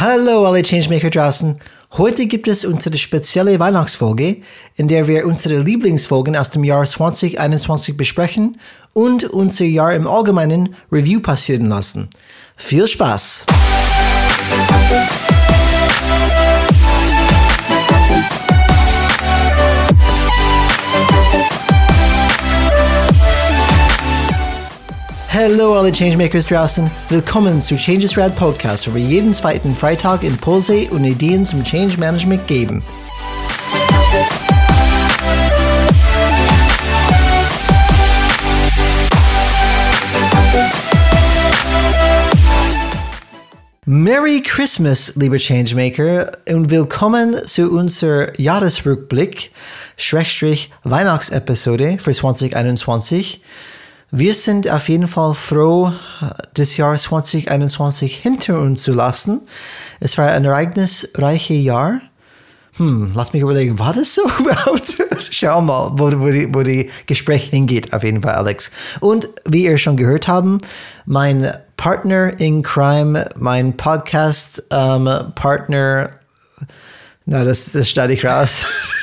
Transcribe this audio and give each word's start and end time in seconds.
Hallo 0.00 0.46
alle 0.46 0.62
Changemaker 0.62 1.10
draußen. 1.10 1.60
Heute 1.98 2.24
gibt 2.24 2.48
es 2.48 2.64
unsere 2.64 2.96
spezielle 2.96 3.60
Weihnachtsfolge, 3.60 4.38
in 4.76 4.88
der 4.88 5.06
wir 5.08 5.26
unsere 5.26 5.58
Lieblingsfolgen 5.58 6.36
aus 6.36 6.48
dem 6.50 6.64
Jahr 6.64 6.86
2021 6.86 7.98
besprechen 7.98 8.58
und 8.94 9.24
unser 9.24 9.66
Jahr 9.66 9.92
im 9.92 10.06
Allgemeinen 10.06 10.74
Review 10.90 11.20
passieren 11.20 11.66
lassen. 11.66 12.08
Viel 12.56 12.88
Spaß! 12.88 13.44
Hallo 25.32 25.74
alle 25.78 25.92
Changemakers 25.92 26.46
draußen. 26.48 26.90
Willkommen 27.08 27.60
zu 27.60 27.76
Changes 27.76 28.18
Rad 28.18 28.34
Podcast, 28.34 28.90
wo 28.90 28.96
wir 28.96 29.00
jeden 29.00 29.32
zweiten 29.32 29.76
Freitag 29.76 30.24
Impulse 30.24 30.88
und 30.90 31.04
Ideen 31.04 31.46
zum 31.46 31.62
Change 31.62 31.98
Management 31.98 32.48
geben. 32.48 32.82
Merry 43.84 44.42
Christmas, 44.42 45.14
lieber 45.14 45.36
Changemaker, 45.36 46.32
und 46.48 46.70
willkommen 46.70 47.36
zu 47.46 47.70
unserer 47.70 48.36
Jahresrückblick, 48.36 49.52
Schrägstrich 49.96 50.72
Weihnachtsepisode 50.82 51.98
für 52.00 52.10
2021. 52.10 53.40
Wir 54.12 54.34
sind 54.34 54.68
auf 54.68 54.88
jeden 54.88 55.06
Fall 55.06 55.34
froh, 55.34 55.92
das 56.54 56.76
Jahr 56.76 56.96
2021 56.96 58.16
hinter 58.16 58.60
uns 58.60 58.82
zu 58.82 58.90
lassen. 58.92 59.42
Es 60.00 60.18
war 60.18 60.30
ein 60.30 60.44
ereignisreiches 60.44 61.64
Jahr. 61.64 62.00
Hm, 62.76 63.12
lass 63.14 63.32
mich 63.32 63.42
überlegen, 63.42 63.78
war 63.78 63.92
das 63.92 64.16
so 64.16 64.22
überhaupt? 64.40 64.96
Schau 65.30 65.60
mal, 65.60 65.92
wo, 65.94 66.10
wo, 66.20 66.28
die, 66.30 66.52
wo 66.52 66.64
die 66.64 66.90
Gespräch 67.06 67.50
hingeht, 67.50 67.92
auf 67.92 68.02
jeden 68.02 68.22
Fall, 68.22 68.34
Alex. 68.34 68.72
Und 68.98 69.28
wie 69.44 69.66
ihr 69.66 69.78
schon 69.78 69.96
gehört 69.96 70.26
haben, 70.26 70.58
mein 71.06 71.52
Partner 71.76 72.32
in 72.40 72.62
Crime, 72.62 73.28
mein 73.36 73.76
Podcast-Partner, 73.76 76.02
ähm, 76.02 76.08
na, 77.26 77.44
das, 77.44 77.70
das 77.72 77.88
schneide 77.88 78.14
ich 78.14 78.24
raus. 78.24 78.64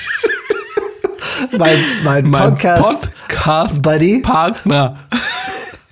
mein, 1.58 1.78
mein, 2.04 2.30
mein 2.30 2.50
Podcast. 2.50 3.12
Podcast 3.28 3.82
Buddy 3.82 4.22
Partner 4.22 4.98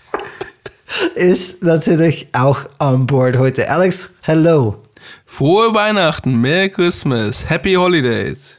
ist 1.16 1.64
natürlich 1.64 2.28
auch 2.34 2.66
an 2.80 3.06
Bord 3.06 3.38
heute. 3.38 3.70
Alex, 3.70 4.16
hello. 4.22 4.82
Frohe 5.26 5.74
Weihnachten, 5.74 6.40
Merry 6.40 6.70
Christmas, 6.70 7.50
Happy 7.50 7.74
Holidays. 7.74 8.58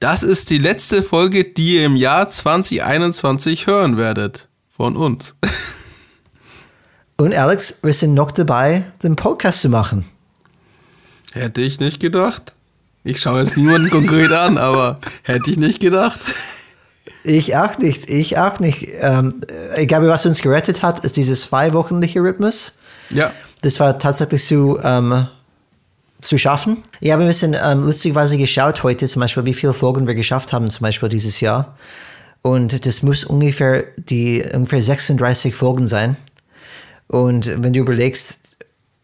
Das 0.00 0.22
ist 0.22 0.50
die 0.50 0.58
letzte 0.58 1.02
Folge, 1.02 1.44
die 1.44 1.76
ihr 1.76 1.86
im 1.86 1.96
Jahr 1.96 2.28
2021 2.28 3.66
hören 3.66 3.96
werdet. 3.96 4.48
Von 4.68 4.96
uns. 4.96 5.36
Und 7.16 7.32
Alex, 7.32 7.78
wir 7.82 7.92
sind 7.92 8.12
noch 8.12 8.32
dabei, 8.32 8.84
den 9.02 9.14
Podcast 9.14 9.62
zu 9.62 9.68
machen. 9.68 10.04
Hätte 11.32 11.60
ich 11.60 11.78
nicht 11.78 12.00
gedacht. 12.00 12.54
Ich 13.04 13.20
schaue 13.20 13.40
jetzt 13.40 13.58
niemanden 13.58 13.90
konkret 13.90 14.32
an, 14.32 14.56
aber 14.56 14.98
hätte 15.22 15.50
ich 15.50 15.58
nicht 15.58 15.78
gedacht. 15.78 16.18
Ich 17.22 17.54
auch 17.54 17.76
nicht, 17.78 18.08
ich 18.08 18.38
auch 18.38 18.58
nicht. 18.60 18.88
Ähm, 18.98 19.40
ich 19.78 19.86
glaube, 19.88 20.08
was 20.08 20.24
uns 20.24 20.40
gerettet 20.40 20.82
hat, 20.82 21.04
ist 21.04 21.16
dieses 21.16 21.42
zweiwöchentliche 21.42 22.20
Rhythmus. 22.20 22.78
Ja. 23.10 23.32
Das 23.60 23.78
war 23.78 23.98
tatsächlich 23.98 24.44
zu, 24.44 24.78
ähm, 24.82 25.26
zu 26.22 26.38
schaffen. 26.38 26.78
Ich 27.00 27.12
habe 27.12 27.22
ein 27.22 27.28
bisschen 27.28 27.54
ähm, 27.62 27.84
lustigerweise 27.84 28.38
geschaut 28.38 28.82
heute, 28.82 29.06
zum 29.06 29.20
Beispiel, 29.20 29.44
wie 29.44 29.54
viele 29.54 29.74
Folgen 29.74 30.06
wir 30.06 30.14
geschafft 30.14 30.54
haben, 30.54 30.70
zum 30.70 30.82
Beispiel 30.82 31.10
dieses 31.10 31.40
Jahr. 31.40 31.76
Und 32.40 32.86
das 32.86 33.02
muss 33.02 33.24
ungefähr 33.24 33.84
die 33.96 34.44
ungefähr 34.52 34.82
36 34.82 35.54
Folgen 35.54 35.88
sein. 35.88 36.16
Und 37.06 37.62
wenn 37.62 37.72
du 37.72 37.80
überlegst, 37.80 38.43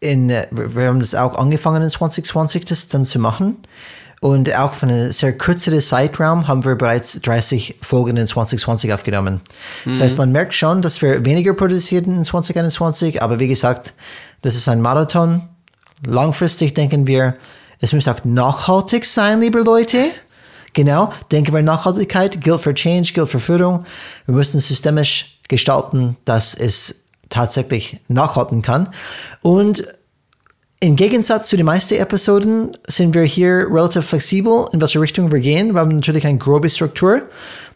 in, 0.01 0.29
wir 0.29 0.87
haben 0.87 0.99
das 0.99 1.15
auch 1.15 1.35
angefangen 1.35 1.81
in 1.81 1.89
2020, 1.89 2.65
das 2.65 2.89
dann 2.89 3.05
zu 3.05 3.19
machen. 3.19 3.57
Und 4.19 4.55
auch 4.55 4.73
von 4.73 4.89
einem 4.89 5.11
sehr 5.11 5.35
kürzeren 5.35 5.81
Zeitraum 5.81 6.47
haben 6.47 6.63
wir 6.63 6.75
bereits 6.75 7.19
30 7.21 7.77
Folgen 7.81 8.17
in 8.17 8.27
2020 8.27 8.93
aufgenommen. 8.93 9.41
Mhm. 9.85 9.91
Das 9.91 10.01
heißt, 10.01 10.17
man 10.17 10.31
merkt 10.31 10.53
schon, 10.53 10.81
dass 10.81 11.01
wir 11.01 11.25
weniger 11.25 11.53
produzieren 11.53 12.17
in 12.17 12.23
2021, 12.23 13.23
aber 13.23 13.39
wie 13.39 13.47
gesagt, 13.47 13.93
das 14.41 14.55
ist 14.55 14.67
ein 14.67 14.81
Marathon. 14.81 15.41
Langfristig 16.05 16.75
denken 16.75 17.07
wir, 17.07 17.35
es 17.79 17.93
muss 17.93 18.07
auch 18.07 18.23
nachhaltig 18.23 19.05
sein, 19.05 19.41
liebe 19.41 19.61
Leute. 19.61 20.09
Genau, 20.73 21.11
denken 21.31 21.53
wir 21.53 21.63
Nachhaltigkeit, 21.63 22.41
gilt 22.41 22.61
für 22.61 22.75
Change, 22.75 23.13
gilt 23.13 23.29
für 23.29 23.39
Führung. 23.39 23.85
Wir 24.27 24.35
müssen 24.35 24.59
systemisch 24.59 25.39
gestalten, 25.47 26.15
dass 26.25 26.53
es 26.53 27.00
tatsächlich 27.31 27.99
nachhalten 28.07 28.61
kann. 28.61 28.89
Und 29.41 29.83
im 30.79 30.95
Gegensatz 30.95 31.47
zu 31.49 31.57
den 31.57 31.65
meisten 31.65 31.95
Episoden 31.95 32.77
sind 32.87 33.13
wir 33.13 33.23
hier 33.23 33.67
relativ 33.71 34.05
flexibel, 34.05 34.67
in 34.71 34.81
welche 34.81 35.01
Richtung 35.01 35.31
wir 35.31 35.39
gehen. 35.39 35.73
Wir 35.73 35.81
haben 35.81 35.95
natürlich 35.95 36.25
eine 36.25 36.37
grobe 36.37 36.69
Struktur, 36.69 37.23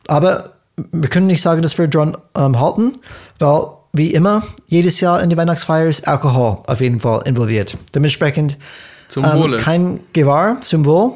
aber 0.07 0.51
wir 0.91 1.09
können 1.09 1.27
nicht 1.27 1.41
sagen, 1.41 1.61
dass 1.61 1.77
wir 1.77 1.87
dran 1.87 2.17
ähm, 2.35 2.59
halten, 2.59 2.93
weil 3.39 3.67
wie 3.93 4.11
immer, 4.11 4.43
jedes 4.67 4.99
Jahr 4.99 5.21
in 5.23 5.29
die 5.29 5.37
Weihnachtsfeier 5.37 5.87
ist 5.87 6.07
Alkohol 6.07 6.57
auf 6.67 6.81
jeden 6.81 6.99
Fall 6.99 7.21
involviert. 7.25 7.77
Dementsprechend 7.93 8.57
ähm, 9.15 9.55
kein 9.57 10.01
Gewahr, 10.11 10.59
zum 10.61 10.85
Wohl. 10.85 11.13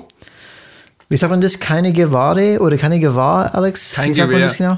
Wie 1.10 1.18
sagt 1.18 1.32
man 1.32 1.42
das? 1.42 1.60
Keine 1.60 1.92
Gewahre 1.92 2.60
oder 2.62 2.78
keine 2.78 3.00
Gewahr, 3.00 3.54
Alex? 3.54 3.96
Kein 3.96 4.14
Gewehr. 4.14 4.48
genau? 4.56 4.78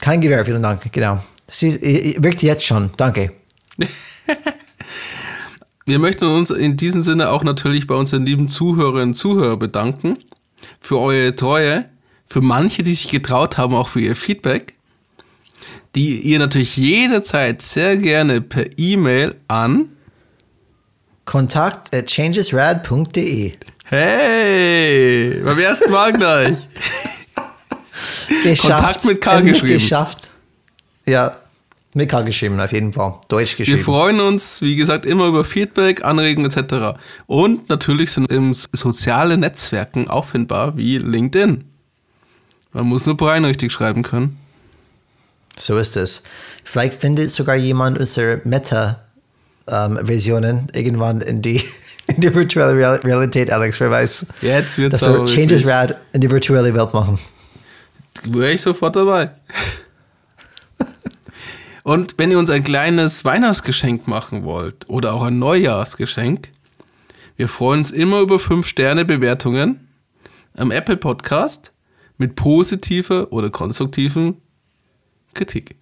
Kein 0.00 0.20
Gewehr, 0.20 0.44
vielen 0.44 0.62
Dank, 0.62 0.92
genau. 0.92 1.18
Sie 1.46 2.16
wirkt 2.18 2.42
jetzt 2.42 2.66
schon, 2.66 2.90
danke. 2.96 3.32
Wir 5.86 5.98
möchten 5.98 6.24
uns 6.24 6.50
in 6.50 6.76
diesem 6.78 7.02
Sinne 7.02 7.28
auch 7.28 7.44
natürlich 7.44 7.86
bei 7.86 7.94
unseren 7.94 8.24
lieben 8.24 8.48
Zuhörerinnen 8.48 9.08
und 9.08 9.14
Zuhörern 9.14 9.58
bedanken 9.58 10.18
für 10.80 10.98
eure 10.98 11.34
Treue, 11.34 11.84
für 12.26 12.40
manche, 12.40 12.82
die 12.82 12.94
sich 12.94 13.10
getraut 13.10 13.58
haben, 13.58 13.74
auch 13.74 13.88
für 13.88 14.00
ihr 14.00 14.16
Feedback, 14.16 14.78
die 15.94 16.20
ihr 16.20 16.38
natürlich 16.38 16.76
jederzeit 16.78 17.60
sehr 17.60 17.98
gerne 17.98 18.40
per 18.40 18.66
E-Mail 18.78 19.36
an 19.46 19.90
kontakt 21.26 21.94
at 21.94 22.10
changesrad.de 22.10 23.52
Hey, 23.86 25.40
beim 25.44 25.58
ersten 25.58 25.92
Mal 25.92 26.12
gleich. 26.12 26.56
geschafft. 28.42 28.62
Kontakt 28.62 29.04
mit 29.04 29.20
K 29.20 29.40
geschrieben. 29.40 29.74
geschafft. 29.74 30.30
Ja, 31.06 31.36
mit 31.96 32.10
K 32.10 32.22
geschrieben, 32.22 32.58
auf 32.58 32.72
jeden 32.72 32.92
Fall. 32.92 33.20
Deutsch 33.28 33.56
geschrieben. 33.56 33.78
Wir 33.78 33.84
freuen 33.84 34.18
uns, 34.20 34.60
wie 34.62 34.74
gesagt, 34.74 35.06
immer 35.06 35.26
über 35.26 35.44
Feedback, 35.44 36.04
Anregungen 36.04 36.50
etc. 36.50 36.98
Und 37.26 37.68
natürlich 37.68 38.10
sind 38.10 38.32
im 38.32 38.52
soziale 38.52 39.38
Netzwerken 39.38 40.10
auffindbar 40.10 40.76
wie 40.76 40.98
LinkedIn. 40.98 41.62
Man 42.72 42.86
muss 42.86 43.06
nur 43.06 43.16
Brian 43.16 43.44
richtig 43.44 43.70
schreiben 43.70 44.02
können. 44.02 44.40
So 45.56 45.78
ist 45.78 45.96
es. 45.96 46.24
Vielleicht 46.64 46.96
findet 46.96 47.30
sogar 47.30 47.54
jemand 47.54 47.96
unsere 47.96 48.40
Meta-Versionen 48.42 50.66
irgendwann 50.72 51.20
in 51.20 51.42
die, 51.42 51.62
in 52.08 52.20
die 52.20 52.34
virtuelle 52.34 52.76
Real 52.76 52.96
Realität, 52.96 53.52
Alex, 53.52 53.78
wer 53.78 53.92
weiß. 53.92 54.26
Jetzt 54.42 54.78
wird 54.78 54.94
Dass 54.94 55.02
wir 55.02 55.24
Changes 55.26 55.64
Rad 55.64 55.96
in 56.12 56.22
die 56.22 56.30
virtuelle 56.30 56.74
Welt 56.74 56.92
machen. 56.92 57.20
Wäre 58.24 58.50
ich 58.50 58.62
sofort 58.62 58.96
dabei. 58.96 59.30
Und 61.84 62.14
wenn 62.16 62.30
ihr 62.30 62.38
uns 62.38 62.48
ein 62.48 62.64
kleines 62.64 63.26
Weihnachtsgeschenk 63.26 64.08
machen 64.08 64.42
wollt 64.44 64.88
oder 64.88 65.12
auch 65.12 65.22
ein 65.22 65.38
Neujahrsgeschenk, 65.38 66.48
wir 67.36 67.46
freuen 67.46 67.80
uns 67.80 67.90
immer 67.90 68.20
über 68.20 68.36
5-Sterne-Bewertungen 68.36 69.86
am 70.56 70.70
Apple 70.70 70.96
Podcast 70.96 71.74
mit 72.16 72.36
positiver 72.36 73.30
oder 73.32 73.50
konstruktiven 73.50 74.38
Kritik. 75.34 75.76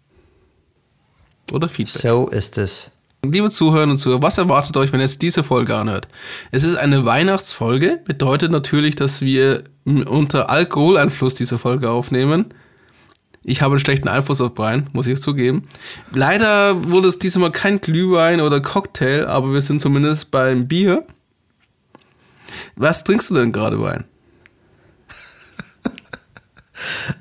Oder 1.53 1.69
Feedback. 1.69 2.03
So 2.03 2.27
ist 2.27 2.59
es. 2.59 2.91
Liebe 3.25 3.51
Zuhörer 3.51 3.89
und 3.89 3.99
Zuhörer, 3.99 4.23
was 4.23 4.39
erwartet 4.39 4.77
euch, 4.77 4.93
wenn 4.93 4.99
ihr 4.99 5.05
jetzt 5.05 5.23
diese 5.23 5.45
Folge 5.45 5.77
anhört? 5.77 6.09
Es 6.51 6.65
ist 6.65 6.75
eine 6.75 7.05
Weihnachtsfolge, 7.05 8.01
bedeutet 8.05 8.51
natürlich, 8.51 8.97
dass 8.97 9.21
wir 9.21 9.63
unter 9.85 10.51
Alkoholeinfluss 10.51 11.37
diese 11.37 11.59
Folge 11.59 11.91
aufnehmen. 11.91 12.47
Ich 13.45 13.61
habe 13.61 13.73
einen 13.73 13.81
schlechten 13.81 14.09
Einfluss 14.09 14.41
auf 14.41 14.55
Brian, 14.55 14.89
muss 14.93 15.09
ich 15.09 15.21
zugeben. 15.21 15.67
Leider 16.13 16.91
wurde 16.91 17.09
es 17.09 17.19
diesmal 17.19 17.51
kein 17.51 17.81
Glühwein 17.81 18.41
oder 18.41 18.61
Cocktail, 18.61 19.27
aber 19.27 19.53
wir 19.53 19.61
sind 19.61 19.81
zumindest 19.81 20.31
beim 20.31 20.69
Bier. 20.69 21.05
Was 22.77 23.03
trinkst 23.03 23.31
du 23.31 23.35
denn 23.35 23.53
gerade, 23.53 23.77
Brian? 23.77 24.05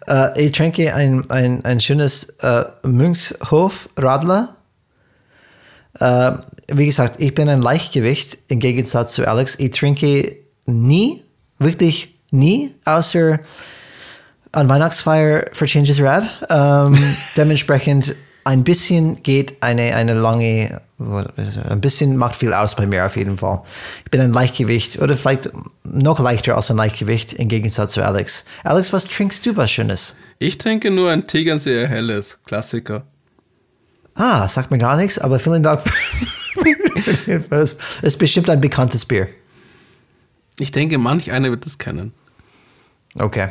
Äh, 0.08 0.48
ich 0.48 0.56
trinke 0.56 0.96
ein, 0.96 1.30
ein, 1.30 1.64
ein 1.64 1.80
schönes 1.80 2.24
äh, 2.40 2.64
Münchshof 2.82 3.90
Radler. 3.96 4.56
Äh, 6.00 6.32
wie 6.68 6.88
gesagt, 6.88 7.22
ich 7.22 7.36
bin 7.36 7.48
ein 7.48 7.62
Leichtgewicht 7.62 8.40
im 8.48 8.60
Gegensatz 8.60 9.14
zu 9.14 9.28
Alex. 9.28 9.60
Ich 9.60 9.70
trinke 9.72 10.36
nie, 10.66 11.24
wirklich 11.60 12.16
nie, 12.32 12.74
außer 12.86 13.40
an 14.51 14.69
Weihnachtsfeier 14.69 15.45
für 15.53 15.65
Changes 15.65 16.01
Rad. 16.01 16.24
Ähm, 16.50 17.15
dementsprechend 17.38 18.15
ein 18.44 18.63
bisschen 18.63 19.21
geht 19.21 19.62
eine, 19.62 19.95
eine 19.95 20.13
lange, 20.13 20.81
ein 21.00 21.81
bisschen 21.81 22.18
macht 22.18 22.36
viel 22.36 22.53
aus 22.53 22.75
bei 22.75 22.88
mir 22.88 23.06
auf 23.06 23.15
jeden 23.15 23.38
Fall. 23.38 23.62
Ich 24.03 24.12
bin 24.12 24.19
ein 24.19 24.33
Leichtgewicht 24.33 25.00
oder 25.00 25.15
vielleicht 25.15 25.51
noch 25.83 26.19
leichter 26.19 26.56
als 26.56 26.71
ein 26.71 26.77
Leichtgewicht 26.77 27.33
im 27.33 27.48
Gegensatz 27.48 27.92
zu 27.92 28.03
Alex. 28.03 28.45
Alex, 28.63 28.92
was 28.94 29.06
trinkst 29.06 29.45
du 29.45 29.56
was 29.57 29.71
Schönes? 29.71 30.15
Ich 30.39 30.57
trinke 30.57 30.89
nur 30.89 31.12
ein 31.12 31.27
Tegernseer 31.27 31.88
helles, 31.88 32.39
Klassiker. 32.45 33.03
Ah, 34.15 34.50
sagt 34.50 34.71
mir 34.71 34.77
gar 34.77 34.98
nichts, 34.98 35.19
aber 35.19 35.39
vielen 35.39 35.63
Dank. 35.63 35.81
es 37.50 37.77
ist 38.01 38.19
bestimmt 38.19 38.50
ein 38.50 38.59
bekanntes 38.59 39.06
Bier. 39.06 39.27
Ich 40.59 40.71
denke, 40.71 40.98
manch 40.98 41.31
einer 41.31 41.50
wird 41.50 41.65
es 41.65 41.77
kennen. 41.77 42.13
Okay. 43.15 43.50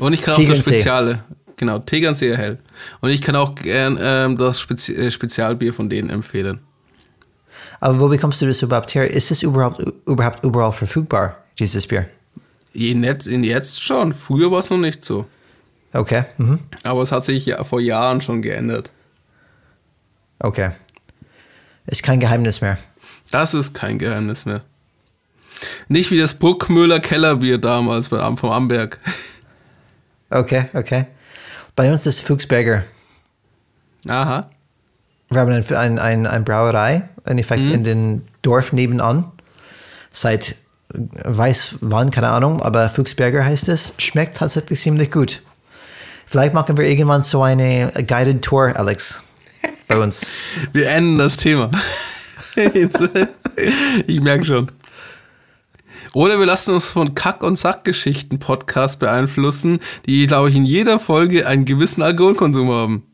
Und 0.00 0.14
ich 0.14 0.22
kann 0.22 0.34
auch 0.34 0.44
das 0.44 0.58
Speziale. 0.60 1.22
Genau, 1.56 1.78
Tegernseer 1.78 2.38
hell. 2.38 2.58
Und 3.00 3.10
ich 3.10 3.20
kann 3.20 3.36
auch 3.36 3.54
gern 3.54 3.98
ähm, 4.00 4.38
das 4.38 4.58
Spezi 4.58 4.94
äh, 4.94 5.10
Spezialbier 5.10 5.74
von 5.74 5.90
denen 5.90 6.08
empfehlen. 6.08 6.60
Aber 7.80 8.00
wo 8.00 8.08
bekommst 8.08 8.40
du 8.40 8.46
das 8.46 8.62
überhaupt 8.62 8.94
her? 8.94 9.10
Ist 9.10 9.30
es 9.30 9.42
überhaupt, 9.42 9.84
überhaupt 10.06 10.42
überall 10.42 10.72
verfügbar, 10.72 11.36
dieses 11.58 11.86
Bier? 11.86 12.06
In 12.72 13.04
jetzt, 13.04 13.26
in 13.26 13.44
jetzt 13.44 13.82
schon. 13.82 14.14
Früher 14.14 14.50
war 14.50 14.60
es 14.60 14.70
noch 14.70 14.78
nicht 14.78 15.04
so. 15.04 15.26
Okay. 15.92 16.24
Mhm. 16.38 16.60
Aber 16.82 17.02
es 17.02 17.12
hat 17.12 17.26
sich 17.26 17.44
ja 17.44 17.62
vor 17.64 17.80
Jahren 17.80 18.22
schon 18.22 18.40
geändert. 18.40 18.90
Okay. 20.38 20.70
Ist 21.86 22.02
kein 22.02 22.20
Geheimnis 22.20 22.62
mehr. 22.62 22.78
Das 23.30 23.52
ist 23.52 23.74
kein 23.74 23.98
Geheimnis 23.98 24.46
mehr. 24.46 24.62
Nicht 25.88 26.10
wie 26.10 26.18
das 26.18 26.34
Bruckmüller 26.34 27.00
Kellerbier 27.00 27.58
damals 27.58 28.08
vom 28.08 28.50
Amberg. 28.50 28.98
Okay, 30.30 30.66
okay. 30.74 31.06
Bei 31.76 31.90
uns 31.90 32.06
ist 32.06 32.22
Fuchsberger. 32.22 32.84
Aha. 34.08 34.48
Wir 35.28 35.40
haben 35.40 35.52
eine 35.52 35.78
ein, 35.78 35.98
ein, 35.98 36.26
ein 36.26 36.44
Brauerei, 36.44 37.08
in 37.26 37.38
Effekt 37.38 37.62
mhm. 37.62 37.72
in 37.72 37.84
dem 37.84 38.22
Dorf 38.42 38.72
nebenan. 38.72 39.30
Seit 40.12 40.56
weiß 40.92 41.76
wann, 41.80 42.10
keine 42.10 42.30
Ahnung, 42.30 42.62
aber 42.62 42.88
Fuchsberger 42.88 43.44
heißt 43.44 43.68
es. 43.68 43.94
Schmeckt 43.98 44.36
tatsächlich 44.36 44.80
ziemlich 44.80 45.10
gut. 45.10 45.42
Vielleicht 46.26 46.54
machen 46.54 46.76
wir 46.76 46.86
irgendwann 46.86 47.22
so 47.22 47.42
eine 47.42 47.92
Guided 48.06 48.42
Tour, 48.42 48.72
Alex, 48.76 49.24
bei 49.88 49.98
uns. 49.98 50.30
wir 50.72 50.88
enden 50.88 51.18
das 51.18 51.36
Thema. 51.36 51.70
ich 54.06 54.20
merke 54.20 54.44
schon. 54.44 54.70
Oder 56.12 56.38
wir 56.38 56.46
lassen 56.46 56.74
uns 56.74 56.86
von 56.86 57.14
Kack- 57.14 57.42
und 57.42 57.56
Sackgeschichten-Podcast 57.56 58.98
beeinflussen, 58.98 59.80
die, 60.06 60.26
glaube 60.26 60.50
ich, 60.50 60.56
in 60.56 60.64
jeder 60.64 60.98
Folge 60.98 61.46
einen 61.46 61.64
gewissen 61.64 62.02
Alkoholkonsum 62.02 62.70
haben. 62.70 63.06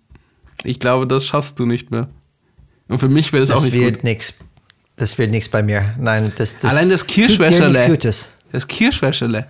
Ich 0.65 0.81
glaube, 0.81 1.07
das 1.07 1.27
schaffst 1.27 1.59
du 1.59 1.67
nicht 1.67 1.91
mehr. 1.91 2.09
Und 2.89 2.99
für 2.99 3.09
mich 3.09 3.33
wäre 3.33 3.43
es 3.43 3.51
auch 3.51 3.63
nicht 3.63 3.73
wird 3.73 4.05
Nix. 4.05 4.35
Das 4.97 5.19
wird 5.19 5.31
nichts 5.31 5.51
bei 5.51 5.63
mir. 5.63 5.95
Nein, 5.99 6.33
das, 6.37 6.59
das 6.59 6.71
Allein 6.71 6.89
das 6.89 7.07
Kirschwäscherle. 7.07 7.99
Das 8.53 8.67
Kirschwäscherle. 8.67 9.47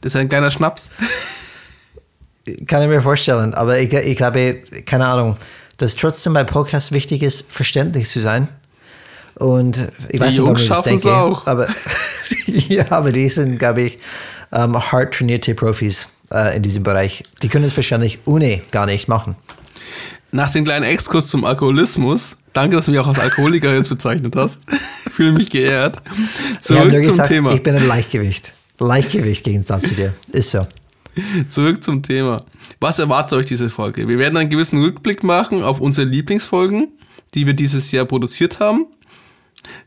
Das 0.00 0.14
ist 0.14 0.16
ein 0.16 0.28
kleiner 0.28 0.50
Schnaps. 0.50 0.92
Kann 2.66 2.82
ich 2.82 2.88
mir 2.88 3.02
vorstellen, 3.02 3.52
aber 3.54 3.78
ich, 3.80 3.92
ich 3.92 4.16
glaube, 4.16 4.62
keine 4.86 5.06
Ahnung, 5.06 5.36
dass 5.76 5.96
trotzdem 5.96 6.32
bei 6.32 6.44
Podcasts 6.44 6.92
wichtig 6.92 7.22
ist, 7.22 7.50
verständlich 7.50 8.08
zu 8.08 8.20
sein. 8.20 8.48
Und 9.36 9.88
ich 10.08 10.18
weiß 10.18 10.34
die 10.34 10.40
nicht, 10.40 10.50
ob 10.50 10.58
ich 10.58 10.68
das 10.68 10.82
denke, 10.82 11.14
auch. 11.14 11.46
aber 11.46 11.68
ja, 12.46 12.90
aber 12.90 13.12
die 13.12 13.28
sind, 13.28 13.58
glaube 13.58 13.82
ich, 13.82 13.98
ähm, 14.52 14.76
hart 14.92 15.14
trainierte 15.14 15.54
Profis 15.54 16.08
äh, 16.32 16.56
in 16.56 16.62
diesem 16.62 16.82
Bereich. 16.82 17.22
Die 17.42 17.48
können 17.48 17.64
es 17.64 17.76
wahrscheinlich 17.76 18.20
ohne 18.24 18.62
gar 18.70 18.86
nicht 18.86 19.08
machen. 19.08 19.36
Nach 20.32 20.50
dem 20.52 20.64
kleinen 20.64 20.84
Exkurs 20.84 21.28
zum 21.28 21.44
Alkoholismus, 21.44 22.36
danke, 22.52 22.76
dass 22.76 22.86
du 22.86 22.90
mich 22.90 23.00
auch 23.00 23.06
als 23.06 23.20
Alkoholiker 23.20 23.74
jetzt 23.74 23.88
bezeichnet 23.88 24.34
hast. 24.36 24.62
Fühle 25.12 25.32
mich 25.32 25.50
geehrt. 25.50 26.02
Zurück 26.60 26.92
zum 26.92 27.02
gesagt, 27.02 27.28
Thema. 27.28 27.54
Ich 27.54 27.62
bin 27.62 27.74
ein 27.74 27.86
Leichtgewicht. 27.86 28.52
Leichtgewicht 28.78 29.44
gegen 29.44 29.64
das 29.64 29.84
zu 29.84 29.94
dir. 29.94 30.12
Ist 30.32 30.50
so. 30.50 30.66
Zurück 31.48 31.82
zum 31.82 32.02
Thema. 32.02 32.42
Was 32.80 32.98
erwartet 32.98 33.38
euch 33.38 33.46
diese 33.46 33.70
Folge? 33.70 34.06
Wir 34.06 34.18
werden 34.18 34.36
einen 34.36 34.50
gewissen 34.50 34.82
Rückblick 34.82 35.24
machen 35.24 35.62
auf 35.62 35.80
unsere 35.80 36.06
Lieblingsfolgen, 36.06 36.88
die 37.32 37.46
wir 37.46 37.54
dieses 37.54 37.90
Jahr 37.92 38.04
produziert 38.04 38.60
haben 38.60 38.86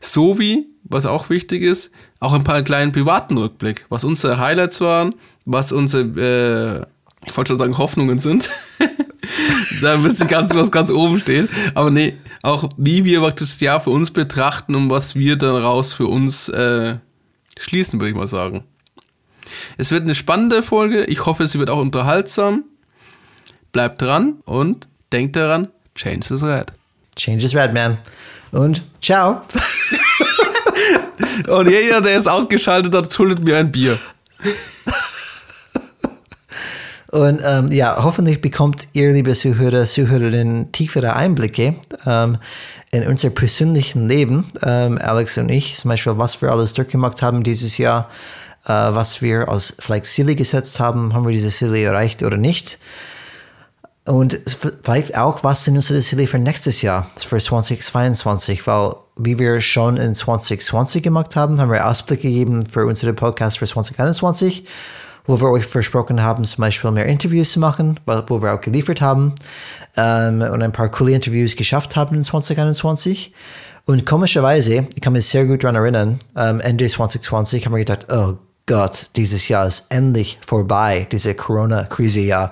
sowie, 0.00 0.66
was 0.84 1.06
auch 1.06 1.30
wichtig 1.30 1.62
ist, 1.62 1.90
auch 2.18 2.32
ein 2.32 2.44
paar 2.44 2.62
kleinen 2.62 2.92
privaten 2.92 3.36
Rückblick, 3.38 3.86
was 3.88 4.04
unsere 4.04 4.38
Highlights 4.38 4.80
waren, 4.80 5.14
was 5.44 5.72
unsere, 5.72 6.86
äh, 7.24 7.26
ich 7.26 7.36
wollte 7.36 7.48
schon 7.48 7.58
sagen, 7.58 7.78
Hoffnungen 7.78 8.18
sind. 8.18 8.50
da 9.82 9.96
müsste 9.98 10.26
ganz 10.26 10.54
was 10.54 10.70
ganz 10.70 10.90
oben 10.90 11.18
stehen. 11.18 11.48
Aber 11.74 11.90
nee, 11.90 12.16
auch 12.42 12.68
wie 12.76 13.04
wir 13.04 13.28
das 13.30 13.60
Jahr 13.60 13.80
für 13.80 13.90
uns 13.90 14.10
betrachten 14.10 14.74
und 14.74 14.90
was 14.90 15.14
wir 15.14 15.36
dann 15.36 15.56
raus 15.56 15.92
für 15.92 16.06
uns 16.06 16.48
äh, 16.48 16.96
schließen, 17.58 18.00
würde 18.00 18.10
ich 18.10 18.16
mal 18.16 18.26
sagen. 18.26 18.64
Es 19.76 19.90
wird 19.90 20.02
eine 20.02 20.14
spannende 20.14 20.62
Folge. 20.62 21.04
Ich 21.04 21.26
hoffe, 21.26 21.46
sie 21.46 21.58
wird 21.58 21.70
auch 21.70 21.80
unterhaltsam. 21.80 22.64
Bleibt 23.72 24.02
dran 24.02 24.40
und 24.44 24.88
denkt 25.12 25.36
daran, 25.36 25.68
change 25.94 26.34
is 26.34 26.42
red. 26.42 26.72
Change 27.20 27.44
is 27.44 27.54
red, 27.54 27.74
man 27.74 27.98
und 28.50 28.82
ciao. 29.02 29.42
und 31.48 31.68
jeder, 31.68 32.00
der 32.00 32.14
jetzt 32.14 32.28
ausgeschaltet 32.28 32.94
hat, 32.94 33.12
schuldet 33.12 33.44
mir 33.44 33.58
ein 33.58 33.70
Bier. 33.70 33.98
Und 37.10 37.42
ähm, 37.44 37.70
ja, 37.72 37.98
hoffentlich 38.02 38.40
bekommt 38.40 38.88
ihr, 38.94 39.12
liebe 39.12 39.34
Zuhörer, 39.34 39.84
Zuhörerinnen, 39.84 40.72
tiefere 40.72 41.14
Einblicke 41.14 41.74
ähm, 42.06 42.38
in 42.90 43.06
unser 43.06 43.30
persönlichen 43.30 44.08
Leben, 44.08 44.46
ähm, 44.62 44.96
Alex 44.98 45.36
und 45.36 45.50
ich, 45.50 45.76
zum 45.76 45.90
Beispiel, 45.90 46.16
was 46.16 46.40
wir 46.40 46.50
alles 46.50 46.72
durchgemacht 46.72 47.20
haben 47.20 47.42
dieses 47.42 47.76
Jahr, 47.78 48.08
äh, 48.64 48.70
was 48.70 49.20
wir 49.20 49.48
als 49.48 49.76
vielleicht 49.78 50.06
Ziele 50.06 50.36
gesetzt 50.36 50.80
haben, 50.80 51.12
haben 51.12 51.26
wir 51.26 51.32
diese 51.32 51.50
Ziele 51.50 51.82
erreicht 51.82 52.22
oder 52.22 52.36
nicht. 52.36 52.78
Und 54.06 54.40
vielleicht 54.82 55.16
auch, 55.16 55.44
was 55.44 55.64
sind 55.64 55.76
unsere 55.76 56.00
Ziele 56.00 56.26
für 56.26 56.38
nächstes 56.38 56.82
Jahr, 56.82 57.10
für 57.16 57.38
2022, 57.38 58.66
weil 58.66 58.94
wie 59.16 59.38
wir 59.38 59.60
schon 59.60 59.98
in 59.98 60.14
2020 60.14 61.02
gemacht 61.02 61.36
haben, 61.36 61.60
haben 61.60 61.70
wir 61.70 61.86
Ausblicke 61.86 62.22
gegeben 62.22 62.64
für 62.64 62.86
unsere 62.86 63.12
Podcast 63.12 63.58
für 63.58 63.66
2021, 63.66 64.64
wo 65.26 65.38
wir 65.40 65.50
euch 65.50 65.66
versprochen 65.66 66.22
haben, 66.22 66.44
zum 66.44 66.62
Beispiel 66.62 66.90
mehr 66.90 67.04
Interviews 67.04 67.52
zu 67.52 67.60
machen, 67.60 68.00
wo 68.06 68.42
wir 68.42 68.54
auch 68.54 68.60
geliefert 68.60 69.02
haben 69.02 69.34
ähm, 69.96 70.40
und 70.40 70.62
ein 70.62 70.72
paar 70.72 70.90
coole 70.90 71.12
Interviews 71.12 71.54
geschafft 71.54 71.96
haben 71.96 72.16
in 72.16 72.24
2021. 72.24 73.34
Und 73.84 74.06
komischerweise, 74.06 74.86
ich 74.94 75.00
kann 75.00 75.12
mich 75.12 75.26
sehr 75.26 75.44
gut 75.44 75.62
daran 75.62 75.76
erinnern, 75.76 76.20
ähm, 76.36 76.60
Ende 76.60 76.86
2020 76.86 77.66
haben 77.66 77.72
wir 77.72 77.84
gedacht, 77.84 78.10
oh 78.10 78.38
Gott, 78.66 79.06
dieses 79.16 79.48
Jahr 79.48 79.66
ist 79.66 79.86
endlich 79.88 80.38
vorbei, 80.42 81.08
diese 81.10 81.34
Corona-Krise-Jahr. 81.34 82.50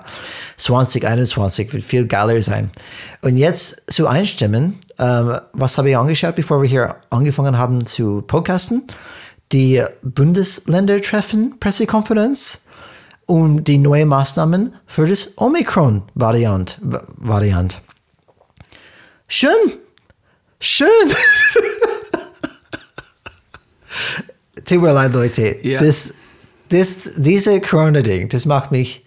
2021 0.57 1.71
wird 1.71 1.83
viel 1.83 2.07
geiler 2.07 2.41
sein. 2.41 2.71
Und 3.21 3.37
jetzt 3.37 3.91
zu 3.91 4.07
einstimmen, 4.07 4.79
ähm, 4.97 5.37
was 5.53 5.77
habe 5.77 5.89
ich 5.89 5.97
angeschaut, 5.97 6.35
bevor 6.35 6.61
wir 6.61 6.69
hier 6.69 6.97
angefangen 7.09 7.57
haben 7.57 7.85
zu 7.85 8.21
podcasten? 8.21 8.87
Die 9.53 9.81
Bundesländertreffen-Pressekonferenz 10.03 12.65
und 13.25 13.63
die 13.63 13.77
neuen 13.77 14.09
Maßnahmen 14.09 14.75
für 14.85 15.07
das 15.07 15.37
Omikron-Variant. 15.37 16.79
Variant. 16.81 17.81
Schön! 19.27 19.55
Schön! 20.59 20.89
tut 24.69 24.81
mir 24.81 24.93
leid, 24.93 25.13
Leute. 25.13 25.57
Ja. 25.63 25.79
Das, 25.79 26.15
das, 26.69 27.11
diese 27.17 27.59
Corona-Ding, 27.61 28.29
das 28.29 28.45
macht 28.45 28.71
mich 28.71 29.05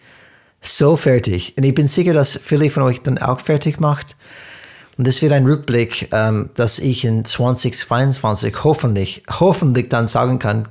so 0.61 0.97
fertig. 0.97 1.55
Und 1.57 1.65
ich 1.65 1.75
bin 1.75 1.89
sicher, 1.89 2.13
dass 2.13 2.37
viele 2.37 2.71
von 2.71 2.85
euch 2.85 3.03
dann 3.03 3.19
auch 3.19 3.41
fertig 3.41 3.81
macht. 3.81 4.17
Und 4.97 5.07
das 5.07 5.23
wird 5.23 5.33
ein 5.33 5.47
Rückblick, 5.47 6.09
ähm, 6.13 6.51
dass 6.55 6.79
ich 6.79 7.05
in 7.05 7.25
2022 7.25 8.63
hoffentlich, 8.63 9.23
hoffentlich 9.41 9.89
dann 9.89 10.07
sagen 10.07 10.39
kann, 10.39 10.69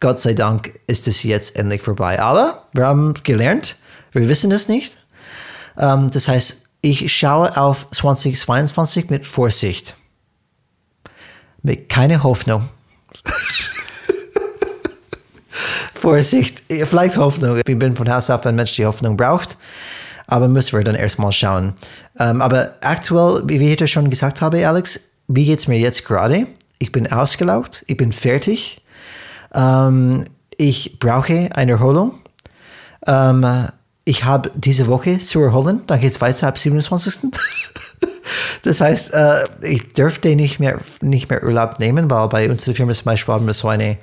Gott 0.00 0.18
sei 0.18 0.34
Dank 0.34 0.78
ist 0.86 1.08
es 1.08 1.22
jetzt 1.22 1.56
endlich 1.56 1.82
vorbei. 1.82 2.20
Aber 2.20 2.68
wir 2.72 2.86
haben 2.86 3.14
gelernt, 3.24 3.76
wir 4.12 4.28
wissen 4.28 4.50
es 4.52 4.68
nicht. 4.68 4.98
Ähm, 5.78 6.10
das 6.10 6.28
heißt, 6.28 6.68
ich 6.80 7.12
schaue 7.16 7.56
auf 7.56 7.90
2022 7.90 9.10
mit 9.10 9.26
Vorsicht. 9.26 9.94
Mit 11.62 11.88
keine 11.88 12.22
Hoffnung, 12.22 12.68
Vorsicht, 15.94 16.62
vielleicht 16.68 17.16
Hoffnung. 17.16 17.58
Ich 17.58 17.64
bin 17.64 17.96
von 17.96 18.12
Haus 18.12 18.30
auf 18.30 18.44
ein 18.46 18.56
Mensch, 18.56 18.74
der 18.76 18.88
Hoffnung 18.88 19.16
braucht. 19.16 19.56
Aber 20.26 20.48
müssen 20.48 20.76
wir 20.76 20.84
dann 20.84 20.94
erstmal 20.94 21.32
schauen. 21.32 21.72
Ähm, 22.18 22.42
aber 22.42 22.74
aktuell, 22.82 23.42
wie 23.46 23.56
ich 23.56 23.72
heute 23.72 23.86
schon 23.86 24.10
gesagt 24.10 24.42
habe, 24.42 24.68
Alex, 24.68 25.00
wie 25.26 25.46
geht 25.46 25.58
es 25.58 25.68
mir 25.68 25.78
jetzt 25.78 26.04
gerade? 26.04 26.46
Ich 26.78 26.92
bin 26.92 27.10
ausgelaugt, 27.10 27.84
ich 27.86 27.96
bin 27.96 28.12
fertig. 28.12 28.82
Ähm, 29.54 30.24
ich 30.56 30.98
brauche 30.98 31.50
eine 31.54 31.72
Erholung. 31.72 32.18
Ähm, 33.06 33.68
ich 34.04 34.24
habe 34.24 34.50
diese 34.54 34.86
Woche 34.86 35.18
zu 35.18 35.40
erholen, 35.40 35.82
dann 35.86 36.00
geht 36.00 36.10
es 36.10 36.20
weiter 36.20 36.48
ab 36.48 36.58
27. 36.58 37.32
das 38.62 38.80
heißt, 38.80 39.14
äh, 39.14 39.44
ich 39.62 39.92
dürfte 39.92 40.34
nicht 40.34 40.60
mehr, 40.60 40.78
nicht 41.00 41.30
mehr 41.30 41.42
Urlaub 41.42 41.78
nehmen, 41.78 42.10
weil 42.10 42.28
bei 42.28 42.50
uns 42.50 42.64
in 42.64 42.72
der 42.72 42.76
Firma 42.76 42.92
zum 42.92 43.04
Beispiel 43.04 43.34
haben 43.34 43.46
wir 43.46 43.54
so 43.54 43.68
eine, 43.68 43.98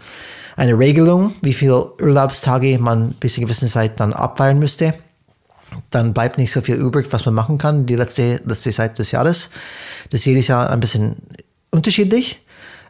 eine 0.56 0.78
Regelung, 0.78 1.34
wie 1.42 1.54
viele 1.54 1.94
Urlaubstage 2.02 2.80
man 2.80 3.14
bis 3.14 3.36
zu 3.36 3.42
gewissen 3.42 3.68
Zeit 3.68 4.00
dann 4.00 4.14
abfeiern 4.14 4.60
müsste. 4.60 4.94
Dann 5.90 6.14
bleibt 6.14 6.38
nicht 6.38 6.52
so 6.52 6.62
viel 6.62 6.76
übrig, 6.76 7.08
was 7.12 7.26
man 7.26 7.34
machen 7.34 7.58
kann, 7.58 7.86
die 7.86 7.96
letzte, 7.96 8.42
letzte 8.46 8.72
Zeit 8.72 8.98
des 8.98 9.12
Jahres. 9.12 9.50
Das 10.10 10.22
ist 10.22 10.26
jedes 10.26 10.48
Jahr 10.48 10.70
ein 10.70 10.80
bisschen 10.80 11.18
unterschiedlich. 11.72 12.42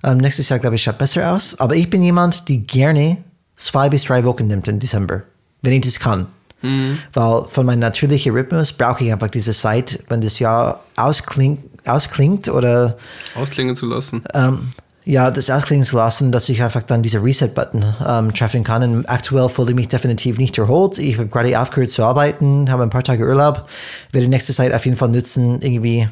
Ähm, 0.04 0.18
nächstes 0.18 0.50
Jahr, 0.50 0.60
glaube 0.60 0.76
ich, 0.76 0.84
schaut 0.84 0.98
besser 0.98 1.32
aus. 1.32 1.60
Aber 1.60 1.76
ich 1.76 1.90
bin 1.90 2.04
jemand, 2.04 2.48
die 2.48 2.66
gerne 2.66 3.18
zwei 3.56 3.90
bis 3.90 4.04
drei 4.04 4.24
Wochen 4.24 4.48
nimmt 4.48 4.68
im 4.68 4.80
Dezember, 4.80 5.24
wenn 5.62 5.74
ich 5.74 5.82
das 5.82 6.00
kann. 6.00 6.28
Mhm. 6.66 6.98
Weil 7.14 7.46
von 7.50 7.66
meinem 7.66 7.80
natürlichen 7.80 8.34
Rhythmus 8.34 8.74
brauche 8.74 9.04
ich 9.04 9.12
einfach 9.12 9.30
diese 9.30 9.54
Zeit, 9.54 10.00
wenn 10.08 10.22
das 10.22 10.40
Jahr 10.40 10.84
ausklingt, 10.96 11.60
ausklingt 11.86 12.50
oder. 12.50 12.98
Ausklingen 13.36 13.76
zu 13.76 13.86
lassen. 13.86 14.24
Ähm, 14.34 14.70
ja, 15.06 15.30
das 15.30 15.52
ausklingen 15.52 15.86
zu 15.86 15.98
lassen, 15.98 16.32
dass 16.32 16.50
ich 16.50 16.64
einfach 16.64 16.82
dann 16.82 17.04
diese 17.04 17.24
Reset-Button 17.24 17.86
ähm, 18.06 18.34
treffen 18.34 18.64
kann. 18.64 18.82
Und 18.82 19.06
aktuell 19.10 19.50
fühle 19.50 19.70
ich 19.70 19.76
mich 19.76 19.88
definitiv 19.88 20.40
nicht 20.40 20.58
erholt. 20.58 20.98
Ich 20.98 21.18
habe 21.18 21.28
gerade 21.28 21.60
aufgehört 21.60 21.92
zu 21.92 22.04
arbeiten, 22.04 22.72
habe 22.72 22.84
ein 22.84 22.90
paar 22.90 23.04
Tage 23.04 23.24
Urlaub, 23.26 23.68
werde 24.12 24.28
nächste 24.28 24.54
Zeit 24.54 24.74
auf 24.74 24.84
jeden 24.86 24.98
Fall 24.98 25.10
nutzen, 25.10 25.62
irgendwie 25.62 26.10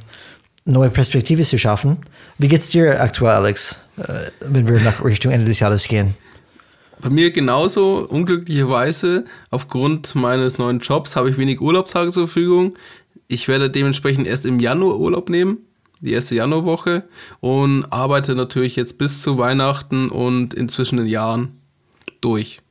neue 0.66 0.92
Perspektive 0.92 1.42
zu 1.44 1.58
schaffen. 1.58 1.98
Wie 2.38 2.48
geht's 2.48 2.70
dir 2.70 3.02
aktuell, 3.02 3.34
Alex, 3.34 3.78
äh, 3.98 4.04
wenn 4.42 4.68
wir 4.68 4.80
nach 4.82 5.04
Richtung 5.04 5.32
Ende 5.32 5.48
des 5.48 5.60
Jahres 5.60 5.88
gehen? 5.88 6.16
Bei 7.04 7.10
mir 7.10 7.32
genauso, 7.32 8.08
unglücklicherweise, 8.08 9.26
aufgrund 9.50 10.16
meines 10.16 10.58
neuen 10.58 10.80
Jobs 10.80 11.18
habe 11.18 11.30
ich 11.30 11.38
wenig 11.38 11.60
Urlaubstage 11.60 12.14
zur 12.14 12.30
Verfügung. 12.30 12.76
Ich 13.28 13.50
werde 13.50 13.70
dementsprechend 13.70 14.26
erst 14.26 14.46
im 14.46 14.62
Januar 14.62 14.98
Urlaub 14.98 15.30
nehmen, 15.30 15.58
die 16.00 16.14
erste 16.14 16.36
Januarwoche, 16.36 17.04
und 17.42 17.92
arbeite 17.92 18.36
natürlich 18.36 18.78
jetzt 18.78 18.98
bis 18.98 19.22
zu 19.22 19.38
Weihnachten 19.38 20.08
und 20.08 20.54
inzwischen 20.54 20.96
den 20.96 21.08
Jahren 21.08 21.60
durch. 22.22 22.62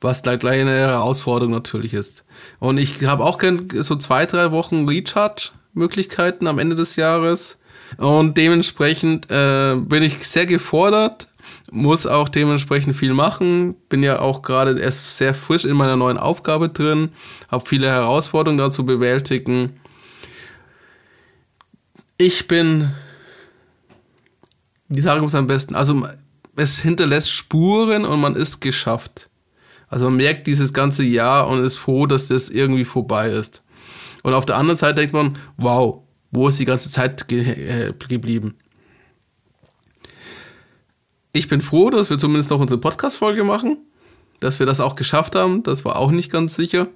Was 0.00 0.24
gleich 0.24 0.44
eine 0.44 0.72
Herausforderung 0.72 1.52
natürlich 1.52 1.94
ist. 1.94 2.24
Und 2.58 2.78
ich 2.78 3.04
habe 3.04 3.22
auch 3.22 3.40
so 3.74 3.94
zwei, 3.94 4.26
drei 4.26 4.50
Wochen 4.50 4.88
Recharge-Möglichkeiten 4.88 6.48
am 6.48 6.58
Ende 6.58 6.74
des 6.74 6.96
Jahres. 6.96 7.58
Und 7.98 8.36
dementsprechend 8.36 9.30
äh, 9.30 9.76
bin 9.76 10.02
ich 10.02 10.26
sehr 10.26 10.46
gefordert, 10.46 11.28
muss 11.72 12.06
auch 12.06 12.28
dementsprechend 12.28 12.94
viel 12.96 13.14
machen. 13.14 13.74
Bin 13.88 14.02
ja 14.02 14.20
auch 14.20 14.42
gerade 14.42 14.78
erst 14.78 15.16
sehr 15.16 15.34
frisch 15.34 15.64
in 15.64 15.76
meiner 15.76 15.96
neuen 15.96 16.18
Aufgabe 16.18 16.68
drin, 16.68 17.10
habe 17.48 17.66
viele 17.66 17.88
Herausforderungen 17.88 18.58
dazu 18.58 18.84
bewältigen. 18.84 19.80
Ich 22.18 22.46
bin, 22.46 22.90
die 24.88 25.00
Sache 25.00 25.22
muss 25.22 25.34
am 25.34 25.46
besten, 25.46 25.74
also 25.74 26.06
es 26.56 26.78
hinterlässt 26.78 27.30
Spuren 27.30 28.04
und 28.04 28.20
man 28.20 28.36
ist 28.36 28.60
geschafft. 28.60 29.30
Also 29.88 30.04
man 30.04 30.16
merkt 30.16 30.46
dieses 30.46 30.72
ganze 30.72 31.02
Jahr 31.02 31.48
und 31.48 31.64
ist 31.64 31.78
froh, 31.78 32.06
dass 32.06 32.28
das 32.28 32.50
irgendwie 32.50 32.84
vorbei 32.84 33.30
ist. 33.30 33.62
Und 34.22 34.34
auf 34.34 34.44
der 34.44 34.56
anderen 34.56 34.76
Seite 34.76 34.96
denkt 34.96 35.14
man, 35.14 35.38
wow, 35.56 36.02
wo 36.30 36.48
ist 36.48 36.58
die 36.58 36.64
ganze 36.64 36.90
Zeit 36.90 37.28
ge 37.28 37.88
äh, 37.88 37.92
geblieben? 38.08 38.56
Ich 41.32 41.48
bin 41.48 41.62
froh, 41.62 41.88
dass 41.88 42.10
wir 42.10 42.18
zumindest 42.18 42.50
noch 42.50 42.60
unsere 42.60 42.78
Podcast-Folge 42.78 43.42
machen, 43.42 43.78
dass 44.40 44.58
wir 44.58 44.66
das 44.66 44.80
auch 44.80 44.96
geschafft 44.96 45.34
haben. 45.34 45.62
Das 45.62 45.84
war 45.84 45.96
auch 45.96 46.10
nicht 46.10 46.30
ganz 46.30 46.54
sicher. 46.54 46.88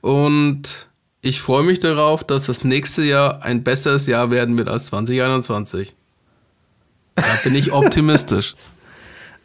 Und 0.00 0.88
ich 1.20 1.40
freue 1.40 1.62
mich 1.62 1.78
darauf, 1.78 2.24
dass 2.24 2.46
das 2.46 2.64
nächste 2.64 3.02
Jahr 3.02 3.42
ein 3.42 3.62
besseres 3.62 4.06
Jahr 4.06 4.30
werden 4.30 4.56
wird 4.56 4.68
als 4.68 4.86
2021. 4.86 5.94
Da 7.14 7.22
bin 7.44 7.54
ich 7.54 7.72
optimistisch. 7.72 8.54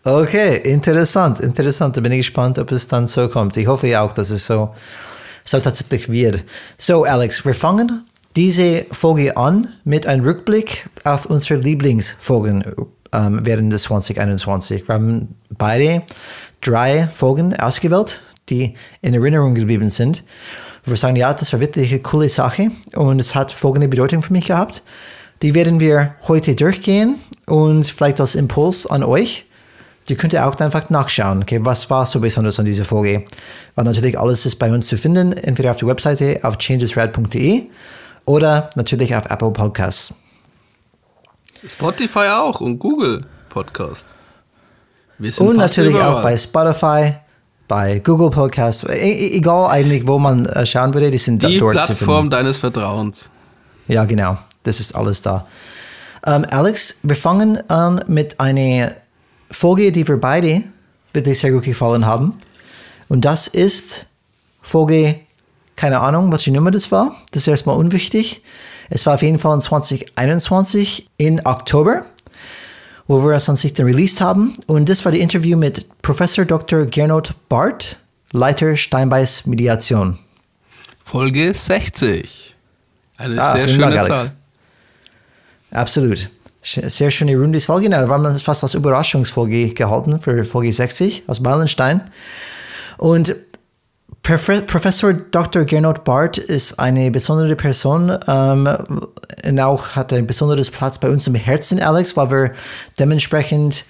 Okay, 0.03 0.57
interessant, 0.57 1.39
interessant. 1.41 1.97
Da 1.97 2.01
bin 2.01 2.11
ich 2.13 2.19
gespannt, 2.19 2.59
ob 2.59 2.71
es 2.71 2.87
dann 2.87 3.07
so 3.07 3.27
kommt. 3.27 3.57
Ich 3.57 3.67
hoffe 3.67 3.87
ja 3.87 4.03
auch, 4.03 4.13
dass 4.13 4.29
es 4.29 4.45
so, 4.45 4.73
so 5.43 5.59
tatsächlich 5.59 6.09
wird. 6.09 6.43
So, 6.77 7.03
Alex, 7.03 7.45
wir 7.45 7.53
fangen 7.53 8.05
diese 8.35 8.85
Folge 8.91 9.35
an 9.35 9.73
mit 9.83 10.07
einem 10.07 10.23
Rückblick 10.23 10.87
auf 11.03 11.25
unsere 11.25 11.59
Lieblingsfolgen 11.59 12.63
ähm, 13.13 13.39
während 13.43 13.71
des 13.73 13.83
2021. 13.83 14.87
Wir 14.87 14.95
haben 14.95 15.35
beide 15.57 16.03
drei 16.61 17.07
Folgen 17.07 17.55
ausgewählt, 17.55 18.21
die 18.49 18.75
in 19.01 19.13
Erinnerung 19.13 19.55
geblieben 19.55 19.89
sind. 19.89 20.23
Wir 20.85 20.97
sagen, 20.97 21.15
ja, 21.15 21.33
das 21.33 21.53
war 21.53 21.59
wirklich 21.59 21.91
eine 21.91 22.01
coole 22.01 22.29
Sache 22.29 22.71
und 22.95 23.19
es 23.19 23.35
hat 23.35 23.51
folgende 23.51 23.87
Bedeutung 23.87 24.23
für 24.23 24.33
mich 24.33 24.47
gehabt. 24.47 24.81
Die 25.41 25.53
werden 25.53 25.79
wir 25.79 26.15
heute 26.27 26.55
durchgehen 26.55 27.15
und 27.45 27.87
vielleicht 27.87 28.19
als 28.19 28.35
Impuls 28.35 28.87
an 28.87 29.03
euch. 29.03 29.45
Die 30.09 30.15
könnt 30.15 30.33
ihr 30.33 30.45
auch 30.47 30.55
einfach 30.59 30.89
nachschauen, 30.89 31.43
okay, 31.43 31.59
was 31.61 31.89
war 31.89 32.05
so 32.05 32.19
besonders 32.19 32.59
an 32.59 32.65
dieser 32.65 32.85
Folge. 32.85 33.25
Weil 33.75 33.85
natürlich 33.85 34.17
alles 34.17 34.45
ist 34.45 34.55
bei 34.55 34.71
uns 34.71 34.87
zu 34.87 34.97
finden, 34.97 35.33
entweder 35.33 35.71
auf 35.71 35.77
der 35.77 35.87
Webseite 35.87 36.39
auf 36.43 36.57
changesrad.de 36.57 37.63
oder 38.25 38.69
natürlich 38.75 39.15
auf 39.15 39.25
Apple 39.29 39.51
Podcasts. 39.51 40.15
Spotify 41.67 42.27
auch 42.33 42.59
und 42.61 42.79
Google 42.79 43.21
Podcast. 43.49 44.15
und 45.19 45.57
natürlich 45.57 45.95
auch 45.95 46.23
bei 46.23 46.35
Spotify, 46.35 47.13
bei 47.67 47.99
Google 47.99 48.29
Podcasts, 48.29 48.83
e, 48.83 48.95
e 48.95 49.37
egal 49.37 49.69
eigentlich, 49.69 50.07
wo 50.07 50.17
man 50.17 50.45
äh, 50.47 50.65
schauen 50.65 50.93
würde, 50.93 51.11
die 51.11 51.17
sind 51.17 51.43
die 51.43 51.57
dort 51.57 51.73
Plattform 51.73 52.29
deines 52.29 52.57
Vertrauens. 52.57 53.29
Ja, 53.87 54.05
genau. 54.05 54.37
Das 54.63 54.79
ist 54.79 54.95
alles 54.95 55.21
da. 55.21 55.47
Ähm, 56.25 56.45
Alex, 56.49 56.99
wir 57.03 57.15
fangen 57.15 57.69
an 57.69 58.03
mit 58.07 58.39
einer 58.39 58.93
Folge, 59.51 59.91
die 59.91 60.07
wir 60.07 60.17
beide 60.17 60.63
wirklich 61.13 61.39
sehr 61.39 61.51
gut 61.51 61.63
gefallen 61.63 62.05
haben. 62.05 62.39
Und 63.09 63.25
das 63.25 63.47
ist 63.47 64.05
Folge, 64.61 65.19
keine 65.75 65.99
Ahnung, 65.99 66.31
was 66.31 66.43
die 66.43 66.51
Nummer 66.51 66.71
das 66.71 66.91
war. 66.91 67.15
Das 67.31 67.43
ist 67.43 67.47
erstmal 67.47 67.75
unwichtig. 67.75 68.41
Es 68.93 69.05
war 69.05 69.13
auf 69.13 69.21
jeden 69.21 69.39
Fall 69.39 69.55
in 69.55 69.61
2021 69.61 71.09
in 71.15 71.45
Oktober, 71.45 72.05
wo 73.07 73.23
wir 73.23 73.35
es 73.35 73.49
an 73.49 73.55
sich 73.55 73.71
dann 73.71 73.85
released 73.85 74.19
haben. 74.19 74.53
Und 74.67 74.89
das 74.89 75.05
war 75.05 75.13
das 75.13 75.21
Interview 75.21 75.57
mit 75.57 75.87
Professor 76.01 76.43
Dr. 76.43 76.85
Gernot 76.85 77.33
Barth, 77.47 77.95
Leiter 78.33 78.75
Steinbeiß 78.75 79.45
Mediation. 79.45 80.19
Folge 81.05 81.53
60. 81.53 82.53
Eine 83.15 83.41
ah, 83.41 83.55
sehr 83.55 83.69
schöne 83.69 83.91
Dank, 83.91 84.07
Zahl. 84.07 84.31
Absolut. 85.71 86.29
Sehr 86.61 87.11
schöne 87.11 87.37
runde 87.37 87.59
Zahl, 87.59 87.79
genau. 87.79 88.05
Wir 88.05 88.09
haben 88.09 88.25
das 88.25 88.41
fast 88.41 88.61
als 88.63 88.73
Überraschungsfolge 88.73 89.69
gehalten 89.69 90.19
für 90.19 90.43
Folge 90.43 90.73
60 90.73 91.23
aus 91.27 91.39
Meilenstein. 91.39 92.01
Und 92.97 93.35
Professor 94.23 95.13
Dr. 95.13 95.65
Gernot 95.65 96.03
Barth 96.03 96.37
ist 96.37 96.77
eine 96.79 97.09
besondere 97.09 97.55
Person 97.55 98.15
ähm, 98.27 98.69
und 99.43 99.59
auch 99.59 99.89
hat 99.95 100.13
ein 100.13 100.27
besonderes 100.27 100.69
Platz 100.69 100.99
bei 100.99 101.09
uns 101.09 101.25
im 101.25 101.33
Herzen, 101.33 101.81
Alex, 101.81 102.15
weil 102.15 102.29
wir 102.29 102.51
dementsprechend 102.99 103.83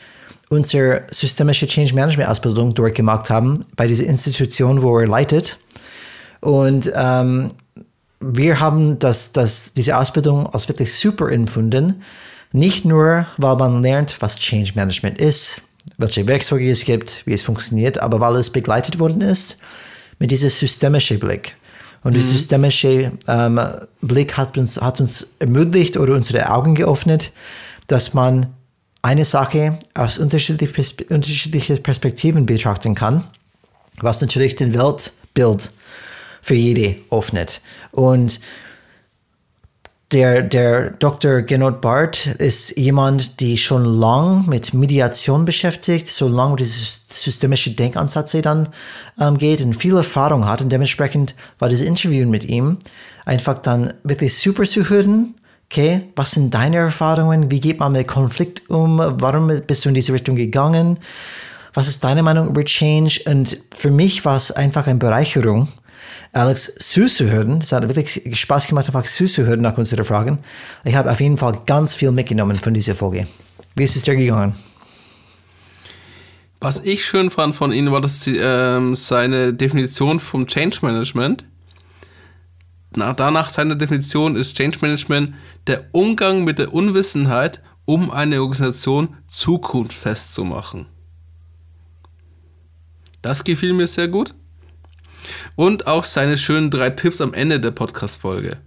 unsere 0.49 1.03
systemische 1.11 1.67
Change 1.67 1.93
Management 1.93 2.29
Ausbildung 2.29 2.73
durchgemacht 2.73 3.29
haben 3.29 3.65
bei 3.75 3.87
dieser 3.87 4.05
Institution, 4.05 4.81
wo 4.81 4.99
er 4.99 5.07
leitet. 5.07 5.57
Und 6.39 6.91
ähm, 6.95 7.49
wir 8.21 8.59
haben 8.61 8.99
das, 8.99 9.33
das, 9.33 9.73
diese 9.73 9.97
Ausbildung 9.97 10.47
als 10.53 10.69
wirklich 10.69 10.93
super 10.93 11.29
empfunden. 11.29 12.03
Nicht 12.53 12.85
nur, 12.85 13.25
weil 13.37 13.55
man 13.57 13.81
lernt, 13.81 14.21
was 14.21 14.39
Change 14.39 14.71
Management 14.75 15.19
ist, 15.19 15.63
welche 15.97 16.25
Werkzeuge 16.27 16.71
es 16.71 16.85
gibt, 16.85 17.25
wie 17.25 17.33
es 17.33 17.43
funktioniert, 17.43 17.97
aber 17.97 18.21
weil 18.21 18.35
es 18.37 18.49
begleitet 18.49 18.97
worden 18.97 19.19
ist 19.19 19.57
mit 20.21 20.29
diesem 20.29 20.51
systemischen 20.51 21.19
Blick. 21.19 21.55
Und 22.03 22.11
mhm. 22.11 22.17
der 22.17 22.23
systemische 22.23 23.11
ähm, 23.27 23.59
Blick 24.01 24.37
hat 24.37 24.55
uns, 24.55 24.79
hat 24.79 25.01
uns 25.01 25.27
ermöglicht 25.39 25.97
oder 25.97 26.13
unsere 26.13 26.47
Augen 26.51 26.75
geöffnet, 26.75 27.31
dass 27.87 28.13
man 28.13 28.45
eine 29.01 29.25
Sache 29.25 29.79
aus 29.95 30.19
unterschiedlichen 30.19 31.07
unterschiedliche 31.09 31.77
Perspektiven 31.77 32.45
betrachten 32.45 32.93
kann, 32.93 33.23
was 33.99 34.21
natürlich 34.21 34.55
den 34.55 34.75
Weltbild 34.75 35.71
für 36.43 36.53
jede 36.53 36.97
öffnet. 37.09 37.59
Und 37.89 38.39
Der, 40.11 40.41
der 40.41 40.91
Dr. 40.91 41.41
Genot 41.41 41.79
Barth 41.79 42.25
ist 42.25 42.77
jemand, 42.77 43.39
die 43.39 43.57
schon 43.57 43.85
lang 43.85 44.45
mit 44.45 44.73
Mediation 44.73 45.45
beschäftigt, 45.45 46.09
so 46.09 46.27
lange 46.27 46.57
dieses 46.57 47.05
systemische 47.07 47.71
Denkansatz 47.71 48.35
dann 48.41 48.67
ähm, 49.21 49.37
geht 49.37 49.61
und 49.61 49.73
viel 49.73 49.95
Erfahrung 49.95 50.45
hat. 50.45 50.61
Und 50.61 50.69
dementsprechend 50.69 51.33
war 51.59 51.69
das 51.69 51.79
Interview 51.79 52.27
mit 52.27 52.43
ihm 52.43 52.79
einfach 53.23 53.59
dann 53.59 53.93
wirklich 54.03 54.33
super 54.37 54.63
zu 54.63 54.89
hören. 54.89 55.35
Okay, 55.71 56.09
was 56.17 56.31
sind 56.31 56.53
deine 56.53 56.77
Erfahrungen? 56.77 57.49
Wie 57.49 57.61
geht 57.61 57.79
man 57.79 57.93
mit 57.93 58.09
Konflikt 58.09 58.69
um? 58.69 58.97
Warum 58.99 59.47
bist 59.65 59.85
du 59.85 59.89
in 59.89 59.95
diese 59.95 60.11
Richtung 60.11 60.35
gegangen? 60.35 60.99
Was 61.73 61.87
ist 61.87 62.03
deine 62.03 62.21
Meinung 62.21 62.49
über 62.49 62.65
Change? 62.65 63.21
Und 63.27 63.57
für 63.73 63.91
mich 63.91 64.25
war 64.25 64.35
es 64.35 64.51
einfach 64.51 64.87
eine 64.87 64.99
Bereicherung, 64.99 65.69
Alex 66.33 66.75
zuzuhören. 66.75 67.59
Es 67.59 67.73
hat 67.73 67.87
wirklich 67.87 68.21
Spaß 68.39 68.67
gemacht, 68.67 68.87
einfach 68.87 69.05
zuzuhören 69.05 69.61
nach 69.61 69.77
unseren 69.77 70.05
Fragen. 70.05 70.39
Ich 70.85 70.95
habe 70.95 71.11
auf 71.11 71.19
jeden 71.19 71.37
Fall 71.37 71.61
ganz 71.65 71.95
viel 71.95 72.11
mitgenommen 72.11 72.55
von 72.55 72.73
dieser 72.73 72.95
Folge. 72.95 73.27
Wie 73.75 73.83
ist 73.83 73.97
es 73.97 74.03
dir 74.03 74.15
gegangen? 74.15 74.55
Was 76.61 76.79
ich 76.79 77.03
schön 77.03 77.31
fand 77.31 77.55
von 77.55 77.73
Ihnen, 77.73 77.91
war 77.91 78.01
dass 78.01 78.27
äh, 78.27 78.95
seine 78.95 79.53
Definition 79.53 80.19
vom 80.19 80.47
Change 80.47 80.79
Management. 80.83 81.45
Na, 82.95 83.13
danach 83.13 83.49
seine 83.49 83.75
Definition 83.75 84.35
ist 84.35 84.55
Change 84.55 84.77
Management 84.81 85.33
der 85.67 85.87
Umgang 85.91 86.43
mit 86.43 86.59
der 86.59 86.73
Unwissenheit, 86.73 87.61
um 87.85 88.11
eine 88.11 88.41
Organisation 88.41 89.17
zukunftsfest 89.27 90.33
zu 90.33 90.45
machen. 90.45 90.85
Das 93.21 93.43
gefiel 93.43 93.73
mir 93.73 93.87
sehr 93.87 94.07
gut 94.07 94.33
und 95.55 95.87
auch 95.87 96.03
seine 96.03 96.37
schönen 96.37 96.69
drei 96.69 96.89
Tipps 96.89 97.21
am 97.21 97.33
Ende 97.33 97.59
der 97.59 97.71
Podcast-Folge. 97.71 98.57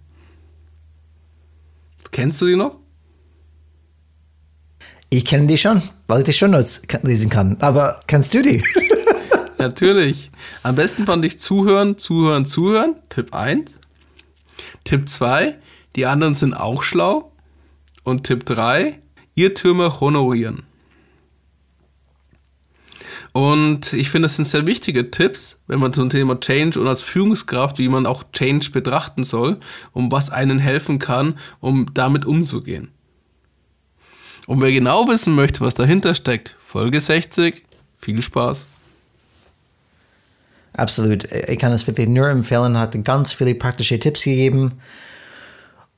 Kennst 2.10 2.40
du 2.40 2.46
die 2.46 2.56
noch? 2.56 2.78
Ich 5.10 5.24
kenne 5.24 5.46
die 5.46 5.58
schon, 5.58 5.82
weil 6.06 6.20
ich 6.20 6.24
die 6.26 6.32
schon 6.32 6.52
lesen 6.52 7.30
kann. 7.30 7.56
Aber 7.60 8.00
kennst 8.06 8.34
du 8.34 8.42
die? 8.42 8.62
Natürlich. 9.58 10.30
Am 10.62 10.74
besten 10.74 11.06
fand 11.06 11.24
ich 11.24 11.38
zuhören, 11.38 11.98
zuhören, 11.98 12.46
zuhören. 12.46 12.96
Tipp 13.08 13.34
1. 13.34 13.74
Tipp 14.84 15.08
2. 15.08 15.56
Die 15.96 16.06
anderen 16.06 16.34
sind 16.34 16.54
auch 16.54 16.82
schlau. 16.82 17.32
Und 18.02 18.24
Tipp 18.24 18.44
3. 18.44 19.00
Irrtümer 19.34 20.00
honorieren. 20.00 20.64
Und 23.36 23.92
ich 23.92 24.10
finde, 24.10 24.26
das 24.26 24.36
sind 24.36 24.44
sehr 24.44 24.64
wichtige 24.64 25.10
Tipps, 25.10 25.58
wenn 25.66 25.80
man 25.80 25.92
zum 25.92 26.08
Thema 26.08 26.38
Change 26.38 26.78
und 26.78 26.86
als 26.86 27.02
Führungskraft, 27.02 27.80
wie 27.80 27.88
man 27.88 28.06
auch 28.06 28.22
Change 28.32 28.70
betrachten 28.70 29.24
soll, 29.24 29.58
um 29.92 30.12
was 30.12 30.30
einen 30.30 30.60
helfen 30.60 31.00
kann, 31.00 31.36
um 31.58 31.92
damit 31.94 32.26
umzugehen. 32.26 32.92
Und 34.46 34.60
wer 34.60 34.70
genau 34.70 35.08
wissen 35.08 35.34
möchte, 35.34 35.62
was 35.62 35.74
dahinter 35.74 36.14
steckt, 36.14 36.54
Folge 36.60 37.00
60, 37.00 37.64
viel 37.96 38.22
Spaß. 38.22 38.68
Absolut. 40.74 41.24
Ich 41.32 41.58
kann 41.58 41.72
es 41.72 41.88
wirklich 41.88 42.06
nur 42.06 42.28
empfehlen, 42.28 42.78
hat 42.78 43.02
ganz 43.02 43.32
viele 43.32 43.56
praktische 43.56 43.98
Tipps 43.98 44.22
gegeben. 44.22 44.80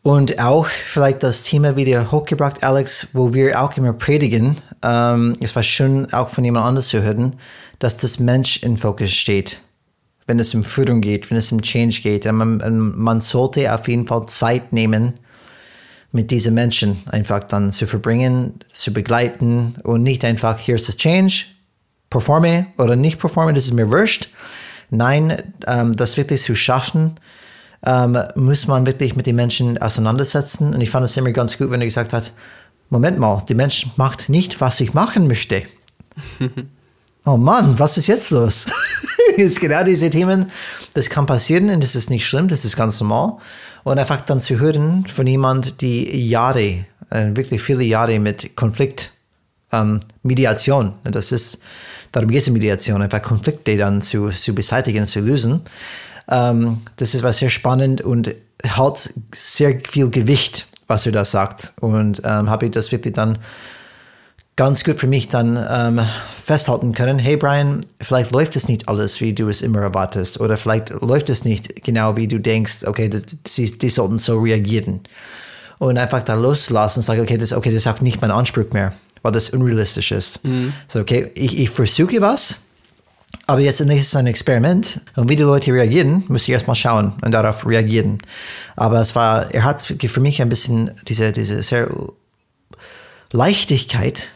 Und 0.07 0.39
auch 0.39 0.67
vielleicht 0.67 1.25
das 1.25 1.43
Thema 1.43 1.75
wieder 1.75 2.13
hochgebracht, 2.13 2.63
Alex, 2.63 3.09
wo 3.13 3.35
wir 3.35 3.61
auch 3.61 3.77
immer 3.77 3.93
predigen. 3.93 4.57
Ähm, 4.81 5.33
es 5.41 5.57
war 5.57 5.65
schön, 5.65 6.13
auch 6.13 6.29
von 6.29 6.45
jemand 6.45 6.65
anders 6.65 6.87
zu 6.87 7.03
hören, 7.03 7.35
dass 7.81 7.97
das 7.97 8.21
Mensch 8.21 8.63
in 8.63 8.79
Fokus 8.79 9.11
steht. 9.11 9.59
Wenn 10.25 10.39
es 10.39 10.55
um 10.55 10.63
Führung 10.63 11.01
geht, 11.01 11.29
wenn 11.29 11.37
es 11.37 11.51
um 11.51 11.61
Change 11.61 12.03
geht. 12.03 12.25
Man, 12.25 12.93
man 12.97 13.21
sollte 13.21 13.75
auf 13.75 13.89
jeden 13.89 14.07
Fall 14.07 14.27
Zeit 14.27 14.73
nehmen, 14.73 15.15
mit 16.13 16.31
diesen 16.31 16.55
Menschen 16.55 17.03
einfach 17.11 17.43
dann 17.43 17.73
zu 17.73 17.89
verbringen, 17.89 18.61
zu 18.73 18.93
begleiten 18.93 19.75
und 19.83 20.05
nicht 20.05 20.25
einfach, 20.25 20.61
hier 20.61 20.77
ist 20.77 20.87
das 20.87 20.99
Change, 20.99 21.47
performe 22.11 22.69
oder 22.79 22.95
nicht 22.95 23.19
performe, 23.19 23.55
das 23.55 23.65
ist 23.65 23.75
mir 23.75 23.91
wurscht. 23.91 24.29
Nein, 24.89 25.53
ähm, 25.67 25.97
das 25.97 26.17
wirklich 26.17 26.43
zu 26.43 26.55
schaffen, 26.55 27.17
ähm, 27.87 28.19
muss 28.35 28.67
man 28.67 28.85
wirklich 28.85 29.17
mit 29.17 29.27
den 29.27 29.37
Menschen 29.37 29.79
auseinandersetzen. 29.79 30.75
Und 30.75 30.81
ich 30.81 30.91
fand 30.91 31.05
es 31.07 31.17
immer 31.17 31.31
ganz 31.31 31.57
gut, 31.57 31.71
wenn 31.71 31.81
er 31.81 31.87
gesagt 31.87 32.13
hat, 32.13 32.33
Moment 32.91 33.19
mal, 33.19 33.43
die 33.49 33.55
Mensch 33.55 33.87
macht 33.97 34.29
nicht, 34.29 34.61
was 34.61 34.81
ich 34.81 34.93
machen 34.93 35.29
möchte. 35.29 35.63
oh 37.25 37.37
Mann, 37.37 37.79
was 37.79 37.97
ist 37.97 38.09
jetzt 38.09 38.31
los? 38.31 38.67
ist 39.37 39.61
genau 39.61 39.85
diese 39.85 40.11
Themen, 40.11 40.51
das 40.95 41.09
kann 41.09 41.27
passieren 41.27 41.71
und 41.71 41.83
das 41.83 41.95
ist 41.95 42.11
nicht 42.11 42.27
schlimm, 42.27 42.49
das 42.49 42.65
ist 42.65 42.77
ganz 42.77 43.01
normal. 43.01 43.39
Und 43.85 43.99
einfach 43.99 44.21
dann 44.21 44.41
zu 44.41 44.59
hören 44.59 45.07
von 45.07 45.27
jemand, 45.27 45.81
die 45.81 46.29
Jahre, 46.29 46.85
äh, 47.11 47.35
wirklich 47.35 47.63
viele 47.63 47.85
Jahre 47.85 48.19
mit 48.19 48.57
Konflikt, 48.57 49.13
ähm, 49.73 50.01
Mediation, 50.23 50.95
das 51.05 51.33
ist, 51.33 51.59
darum 52.13 52.31
geht 52.31 52.41
es 52.41 52.49
in 52.49 52.53
Mediation, 52.53 53.03
einfach 53.03 53.23
Konflikte 53.23 53.77
dann 53.77 54.01
zu, 54.03 54.31
zu 54.31 54.55
beseitigen, 54.55 55.07
zu 55.07 55.21
lösen. 55.21 55.63
Ähm, 56.29 56.81
das 56.97 57.15
ist 57.15 57.23
was 57.23 57.39
sehr 57.39 57.51
spannend 57.51 58.01
und 58.01 58.35
hat 58.67 59.11
sehr 59.35 59.81
viel 59.89 60.11
Gewicht, 60.11 60.67
was 60.87 61.07
er 61.07 61.13
da 61.13 61.25
sagt. 61.25 61.73
Und 61.81 62.23
ähm, 62.25 62.51
habe 62.51 62.67
ich 62.67 62.73
das 62.73 62.93
wirklich 62.93 63.15
dann 63.15 63.39
ganz 64.57 64.85
gut 64.85 64.99
für 64.99 65.07
mich 65.07 65.29
dann 65.29 65.63
ähm, 65.71 66.01
festhalten 66.43 66.95
können. 66.95 67.19
Hey 67.19 67.37
Brian, 67.37 67.85
vielleicht 68.01 68.31
läuft 68.31 68.57
es 68.57 68.69
nicht 68.69 68.89
alles, 68.89 69.21
wie 69.21 69.35
du 69.35 69.49
es 69.49 69.61
immer 69.61 69.83
erwartest. 69.83 70.41
Oder 70.41 70.57
vielleicht 70.57 70.91
läuft 71.03 71.29
es 71.29 71.45
nicht 71.45 71.85
genau, 71.85 72.17
wie 72.17 72.27
du 72.27 72.41
denkst, 72.41 72.85
okay, 72.87 73.11
die, 73.11 73.79
die 73.79 73.91
sollten 73.91 74.19
so 74.19 74.41
reagieren. 74.41 75.01
Und 75.79 75.99
einfach 75.99 76.21
da 76.21 76.35
loslassen 76.35 77.01
und 77.01 77.03
sagen, 77.03 77.21
okay, 77.21 77.37
das, 77.37 77.53
okay, 77.53 77.71
das 77.71 77.83
ist 77.83 77.87
auch 77.87 78.01
nicht 78.01 78.23
mein 78.23 78.31
Anspruch 78.31 78.73
mehr, 78.73 78.95
weil 79.21 79.33
das 79.33 79.51
unrealistisch 79.51 80.11
ist. 80.11 80.43
Mhm. 80.43 80.73
So, 80.89 81.01
okay, 81.01 81.31
ich, 81.35 81.59
ich 81.59 81.69
versuche 81.69 82.23
was, 82.23 82.63
aber 83.47 83.61
jetzt 83.61 83.81
ist 83.81 83.91
es 83.91 84.17
ein 84.17 84.27
Experiment 84.27 85.01
und 85.15 85.29
wie 85.29 85.37
die 85.37 85.43
Leute 85.43 85.73
reagieren, 85.73 86.25
muss 86.29 86.43
ich 86.43 86.51
erstmal 86.51 86.77
schauen 86.77 87.13
und 87.23 87.33
darauf 87.33 87.67
reagieren. 87.67 88.21
Aber 88.77 89.01
es 89.01 89.15
war, 89.15 89.53
er 89.55 89.65
hat 89.65 89.83
für 89.83 90.21
mich 90.21 90.43
ein 90.43 90.49
bisschen 90.49 90.93
diese, 91.07 91.33
diese 91.33 91.63
sehr 91.63 91.89
Leichtigkeit, 93.33 94.31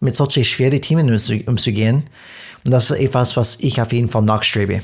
mit 0.00 0.14
solchen 0.14 0.44
schweren 0.44 0.80
Themen 0.80 1.10
umzugehen. 1.46 2.04
Und 2.64 2.70
das 2.70 2.90
ist 2.90 2.98
etwas, 2.98 3.36
was 3.36 3.58
ich 3.60 3.80
auf 3.80 3.92
jeden 3.92 4.08
Fall 4.08 4.22
nachstrebe. 4.22 4.82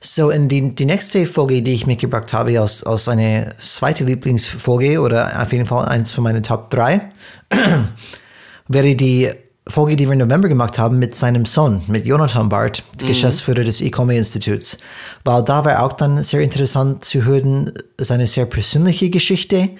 So, 0.00 0.30
in 0.30 0.48
die, 0.48 0.74
die 0.74 0.86
nächste 0.86 1.26
Folge, 1.26 1.62
die 1.62 1.74
ich 1.74 1.86
mitgebracht 1.86 2.32
habe, 2.32 2.58
als, 2.58 2.84
als 2.84 3.08
eine 3.08 3.54
zweite 3.58 4.04
Lieblingsfolge 4.04 5.00
oder 5.00 5.42
auf 5.42 5.52
jeden 5.52 5.66
Fall 5.66 5.86
eins 5.86 6.12
von 6.12 6.24
meinen 6.24 6.42
Top 6.42 6.70
3, 6.70 7.10
wäre 8.68 8.94
die 8.94 9.30
Folge, 9.70 9.96
die 9.96 10.06
wir 10.06 10.12
im 10.12 10.18
November 10.18 10.48
gemacht 10.48 10.78
haben 10.78 10.98
mit 10.98 11.14
seinem 11.14 11.46
Sohn, 11.46 11.82
mit 11.86 12.06
Jonathan 12.06 12.48
Barth, 12.48 12.82
mhm. 13.00 13.06
Geschäftsführer 13.06 13.64
des 13.64 13.80
E-Commerce-Instituts. 13.80 14.78
Weil 15.24 15.44
da 15.44 15.64
war 15.64 15.82
auch 15.82 15.92
dann 15.94 16.22
sehr 16.22 16.40
interessant 16.40 17.04
zu 17.04 17.24
hören, 17.24 17.72
seine 17.98 18.26
sehr 18.26 18.46
persönliche 18.46 19.10
Geschichte, 19.10 19.70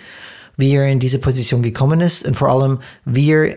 wie 0.56 0.74
er 0.74 0.88
in 0.88 1.00
diese 1.00 1.18
Position 1.18 1.62
gekommen 1.62 2.00
ist 2.00 2.26
und 2.26 2.34
vor 2.34 2.48
allem, 2.48 2.78
wie 3.04 3.32
er 3.32 3.56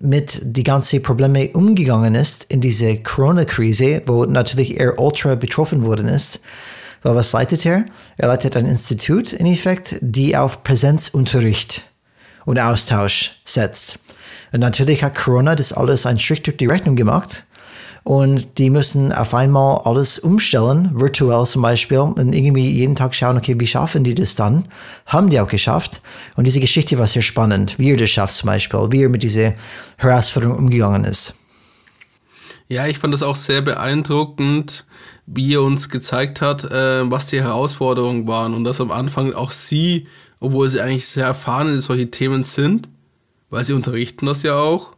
mit 0.00 0.40
die 0.42 0.62
ganzen 0.62 1.02
Probleme 1.02 1.50
umgegangen 1.52 2.14
ist 2.14 2.44
in 2.44 2.60
diese 2.60 2.96
Corona-Krise, 2.98 4.02
wo 4.06 4.24
natürlich 4.24 4.78
er 4.78 4.98
ultra 5.00 5.34
betroffen 5.34 5.84
worden 5.84 6.08
ist. 6.08 6.40
Weil 7.02 7.16
was 7.16 7.32
leitet 7.32 7.66
er? 7.66 7.84
Er 8.16 8.28
leitet 8.28 8.56
ein 8.56 8.66
Institut 8.66 9.32
in 9.32 9.46
Effekt, 9.46 9.96
die 10.00 10.36
auf 10.36 10.62
Präsenzunterricht 10.62 11.82
und 12.44 12.58
Austausch 12.58 13.32
setzt. 13.44 13.98
Natürlich 14.58 15.02
hat 15.02 15.16
Corona 15.16 15.54
das 15.56 15.72
alles 15.72 16.06
ein 16.06 16.18
Strich 16.18 16.42
durch 16.42 16.56
die 16.56 16.66
Rechnung 16.66 16.96
gemacht. 16.96 17.44
Und 18.04 18.58
die 18.58 18.68
müssen 18.68 19.12
auf 19.12 19.34
einmal 19.34 19.78
alles 19.84 20.18
umstellen, 20.18 20.90
virtuell 20.92 21.46
zum 21.46 21.62
Beispiel, 21.62 22.00
und 22.00 22.34
irgendwie 22.34 22.68
jeden 22.70 22.94
Tag 22.94 23.14
schauen, 23.14 23.38
okay, 23.38 23.58
wie 23.58 23.66
schaffen 23.66 24.04
die 24.04 24.14
das 24.14 24.34
dann? 24.34 24.66
Haben 25.06 25.30
die 25.30 25.40
auch 25.40 25.48
geschafft. 25.48 26.02
Und 26.36 26.44
diese 26.44 26.60
Geschichte 26.60 26.98
war 26.98 27.06
sehr 27.06 27.22
spannend, 27.22 27.78
wie 27.78 27.92
er 27.92 27.96
das 27.96 28.10
schafft 28.10 28.34
zum 28.34 28.48
Beispiel, 28.48 28.88
wie 28.90 29.04
er 29.04 29.08
mit 29.08 29.22
dieser 29.22 29.54
Herausforderung 29.96 30.58
umgegangen 30.58 31.04
ist. 31.04 31.34
Ja, 32.68 32.86
ich 32.86 32.98
fand 32.98 33.14
das 33.14 33.22
auch 33.22 33.36
sehr 33.36 33.62
beeindruckend, 33.62 34.84
wie 35.26 35.54
er 35.54 35.62
uns 35.62 35.88
gezeigt 35.88 36.42
hat, 36.42 36.64
äh, 36.64 37.10
was 37.10 37.28
die 37.28 37.40
Herausforderungen 37.40 38.26
waren 38.28 38.52
und 38.52 38.64
dass 38.64 38.82
am 38.82 38.90
Anfang 38.90 39.32
auch 39.32 39.50
sie, 39.50 40.08
obwohl 40.40 40.68
sie 40.68 40.80
eigentlich 40.80 41.06
sehr 41.06 41.26
erfahren 41.26 41.72
in 41.72 41.80
solche 41.80 42.10
Themen 42.10 42.44
sind, 42.44 42.88
weil 43.54 43.62
sie 43.62 43.72
unterrichten 43.72 44.26
das 44.26 44.42
ja 44.42 44.56
auch, 44.56 44.96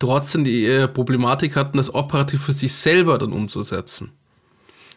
trotzdem 0.00 0.42
die 0.42 0.66
äh, 0.66 0.88
Problematik 0.88 1.54
hatten, 1.54 1.76
das 1.76 1.94
operativ 1.94 2.42
für 2.42 2.52
sich 2.52 2.72
selber 2.72 3.18
dann 3.18 3.32
umzusetzen. 3.32 4.10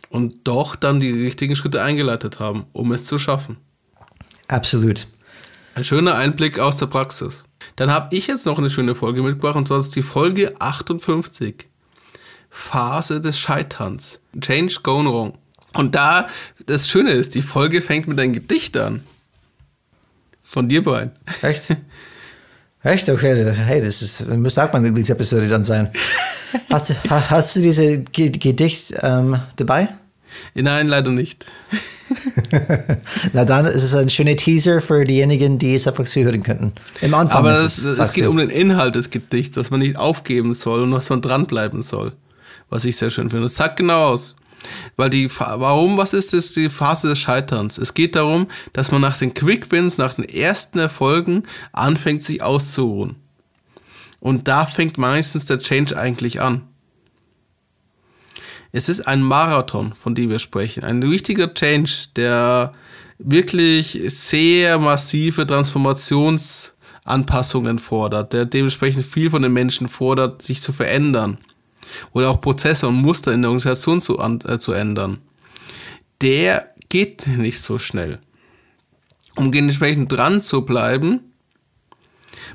Und 0.09 0.47
doch 0.47 0.75
dann 0.75 0.99
die 0.99 1.11
richtigen 1.11 1.55
Schritte 1.55 1.83
eingeleitet 1.83 2.39
haben, 2.39 2.65
um 2.73 2.91
es 2.93 3.05
zu 3.05 3.19
schaffen. 3.19 3.57
Absolut. 4.47 5.05
Ein 5.75 5.83
schöner 5.83 6.15
Einblick 6.15 6.57
aus 6.57 6.77
der 6.77 6.87
Praxis. 6.87 7.43
Dann 7.75 7.91
habe 7.91 8.15
ich 8.15 8.25
jetzt 8.25 8.47
noch 8.47 8.57
eine 8.57 8.71
schöne 8.71 8.95
Folge 8.95 9.21
mitgebracht, 9.21 9.57
und 9.57 9.67
zwar 9.67 9.77
ist 9.77 9.95
die 9.95 10.01
Folge 10.01 10.59
58. 10.59 11.67
Phase 12.49 13.21
des 13.21 13.37
Scheiterns. 13.37 14.21
Change 14.41 14.79
Gone 14.81 15.07
Wrong. 15.09 15.37
Und 15.75 15.93
da, 15.93 16.29
das 16.65 16.89
Schöne 16.89 17.11
ist, 17.11 17.35
die 17.35 17.43
Folge 17.43 17.83
fängt 17.83 18.07
mit 18.07 18.19
einem 18.19 18.33
Gedicht 18.33 18.75
an. 18.75 19.03
Von 20.41 20.67
dir, 20.67 20.81
Brian. 20.81 21.11
Echt? 21.43 21.75
Echt? 22.87 23.09
Okay, 23.09 23.51
hey, 23.65 23.83
das 23.83 24.01
ist, 24.01 24.29
muss 24.29 24.53
sagt 24.53 24.71
man 24.73 24.81
Lieblingsepisode 24.81 25.49
dann 25.49 25.65
sein. 25.65 25.89
Hast, 26.69 26.95
ha, 27.09 27.29
hast 27.29 27.57
du 27.57 27.61
diese 27.61 27.99
G 27.99 28.29
Gedicht 28.29 28.93
ähm, 29.01 29.37
dabei? 29.57 29.89
Nein, 30.55 30.87
leider 30.87 31.11
nicht. 31.11 31.45
Na 33.33 33.43
dann 33.43 33.65
ist 33.65 33.83
es 33.83 33.93
ein 33.93 34.09
schöner 34.09 34.37
Teaser 34.37 34.79
für 34.79 35.03
diejenigen, 35.03 35.59
die 35.59 35.75
es 35.75 35.85
einfach 35.85 36.05
zuhören 36.05 36.41
könnten. 36.41 36.71
Im 37.01 37.13
Anfang. 37.13 37.39
Aber 37.39 37.53
es, 37.53 37.83
es 37.83 38.13
geht 38.13 38.23
du. 38.23 38.29
um 38.29 38.37
den 38.37 38.49
Inhalt 38.49 38.95
des 38.95 39.09
Gedichts, 39.09 39.55
dass 39.55 39.69
man 39.69 39.81
nicht 39.81 39.97
aufgeben 39.97 40.53
soll 40.53 40.83
und 40.83 40.91
dass 40.91 41.09
man 41.09 41.21
dranbleiben 41.21 41.81
soll. 41.81 42.13
Was 42.69 42.85
ich 42.85 42.95
sehr 42.95 43.09
schön 43.09 43.29
finde. 43.29 43.43
Das 43.43 43.55
sagt 43.55 43.75
genau 43.75 44.05
aus. 44.11 44.35
Weil 44.95 45.09
die, 45.09 45.29
warum, 45.29 45.97
was 45.97 46.13
ist 46.13 46.33
das, 46.33 46.53
die 46.53 46.69
Phase 46.69 47.09
des 47.09 47.19
Scheiterns? 47.19 47.77
Es 47.77 47.93
geht 47.93 48.15
darum, 48.15 48.47
dass 48.73 48.91
man 48.91 49.01
nach 49.01 49.17
den 49.17 49.33
Quick 49.33 49.71
Wins, 49.71 49.97
nach 49.97 50.13
den 50.15 50.25
ersten 50.25 50.79
Erfolgen 50.79 51.43
anfängt, 51.71 52.23
sich 52.23 52.41
auszuruhen. 52.41 53.15
Und 54.19 54.47
da 54.47 54.65
fängt 54.65 54.97
meistens 54.97 55.45
der 55.45 55.59
Change 55.59 55.95
eigentlich 55.97 56.41
an. 56.41 56.63
Es 58.71 58.89
ist 58.89 59.07
ein 59.07 59.21
Marathon, 59.21 59.93
von 59.93 60.15
dem 60.15 60.29
wir 60.29 60.39
sprechen. 60.39 60.83
Ein 60.83 61.01
wichtiger 61.01 61.53
Change, 61.53 62.07
der 62.15 62.73
wirklich 63.17 64.01
sehr 64.07 64.79
massive 64.79 65.47
Transformationsanpassungen 65.47 67.79
fordert, 67.79 68.33
der 68.33 68.43
dementsprechend 68.45 69.05
viel 69.05 69.29
von 69.29 69.41
den 69.41 69.53
Menschen 69.53 69.87
fordert, 69.87 70.41
sich 70.41 70.61
zu 70.61 70.73
verändern 70.73 71.37
oder 72.13 72.29
auch 72.29 72.41
Prozesse 72.41 72.87
und 72.87 72.95
Muster 72.95 73.33
in 73.33 73.41
der 73.41 73.51
Organisation 73.51 74.01
zu, 74.01 74.19
äh, 74.19 74.59
zu 74.59 74.73
ändern. 74.73 75.19
Der 76.21 76.71
geht 76.89 77.27
nicht 77.27 77.61
so 77.61 77.79
schnell. 77.79 78.19
Um 79.35 79.51
dementsprechend 79.51 80.11
dran 80.11 80.41
zu 80.41 80.63
bleiben, 80.63 81.19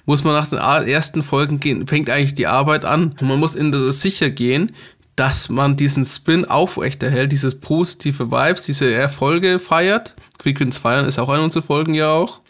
muss 0.05 0.25
man 0.25 0.35
nach 0.35 0.49
den 0.49 0.59
ersten 0.59 1.23
Folgen 1.23 1.61
gehen, 1.61 1.87
fängt 1.87 2.11
eigentlich 2.11 2.35
die 2.35 2.47
Arbeit 2.47 2.85
an. 2.85 3.15
Und 3.21 3.29
man 3.29 3.39
muss 3.39 3.55
in 3.55 3.73
der 3.73 3.93
sicher 3.93 4.31
gehen, 4.31 4.73
dass 5.17 5.49
man 5.49 5.77
diesen 5.77 6.05
Spin 6.05 6.45
aufrechterhält, 6.45 7.33
dieses 7.33 7.61
positive 7.61 8.31
Vibes, 8.31 8.65
diese 8.65 8.93
Erfolge 8.93 9.59
feiert. 9.59 10.15
Quick 10.39 10.59
Wins 10.61 10.79
feiern 10.79 11.07
ist 11.07 11.19
auch 11.19 11.29
eine 11.29 11.43
unserer 11.43 11.63
Folgen 11.63 11.95
ja 11.95 12.11
auch. 12.11 12.42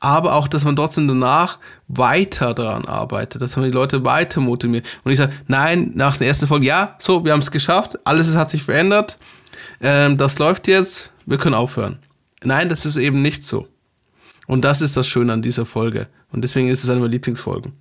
Aber 0.00 0.34
auch, 0.34 0.46
dass 0.46 0.64
man 0.64 0.76
trotzdem 0.76 1.08
danach 1.08 1.58
weiter 1.88 2.54
daran 2.54 2.84
arbeitet, 2.84 3.42
dass 3.42 3.56
man 3.56 3.64
die 3.64 3.72
Leute 3.72 4.04
weiter 4.04 4.40
motiviert. 4.40 4.86
Und 5.02 5.10
ich 5.10 5.18
sage, 5.18 5.32
nein, 5.48 5.92
nach 5.94 6.16
der 6.16 6.28
ersten 6.28 6.46
Folge, 6.46 6.66
ja, 6.66 6.96
so, 7.00 7.24
wir 7.24 7.32
haben 7.32 7.40
es 7.40 7.50
geschafft, 7.50 7.98
alles 8.04 8.34
hat 8.36 8.50
sich 8.50 8.62
verändert, 8.62 9.18
ähm, 9.80 10.16
das 10.16 10.38
läuft 10.38 10.68
jetzt, 10.68 11.12
wir 11.26 11.38
können 11.38 11.54
aufhören. 11.54 11.98
Nein, 12.42 12.68
das 12.68 12.86
ist 12.86 12.96
eben 12.96 13.22
nicht 13.22 13.44
so. 13.44 13.66
Und 14.46 14.64
das 14.64 14.80
ist 14.80 14.96
das 14.96 15.06
Schöne 15.06 15.32
an 15.32 15.42
dieser 15.42 15.66
Folge. 15.66 16.08
Und 16.30 16.42
deswegen 16.42 16.68
ist 16.68 16.84
es 16.84 16.90
eine 16.90 17.00
meiner 17.00 17.10
Lieblingsfolgen. 17.10 17.72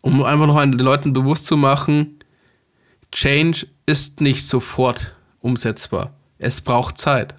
Um 0.00 0.22
einfach 0.22 0.46
noch 0.46 0.60
den 0.60 0.72
Leuten 0.74 1.12
bewusst 1.12 1.46
zu 1.46 1.56
machen, 1.56 2.18
Change 3.10 3.66
ist 3.86 4.20
nicht 4.20 4.46
sofort 4.46 5.14
umsetzbar. 5.40 6.12
Es 6.38 6.60
braucht 6.60 6.98
Zeit. 6.98 7.34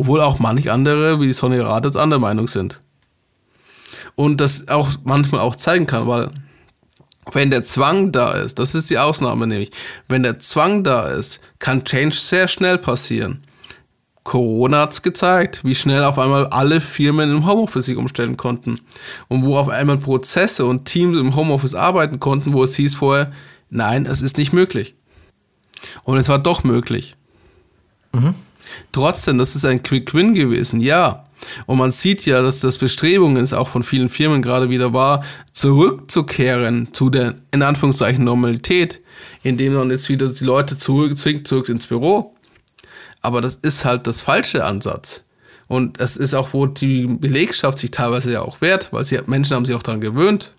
Obwohl 0.00 0.22
auch 0.22 0.38
manch 0.38 0.70
andere, 0.70 1.20
wie 1.20 1.30
Sonny 1.34 1.58
Raditz, 1.58 1.94
andere 1.94 2.20
Meinung 2.20 2.48
sind. 2.48 2.80
Und 4.16 4.40
das 4.40 4.66
auch 4.68 4.88
manchmal 5.04 5.42
auch 5.42 5.56
zeigen 5.56 5.86
kann, 5.86 6.06
weil 6.06 6.30
wenn 7.32 7.50
der 7.50 7.64
Zwang 7.64 8.10
da 8.10 8.30
ist, 8.30 8.58
das 8.58 8.74
ist 8.74 8.88
die 8.88 8.96
Ausnahme 8.96 9.46
nämlich, 9.46 9.72
wenn 10.08 10.22
der 10.22 10.38
Zwang 10.38 10.84
da 10.84 11.06
ist, 11.06 11.40
kann 11.58 11.84
Change 11.84 12.16
sehr 12.16 12.48
schnell 12.48 12.78
passieren. 12.78 13.42
Corona 14.24 14.80
hat 14.80 14.94
es 14.94 15.02
gezeigt, 15.02 15.64
wie 15.64 15.74
schnell 15.74 16.04
auf 16.04 16.18
einmal 16.18 16.46
alle 16.46 16.80
Firmen 16.80 17.30
im 17.30 17.46
Homeoffice 17.46 17.84
sich 17.84 17.98
umstellen 17.98 18.38
konnten. 18.38 18.80
Und 19.28 19.44
wo 19.44 19.58
auf 19.58 19.68
einmal 19.68 19.98
Prozesse 19.98 20.64
und 20.64 20.86
Teams 20.86 21.18
im 21.18 21.36
Homeoffice 21.36 21.74
arbeiten 21.74 22.20
konnten, 22.20 22.54
wo 22.54 22.64
es 22.64 22.74
hieß 22.74 22.94
vorher, 22.94 23.32
nein, 23.68 24.06
es 24.06 24.22
ist 24.22 24.38
nicht 24.38 24.54
möglich. 24.54 24.94
Und 26.04 26.16
es 26.16 26.30
war 26.30 26.38
doch 26.38 26.64
möglich. 26.64 27.16
Mhm. 28.14 28.34
Trotzdem, 28.92 29.38
das 29.38 29.56
ist 29.56 29.64
ein 29.64 29.82
Quick 29.82 30.14
Win 30.14 30.34
gewesen, 30.34 30.80
ja. 30.80 31.24
Und 31.66 31.78
man 31.78 31.90
sieht 31.90 32.26
ja, 32.26 32.42
dass 32.42 32.60
das 32.60 32.78
Bestrebungen 32.78 33.42
ist 33.42 33.54
auch 33.54 33.68
von 33.68 33.82
vielen 33.82 34.08
Firmen 34.08 34.42
gerade 34.42 34.68
wieder 34.68 34.92
war, 34.92 35.24
zurückzukehren 35.52 36.92
zu 36.92 37.10
der 37.10 37.34
in 37.50 37.62
Anführungszeichen 37.62 38.24
Normalität, 38.24 39.00
indem 39.42 39.74
man 39.74 39.90
jetzt 39.90 40.08
wieder 40.08 40.28
die 40.28 40.44
Leute 40.44 40.76
zurück, 40.76 41.16
zwingt 41.16 41.48
zurück 41.48 41.68
ins 41.68 41.86
Büro. 41.86 42.34
Aber 43.22 43.40
das 43.40 43.56
ist 43.56 43.84
halt 43.84 44.06
das 44.06 44.20
falsche 44.20 44.64
Ansatz. 44.64 45.24
Und 45.68 46.00
es 46.00 46.16
ist 46.16 46.34
auch, 46.34 46.52
wo 46.52 46.66
die 46.66 47.06
Belegschaft 47.06 47.78
sich 47.78 47.90
teilweise 47.90 48.32
ja 48.32 48.42
auch 48.42 48.60
wehrt, 48.60 48.92
weil 48.92 49.04
sie, 49.04 49.20
Menschen 49.26 49.54
haben 49.54 49.64
sich 49.64 49.76
auch 49.76 49.82
daran 49.82 50.00
gewöhnt, 50.00 50.52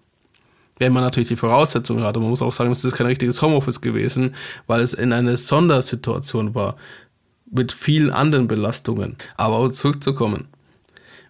wenn 0.77 0.93
man 0.93 1.03
natürlich 1.03 1.27
die 1.27 1.35
Voraussetzungen 1.35 2.03
hat. 2.03 2.15
Und 2.15 2.23
man 2.23 2.29
muss 2.29 2.41
auch 2.41 2.53
sagen, 2.53 2.71
es 2.71 2.85
ist 2.85 2.95
kein 2.95 3.07
richtiges 3.07 3.41
Homeoffice 3.41 3.81
gewesen, 3.81 4.35
weil 4.67 4.79
es 4.79 4.93
in 4.93 5.11
einer 5.11 5.35
Sondersituation 5.35 6.55
war, 6.55 6.77
mit 7.51 7.71
vielen 7.71 8.11
anderen 8.11 8.47
Belastungen. 8.47 9.17
Aber 9.35 9.71
zurückzukommen. 9.71 10.47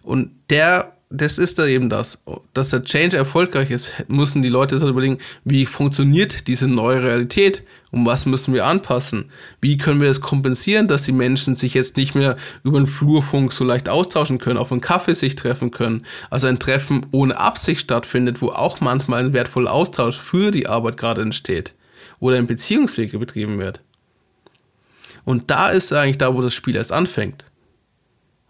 Und 0.02 0.30
der 0.50 0.92
das 1.12 1.36
ist 1.36 1.58
da 1.58 1.66
eben 1.66 1.90
das. 1.90 2.22
Dass 2.54 2.70
der 2.70 2.82
Change 2.84 3.16
erfolgreich 3.16 3.70
ist, 3.70 3.94
müssen 4.08 4.42
die 4.42 4.48
Leute 4.48 4.78
sich 4.78 4.88
überlegen, 4.88 5.18
wie 5.44 5.66
funktioniert 5.66 6.46
diese 6.46 6.66
neue 6.66 7.02
Realität 7.02 7.62
und 7.90 8.06
was 8.06 8.24
müssen 8.24 8.54
wir 8.54 8.64
anpassen? 8.64 9.30
Wie 9.60 9.76
können 9.76 10.00
wir 10.00 10.08
das 10.08 10.22
kompensieren, 10.22 10.88
dass 10.88 11.02
die 11.02 11.12
Menschen 11.12 11.56
sich 11.56 11.74
jetzt 11.74 11.98
nicht 11.98 12.14
mehr 12.14 12.36
über 12.64 12.80
den 12.80 12.86
Flurfunk 12.86 13.52
so 13.52 13.64
leicht 13.64 13.90
austauschen 13.90 14.38
können, 14.38 14.56
auf 14.56 14.72
einen 14.72 14.80
Kaffee 14.80 15.14
sich 15.14 15.36
treffen 15.36 15.70
können? 15.70 16.06
Also 16.30 16.46
ein 16.46 16.58
Treffen 16.58 17.04
ohne 17.12 17.36
Absicht 17.36 17.82
stattfindet, 17.82 18.40
wo 18.40 18.48
auch 18.48 18.80
manchmal 18.80 19.22
ein 19.22 19.32
wertvoller 19.34 19.72
Austausch 19.72 20.18
für 20.18 20.50
die 20.50 20.66
Arbeit 20.66 20.96
gerade 20.96 21.20
entsteht 21.20 21.74
oder 22.20 22.38
ein 22.38 22.46
Beziehungsweg 22.46 23.18
betrieben 23.18 23.58
wird. 23.58 23.80
Und 25.24 25.50
da 25.50 25.70
ist 25.70 25.92
eigentlich 25.92 26.18
da, 26.18 26.34
wo 26.34 26.42
das 26.42 26.54
Spiel 26.54 26.76
erst 26.76 26.92
anfängt. 26.92 27.44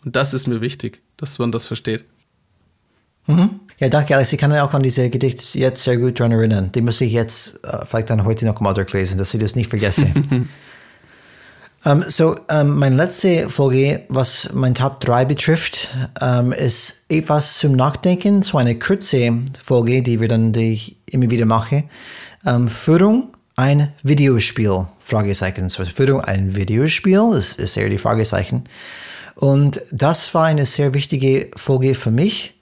Und 0.05 0.17
das 0.17 0.35
ist 0.35 0.47
mir 0.47 0.61
wichtig, 0.61 1.03
dass 1.17 1.39
man 1.39 1.53
das 1.53 1.65
versteht. 1.65 2.05
Mhm. 3.27 3.61
Ja, 3.79 3.89
danke, 3.89 4.15
Alex. 4.15 4.33
Ich 4.33 4.39
kann 4.39 4.51
mich 4.51 4.61
auch 4.61 4.75
an 4.75 4.83
diese 4.83 5.11
Gedichte 5.11 5.59
jetzt 5.59 5.83
sehr 5.83 5.97
gut 5.97 6.19
daran 6.19 6.33
erinnern. 6.33 6.73
Die 6.73 6.81
muss 6.81 7.01
ich 7.01 7.13
jetzt 7.13 7.61
uh, 7.67 7.85
vielleicht 7.85 8.11
dann 8.11 8.25
heute 8.25 8.45
noch 8.45 8.61
mal 8.61 8.75
durchlesen, 8.75 9.19
dass 9.19 9.35
ich 9.35 9.41
das 9.41 9.57
nicht 9.57 9.69
vergesse. 9.69 10.07
um, 10.31 10.49
ähm, 11.85 12.03
so, 12.03 12.31
um, 12.31 12.37
ähm, 12.49 12.79
meine 12.79 12.97
letzte 12.97 13.49
Folge, 13.49 14.05
was 14.09 14.53
mein 14.53 14.75
Top 14.75 15.01
3 15.01 15.25
betrifft, 15.25 15.89
um, 16.21 16.29
ähm, 16.29 16.53
ist 16.53 17.05
etwas 17.09 17.59
zum 17.59 17.73
Nachdenken. 17.73 18.43
So 18.43 18.59
eine 18.59 18.79
kurze 18.79 19.39
Folge, 19.63 20.03
die 20.03 20.21
wir 20.21 20.29
dann 20.29 20.53
die 20.53 20.73
ich 20.73 20.97
immer 21.07 21.31
wieder 21.31 21.47
mache. 21.47 21.85
Führung, 22.67 23.29
ein 23.57 23.93
Videospiel? 24.03 24.87
Fragezeichen. 25.01 25.69
So, 25.69 25.85
Führung, 25.85 26.21
ein 26.23 26.57
Videospiel, 26.57 27.31
das 27.33 27.55
ist 27.55 27.77
eher 27.77 27.88
die 27.88 27.99
Fragezeichen. 27.99 28.65
Und 29.35 29.81
das 29.91 30.33
war 30.35 30.47
eine 30.47 30.67
sehr 30.67 30.95
wichtige 30.95 31.51
Folge 31.57 31.95
für 31.95 32.11
mich 32.11 32.55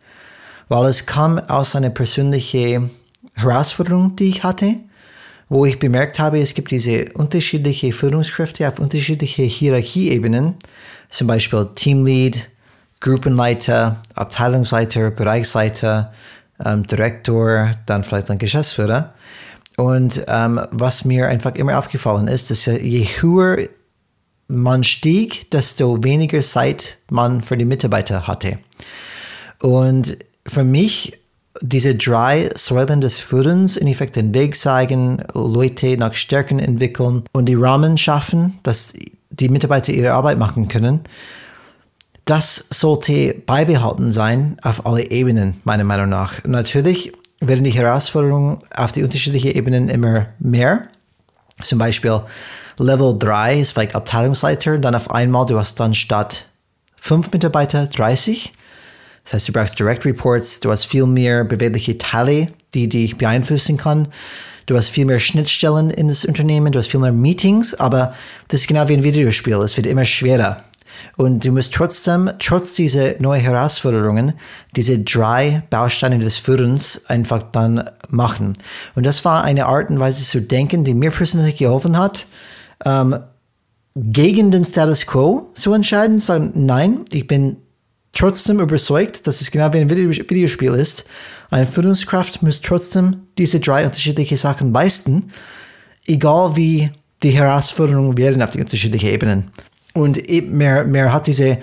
weil 0.70 0.86
es 0.86 1.04
kam 1.04 1.38
aus 1.38 1.74
einer 1.74 1.90
persönlichen 1.90 2.90
Herausforderung, 3.34 4.14
die 4.14 4.28
ich 4.28 4.44
hatte, 4.44 4.76
wo 5.48 5.66
ich 5.66 5.80
bemerkt 5.80 6.20
habe, 6.20 6.38
es 6.38 6.54
gibt 6.54 6.70
diese 6.70 7.06
unterschiedlichen 7.14 7.92
Führungskräfte 7.92 8.68
auf 8.68 8.78
unterschiedliche 8.78 9.42
Hierarchieebenen, 9.42 10.54
zum 11.10 11.26
Beispiel 11.26 11.68
Teamlead, 11.74 12.48
Gruppenleiter, 13.00 14.00
Abteilungsleiter, 14.14 15.10
Bereichsleiter, 15.10 16.12
ähm, 16.64 16.86
Direktor, 16.86 17.72
dann 17.86 18.04
vielleicht 18.04 18.30
ein 18.30 18.38
Geschäftsführer. 18.38 19.12
Und 19.80 20.26
ähm, 20.28 20.60
was 20.72 21.06
mir 21.06 21.28
einfach 21.28 21.54
immer 21.54 21.78
aufgefallen 21.78 22.28
ist, 22.28 22.50
dass 22.50 22.66
je 22.66 23.06
höher 23.20 23.66
man 24.46 24.84
stieg, 24.84 25.50
desto 25.52 26.04
weniger 26.04 26.42
Zeit 26.42 26.98
man 27.10 27.40
für 27.40 27.56
die 27.56 27.64
Mitarbeiter 27.64 28.26
hatte. 28.26 28.58
Und 29.62 30.18
für 30.46 30.64
mich 30.64 31.18
diese 31.62 31.94
drei 31.94 32.50
Säulen 32.54 33.00
des 33.00 33.20
Führens 33.20 33.78
in 33.78 33.88
Effekt 33.88 34.16
den 34.16 34.34
Weg 34.34 34.54
zeigen, 34.54 35.22
Leute 35.32 35.96
nach 35.96 36.12
Stärken 36.12 36.58
entwickeln 36.58 37.24
und 37.32 37.46
die 37.46 37.54
Rahmen 37.54 37.96
schaffen, 37.96 38.58
dass 38.62 38.92
die 39.30 39.48
Mitarbeiter 39.48 39.94
ihre 39.94 40.12
Arbeit 40.12 40.38
machen 40.38 40.68
können. 40.68 41.00
Das 42.26 42.66
sollte 42.68 43.34
beibehalten 43.46 44.12
sein 44.12 44.58
auf 44.60 44.84
alle 44.84 45.10
Ebenen, 45.10 45.54
meiner 45.64 45.84
Meinung 45.84 46.10
nach. 46.10 46.44
Natürlich 46.44 47.12
werden 47.40 47.64
die 47.64 47.70
Herausforderungen 47.70 48.62
auf 48.74 48.92
die 48.92 49.02
unterschiedlichen 49.02 49.52
Ebenen 49.52 49.88
immer 49.88 50.26
mehr. 50.38 50.82
Zum 51.62 51.78
Beispiel 51.78 52.20
Level 52.78 53.18
3 53.18 53.60
ist 53.60 53.72
vielleicht 53.72 53.94
Abteilungsleiter, 53.94 54.78
dann 54.78 54.94
auf 54.94 55.10
einmal 55.10 55.46
du 55.46 55.58
hast 55.58 55.80
dann 55.80 55.94
statt 55.94 56.46
fünf 56.96 57.32
Mitarbeiter 57.32 57.86
30 57.86 58.52
das 59.24 59.34
heißt, 59.34 59.48
du 59.48 59.52
brauchst 59.52 59.78
Direct 59.78 60.04
Reports, 60.04 60.60
du 60.60 60.70
hast 60.70 60.86
viel 60.86 61.06
mehr 61.06 61.44
bewegliche 61.44 61.98
Teile, 61.98 62.48
die 62.74 62.88
dich 62.88 63.16
beeinflussen 63.16 63.76
kann. 63.76 64.08
Du 64.66 64.76
hast 64.76 64.90
viel 64.90 65.04
mehr 65.04 65.18
Schnittstellen 65.18 65.90
in 65.90 66.08
das 66.08 66.24
Unternehmen, 66.24 66.72
du 66.72 66.78
hast 66.78 66.88
viel 66.88 67.00
mehr 67.00 67.12
Meetings, 67.12 67.74
aber 67.74 68.14
das 68.48 68.62
ist 68.62 68.66
genau 68.66 68.88
wie 68.88 68.94
ein 68.94 69.04
Videospiel. 69.04 69.56
Es 69.58 69.76
wird 69.76 69.86
immer 69.86 70.04
schwerer. 70.04 70.64
Und 71.16 71.44
du 71.44 71.52
musst 71.52 71.74
trotzdem, 71.74 72.30
trotz 72.38 72.74
dieser 72.74 73.20
neuen 73.20 73.42
Herausforderungen, 73.42 74.34
diese 74.76 74.98
drei 74.98 75.62
Bausteine 75.70 76.18
des 76.18 76.36
Führens 76.36 77.06
einfach 77.06 77.42
dann 77.52 77.90
machen. 78.08 78.56
Und 78.94 79.04
das 79.06 79.24
war 79.24 79.44
eine 79.44 79.66
Art 79.66 79.90
und 79.90 79.98
Weise 79.98 80.24
zu 80.24 80.40
denken, 80.40 80.84
die 80.84 80.94
mir 80.94 81.10
persönlich 81.10 81.56
geholfen 81.56 81.98
hat, 81.98 82.26
ähm, 82.84 83.18
gegen 83.96 84.50
den 84.50 84.64
Status 84.64 85.06
Quo 85.06 85.50
zu 85.54 85.74
entscheiden, 85.74 86.20
sagen, 86.20 86.52
nein, 86.54 87.04
ich 87.10 87.26
bin 87.26 87.56
trotzdem 88.12 88.60
überzeugt, 88.60 89.26
dass 89.26 89.40
es 89.40 89.50
genau 89.50 89.72
wie 89.72 89.78
ein 89.78 89.90
Videospiel 89.90 90.74
ist. 90.74 91.04
Eine 91.50 91.66
Führungskraft 91.66 92.42
muss 92.42 92.62
trotzdem 92.62 93.26
diese 93.38 93.60
drei 93.60 93.84
unterschiedlichen 93.84 94.36
Sachen 94.36 94.72
leisten, 94.72 95.32
egal 96.06 96.56
wie 96.56 96.90
die 97.22 97.30
Herausforderungen 97.30 98.16
werden 98.16 98.42
auf 98.42 98.50
die 98.50 98.60
unterschiedlichen 98.60 99.08
Ebenen. 99.10 99.50
Und 99.94 100.20
mir, 100.28 100.84
mir 100.84 101.12
hat 101.12 101.26
diese, 101.26 101.58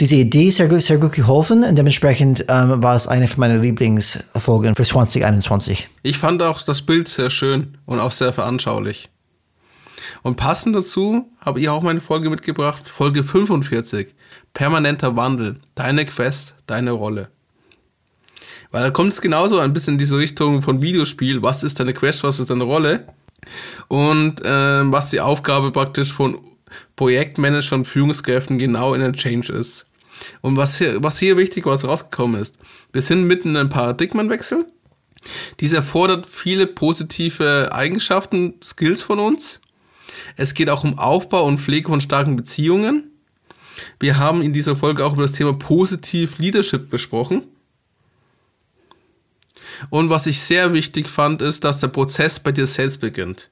diese 0.00 0.16
Idee 0.16 0.50
sehr 0.50 0.68
gut, 0.68 0.82
sehr 0.82 0.98
gut 0.98 1.12
geholfen 1.12 1.62
und 1.64 1.76
dementsprechend 1.76 2.46
ähm, 2.48 2.82
war 2.82 2.96
es 2.96 3.06
eine 3.06 3.28
von 3.28 3.40
meinen 3.40 3.62
Lieblingsfolgen 3.62 4.74
für 4.74 4.82
2021. 4.82 5.88
Ich 6.02 6.18
fand 6.18 6.42
auch 6.42 6.62
das 6.62 6.82
Bild 6.82 7.08
sehr 7.08 7.30
schön 7.30 7.78
und 7.86 8.00
auch 8.00 8.10
sehr 8.10 8.32
veranschaulich. 8.32 9.10
Und 10.22 10.36
passend 10.36 10.74
dazu 10.74 11.30
habe 11.40 11.60
ich 11.60 11.68
auch 11.68 11.82
meine 11.82 12.00
Folge 12.00 12.30
mitgebracht, 12.30 12.88
Folge 12.88 13.24
45, 13.24 14.14
Permanenter 14.54 15.16
Wandel, 15.16 15.60
deine 15.74 16.04
Quest, 16.04 16.56
deine 16.66 16.92
Rolle. 16.92 17.28
Weil 18.70 18.84
da 18.84 18.90
kommt 18.90 19.12
es 19.12 19.20
genauso 19.20 19.58
ein 19.58 19.72
bisschen 19.72 19.94
in 19.94 19.98
diese 19.98 20.18
Richtung 20.18 20.62
von 20.62 20.80
Videospiel, 20.82 21.42
was 21.42 21.62
ist 21.62 21.78
deine 21.78 21.92
Quest, 21.92 22.22
was 22.24 22.40
ist 22.40 22.50
deine 22.50 22.64
Rolle 22.64 23.06
und 23.88 24.44
äh, 24.44 24.92
was 24.92 25.10
die 25.10 25.20
Aufgabe 25.20 25.72
praktisch 25.72 26.12
von 26.12 26.38
Projektmanagern 26.96 27.80
und 27.80 27.86
Führungskräften 27.86 28.58
genau 28.58 28.94
in 28.94 29.00
den 29.00 29.14
Change 29.14 29.52
ist. 29.52 29.86
Und 30.40 30.56
was 30.56 30.78
hier, 30.78 31.02
was 31.02 31.18
hier 31.18 31.36
wichtig 31.36 31.66
was 31.66 31.84
rausgekommen 31.84 32.40
ist, 32.40 32.58
wir 32.92 33.02
sind 33.02 33.24
mitten 33.24 33.50
in 33.50 33.56
einem 33.56 33.70
Paradigmenwechsel. 33.70 34.66
Dies 35.60 35.72
erfordert 35.72 36.26
viele 36.26 36.66
positive 36.66 37.70
Eigenschaften, 37.72 38.54
Skills 38.62 39.02
von 39.02 39.18
uns. 39.18 39.60
Es 40.36 40.54
geht 40.54 40.70
auch 40.70 40.84
um 40.84 40.98
Aufbau 40.98 41.44
und 41.44 41.60
Pflege 41.60 41.88
von 41.88 42.00
starken 42.00 42.36
Beziehungen. 42.36 43.10
Wir 44.00 44.18
haben 44.18 44.42
in 44.42 44.52
dieser 44.52 44.76
Folge 44.76 45.04
auch 45.04 45.12
über 45.12 45.22
das 45.22 45.32
Thema 45.32 45.52
Positiv 45.54 46.38
Leadership 46.38 46.90
besprochen. 46.90 47.44
Und 49.90 50.10
was 50.10 50.26
ich 50.26 50.40
sehr 50.40 50.72
wichtig 50.72 51.08
fand, 51.08 51.42
ist, 51.42 51.64
dass 51.64 51.78
der 51.78 51.88
Prozess 51.88 52.40
bei 52.40 52.52
dir 52.52 52.66
selbst 52.66 53.00
beginnt. 53.00 53.50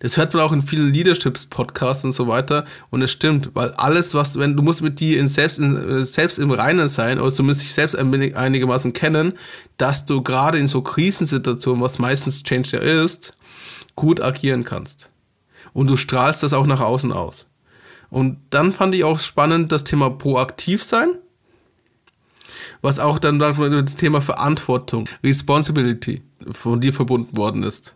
Das 0.00 0.16
hört 0.16 0.34
man 0.34 0.42
auch 0.42 0.52
in 0.52 0.62
vielen 0.62 0.92
Leaderships-Podcasts 0.92 2.04
und 2.04 2.12
so 2.12 2.28
weiter. 2.28 2.64
Und 2.90 3.02
es 3.02 3.10
stimmt, 3.10 3.50
weil 3.54 3.72
alles, 3.72 4.14
was, 4.14 4.38
wenn 4.38 4.56
du 4.56 4.62
musst 4.62 4.82
mit 4.82 5.00
dir 5.00 5.18
in 5.18 5.28
selbst, 5.28 5.58
in, 5.58 6.04
selbst 6.04 6.38
im 6.38 6.50
Reinen 6.50 6.88
sein 6.88 7.20
oder 7.20 7.32
zumindest 7.32 7.62
dich 7.62 7.72
selbst 7.72 7.96
ein 7.96 8.34
einigermaßen 8.34 8.92
kennen, 8.92 9.34
dass 9.76 10.06
du 10.06 10.22
gerade 10.22 10.58
in 10.58 10.68
so 10.68 10.82
Krisensituationen, 10.82 11.82
was 11.82 11.98
meistens 11.98 12.42
Change 12.42 12.70
ja 12.72 12.78
ist, 12.78 13.36
gut 13.96 14.20
agieren 14.20 14.64
kannst. 14.64 15.10
Und 15.72 15.88
du 15.88 15.96
strahlst 15.96 16.42
das 16.42 16.52
auch 16.52 16.66
nach 16.66 16.80
außen 16.80 17.12
aus. 17.12 17.46
Und 18.10 18.38
dann 18.50 18.72
fand 18.72 18.94
ich 18.94 19.04
auch 19.04 19.18
spannend 19.18 19.72
das 19.72 19.84
Thema 19.84 20.10
proaktiv 20.10 20.82
sein 20.82 21.18
was 22.82 22.98
auch 22.98 23.18
dann 23.18 23.38
mit 23.38 23.58
dem 23.58 23.96
Thema 23.96 24.20
Verantwortung, 24.20 25.08
Responsibility 25.22 26.22
von 26.50 26.80
dir 26.80 26.92
verbunden 26.92 27.36
worden 27.36 27.62
ist. 27.62 27.94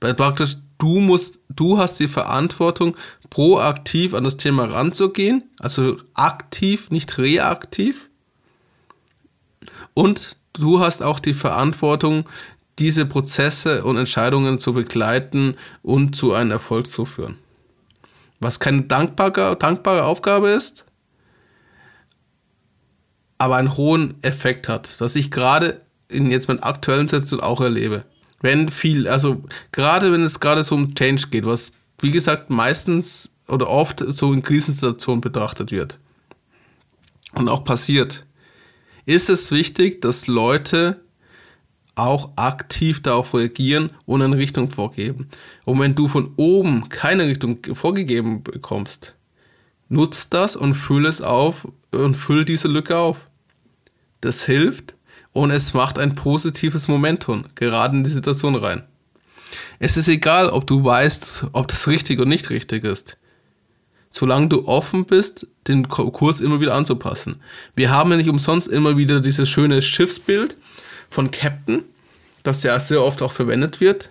Weil 0.00 0.14
praktisch 0.14 0.56
du 0.78 1.00
musst, 1.00 1.40
du 1.48 1.78
hast 1.78 2.00
die 2.00 2.08
Verantwortung, 2.08 2.96
proaktiv 3.30 4.14
an 4.14 4.24
das 4.24 4.36
Thema 4.36 4.64
ranzugehen, 4.64 5.44
also 5.58 5.98
aktiv, 6.14 6.90
nicht 6.90 7.18
reaktiv. 7.18 8.08
Und 9.94 10.38
du 10.54 10.80
hast 10.80 11.02
auch 11.02 11.18
die 11.18 11.34
Verantwortung, 11.34 12.28
diese 12.78 13.04
Prozesse 13.06 13.84
und 13.84 13.96
Entscheidungen 13.96 14.58
zu 14.58 14.72
begleiten 14.72 15.56
und 15.82 16.14
zu 16.14 16.32
einem 16.32 16.52
Erfolg 16.52 16.86
zu 16.86 17.04
führen. 17.04 17.38
Was 18.40 18.60
keine 18.60 18.82
dankbare, 18.82 19.56
dankbare 19.56 20.04
Aufgabe 20.04 20.50
ist, 20.50 20.86
aber 23.36 23.56
einen 23.56 23.76
hohen 23.76 24.14
Effekt 24.22 24.68
hat, 24.68 25.00
dass 25.00 25.16
ich 25.16 25.30
gerade 25.30 25.80
in 26.08 26.30
jetzt 26.30 26.48
meinen 26.48 26.62
aktuellen 26.62 27.08
Sitzungen 27.08 27.42
auch 27.42 27.60
erlebe. 27.60 28.04
Wenn 28.40 28.68
viel, 28.68 29.08
also 29.08 29.42
gerade 29.72 30.12
wenn 30.12 30.22
es 30.22 30.40
gerade 30.40 30.62
so 30.62 30.74
um 30.74 30.94
Change 30.94 31.28
geht, 31.30 31.44
was 31.44 31.72
wie 32.00 32.10
gesagt 32.10 32.50
meistens 32.50 33.32
oder 33.48 33.68
oft 33.68 34.04
so 34.08 34.32
in 34.32 34.42
Krisensituationen 34.42 35.20
betrachtet 35.20 35.72
wird 35.72 35.98
und 37.34 37.48
auch 37.48 37.64
passiert, 37.64 38.24
ist 39.06 39.28
es 39.30 39.50
wichtig, 39.50 40.00
dass 40.00 40.26
Leute 40.26 41.00
auch 41.98 42.30
aktiv 42.36 43.02
darauf 43.02 43.34
reagieren 43.34 43.90
und 44.06 44.22
eine 44.22 44.36
Richtung 44.36 44.70
vorgeben. 44.70 45.28
Und 45.64 45.80
wenn 45.80 45.94
du 45.94 46.06
von 46.06 46.32
oben 46.36 46.88
keine 46.88 47.26
Richtung 47.26 47.58
vorgegeben 47.74 48.42
bekommst, 48.44 49.14
nutzt 49.88 50.32
das 50.32 50.54
und 50.54 50.74
fülle 50.74 51.08
es 51.08 51.20
auf 51.20 51.66
und 51.90 52.14
füll 52.14 52.44
diese 52.44 52.68
Lücke 52.68 52.96
auf. 52.96 53.28
Das 54.20 54.44
hilft 54.44 54.94
und 55.32 55.50
es 55.50 55.74
macht 55.74 55.98
ein 55.98 56.14
positives 56.14 56.88
Momentum 56.88 57.44
gerade 57.54 57.96
in 57.96 58.04
die 58.04 58.10
Situation 58.10 58.54
rein. 58.54 58.82
Es 59.78 59.96
ist 59.96 60.08
egal, 60.08 60.50
ob 60.50 60.66
du 60.66 60.84
weißt, 60.84 61.46
ob 61.52 61.68
das 61.68 61.86
richtig 61.88 62.18
oder 62.18 62.28
nicht 62.28 62.50
richtig 62.50 62.84
ist. 62.84 63.18
Solange 64.10 64.48
du 64.48 64.66
offen 64.66 65.04
bist, 65.04 65.46
den 65.68 65.88
Kurs 65.88 66.40
immer 66.40 66.60
wieder 66.60 66.74
anzupassen. 66.74 67.40
Wir 67.76 67.90
haben 67.90 68.10
ja 68.10 68.16
nicht 68.16 68.30
umsonst 68.30 68.68
immer 68.68 68.96
wieder 68.96 69.20
dieses 69.20 69.48
schöne 69.48 69.82
Schiffsbild 69.82 70.56
von 71.10 71.30
Captain, 71.30 71.84
das 72.42 72.62
ja 72.62 72.78
sehr 72.80 73.02
oft 73.02 73.22
auch 73.22 73.32
verwendet 73.32 73.80
wird. 73.80 74.10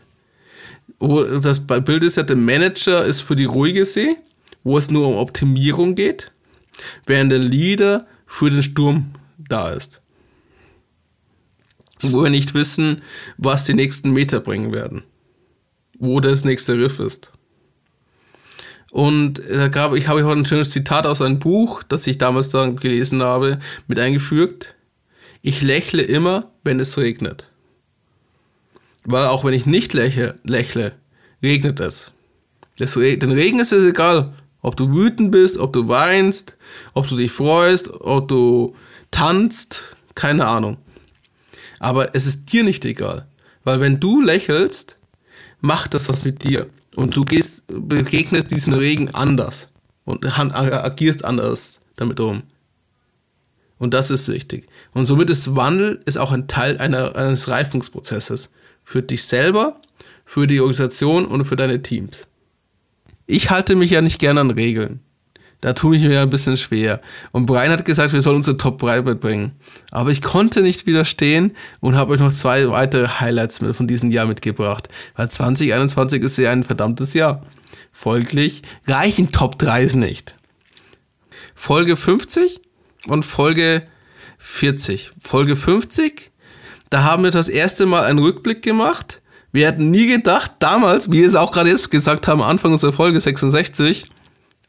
Das 1.00 1.66
Bild 1.66 2.04
ist 2.04 2.18
ja, 2.18 2.24
der 2.24 2.36
Manager 2.36 3.04
ist 3.04 3.22
für 3.22 3.36
die 3.36 3.46
ruhige 3.46 3.86
See, 3.86 4.16
wo 4.64 4.78
es 4.78 4.90
nur 4.90 5.08
um 5.08 5.16
Optimierung 5.16 5.96
geht, 5.96 6.32
während 7.06 7.32
der 7.32 7.40
Leader 7.40 8.08
für 8.26 8.50
den 8.50 8.64
Sturm 8.64 9.12
da 9.38 9.70
ist. 9.70 10.02
Wo 12.02 12.24
wir 12.24 12.30
nicht 12.30 12.54
wissen, 12.54 13.02
was 13.38 13.66
die 13.66 13.74
nächsten 13.74 14.12
Meter 14.12 14.40
bringen 14.40 14.74
werden. 14.74 15.04
Wo 15.98 16.20
das 16.20 16.46
nächste 16.46 16.78
Riff 16.78 17.00
ist. 17.00 17.32
Und 18.92 19.42
da 19.50 19.68
gab, 19.68 19.94
ich 19.96 20.08
habe 20.08 20.24
heute 20.24 20.40
ein 20.40 20.46
schönes 20.46 20.72
Zitat 20.72 21.06
aus 21.06 21.22
einem 21.22 21.40
Buch, 21.40 21.84
das 21.84 22.08
ich 22.08 22.18
damals 22.18 22.50
dann 22.50 22.78
gelesen 22.78 23.22
habe, 23.22 23.60
mit 23.88 24.00
eingefügt. 24.00 24.76
Ich 25.42 25.62
lächle 25.62 26.04
immer, 26.04 26.52
wenn 26.64 26.80
es 26.80 26.98
regnet. 26.98 27.52
Weil 29.04 29.28
auch 29.28 29.44
wenn 29.44 29.54
ich 29.54 29.66
nicht 29.66 29.94
lächle, 29.94 30.40
lächle 30.44 30.94
regnet 31.42 31.80
es. 31.80 32.12
Das, 32.78 32.94
den 32.94 33.32
Regen 33.32 33.60
ist 33.60 33.72
es 33.72 33.84
egal, 33.84 34.34
ob 34.62 34.76
du 34.76 34.92
wütend 34.92 35.32
bist, 35.32 35.58
ob 35.58 35.74
du 35.74 35.88
weinst, 35.88 36.58
ob 36.94 37.08
du 37.08 37.16
dich 37.16 37.32
freust, 37.32 37.90
ob 37.90 38.28
du 38.28 38.76
tanzt, 39.12 39.96
keine 40.16 40.46
Ahnung. 40.46 40.78
Aber 41.80 42.16
es 42.16 42.26
ist 42.26 42.52
dir 42.52 42.64
nicht 42.64 42.86
egal. 42.86 43.28
Weil 43.64 43.80
wenn 43.80 44.00
du 44.00 44.22
lächelst, 44.22 44.98
macht 45.62 45.94
das 45.94 46.10
was 46.10 46.24
mit 46.24 46.44
dir. 46.44 46.68
Und 46.96 47.16
du 47.16 47.26
gehst, 47.26 47.64
begegnest 47.68 48.52
diesen 48.52 48.74
Regen 48.74 49.10
anders. 49.14 49.70
Und 50.06 50.26
agierst 50.26 51.26
anders 51.26 51.82
damit 51.96 52.20
um. 52.20 52.44
Und 53.78 53.94
das 53.94 54.10
ist 54.10 54.28
wichtig. 54.30 54.66
Und 54.94 55.06
somit 55.06 55.30
ist 55.30 55.56
Wandel 55.56 56.02
ist 56.06 56.18
auch 56.18 56.32
ein 56.32 56.48
Teil 56.48 56.78
einer, 56.78 57.16
eines 57.16 57.50
Reifungsprozesses. 57.50 58.50
Für 58.84 59.04
dich 59.04 59.24
selber, 59.24 59.80
für 60.26 60.48
die 60.48 60.60
Organisation 60.60 61.26
und 61.26 61.46
für 61.46 61.56
deine 61.56 61.82
Teams. 61.82 62.28
Ich 63.28 63.50
halte 63.50 63.76
mich 63.76 63.92
ja 63.92 64.02
nicht 64.02 64.20
gerne 64.20 64.40
an 64.42 64.52
Regeln. 64.52 65.02
Da 65.62 65.74
tue 65.74 65.96
ich 65.96 66.04
mir 66.04 66.14
ja 66.14 66.22
ein 66.22 66.30
bisschen 66.30 66.56
schwer. 66.56 67.02
Und 67.32 67.48
Brian 67.48 67.72
hat 67.72 67.84
gesagt, 67.84 68.14
wir 68.14 68.22
sollen 68.22 68.38
unsere 68.38 68.58
Top 68.58 68.80
3 68.80 69.02
mitbringen. 69.02 69.54
Aber 69.90 70.12
ich 70.12 70.22
konnte 70.22 70.62
nicht 70.62 70.86
widerstehen 70.86 71.56
und 71.80 71.96
habe 71.96 72.14
euch 72.14 72.20
noch 72.20 72.32
zwei 72.32 72.70
weitere 72.70 73.08
Highlights 73.08 73.60
von 73.72 73.88
diesem 73.88 74.12
Jahr 74.12 74.28
mitgebracht. 74.28 74.90
Weil 75.16 75.30
2021 75.30 76.24
ist 76.24 76.38
ja 76.38 76.52
ein 76.52 76.64
verdammtes 76.64 77.14
Jahr. 77.16 77.42
Folglich 77.92 78.62
reichen 78.86 79.32
Top 79.32 79.60
3s 79.60 79.98
nicht. 79.98 80.36
Folge 81.56 81.98
50 81.98 82.62
und 83.08 83.26
Folge 83.26 83.88
40. 84.38 85.12
Folge 85.20 85.56
50, 85.56 86.32
da 86.90 87.04
haben 87.04 87.24
wir 87.24 87.32
das 87.32 87.50
erste 87.50 87.86
Mal 87.86 88.04
einen 88.04 88.20
Rückblick 88.20 88.62
gemacht. 88.62 89.22
Wir 89.52 89.68
hätten 89.68 89.90
nie 89.90 90.08
gedacht, 90.08 90.52
damals, 90.60 91.12
wie 91.12 91.22
wir 91.22 91.28
es 91.28 91.36
auch 91.36 91.52
gerade 91.52 91.70
jetzt 91.70 91.90
gesagt 91.90 92.28
haben, 92.28 92.42
Anfang 92.42 92.72
unserer 92.72 92.94
Folge 92.94 93.20
66, 93.20 94.06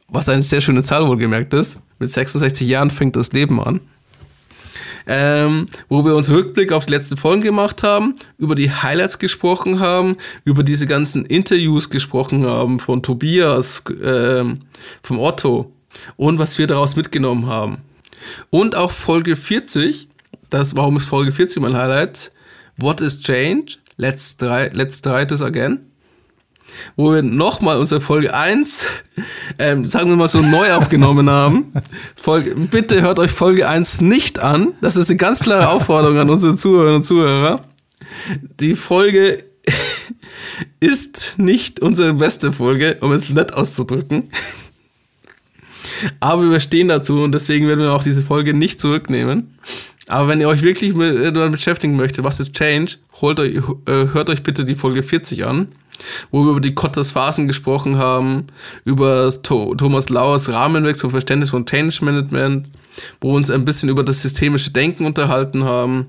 was 0.08 0.28
eine 0.28 0.42
sehr 0.42 0.60
schöne 0.60 0.82
Zahl 0.82 1.06
wohlgemerkt 1.06 1.52
ist. 1.54 1.80
Mit 1.98 2.10
66 2.10 2.66
Jahren 2.66 2.90
fängt 2.90 3.16
das 3.16 3.32
Leben 3.32 3.60
an. 3.60 3.80
Ähm, 5.06 5.66
wo 5.88 6.04
wir 6.04 6.14
uns 6.14 6.30
Rückblick 6.30 6.70
auf 6.70 6.84
die 6.84 6.92
letzten 6.92 7.16
Folgen 7.16 7.40
gemacht 7.40 7.82
haben, 7.82 8.16
über 8.36 8.54
die 8.54 8.70
Highlights 8.70 9.18
gesprochen 9.18 9.80
haben, 9.80 10.16
über 10.44 10.62
diese 10.62 10.86
ganzen 10.86 11.24
Interviews 11.24 11.88
gesprochen 11.88 12.44
haben 12.44 12.78
von 12.78 13.02
Tobias, 13.02 13.82
ähm, 14.02 14.60
vom 15.02 15.18
Otto 15.18 15.72
und 16.16 16.38
was 16.38 16.58
wir 16.58 16.66
daraus 16.66 16.94
mitgenommen 16.94 17.46
haben. 17.46 17.78
Und 18.50 18.76
auch 18.76 18.90
Folge 18.90 19.34
40, 19.34 20.08
das, 20.50 20.76
warum 20.76 20.98
ist 20.98 21.06
Folge 21.06 21.32
40 21.32 21.62
mein 21.62 21.74
Highlight? 21.76 22.30
What 22.76 23.00
is 23.00 23.20
Change? 23.20 23.78
Let's 23.96 24.36
try, 24.36 24.68
let's 24.72 25.00
try 25.00 25.26
this 25.26 25.40
again. 25.40 25.87
Wo 26.96 27.12
wir 27.12 27.22
nochmal 27.22 27.78
unsere 27.78 28.00
Folge 28.00 28.34
1, 28.34 28.86
ähm, 29.58 29.84
sagen 29.84 30.10
wir 30.10 30.16
mal 30.16 30.28
so, 30.28 30.40
neu 30.40 30.72
aufgenommen 30.74 31.28
haben. 31.28 31.72
Folge, 32.20 32.54
bitte 32.54 33.02
hört 33.02 33.18
euch 33.18 33.30
Folge 33.30 33.68
1 33.68 34.00
nicht 34.00 34.38
an. 34.38 34.74
Das 34.80 34.96
ist 34.96 35.10
eine 35.10 35.16
ganz 35.16 35.40
klare 35.40 35.68
Aufforderung 35.68 36.18
an 36.18 36.30
unsere 36.30 36.56
Zuhörerinnen 36.56 36.96
und 36.96 37.02
Zuhörer. 37.02 37.62
Die 38.60 38.74
Folge 38.74 39.44
ist 40.80 41.38
nicht 41.38 41.80
unsere 41.80 42.14
beste 42.14 42.52
Folge, 42.52 42.98
um 43.00 43.12
es 43.12 43.28
nett 43.30 43.52
auszudrücken. 43.52 44.30
Aber 46.20 46.48
wir 46.50 46.60
stehen 46.60 46.88
dazu 46.88 47.22
und 47.22 47.32
deswegen 47.32 47.66
werden 47.66 47.80
wir 47.80 47.92
auch 47.92 48.02
diese 48.02 48.22
Folge 48.22 48.54
nicht 48.54 48.80
zurücknehmen. 48.80 49.58
Aber 50.06 50.28
wenn 50.28 50.40
ihr 50.40 50.48
euch 50.48 50.62
wirklich 50.62 50.94
mit, 50.94 51.16
äh, 51.16 51.32
damit 51.32 51.52
beschäftigen 51.52 51.96
möchtet, 51.96 52.24
was 52.24 52.40
ist 52.40 52.54
Change, 52.54 52.92
holt 53.20 53.38
euch, 53.40 53.56
äh, 53.56 54.12
hört 54.12 54.30
euch 54.30 54.42
bitte 54.42 54.64
die 54.64 54.74
Folge 54.74 55.02
40 55.02 55.44
an, 55.46 55.68
wo 56.30 56.44
wir 56.44 56.50
über 56.52 56.60
die 56.60 56.74
Kotters 56.74 57.12
Phasen 57.12 57.48
gesprochen 57.48 57.98
haben, 57.98 58.46
über 58.84 59.30
Thomas 59.42 60.08
Lauers 60.08 60.52
Rahmenwechsel 60.52 61.02
zum 61.02 61.10
Verständnis 61.10 61.50
von 61.50 61.66
Change 61.66 62.04
Management, 62.04 62.70
wo 63.20 63.32
wir 63.32 63.36
uns 63.36 63.50
ein 63.50 63.64
bisschen 63.64 63.88
über 63.88 64.02
das 64.02 64.22
systemische 64.22 64.70
Denken 64.70 65.06
unterhalten 65.06 65.64
haben. 65.64 66.06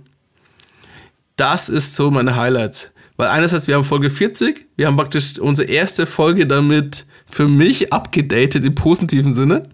Das 1.36 1.70
ist 1.70 1.96
so 1.96 2.12
meine 2.12 2.36
Highlights. 2.36 2.92
Weil 3.18 3.28
einerseits, 3.28 3.68
wir 3.68 3.76
haben 3.76 3.84
Folge 3.84 4.10
40, 4.10 4.66
wir 4.78 4.88
haben 4.88 4.96
praktisch 4.96 5.40
unsere 5.40 5.70
erste 5.70 6.06
Folge 6.06 6.48
damit 6.48 7.06
für 7.26 7.48
mich 7.48 7.92
abgedatet 7.92 8.64
im 8.64 8.76
positiven 8.76 9.34
Sinne. 9.34 9.68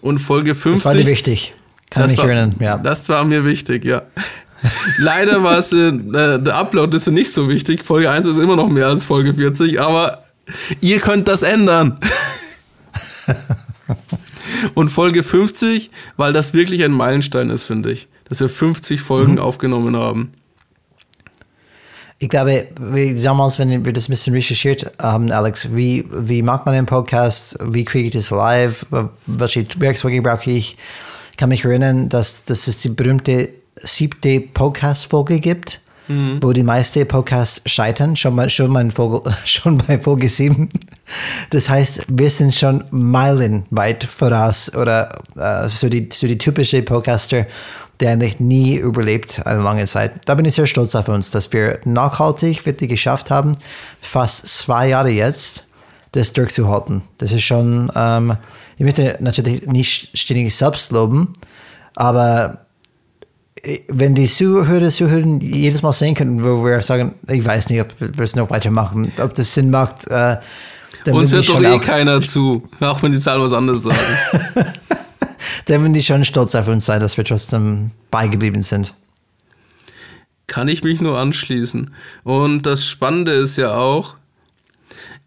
Und 0.00 0.18
Folge 0.18 0.54
50. 0.54 0.82
Das 0.82 0.84
war 0.84 0.94
dir 0.98 1.06
wichtig. 1.06 1.54
Kann 1.90 2.10
ich 2.10 2.16
mich 2.16 2.24
erinnern, 2.24 2.54
ja. 2.60 2.78
Das 2.78 3.08
war 3.08 3.24
mir 3.24 3.44
wichtig, 3.44 3.84
ja. 3.84 4.02
Leider 4.98 5.42
war 5.42 5.58
es, 5.58 5.72
äh, 5.72 5.92
der 5.92 6.56
Upload 6.56 6.96
ist 6.96 7.06
ja 7.06 7.12
nicht 7.12 7.32
so 7.32 7.48
wichtig. 7.48 7.84
Folge 7.84 8.10
1 8.10 8.26
ist 8.26 8.36
immer 8.36 8.56
noch 8.56 8.68
mehr 8.68 8.86
als 8.88 9.04
Folge 9.04 9.34
40, 9.34 9.80
aber 9.80 10.18
ihr 10.80 11.00
könnt 11.00 11.28
das 11.28 11.42
ändern. 11.42 11.98
Und 14.74 14.88
Folge 14.88 15.22
50, 15.22 15.90
weil 16.16 16.32
das 16.32 16.54
wirklich 16.54 16.82
ein 16.84 16.92
Meilenstein 16.92 17.50
ist, 17.50 17.64
finde 17.64 17.92
ich. 17.92 18.08
Dass 18.28 18.40
wir 18.40 18.48
50 18.48 19.00
Folgen 19.00 19.32
mhm. 19.32 19.38
aufgenommen 19.38 19.96
haben. 19.96 20.32
Ich 22.18 22.28
glaube, 22.30 22.68
wie 22.78 23.20
damals, 23.20 23.58
wenn 23.58 23.84
wir 23.84 23.92
das 23.92 24.08
ein 24.08 24.12
bisschen 24.12 24.32
recherchiert 24.34 24.90
haben, 24.98 25.30
Alex, 25.30 25.74
wie, 25.74 26.06
wie 26.10 26.40
macht 26.42 26.64
man 26.64 26.74
einen 26.74 26.86
Podcast? 26.86 27.58
Wie 27.60 27.84
kriege 27.84 28.08
ich 28.08 28.14
das 28.14 28.30
live? 28.30 28.86
Welche 29.26 29.66
Werkzeuge 29.78 30.22
brauche 30.22 30.50
ich? 30.50 30.78
Ich 31.32 31.36
kann 31.36 31.50
mich 31.50 31.64
erinnern, 31.64 32.08
dass, 32.08 32.44
dass 32.44 32.66
es 32.68 32.80
die 32.80 32.88
berühmte 32.88 33.50
siebte 33.76 34.40
Podcast-Folge 34.40 35.40
gibt, 35.40 35.80
mhm. 36.08 36.38
wo 36.42 36.52
die 36.52 36.62
meisten 36.62 37.06
Podcasts 37.06 37.62
scheitern, 37.66 38.16
schon, 38.16 38.34
mal, 38.34 38.48
schon, 38.48 38.70
mal 38.70 38.90
Folge, 38.90 39.32
schon 39.44 39.78
bei 39.78 39.98
Folge 39.98 40.28
7. 40.28 40.68
Das 41.50 41.68
heißt, 41.68 42.06
wir 42.08 42.30
sind 42.30 42.54
schon 42.54 42.84
meilenweit 42.90 44.04
voraus 44.04 44.74
oder 44.74 45.10
äh, 45.36 45.68
so, 45.68 45.88
die, 45.88 46.08
so 46.12 46.26
die 46.26 46.38
typische 46.38 46.82
Podcaster 46.82 47.46
der 48.00 48.10
eigentlich 48.10 48.40
nie 48.40 48.76
überlebt 48.76 49.42
eine 49.46 49.62
lange 49.62 49.86
Zeit. 49.86 50.12
Da 50.26 50.34
bin 50.34 50.44
ich 50.44 50.54
sehr 50.54 50.66
stolz 50.66 50.94
auf 50.94 51.08
uns, 51.08 51.30
dass 51.30 51.52
wir 51.52 51.80
nachhaltig 51.84 52.66
wirklich 52.66 52.90
geschafft 52.90 53.30
haben, 53.30 53.56
fast 54.00 54.46
zwei 54.48 54.88
Jahre 54.88 55.10
jetzt, 55.10 55.66
das 56.12 56.32
durchzuhalten. 56.32 57.02
Das 57.18 57.32
ist 57.32 57.42
schon, 57.42 57.90
ähm, 57.94 58.36
ich 58.76 58.84
möchte 58.84 59.16
natürlich 59.20 59.66
nicht 59.66 60.16
ständig 60.18 60.54
selbst 60.54 60.90
loben, 60.92 61.32
aber 61.94 62.63
wenn 63.88 64.14
die 64.14 64.26
Zuhörer, 64.26 64.88
Zuhörer 64.90 65.38
jedes 65.40 65.82
Mal 65.82 65.92
sehen 65.92 66.14
können, 66.14 66.44
wo 66.44 66.64
wir 66.64 66.80
sagen, 66.82 67.14
ich 67.28 67.44
weiß 67.44 67.70
nicht, 67.70 67.80
ob 67.80 67.88
wir 67.98 68.24
es 68.24 68.36
noch 68.36 68.50
weitermachen, 68.50 69.12
ob 69.18 69.34
das 69.34 69.54
Sinn 69.54 69.70
macht, 69.70 70.06
äh, 70.08 70.36
dann 71.04 71.14
Uns 71.14 71.32
hört 71.32 71.48
doch 71.48 71.62
eh 71.62 71.78
keiner 71.78 72.22
zu, 72.22 72.62
auch 72.80 73.02
wenn 73.02 73.12
die 73.12 73.18
Zahlen 73.18 73.42
was 73.42 73.52
anderes 73.52 73.82
sagen. 73.82 73.98
dann 75.66 75.80
würden 75.82 75.92
die 75.92 76.02
schon 76.02 76.24
stolz 76.24 76.54
auf 76.54 76.68
uns 76.68 76.86
sein, 76.86 77.00
dass 77.00 77.16
wir 77.16 77.24
trotzdem 77.24 77.90
beigeblieben 78.10 78.62
sind. 78.62 78.94
Kann 80.46 80.68
ich 80.68 80.82
mich 80.82 81.00
nur 81.00 81.18
anschließen. 81.18 81.94
Und 82.22 82.62
das 82.62 82.86
Spannende 82.86 83.32
ist 83.32 83.56
ja 83.56 83.74
auch, 83.74 84.14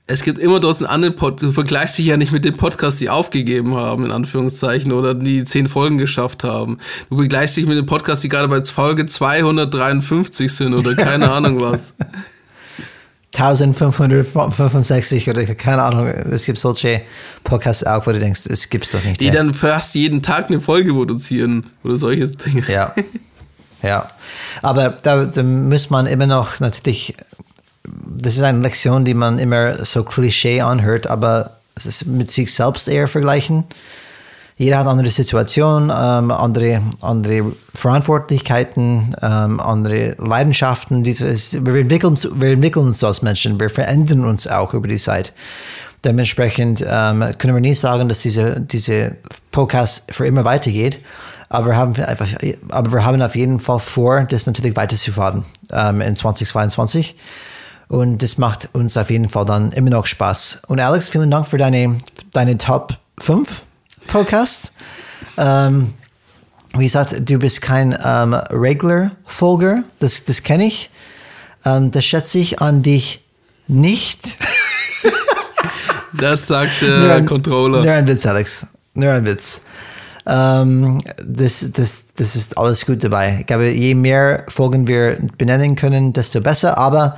es 0.10 0.24
gibt 0.24 0.39
immer 0.39 0.62
dort 0.62 0.78
einen 0.78 0.88
anderen 0.88 1.15
Podcast, 1.15 1.43
du 1.43 1.52
vergleichst 1.52 1.98
dich 1.98 2.06
ja 2.06 2.15
nicht 2.15 2.32
mit 2.32 2.46
den 2.46 2.56
Podcasts, 2.56 2.98
die 2.98 3.10
aufgegeben 3.10 3.76
haben, 3.76 4.06
in 4.06 4.12
Anführungszeichen, 4.12 4.93
oder 4.93 5.13
die 5.13 5.43
zehn 5.43 5.67
Folgen 5.67 5.98
geschafft 5.98 6.46
haben. 6.46 6.80
Du 7.10 7.17
vergleichst 7.17 7.58
dich 7.58 7.67
mit 7.67 7.78
den 7.78 7.86
Podcasts, 7.86 8.22
die 8.22 8.30
gerade 8.30 8.48
bei 8.48 8.63
Folge 8.63 9.06
253 9.06 10.52
sind 10.52 10.74
oder 10.74 10.96
keine 10.96 11.30
Ahnung 11.32 11.60
was. 11.60 11.93
1565 13.36 15.30
oder 15.30 15.46
keine 15.46 15.84
Ahnung, 15.84 16.08
es 16.08 16.46
gibt 16.46 16.58
solche 16.58 17.02
Podcasts 17.43 17.84
auch, 17.84 18.08
wo 18.08 18.12
du 18.12 18.20
denkst, 18.20 18.41
es 18.48 18.70
gibt's 18.70 18.91
doch 18.91 19.04
nicht. 19.04 19.20
Die 19.20 19.26
ja. 19.26 19.34
dann 19.34 19.54
fast 19.54 19.93
jeden 19.93 20.24
Tag 20.24 20.50
eine 20.50 20.62
Folge 20.62 20.93
produzieren 20.93 21.67
oder 21.84 21.98
solche 21.98 22.26
Dinge. 22.28 22.63
Ja. 22.72 22.93
Ja. 23.84 24.08
Aber 24.62 24.89
da, 24.89 25.26
da 25.26 25.43
muss 25.43 25.89
man 25.89 26.08
immer 26.08 26.26
noch 26.26 26.60
natürlich, 26.60 27.15
das 27.88 28.36
ist 28.36 28.43
eine 28.43 28.60
Lektion, 28.60 29.06
die 29.06 29.13
man 29.13 29.39
immer 29.39 29.86
so 29.86 30.04
Klischee 30.04 30.62
anhört, 30.62 31.08
aber 31.08 31.58
es 31.76 31.86
ist 31.86 32.06
mit 32.06 32.32
sich 32.32 32.54
selbst 32.54 32.88
eher 32.88 33.08
vergleichen 33.08 33.65
jeder 34.58 34.80
hat 34.80 34.88
andere 34.88 35.10
Situationen, 35.12 35.91
ähm, 35.95 36.32
andere, 36.32 36.82
andere 37.02 37.52
Verantwortlichkeiten, 37.76 39.15
ähm, 39.21 39.60
andere 39.60 40.15
Leidenschaften. 40.17 41.06
Wir, 41.06 41.76
entwickeln, 41.80 42.17
wir 42.17 42.50
entwickeln 42.50 42.88
uns 42.88 43.04
als 43.04 43.21
Menschen, 43.21 43.60
wir 43.60 43.69
verändern 43.69 44.26
uns 44.26 44.47
auch 44.47 44.73
über 44.73 44.88
die 44.88 44.97
Zeit. 44.97 45.34
Dementsprechend 46.04 46.84
ähm, 46.89 47.23
können 47.38 47.54
wir 47.54 47.62
nie 47.62 47.76
sagen, 47.76 48.10
dass 48.10 48.21
diese, 48.21 48.60
diese 48.60 49.17
Podcast 49.52 50.06
für 50.10 50.26
immer 50.26 50.43
weitergeht. 50.43 51.00
Aber 51.50 51.67
wir, 51.67 51.76
haben 51.76 51.95
einfach, 51.95 52.28
aber 52.69 52.91
wir 52.91 53.06
haben 53.06 53.21
auf 53.21 53.36
jeden 53.36 53.60
Fall 53.60 53.80
vor, 53.80 54.23
das 54.23 54.47
natürlich 54.47 54.76
weiterzufahren 54.76 55.45
ähm, 55.71 56.02
in 56.02 56.15
2022. 56.15 57.15
Und 57.88 58.21
das 58.21 58.38
macht 58.38 58.69
uns 58.73 58.97
auf 58.97 59.10
jeden 59.10 59.30
Fall 59.30 59.45
dann 59.45 59.71
immer 59.71 59.89
noch 59.89 60.06
Spaß. 60.06 60.63
Und 60.67 60.80
Alex, 60.80 61.10
vielen 61.10 61.32
Dank 61.32 61.47
für 61.47 61.58
deine, 61.58 61.97
deine 62.34 62.58
Top 62.58 62.97
5 63.19 63.63
Podcast. 64.08 64.73
Ähm, 65.38 65.93
wie 66.76 66.84
gesagt, 66.84 67.30
du 67.30 67.39
bist 67.39 67.62
kein 67.62 67.97
ähm, 68.04 68.34
Regular-Folger, 68.34 69.84
das, 70.00 70.26
das 70.26 70.43
kenne 70.43 70.65
ich. 70.65 70.89
Ähm, 71.65 71.91
das 71.91 72.06
schätze 72.06 72.39
ich 72.39 72.62
an 72.62 72.82
dich 72.82 73.23
nicht. 73.67 74.38
das 76.13 76.47
sagt 76.47 76.82
der 76.82 77.15
ein, 77.15 77.26
Controller. 77.26 77.84
Nur 77.84 77.93
ein 77.93 78.08
Witz, 78.08 78.26
Alex. 78.26 78.67
Nur 78.93 79.12
ein 79.12 79.26
Witz. 79.26 79.62
Ähm, 80.26 81.02
das, 81.26 81.71
das, 81.71 82.06
das 82.15 82.36
ist 82.36 82.58
alles 82.58 82.86
gut 82.86 83.04
dabei. 83.04 83.38
Ich 83.39 83.47
glaube, 83.47 83.69
je 83.69 83.95
mehr 83.95 84.43
Folgen 84.50 84.88
wir 84.88 85.17
benennen 85.38 85.76
können, 85.76 86.12
desto 86.12 86.41
besser. 86.41 86.78
Aber 86.78 87.17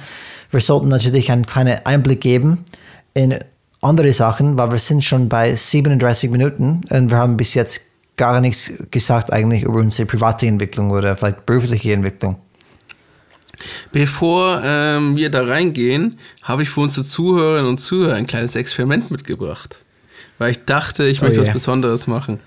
wir 0.52 0.60
sollten 0.60 0.88
natürlich 0.88 1.32
einen 1.32 1.46
kleinen 1.46 1.86
Einblick 1.86 2.22
geben 2.22 2.66
in 3.14 3.38
andere 3.82 4.12
Sachen, 4.14 4.58
weil 4.58 4.72
wir 4.72 4.80
sind 4.80 5.04
schon 5.04 5.30
bei 5.30 5.56
37 5.56 6.30
Minuten 6.30 6.82
und 6.90 7.12
wir 7.12 7.18
haben 7.18 7.38
bis 7.38 7.54
jetzt 7.54 7.82
gar 8.18 8.42
nichts 8.42 8.74
gesagt 8.92 9.32
eigentlich 9.32 9.64
über 9.64 9.80
unsere 9.80 10.06
private 10.06 10.46
Entwicklung 10.46 10.92
oder 10.92 11.16
vielleicht 11.16 11.46
berufliche 11.46 11.94
Entwicklung. 11.94 12.38
Bevor 13.92 14.62
ähm, 14.64 15.16
wir 15.16 15.30
da 15.30 15.44
reingehen, 15.44 16.18
habe 16.44 16.64
ich 16.64 16.70
für 16.70 16.82
unsere 16.82 17.06
Zuhörerinnen 17.06 17.70
und 17.70 17.78
Zuhörer 17.78 18.16
ein 18.16 18.28
kleines 18.28 18.56
Experiment 18.56 19.12
mitgebracht. 19.12 19.82
Weil 20.38 20.52
ich 20.52 20.66
dachte, 20.66 21.06
ich 21.06 21.22
möchte 21.22 21.40
oh 21.40 21.44
yeah. 21.44 21.48
was 21.48 21.54
Besonderes 21.54 22.08
machen. 22.08 22.40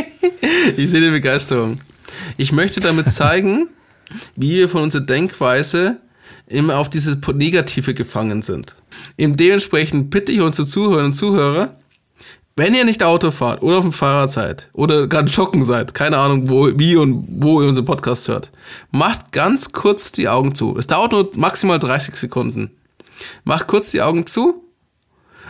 ich 0.76 0.90
sehe 0.90 1.00
die 1.00 1.10
Begeisterung. 1.10 1.80
Ich 2.36 2.52
möchte 2.52 2.80
damit 2.80 3.10
zeigen, 3.10 3.68
wie 4.36 4.56
wir 4.56 4.68
von 4.68 4.82
unserer 4.82 5.02
Denkweise 5.02 5.98
immer 6.52 6.78
auf 6.78 6.88
diese 6.88 7.18
Negative 7.34 7.94
gefangen 7.94 8.42
sind. 8.42 8.76
Eben 9.16 9.36
dementsprechend 9.36 10.10
bitte 10.10 10.32
ich 10.32 10.40
unsere 10.40 10.66
Zuhörerinnen 10.66 11.12
und 11.12 11.14
Zuhörer, 11.14 11.76
wenn 12.54 12.74
ihr 12.74 12.84
nicht 12.84 13.02
Auto 13.02 13.30
fahrt 13.30 13.62
oder 13.62 13.78
auf 13.78 13.84
dem 13.84 13.92
Fahrrad 13.92 14.30
seid 14.30 14.68
oder 14.74 15.06
gerade 15.06 15.30
joggen 15.30 15.64
seid, 15.64 15.94
keine 15.94 16.18
Ahnung, 16.18 16.48
wo, 16.48 16.68
wie 16.78 16.96
und 16.96 17.26
wo 17.28 17.62
ihr 17.62 17.68
unseren 17.68 17.86
Podcast 17.86 18.28
hört, 18.28 18.52
macht 18.90 19.32
ganz 19.32 19.72
kurz 19.72 20.12
die 20.12 20.28
Augen 20.28 20.54
zu. 20.54 20.76
Es 20.76 20.86
dauert 20.86 21.12
nur 21.12 21.30
maximal 21.34 21.78
30 21.78 22.14
Sekunden. 22.16 22.70
Macht 23.44 23.68
kurz 23.68 23.90
die 23.90 24.02
Augen 24.02 24.26
zu 24.26 24.62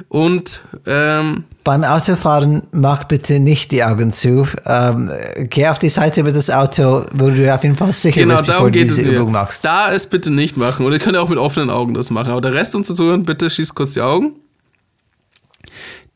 und 0.08 0.62
ähm, 0.86 1.44
beim 1.64 1.84
Autofahren 1.84 2.62
mach 2.72 3.04
bitte 3.04 3.38
nicht 3.38 3.72
die 3.72 3.84
Augen 3.84 4.12
zu. 4.12 4.46
Ähm, 4.66 5.10
geh 5.48 5.68
auf 5.68 5.78
die 5.78 5.88
Seite 5.88 6.22
mit 6.22 6.34
das 6.34 6.50
Auto, 6.50 7.04
wo 7.12 7.30
du 7.30 7.54
auf 7.54 7.62
jeden 7.62 7.76
Fall 7.76 7.92
sicher 7.92 8.20
genau, 8.20 8.36
bist, 8.36 8.46
bevor 8.46 8.70
du 8.70 8.84
diese 8.84 9.02
Übung 9.02 9.32
machst. 9.32 9.64
Da 9.64 9.92
es 9.92 10.06
bitte 10.06 10.30
nicht 10.30 10.56
machen. 10.56 10.84
Oder 10.86 10.96
ihr 10.96 11.00
könnt 11.00 11.16
auch 11.16 11.28
mit 11.28 11.38
offenen 11.38 11.70
Augen 11.70 11.94
das 11.94 12.10
machen. 12.10 12.32
Aber 12.32 12.40
der 12.40 12.54
Rest 12.54 12.74
uns 12.74 12.88
zuhören, 12.88 13.22
bitte 13.22 13.48
schießt 13.48 13.74
kurz 13.74 13.92
die 13.92 14.00
Augen. 14.00 14.34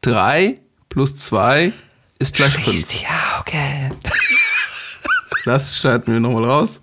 Drei 0.01 0.59
plus 0.89 1.16
zwei 1.16 1.72
ist 2.18 2.35
gleich 2.35 2.53
5. 2.53 2.64
Schließt 2.64 2.93
die 2.95 3.07
Augen. 3.07 3.97
Das 5.45 5.79
schneiden 5.79 6.12
wir 6.12 6.18
nochmal 6.18 6.45
raus. 6.45 6.81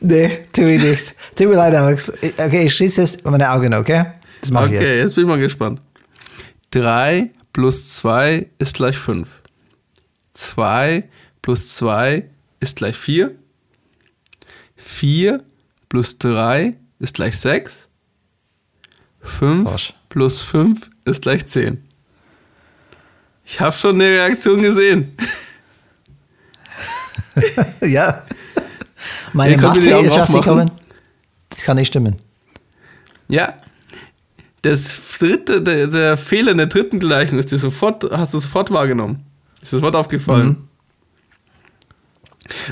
Nee, 0.00 0.46
tu 0.54 0.62
ich 0.62 0.82
nicht. 0.82 1.14
Tut 1.36 1.48
mir 1.48 1.56
leid, 1.56 1.74
Alex. 1.74 2.10
Okay, 2.38 2.62
ich 2.62 2.74
schließe 2.74 3.02
jetzt 3.02 3.24
meine 3.26 3.50
Augen, 3.50 3.74
okay? 3.74 4.06
Das 4.42 4.50
mache 4.50 4.66
Okay, 4.66 4.74
ich 4.76 4.82
jetzt. 4.82 4.98
jetzt 4.98 5.14
bin 5.14 5.24
ich 5.24 5.28
mal 5.28 5.38
gespannt. 5.40 5.80
3 6.72 7.30
plus 7.52 7.96
2 7.96 8.48
ist 8.58 8.74
gleich 8.76 8.98
5. 8.98 9.28
2 10.34 11.08
plus 11.40 11.74
2 11.76 12.28
ist 12.60 12.76
gleich 12.76 12.96
4. 12.96 13.34
4 14.76 15.42
plus 15.88 16.18
3 16.18 16.74
ist 16.98 17.14
gleich 17.14 17.38
6. 17.38 17.88
5 19.22 19.68
Falsch. 19.68 19.94
plus 20.08 20.42
5 20.42 20.90
ist 21.04 21.22
gleich 21.22 21.46
10. 21.46 21.82
Ich 23.44 23.60
habe 23.60 23.74
schon 23.76 23.94
eine 23.94 24.04
Reaktion 24.04 24.60
gesehen. 24.60 25.16
ja. 27.80 28.22
Meine 29.32 29.54
Augen 29.68 29.80
ist 29.80 30.12
rausgekommen. 30.16 30.68
aufmachen. 30.70 30.70
Das 31.50 31.64
kann 31.64 31.76
nicht 31.76 31.88
stimmen. 31.88 32.16
Ja. 33.28 33.54
Das 34.62 35.18
dritte, 35.18 35.60
der, 35.62 35.88
der 35.88 36.16
Fehler 36.16 36.52
in 36.52 36.58
der 36.58 36.68
dritten 36.68 37.00
Gleichung 37.00 37.38
ist 37.38 37.50
dir 37.50 37.58
sofort, 37.58 38.04
hast 38.12 38.32
du 38.32 38.38
sofort 38.38 38.70
wahrgenommen. 38.70 39.24
Ist 39.60 39.72
dir 39.72 39.78
sofort 39.78 39.96
aufgefallen. 39.96 40.68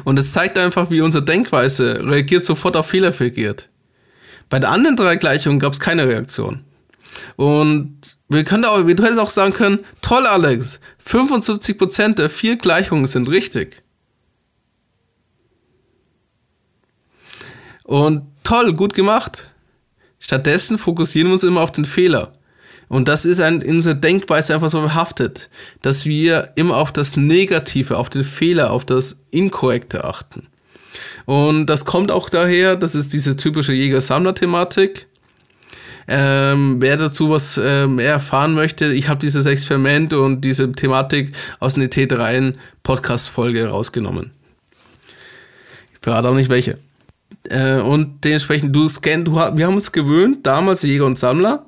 Und 0.04 0.18
es 0.18 0.32
zeigt 0.32 0.58
einfach, 0.58 0.90
wie 0.90 1.00
unsere 1.00 1.24
Denkweise 1.24 2.04
reagiert 2.04 2.44
sofort 2.44 2.76
auf 2.76 2.88
Fehler 2.88 3.18
reagiert. 3.18 3.68
Bei 4.48 4.58
den 4.58 4.68
anderen 4.68 4.96
drei 4.96 5.16
Gleichungen 5.16 5.58
gab 5.58 5.72
es 5.72 5.80
keine 5.80 6.06
Reaktion. 6.06 6.64
Und 7.36 8.18
wir 8.28 8.44
können 8.44 8.64
auch, 8.64 8.78
du 8.78 8.88
hättest 8.88 9.18
auch 9.18 9.30
sagen 9.30 9.52
können, 9.52 9.80
toll 10.00 10.26
Alex, 10.26 10.80
75% 11.04 12.14
der 12.14 12.30
vier 12.30 12.56
Gleichungen 12.56 13.06
sind 13.06 13.28
richtig. 13.28 13.82
Und 17.84 18.28
toll, 18.44 18.74
gut 18.74 18.94
gemacht. 18.94 19.49
Stattdessen 20.20 20.78
fokussieren 20.78 21.28
wir 21.28 21.32
uns 21.32 21.42
immer 21.42 21.62
auf 21.62 21.72
den 21.72 21.84
Fehler. 21.84 22.32
Und 22.88 23.08
das 23.08 23.24
ist 23.24 23.40
ein, 23.40 23.60
in 23.60 23.76
unserer 23.76 23.94
Denkweise 23.94 24.52
einfach 24.54 24.70
so 24.70 24.82
behaftet, 24.82 25.48
dass 25.80 26.06
wir 26.06 26.50
immer 26.56 26.76
auf 26.76 26.92
das 26.92 27.16
Negative, 27.16 27.96
auf 27.96 28.10
den 28.10 28.24
Fehler, 28.24 28.72
auf 28.72 28.84
das 28.84 29.22
Inkorrekte 29.30 30.04
achten. 30.04 30.48
Und 31.24 31.66
das 31.66 31.84
kommt 31.84 32.10
auch 32.10 32.28
daher, 32.28 32.76
das 32.76 32.96
ist 32.96 33.12
diese 33.12 33.36
typische 33.36 33.72
Jäger-Sammler-Thematik. 33.72 35.06
Ähm, 36.08 36.78
wer 36.80 36.96
dazu 36.96 37.30
was 37.30 37.60
ähm, 37.62 37.94
mehr 37.94 38.14
erfahren 38.14 38.54
möchte, 38.54 38.92
ich 38.92 39.08
habe 39.08 39.20
dieses 39.20 39.46
Experiment 39.46 40.12
und 40.12 40.40
diese 40.40 40.72
Thematik 40.72 41.32
aus 41.60 41.76
einer 41.76 41.86
T3 41.86 42.54
Podcast-Folge 42.82 43.68
rausgenommen. 43.68 44.32
Ich 45.92 46.00
verrate 46.00 46.28
auch 46.28 46.34
nicht 46.34 46.50
welche. 46.50 46.78
Äh, 47.48 47.80
und 47.80 48.24
dementsprechend, 48.24 48.74
du 48.74 48.88
scan, 48.88 49.24
du, 49.24 49.34
wir 49.34 49.66
haben 49.66 49.74
uns 49.74 49.92
gewöhnt, 49.92 50.46
damals 50.46 50.82
Jäger 50.82 51.06
und 51.06 51.18
Sammler, 51.18 51.66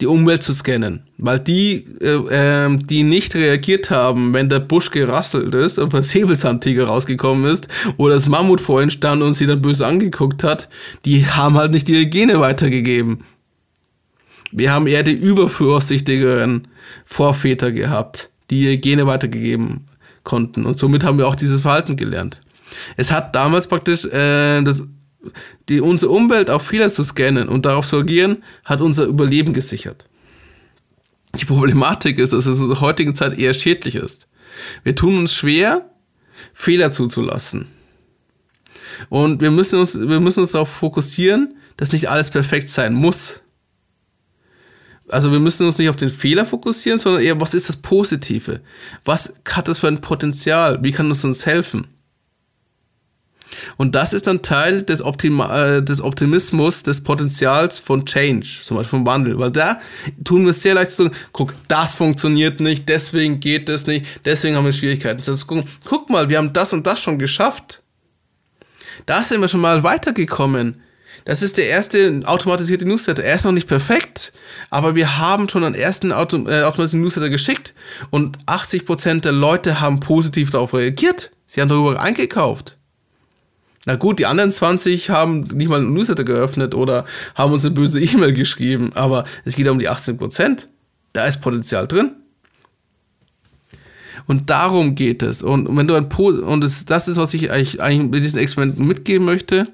die 0.00 0.06
Umwelt 0.06 0.42
zu 0.42 0.52
scannen. 0.52 1.04
Weil 1.18 1.40
die, 1.40 1.86
äh, 2.00 2.20
ähm, 2.30 2.86
die 2.86 3.02
nicht 3.02 3.34
reagiert 3.34 3.90
haben, 3.90 4.32
wenn 4.32 4.48
der 4.48 4.60
Busch 4.60 4.90
gerasselt 4.90 5.54
ist 5.54 5.78
und 5.78 5.92
der 5.92 6.02
Säbelzahntiger 6.02 6.86
rausgekommen 6.86 7.50
ist 7.50 7.68
oder 7.96 8.14
das 8.14 8.28
Mammut 8.28 8.60
vor 8.60 8.80
ihnen 8.80 8.90
stand 8.90 9.22
und 9.22 9.34
sie 9.34 9.46
dann 9.46 9.62
böse 9.62 9.86
angeguckt 9.86 10.42
hat, 10.44 10.68
die 11.04 11.26
haben 11.26 11.56
halt 11.56 11.72
nicht 11.72 11.88
ihre 11.88 12.06
Gene 12.06 12.40
weitergegeben. 12.40 13.24
Wir 14.52 14.72
haben 14.72 14.86
eher 14.86 15.02
die 15.02 15.12
übervorsichtigeren 15.12 16.68
Vorväter 17.04 17.70
gehabt, 17.70 18.30
die 18.50 18.64
ihre 18.64 18.78
Gene 18.78 19.06
weitergegeben 19.06 19.86
konnten. 20.24 20.66
Und 20.66 20.78
somit 20.78 21.04
haben 21.04 21.18
wir 21.18 21.28
auch 21.28 21.36
dieses 21.36 21.60
Verhalten 21.60 21.96
gelernt. 21.96 22.40
Es 22.96 23.12
hat 23.12 23.34
damals 23.34 23.66
praktisch 23.66 24.04
äh, 24.06 24.62
das, 24.62 24.86
die, 25.68 25.80
unsere 25.80 26.12
Umwelt 26.12 26.50
auf 26.50 26.66
Fehler 26.66 26.88
zu 26.88 27.04
scannen 27.04 27.48
und 27.48 27.66
darauf 27.66 27.86
zu 27.86 27.98
agieren, 27.98 28.42
hat 28.64 28.80
unser 28.80 29.04
Überleben 29.04 29.52
gesichert. 29.52 30.06
Die 31.38 31.44
Problematik 31.44 32.18
ist, 32.18 32.32
dass 32.32 32.46
es 32.46 32.58
in 32.58 32.68
der 32.68 32.80
heutigen 32.80 33.14
Zeit 33.14 33.38
eher 33.38 33.54
schädlich 33.54 33.94
ist. 33.94 34.28
Wir 34.82 34.96
tun 34.96 35.18
uns 35.18 35.34
schwer, 35.34 35.90
Fehler 36.52 36.90
zuzulassen. 36.92 37.68
Und 39.08 39.40
wir 39.40 39.50
müssen 39.50 39.78
uns, 39.78 39.98
wir 39.98 40.20
müssen 40.20 40.40
uns 40.40 40.52
darauf 40.52 40.70
fokussieren, 40.70 41.56
dass 41.76 41.92
nicht 41.92 42.10
alles 42.10 42.30
perfekt 42.30 42.68
sein 42.68 42.92
muss. 42.92 43.42
Also 45.08 45.32
wir 45.32 45.40
müssen 45.40 45.66
uns 45.66 45.78
nicht 45.78 45.88
auf 45.88 45.96
den 45.96 46.10
Fehler 46.10 46.46
fokussieren, 46.46 47.00
sondern 47.00 47.22
eher, 47.22 47.40
was 47.40 47.54
ist 47.54 47.68
das 47.68 47.76
Positive? 47.76 48.60
Was 49.04 49.34
hat 49.48 49.66
das 49.66 49.78
für 49.78 49.88
ein 49.88 50.00
Potenzial? 50.00 50.82
Wie 50.82 50.92
kann 50.92 51.10
es 51.10 51.24
uns 51.24 51.46
helfen? 51.46 51.86
Und 53.76 53.94
das 53.94 54.12
ist 54.12 54.26
dann 54.26 54.42
Teil 54.42 54.82
des, 54.82 55.02
Optima 55.02 55.76
äh, 55.76 55.82
des 55.82 56.00
Optimismus, 56.00 56.82
des 56.82 57.02
Potenzials 57.02 57.78
von 57.78 58.04
Change, 58.04 58.46
zum 58.64 58.76
Beispiel 58.76 58.98
vom 58.98 59.06
Wandel. 59.06 59.38
Weil 59.38 59.50
da 59.50 59.80
tun 60.24 60.44
wir 60.44 60.50
es 60.50 60.62
sehr 60.62 60.74
leicht 60.74 60.92
zu 60.92 61.04
sagen, 61.04 61.16
guck, 61.32 61.54
das 61.68 61.94
funktioniert 61.94 62.60
nicht, 62.60 62.88
deswegen 62.88 63.40
geht 63.40 63.68
das 63.68 63.86
nicht, 63.86 64.06
deswegen 64.24 64.56
haben 64.56 64.64
wir 64.64 64.72
Schwierigkeiten. 64.72 65.18
Das 65.18 65.28
heißt, 65.28 65.46
guck, 65.46 65.64
guck 65.84 66.10
mal, 66.10 66.28
wir 66.28 66.38
haben 66.38 66.52
das 66.52 66.72
und 66.72 66.86
das 66.86 67.00
schon 67.00 67.18
geschafft. 67.18 67.82
Da 69.06 69.22
sind 69.22 69.40
wir 69.40 69.48
schon 69.48 69.60
mal 69.60 69.82
weitergekommen. 69.82 70.82
Das 71.24 71.42
ist 71.42 71.58
der 71.58 71.68
erste 71.68 72.22
automatisierte 72.24 72.86
Newsletter. 72.86 73.22
Er 73.22 73.34
ist 73.34 73.44
noch 73.44 73.52
nicht 73.52 73.68
perfekt, 73.68 74.32
aber 74.70 74.94
wir 74.94 75.18
haben 75.18 75.48
schon 75.48 75.64
einen 75.64 75.74
ersten 75.74 76.12
Auto, 76.12 76.36
äh, 76.48 76.62
automatisierten 76.62 77.02
Newsletter 77.02 77.30
geschickt 77.30 77.74
und 78.10 78.38
80% 78.46 79.20
der 79.20 79.32
Leute 79.32 79.80
haben 79.80 80.00
positiv 80.00 80.50
darauf 80.50 80.74
reagiert. 80.74 81.30
Sie 81.46 81.60
haben 81.60 81.68
darüber 81.68 82.00
eingekauft. 82.00 82.78
Na 83.86 83.96
gut, 83.96 84.18
die 84.18 84.26
anderen 84.26 84.52
20 84.52 85.08
haben 85.10 85.40
nicht 85.40 85.68
mal 85.68 85.78
einen 85.78 85.94
Newsletter 85.94 86.24
geöffnet 86.24 86.74
oder 86.74 87.06
haben 87.34 87.52
uns 87.52 87.64
eine 87.64 87.74
böse 87.74 88.00
E-Mail 88.00 88.34
geschrieben, 88.34 88.90
aber 88.94 89.24
es 89.44 89.56
geht 89.56 89.68
um 89.68 89.78
die 89.78 89.88
18%. 89.88 90.66
Da 91.12 91.26
ist 91.26 91.40
Potenzial 91.40 91.88
drin. 91.88 92.12
Und 94.26 94.50
darum 94.50 94.94
geht 94.94 95.22
es. 95.22 95.42
Und 95.42 95.76
wenn 95.76 95.86
du 95.86 95.94
ein 95.94 96.08
po 96.08 96.28
und 96.28 96.62
es, 96.62 96.84
das 96.84 97.08
ist, 97.08 97.16
was 97.16 97.34
ich 97.34 97.50
eigentlich 97.50 97.80
mit 97.80 98.22
diesen 98.22 98.38
Experimenten 98.38 98.86
mitgeben 98.86 99.24
möchte. 99.24 99.66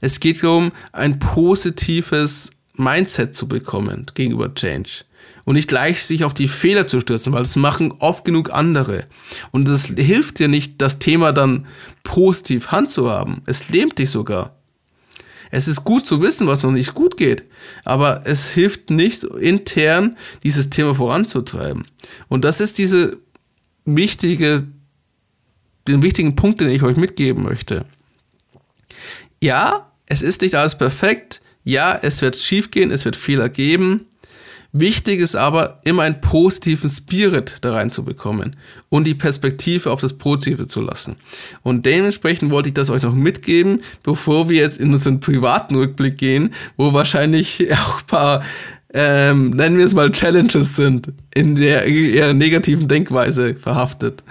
Es 0.00 0.18
geht 0.18 0.42
darum, 0.42 0.72
ein 0.92 1.18
positives 1.18 2.50
Mindset 2.74 3.34
zu 3.34 3.46
bekommen 3.48 4.06
gegenüber 4.14 4.52
Change. 4.54 5.04
Und 5.44 5.54
nicht 5.54 5.68
gleich 5.68 6.04
sich 6.04 6.24
auf 6.24 6.34
die 6.34 6.48
Fehler 6.48 6.88
zu 6.88 6.98
stürzen, 6.98 7.32
weil 7.32 7.42
das 7.42 7.54
machen 7.54 7.92
oft 8.00 8.24
genug 8.24 8.50
andere. 8.52 9.06
Und 9.52 9.68
das 9.68 9.86
hilft 9.86 10.40
dir 10.40 10.48
nicht, 10.48 10.82
das 10.82 10.98
Thema 10.98 11.32
dann 11.32 11.66
positiv 12.02 12.72
handzuhaben. 12.72 13.42
Es 13.46 13.68
lähmt 13.70 13.98
dich 13.98 14.10
sogar. 14.10 14.56
Es 15.50 15.68
ist 15.68 15.84
gut 15.84 16.04
zu 16.04 16.20
wissen, 16.20 16.46
was 16.46 16.62
noch 16.62 16.72
nicht 16.72 16.94
gut 16.94 17.16
geht, 17.16 17.44
aber 17.84 18.22
es 18.24 18.50
hilft 18.50 18.90
nicht 18.90 19.24
intern, 19.24 20.16
dieses 20.42 20.70
Thema 20.70 20.94
voranzutreiben. 20.94 21.86
Und 22.28 22.44
das 22.44 22.60
ist 22.60 22.78
diese 22.78 23.18
wichtige, 23.84 24.66
den 25.86 26.02
wichtigen 26.02 26.34
Punkt, 26.34 26.60
den 26.60 26.68
ich 26.68 26.82
euch 26.82 26.96
mitgeben 26.96 27.44
möchte. 27.44 27.86
Ja, 29.40 29.92
es 30.06 30.22
ist 30.22 30.42
nicht 30.42 30.56
alles 30.56 30.76
perfekt. 30.76 31.40
Ja, 31.62 31.98
es 32.00 32.22
wird 32.22 32.36
schiefgehen, 32.36 32.90
es 32.90 33.04
wird 33.04 33.16
Fehler 33.16 33.48
geben. 33.48 34.06
Wichtig 34.78 35.20
ist 35.20 35.36
aber, 35.36 35.80
immer 35.84 36.02
einen 36.02 36.20
positiven 36.20 36.90
Spirit 36.90 37.56
da 37.62 37.72
reinzubekommen 37.72 38.56
und 38.90 39.04
die 39.04 39.14
Perspektive 39.14 39.90
auf 39.90 40.02
das 40.02 40.12
Positive 40.12 40.66
zu 40.66 40.82
lassen. 40.82 41.16
Und 41.62 41.86
dementsprechend 41.86 42.50
wollte 42.50 42.68
ich 42.68 42.74
das 42.74 42.90
euch 42.90 43.02
noch 43.02 43.14
mitgeben, 43.14 43.80
bevor 44.02 44.50
wir 44.50 44.60
jetzt 44.60 44.78
in 44.78 44.90
unseren 44.90 45.20
privaten 45.20 45.76
Rückblick 45.76 46.18
gehen, 46.18 46.52
wo 46.76 46.92
wahrscheinlich 46.92 47.72
auch 47.72 48.00
ein 48.00 48.06
paar, 48.06 48.42
ähm, 48.92 49.50
nennen 49.50 49.78
wir 49.78 49.86
es 49.86 49.94
mal, 49.94 50.12
Challenges 50.12 50.76
sind, 50.76 51.10
in 51.34 51.56
der 51.56 51.86
eher 51.86 52.34
negativen 52.34 52.86
Denkweise 52.86 53.54
verhaftet. 53.54 54.24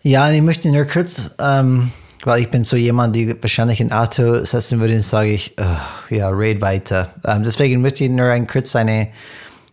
Ja, 0.00 0.30
ich 0.30 0.40
möchte 0.40 0.70
nur 0.70 0.86
kurz, 0.86 1.36
ähm, 1.38 1.90
weil 2.24 2.42
ich 2.42 2.50
bin 2.50 2.64
so 2.64 2.76
jemand, 2.76 3.16
die 3.16 3.34
wahrscheinlich 3.42 3.80
ein 3.80 3.92
Auto 3.92 4.44
setzen 4.44 4.80
würde, 4.80 4.94
und 4.94 5.02
sage 5.02 5.30
ich, 5.30 5.56
uh, 5.60 6.14
ja, 6.14 6.28
red 6.28 6.60
weiter. 6.60 7.10
Ähm, 7.24 7.42
deswegen 7.42 7.80
möchte 7.80 8.04
ich 8.04 8.10
nur 8.10 8.26
ein 8.26 8.46
kurz 8.46 8.76
eine 8.76 9.08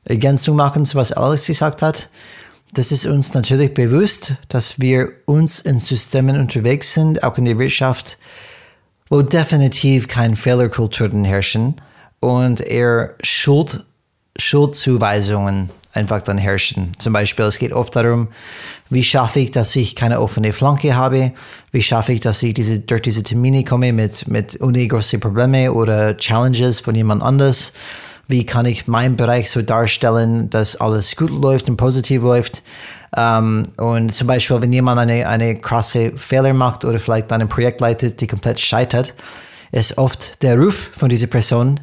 Ergänzung 0.05 0.55
machen 0.55 0.85
zu 0.85 0.97
was 0.97 1.11
Alex 1.11 1.47
gesagt 1.47 1.81
hat. 1.81 2.09
Das 2.73 2.91
ist 2.91 3.05
uns 3.05 3.33
natürlich 3.33 3.73
bewusst, 3.73 4.33
dass 4.49 4.79
wir 4.79 5.11
uns 5.25 5.61
in 5.61 5.79
Systemen 5.79 6.39
unterwegs 6.39 6.93
sind, 6.93 7.23
auch 7.23 7.37
in 7.37 7.45
der 7.45 7.59
Wirtschaft, 7.59 8.17
wo 9.09 9.21
definitiv 9.21 10.07
keine 10.07 10.35
Fehlerkulturen 10.35 11.23
herrschen 11.23 11.75
und 12.19 12.61
eher 12.61 13.15
Schuld, 13.23 13.83
Schuldzuweisungen 14.37 15.69
einfach 15.93 16.21
dann 16.21 16.37
herrschen. 16.37 16.91
Zum 16.97 17.13
Beispiel, 17.13 17.45
es 17.45 17.57
geht 17.57 17.73
oft 17.73 17.95
darum, 17.95 18.27
wie 18.89 19.03
schaffe 19.03 19.39
ich, 19.39 19.51
dass 19.51 19.75
ich 19.75 19.95
keine 19.95 20.21
offene 20.21 20.53
Flanke 20.53 20.95
habe? 20.95 21.33
Wie 21.71 21.81
schaffe 21.81 22.13
ich, 22.13 22.21
dass 22.21 22.41
ich 22.43 22.53
diese, 22.53 22.79
durch 22.79 23.01
diese 23.01 23.23
Termine 23.23 23.63
komme 23.63 23.93
mit, 23.93 24.27
mit 24.27 24.61
ohne 24.61 24.87
große 24.87 25.19
Probleme 25.19 25.73
oder 25.73 26.15
Challenges 26.17 26.79
von 26.79 26.95
jemand 26.95 27.23
anders? 27.23 27.73
wie 28.27 28.45
kann 28.45 28.65
ich 28.65 28.87
meinen 28.87 29.15
Bereich 29.15 29.49
so 29.49 29.61
darstellen, 29.61 30.49
dass 30.49 30.75
alles 30.75 31.15
gut 31.15 31.31
läuft 31.31 31.69
und 31.69 31.77
positiv 31.77 32.23
läuft. 32.23 32.61
Ähm, 33.15 33.71
und 33.77 34.13
zum 34.13 34.27
Beispiel, 34.27 34.61
wenn 34.61 34.73
jemand 34.73 34.99
eine, 34.99 35.27
eine 35.27 35.55
krasse 35.55 36.11
Fehler 36.15 36.53
macht 36.53 36.83
oder 36.83 36.99
vielleicht 36.99 37.31
ein 37.31 37.47
Projekt 37.47 37.79
leitet, 37.79 38.19
die 38.19 38.27
komplett 38.27 38.59
scheitert, 38.59 39.13
ist 39.71 39.97
oft 39.97 40.43
der 40.43 40.57
Ruf 40.57 40.91
von 40.93 41.09
dieser 41.09 41.27
Person 41.27 41.79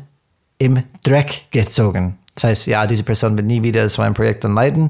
im 0.58 0.82
Dreck 1.02 1.46
gezogen. 1.50 2.18
Das 2.34 2.44
heißt, 2.44 2.66
ja, 2.66 2.86
diese 2.86 3.04
Person 3.04 3.36
wird 3.36 3.46
nie 3.46 3.62
wieder 3.62 3.88
so 3.88 4.02
ein 4.02 4.14
Projekt 4.14 4.44
dann 4.44 4.54
leiten. 4.54 4.88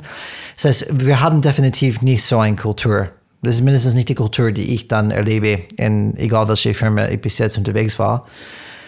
Das 0.56 0.64
heißt, 0.64 0.86
wir 0.92 1.20
haben 1.20 1.42
definitiv 1.42 2.00
nicht 2.00 2.24
so 2.24 2.38
eine 2.38 2.56
Kultur. 2.56 3.10
Das 3.42 3.56
ist 3.56 3.60
mindestens 3.60 3.94
nicht 3.94 4.08
die 4.08 4.14
Kultur, 4.14 4.52
die 4.52 4.74
ich 4.74 4.88
dann 4.88 5.10
erlebe, 5.10 5.60
in 5.76 6.16
egal 6.16 6.48
welche 6.48 6.72
Firma 6.72 7.06
ich 7.08 7.20
bis 7.20 7.38
jetzt 7.38 7.58
unterwegs 7.58 7.98
war. 7.98 8.26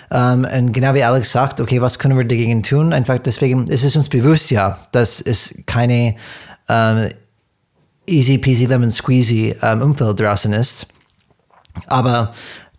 Um, 0.09 0.45
ähm, 0.45 0.47
und 0.57 0.73
genau 0.73 0.95
wie 0.95 1.03
Alex 1.03 1.33
sagt, 1.33 1.61
okay, 1.61 1.81
was 1.81 1.99
können 1.99 2.17
wir 2.17 2.25
dagegen 2.25 2.63
tun? 2.63 2.93
Einfach 2.93 3.19
deswegen 3.19 3.67
ist 3.67 3.83
es 3.83 3.97
uns 3.97 4.09
bewusst, 4.09 4.53
ja, 4.53 4.79
dass 4.93 5.21
es 5.21 5.55
keine 5.67 6.15
um, 6.69 7.09
easy 8.07 8.39
peasy 8.39 8.67
lemon 8.67 8.91
squeezy 8.91 9.57
um, 9.61 9.83
Umfeld 9.83 10.21
draußen 10.21 10.53
ist. 10.53 10.87
Aber 11.89 12.33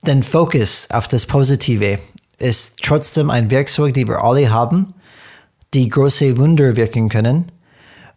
den 0.05 0.23
Fokus 0.23 0.87
auf 0.91 1.09
das 1.09 1.25
Positive 1.25 1.99
ist 2.39 2.77
trotzdem 2.81 3.29
ein 3.29 3.51
Werkzeug, 3.51 3.93
die 3.93 4.07
wir 4.07 4.23
alle 4.23 4.49
haben, 4.49 4.93
die 5.77 5.89
große 5.89 6.37
Wunder 6.39 6.75
wirken 6.75 7.07
können. 7.07 7.45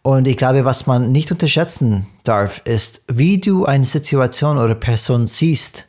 Und 0.02 0.26
ich 0.26 0.38
glaube, 0.38 0.64
was 0.64 0.86
man 0.86 1.12
nicht 1.12 1.30
unterschätzen 1.30 2.06
darf, 2.22 2.62
ist, 2.64 3.04
wie 3.12 3.38
du 3.38 3.66
eine 3.66 3.84
Situation 3.84 4.56
oder 4.56 4.74
Person 4.74 5.26
siehst. 5.26 5.86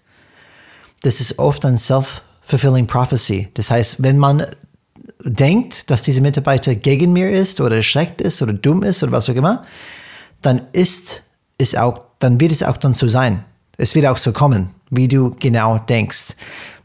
Das 1.04 1.22
ist 1.22 1.40
oft 1.40 1.64
ein 1.64 1.78
self-fulfilling 1.78 2.88
prophecy. 2.88 3.48
Das 3.54 3.72
heißt, 3.72 4.04
wenn 4.04 4.18
man 4.18 4.46
denkt, 5.24 5.90
dass 5.90 6.04
diese 6.04 6.20
Mitarbeiter 6.20 6.76
gegen 6.76 7.14
mir 7.14 7.32
ist 7.32 7.62
oder 7.62 7.82
schlecht 7.82 8.20
ist 8.20 8.42
oder 8.42 8.52
dumm 8.52 8.84
ist 8.84 9.02
oder 9.02 9.14
was 9.14 9.30
auch 9.30 9.36
immer, 9.36 9.64
dann 10.42 10.64
ist 10.74 11.24
es 11.58 11.74
auch, 11.76 12.04
dann 12.20 12.38
wird 12.38 12.52
es 12.52 12.64
auch 12.64 12.76
dann 12.76 12.94
so 12.94 13.08
sein. 13.08 13.46
Es 13.78 13.96
wird 13.96 14.08
auch 14.08 14.18
so 14.18 14.34
kommen, 14.34 14.72
wie 14.90 15.08
du 15.08 15.30
genau 15.40 15.78
denkst. 15.78 16.36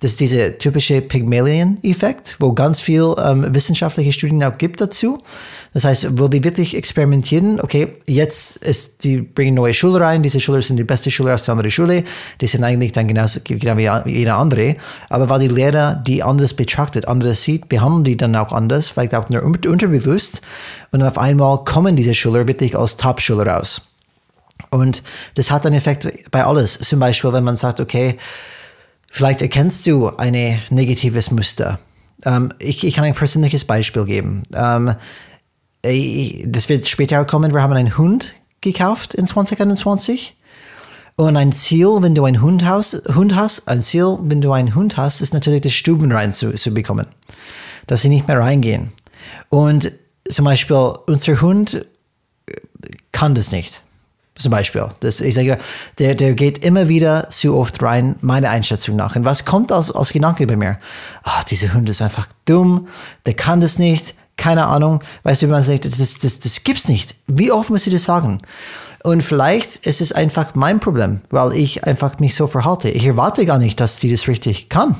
Das 0.00 0.12
ist 0.12 0.20
dieser 0.20 0.58
typische 0.58 1.00
Pygmalion-Effekt, 1.00 2.36
wo 2.38 2.52
ganz 2.52 2.80
viel 2.80 3.14
ähm, 3.18 3.54
wissenschaftliche 3.54 4.12
Studien 4.12 4.42
auch 4.44 4.58
gibt 4.58 4.80
dazu. 4.80 5.18
Das 5.72 5.84
heißt, 5.84 6.18
wo 6.18 6.28
die 6.28 6.42
wirklich 6.42 6.74
experimentieren, 6.74 7.60
okay, 7.60 7.88
jetzt 8.06 8.56
ist, 8.56 9.04
die 9.04 9.18
bringen 9.18 9.54
neue 9.54 9.74
Schüler 9.74 10.00
rein, 10.00 10.22
diese 10.22 10.40
Schüler 10.40 10.62
sind 10.62 10.78
die 10.78 10.84
beste 10.84 11.10
Schüler 11.10 11.34
aus 11.34 11.44
der 11.44 11.52
anderen 11.52 11.70
Schule, 11.70 12.04
die 12.40 12.46
sind 12.46 12.64
eigentlich 12.64 12.92
dann 12.92 13.08
genauso 13.08 13.40
genau 13.44 13.76
wie 13.76 14.10
jeder 14.10 14.36
andere, 14.36 14.76
aber 15.10 15.28
weil 15.28 15.40
die 15.40 15.48
Lehrer 15.48 15.94
die 15.94 16.22
anders 16.22 16.54
betrachtet, 16.54 17.08
anders 17.08 17.42
sieht, 17.42 17.68
behandeln 17.68 18.04
die 18.04 18.16
dann 18.16 18.36
auch 18.36 18.52
anders, 18.52 18.88
vielleicht 18.88 19.14
auch 19.14 19.28
nur 19.28 19.42
unterbewusst 19.42 20.40
und 20.92 21.02
auf 21.02 21.18
einmal 21.18 21.62
kommen 21.64 21.94
diese 21.94 22.14
Schüler 22.14 22.46
wirklich 22.46 22.74
als 22.74 22.96
Top-Schüler 22.96 23.46
raus. 23.46 23.82
Und 24.70 25.02
das 25.34 25.50
hat 25.50 25.66
einen 25.66 25.76
Effekt 25.76 26.30
bei 26.30 26.44
alles. 26.44 26.78
Zum 26.78 27.00
Beispiel, 27.00 27.32
wenn 27.32 27.44
man 27.44 27.56
sagt, 27.56 27.80
okay, 27.80 28.16
vielleicht 29.16 29.42
erkennst 29.42 29.86
du 29.86 30.08
ein 30.16 30.60
negatives 30.70 31.30
Muster. 31.30 31.78
Ähm, 32.24 32.52
ich, 32.58 32.84
ich, 32.84 32.94
kann 32.94 33.04
ein 33.04 33.14
persönliches 33.14 33.64
Beispiel 33.64 34.04
geben. 34.04 34.42
Ähm, 34.54 34.94
das 36.46 36.68
wird 36.68 36.86
später 36.86 37.24
kommen. 37.24 37.54
Wir 37.54 37.62
haben 37.62 37.72
einen 37.72 37.96
Hund 37.96 38.34
gekauft 38.60 39.14
in 39.14 39.26
2021. 39.26 40.36
Und 41.16 41.36
ein 41.36 41.52
Ziel, 41.52 41.88
wenn 42.00 42.14
du 42.14 42.26
einen 42.26 42.42
Hund 42.42 42.66
hast, 42.66 43.02
Hund 43.14 43.34
hast, 43.34 43.68
ein 43.68 43.82
Ziel, 43.82 44.18
wenn 44.20 44.42
du 44.42 44.52
einen 44.52 44.74
Hund 44.74 44.98
hast, 44.98 45.22
ist 45.22 45.32
natürlich, 45.32 45.62
das 45.62 45.72
Stuben 45.72 46.12
rein 46.12 46.34
zu, 46.34 46.54
zu 46.54 46.74
bekommen. 46.74 47.06
Dass 47.86 48.02
sie 48.02 48.10
nicht 48.10 48.28
mehr 48.28 48.38
reingehen. 48.38 48.92
Und 49.48 49.92
zum 50.28 50.44
Beispiel, 50.44 50.92
unser 51.06 51.40
Hund 51.40 51.86
kann 53.12 53.34
das 53.34 53.50
nicht. 53.50 53.82
Zum 54.38 54.50
Beispiel. 54.50 54.86
Das, 55.00 55.20
ich 55.22 55.34
sage, 55.34 55.58
der, 55.98 56.14
der 56.14 56.34
geht 56.34 56.64
immer 56.64 56.88
wieder 56.88 57.28
zu 57.28 57.56
oft 57.56 57.82
rein, 57.82 58.16
meiner 58.20 58.50
Einschätzung 58.50 58.96
nach. 58.96 59.16
Und 59.16 59.24
was 59.24 59.46
kommt 59.46 59.72
aus, 59.72 59.90
aus 59.90 60.12
Gedanke 60.12 60.46
bei 60.46 60.56
mir? 60.56 60.78
Ah, 61.22 61.38
oh, 61.40 61.44
dieser 61.48 61.72
Hund 61.72 61.88
ist 61.88 62.02
einfach 62.02 62.28
dumm, 62.44 62.88
der 63.24 63.34
kann 63.34 63.62
das 63.62 63.78
nicht, 63.78 64.14
keine 64.36 64.66
Ahnung. 64.66 65.02
Weißt 65.22 65.42
du, 65.42 65.46
wie 65.46 65.52
man 65.52 65.62
sagt, 65.62 65.86
das, 65.86 66.18
das, 66.18 66.40
das 66.40 66.64
gibt's 66.64 66.88
nicht. 66.88 67.14
Wie 67.26 67.50
oft 67.50 67.70
muss 67.70 67.86
ich 67.86 67.92
das 67.92 68.04
sagen? 68.04 68.42
Und 69.02 69.22
vielleicht 69.22 69.86
ist 69.86 70.00
es 70.00 70.12
einfach 70.12 70.54
mein 70.54 70.80
Problem, 70.80 71.22
weil 71.30 71.54
ich 71.54 71.84
einfach 71.84 72.18
mich 72.18 72.34
so 72.34 72.46
verhalte. 72.46 72.90
Ich 72.90 73.06
erwarte 73.06 73.46
gar 73.46 73.58
nicht, 73.58 73.80
dass 73.80 73.98
die 73.98 74.10
das 74.10 74.28
richtig 74.28 74.68
kann. 74.68 74.96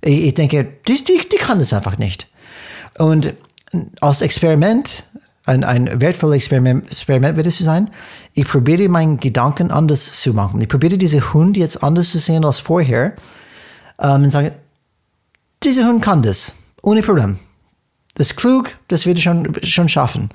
Ich, 0.00 0.26
ich 0.26 0.34
denke, 0.34 0.64
die, 0.88 1.04
die, 1.04 1.20
die 1.30 1.36
kann 1.36 1.58
das 1.58 1.74
einfach 1.74 1.98
nicht. 1.98 2.28
Und 2.98 3.34
als 4.00 4.22
Experiment 4.22 5.04
ein, 5.44 5.62
ein 5.62 6.00
wertvolles 6.00 6.36
Experiment, 6.36 6.90
Experiment 6.90 7.36
wird 7.36 7.46
es 7.46 7.58
sein. 7.58 7.90
Ich 8.32 8.46
probiere 8.46 8.88
meinen 8.88 9.18
Gedanken 9.18 9.70
anders 9.70 10.12
zu 10.20 10.32
machen. 10.32 10.60
Ich 10.60 10.68
probiere 10.68 10.96
diese 10.96 11.32
Hund 11.34 11.56
jetzt 11.56 11.82
anders 11.82 12.10
zu 12.10 12.18
sehen 12.18 12.44
als 12.44 12.60
vorher 12.60 13.14
ähm, 14.00 14.24
und 14.24 14.30
sage, 14.30 14.52
dieser 15.62 15.86
Hund 15.86 16.02
kann 16.02 16.22
das, 16.22 16.54
ohne 16.82 17.02
Problem. 17.02 17.38
Das 18.14 18.30
ist 18.30 18.36
klug, 18.36 18.76
das 18.88 19.06
wird 19.06 19.18
schon, 19.20 19.52
schon 19.62 19.88
schaffen. 19.88 20.28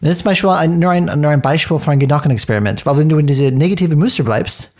Das 0.00 0.10
ist 0.10 0.18
zum 0.18 0.26
Beispiel 0.26 0.50
ein, 0.50 0.78
nur, 0.78 0.90
ein, 0.90 1.06
nur 1.06 1.30
ein 1.30 1.40
Beispiel 1.40 1.78
für 1.78 1.90
ein 1.90 1.98
Gedankenexperiment, 1.98 2.84
weil 2.84 2.98
wenn 2.98 3.08
du 3.08 3.18
in 3.18 3.26
diese 3.26 3.50
negative 3.50 3.96
Muster 3.96 4.22
bleibst, 4.22 4.72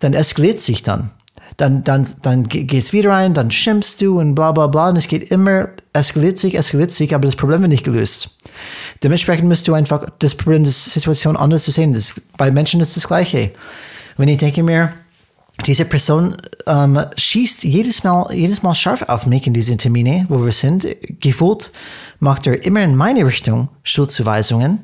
dann 0.00 0.12
eskaliert 0.12 0.60
sich 0.60 0.82
dann 0.82 1.10
dann, 1.56 1.84
dann, 1.84 2.06
dann 2.22 2.48
gehst 2.48 2.92
wieder 2.92 3.10
rein, 3.10 3.32
dann 3.32 3.50
schimpfst 3.50 3.98
du 4.00 4.18
und 4.18 4.34
bla 4.34 4.52
bla 4.52 4.66
bla 4.66 4.90
und 4.90 4.96
es 4.96 5.08
geht 5.08 5.30
immer, 5.30 5.70
eskaliert 5.92 6.38
sich, 6.38 6.54
eskaliert 6.54 6.92
sich, 6.92 7.14
aber 7.14 7.26
das 7.26 7.36
Problem 7.36 7.62
wird 7.62 7.70
nicht 7.70 7.84
gelöst. 7.84 8.30
Dementsprechend 9.02 9.48
musst 9.48 9.66
du 9.66 9.74
einfach 9.74 10.06
das 10.18 10.34
Problem 10.34 10.64
der 10.64 10.72
Situation 10.72 11.36
anders 11.36 11.64
sehen. 11.64 11.94
Das, 11.94 12.14
bei 12.36 12.50
Menschen 12.50 12.80
ist 12.80 12.96
das 12.96 13.06
Gleiche. 13.06 13.52
Wenn 14.16 14.28
ich 14.28 14.38
denke 14.38 14.62
mir, 14.62 14.92
diese 15.64 15.86
Person 15.86 16.36
ähm, 16.66 17.00
schießt 17.16 17.64
jedes 17.64 18.04
Mal, 18.04 18.26
jedes 18.34 18.62
Mal 18.62 18.74
scharf 18.74 19.04
auf 19.08 19.26
mich 19.26 19.46
in 19.46 19.54
diesen 19.54 19.78
Termine, 19.78 20.26
wo 20.28 20.44
wir 20.44 20.52
sind. 20.52 20.86
Gefühlt 21.20 21.70
macht 22.20 22.46
er 22.46 22.62
immer 22.64 22.82
in 22.82 22.94
meine 22.94 23.24
Richtung 23.24 23.68
Schuldzuweisungen. 23.82 24.80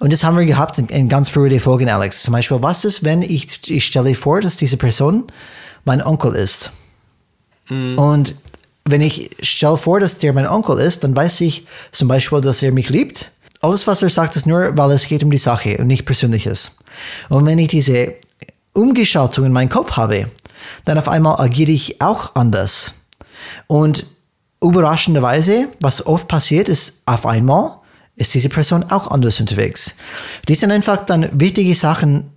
Und 0.00 0.12
das 0.12 0.24
haben 0.24 0.36
wir 0.36 0.44
gehabt 0.44 0.78
in, 0.78 0.88
in 0.88 1.08
ganz 1.08 1.30
frühen 1.30 1.60
Folgen, 1.60 1.88
Alex. 1.88 2.24
Zum 2.24 2.32
Beispiel, 2.32 2.58
was 2.60 2.84
ist, 2.84 3.04
wenn 3.04 3.22
ich, 3.22 3.70
ich 3.70 3.86
stelle 3.86 4.14
vor, 4.14 4.40
dass 4.40 4.56
diese 4.56 4.76
Person 4.76 5.24
mein 5.84 6.02
Onkel 6.02 6.34
ist. 6.34 6.70
Mhm. 7.68 7.98
Und 7.98 8.36
wenn 8.84 9.00
ich 9.00 9.30
stelle 9.40 9.76
vor, 9.76 10.00
dass 10.00 10.18
der 10.18 10.32
mein 10.32 10.46
Onkel 10.46 10.78
ist, 10.78 11.04
dann 11.04 11.14
weiß 11.14 11.40
ich 11.42 11.66
zum 11.92 12.08
Beispiel, 12.08 12.40
dass 12.40 12.62
er 12.62 12.72
mich 12.72 12.88
liebt. 12.88 13.30
Alles, 13.60 13.86
was 13.86 14.02
er 14.02 14.10
sagt, 14.10 14.34
ist 14.34 14.46
nur, 14.46 14.76
weil 14.76 14.90
es 14.90 15.06
geht 15.06 15.22
um 15.22 15.30
die 15.30 15.38
Sache 15.38 15.76
und 15.78 15.86
nicht 15.86 16.04
Persönliches. 16.04 16.78
Und 17.28 17.46
wenn 17.46 17.58
ich 17.58 17.68
diese 17.68 18.14
Umgeschaltung 18.72 19.44
in 19.44 19.52
meinen 19.52 19.68
Kopf 19.68 19.92
habe, 19.92 20.26
dann 20.84 20.98
auf 20.98 21.08
einmal 21.08 21.40
agiere 21.40 21.70
ich 21.70 22.00
auch 22.00 22.34
anders. 22.34 22.94
Und 23.68 24.06
überraschenderweise, 24.62 25.68
was 25.80 26.04
oft 26.06 26.26
passiert, 26.26 26.68
ist 26.68 27.02
auf 27.06 27.26
einmal 27.26 27.76
ist 28.22 28.34
diese 28.34 28.48
Person 28.48 28.84
auch 28.84 29.10
anders 29.10 29.38
unterwegs. 29.40 29.96
Die 30.48 30.54
sind 30.54 30.70
einfach 30.70 31.04
dann 31.04 31.28
wichtige 31.32 31.74
Sachen 31.74 32.30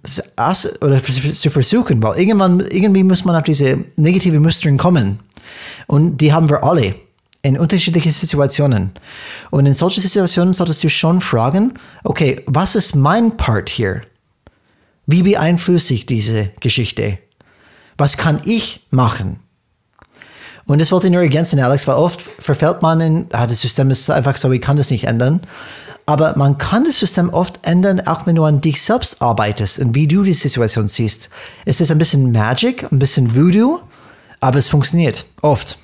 oder 0.82 1.02
zu 1.02 1.50
versuchen, 1.50 2.04
weil 2.04 2.20
irgendwann, 2.20 2.60
irgendwie 2.60 3.04
muss 3.04 3.26
man 3.26 3.36
auf 3.36 3.44
diese 3.44 3.86
negative 3.96 4.40
Muster 4.40 4.72
kommen. 4.76 5.20
Und 5.88 6.18
die 6.18 6.34
haben 6.34 6.50
wir 6.50 6.64
alle 6.64 6.96
in 7.42 7.60
unterschiedlichen 7.60 8.12
Situationen. 8.12 8.92
Und 9.52 9.68
in 9.68 9.74
solchen 9.74 10.02
Situationen 10.02 10.54
solltest 10.54 10.84
du 10.84 10.90
schon 10.90 11.22
fragen, 11.22 11.74
okay, 12.04 12.42
was 12.48 12.76
ist 12.76 12.96
mein 12.96 13.38
Part 13.38 13.70
hier? 13.70 14.02
Wie 15.06 15.22
beeinflusse 15.22 15.94
ich 15.94 16.08
diese 16.08 16.52
Geschichte? 16.60 17.20
Was 17.98 18.18
kann 18.18 18.42
ich 18.46 18.88
machen? 18.90 19.40
Und 20.68 20.82
das 20.82 20.92
wollte 20.92 21.08
ich 21.08 21.14
nur 21.14 21.22
ergänzen, 21.22 21.60
Alex, 21.60 21.88
weil 21.88 21.96
oft 21.96 22.22
verfällt 22.22 22.82
man 22.82 23.00
in, 23.02 23.28
ah, 23.34 23.46
das 23.46 23.62
System 23.62 23.90
ist 23.92 24.10
einfach 24.10 24.36
so, 24.38 24.52
ich 24.52 24.62
kann 24.62 24.78
das 24.78 24.90
nicht 24.90 25.06
ändern. 25.06 25.42
Aber 26.08 26.36
man 26.38 26.58
kann 26.58 26.86
das 26.86 27.00
System 27.00 27.30
oft 27.30 27.60
ändern, 27.64 28.06
auch 28.06 28.28
wenn 28.28 28.36
du 28.36 28.44
an 28.44 28.62
dich 28.62 28.82
selbst 28.82 29.22
arbeitest 29.22 29.80
und 29.80 29.96
wie 29.96 30.08
du 30.08 30.24
die 30.24 30.34
Situation 30.34 30.88
siehst. 30.88 31.30
Es 31.66 31.82
ist 31.82 31.92
ein 31.92 31.98
bisschen 31.98 32.32
Magic, 32.32 32.92
ein 32.92 33.00
bisschen 33.00 33.36
Voodoo, 33.36 33.80
aber 34.40 34.60
es 34.60 34.68
funktioniert 34.68 35.26
oft. 35.42 35.80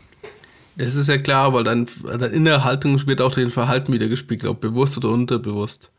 Es 0.77 0.95
ist 0.95 1.09
ja 1.09 1.17
klar, 1.17 1.53
weil 1.53 1.63
dein, 1.63 1.88
deine 2.03 2.27
innere 2.27 2.63
Haltung 2.63 3.05
wird 3.05 3.21
auch 3.21 3.32
den 3.32 3.49
Verhalten 3.49 3.93
wieder 3.93 4.07
gespiegelt, 4.07 4.49
ob 4.49 4.61
bewusst 4.61 4.97
oder 4.97 5.09
unterbewusst. 5.09 5.89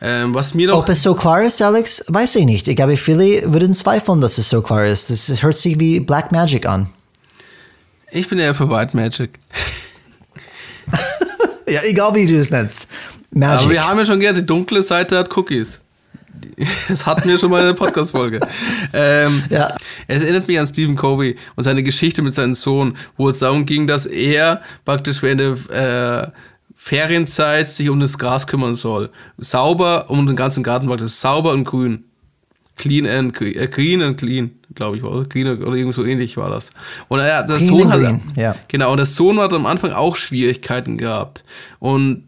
Ähm, 0.00 0.34
was 0.34 0.54
mir 0.54 0.68
noch 0.68 0.78
Ob 0.78 0.88
es 0.88 1.02
so 1.02 1.14
klar 1.14 1.42
ist, 1.42 1.60
Alex, 1.60 2.04
weiß 2.08 2.36
ich 2.36 2.44
nicht. 2.44 2.66
Ich 2.66 2.76
glaube, 2.76 2.96
viele 2.96 3.52
würden 3.52 3.74
zweifeln, 3.74 4.20
dass 4.20 4.38
es 4.38 4.48
so 4.48 4.62
klar 4.62 4.86
ist. 4.86 5.10
Das 5.10 5.42
hört 5.42 5.56
sich 5.56 5.78
wie 5.78 6.00
Black 6.00 6.32
Magic 6.32 6.66
an. 6.66 6.88
Ich 8.12 8.28
bin 8.28 8.38
eher 8.38 8.54
für 8.54 8.70
White 8.70 8.96
Magic. 8.96 9.38
ja, 11.68 11.80
egal 11.84 12.14
wie 12.14 12.26
du 12.26 12.38
es 12.38 12.50
nennst. 12.50 12.88
Magic. 13.32 13.62
Aber 13.62 13.70
wir 13.70 13.86
haben 13.86 13.98
ja 13.98 14.04
schon 14.04 14.20
gehört, 14.20 14.36
die 14.36 14.46
dunkle 14.46 14.82
Seite 14.82 15.18
hat 15.18 15.36
Cookies. 15.36 15.80
Das 16.88 17.06
hatten 17.06 17.28
wir 17.28 17.38
schon 17.38 17.50
mal 17.50 17.60
in 17.60 17.66
der 17.66 17.74
Podcast-Folge. 17.74 18.40
ähm, 18.92 19.42
Ja. 19.50 19.74
Es 20.06 20.22
erinnert 20.22 20.46
mich 20.46 20.58
an 20.58 20.66
Stephen 20.66 20.96
Covey 20.96 21.36
und 21.54 21.64
seine 21.64 21.82
Geschichte 21.82 22.22
mit 22.22 22.34
seinem 22.34 22.54
Sohn, 22.54 22.96
wo 23.16 23.28
es 23.28 23.38
darum 23.38 23.66
ging, 23.66 23.86
dass 23.86 24.06
er 24.06 24.62
praktisch 24.84 25.22
während 25.22 25.40
der 25.70 26.24
äh, 26.24 26.30
Ferienzeit 26.74 27.68
sich 27.68 27.88
um 27.88 28.00
das 28.00 28.18
Gras 28.18 28.46
kümmern 28.46 28.74
soll. 28.74 29.10
Sauber 29.38 30.06
um 30.08 30.26
den 30.26 30.36
ganzen 30.36 30.62
Garten 30.62 30.86
praktisch. 30.86 31.12
Sauber 31.12 31.52
und 31.52 31.64
grün. 31.64 32.04
Clean 32.76 33.06
and 33.06 33.40
äh, 33.40 33.66
green 33.68 34.02
and 34.02 34.18
clean, 34.18 34.50
glaube 34.76 34.96
ich, 34.96 35.02
war 35.02 35.12
oder 35.12 35.24
Clean 35.24 35.60
oder 35.60 35.76
irgendwie 35.76 35.92
so 35.92 36.04
ähnlich 36.04 36.36
war 36.36 36.50
das. 36.50 36.70
Und 37.08 37.18
ja, 37.18 37.42
der 37.42 37.56
Clean 37.56 37.68
Sohn 37.68 37.92
hat, 37.92 38.00
green, 38.00 38.20
ja. 38.36 38.54
genau, 38.68 38.92
und 38.92 38.98
der 38.98 39.06
Sohn 39.06 39.40
hat 39.40 39.52
am 39.52 39.66
Anfang 39.66 39.92
auch 39.92 40.14
Schwierigkeiten 40.14 40.98
gehabt. 40.98 41.42
Und 41.80 42.24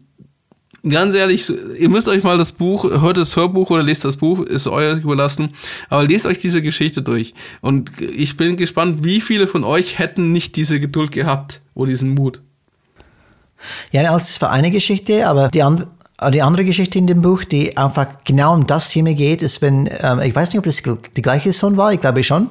ganz 0.87 1.13
ehrlich, 1.13 1.51
ihr 1.77 1.89
müsst 1.89 2.07
euch 2.07 2.23
mal 2.23 2.37
das 2.37 2.51
Buch, 2.51 2.83
hört 2.83 3.17
das 3.17 3.35
Hörbuch 3.35 3.69
oder 3.69 3.83
lest 3.83 4.05
das 4.05 4.17
Buch, 4.17 4.41
ist 4.41 4.67
euch 4.67 5.01
überlassen, 5.01 5.53
aber 5.89 6.03
lest 6.03 6.25
euch 6.25 6.37
diese 6.37 6.61
Geschichte 6.61 7.01
durch. 7.01 7.33
Und 7.61 7.91
ich 8.01 8.37
bin 8.37 8.57
gespannt, 8.57 9.03
wie 9.03 9.21
viele 9.21 9.47
von 9.47 9.63
euch 9.63 9.99
hätten 9.99 10.31
nicht 10.31 10.55
diese 10.55 10.79
Geduld 10.79 11.11
gehabt 11.11 11.61
oder 11.73 11.89
diesen 11.89 12.15
Mut. 12.15 12.41
Ja, 13.91 14.03
das 14.03 14.41
war 14.41 14.51
eine 14.51 14.71
Geschichte, 14.71 15.27
aber 15.27 15.49
die, 15.49 15.63
and 15.63 15.87
die 16.33 16.41
andere 16.41 16.65
Geschichte 16.65 16.99
in 16.99 17.07
dem 17.07 17.21
Buch, 17.21 17.43
die 17.43 17.77
einfach 17.77 18.07
genau 18.25 18.53
um 18.53 18.67
das 18.67 18.89
Thema 18.89 19.13
geht, 19.13 19.41
ist, 19.41 19.61
wenn, 19.61 19.89
ähm, 20.01 20.19
ich 20.19 20.35
weiß 20.35 20.49
nicht, 20.49 20.59
ob 20.59 20.65
das 20.65 20.81
die 21.15 21.21
gleiche 21.21 21.53
Sohn 21.53 21.77
war, 21.77 21.93
ich 21.93 21.99
glaube 21.99 22.23
schon. 22.23 22.49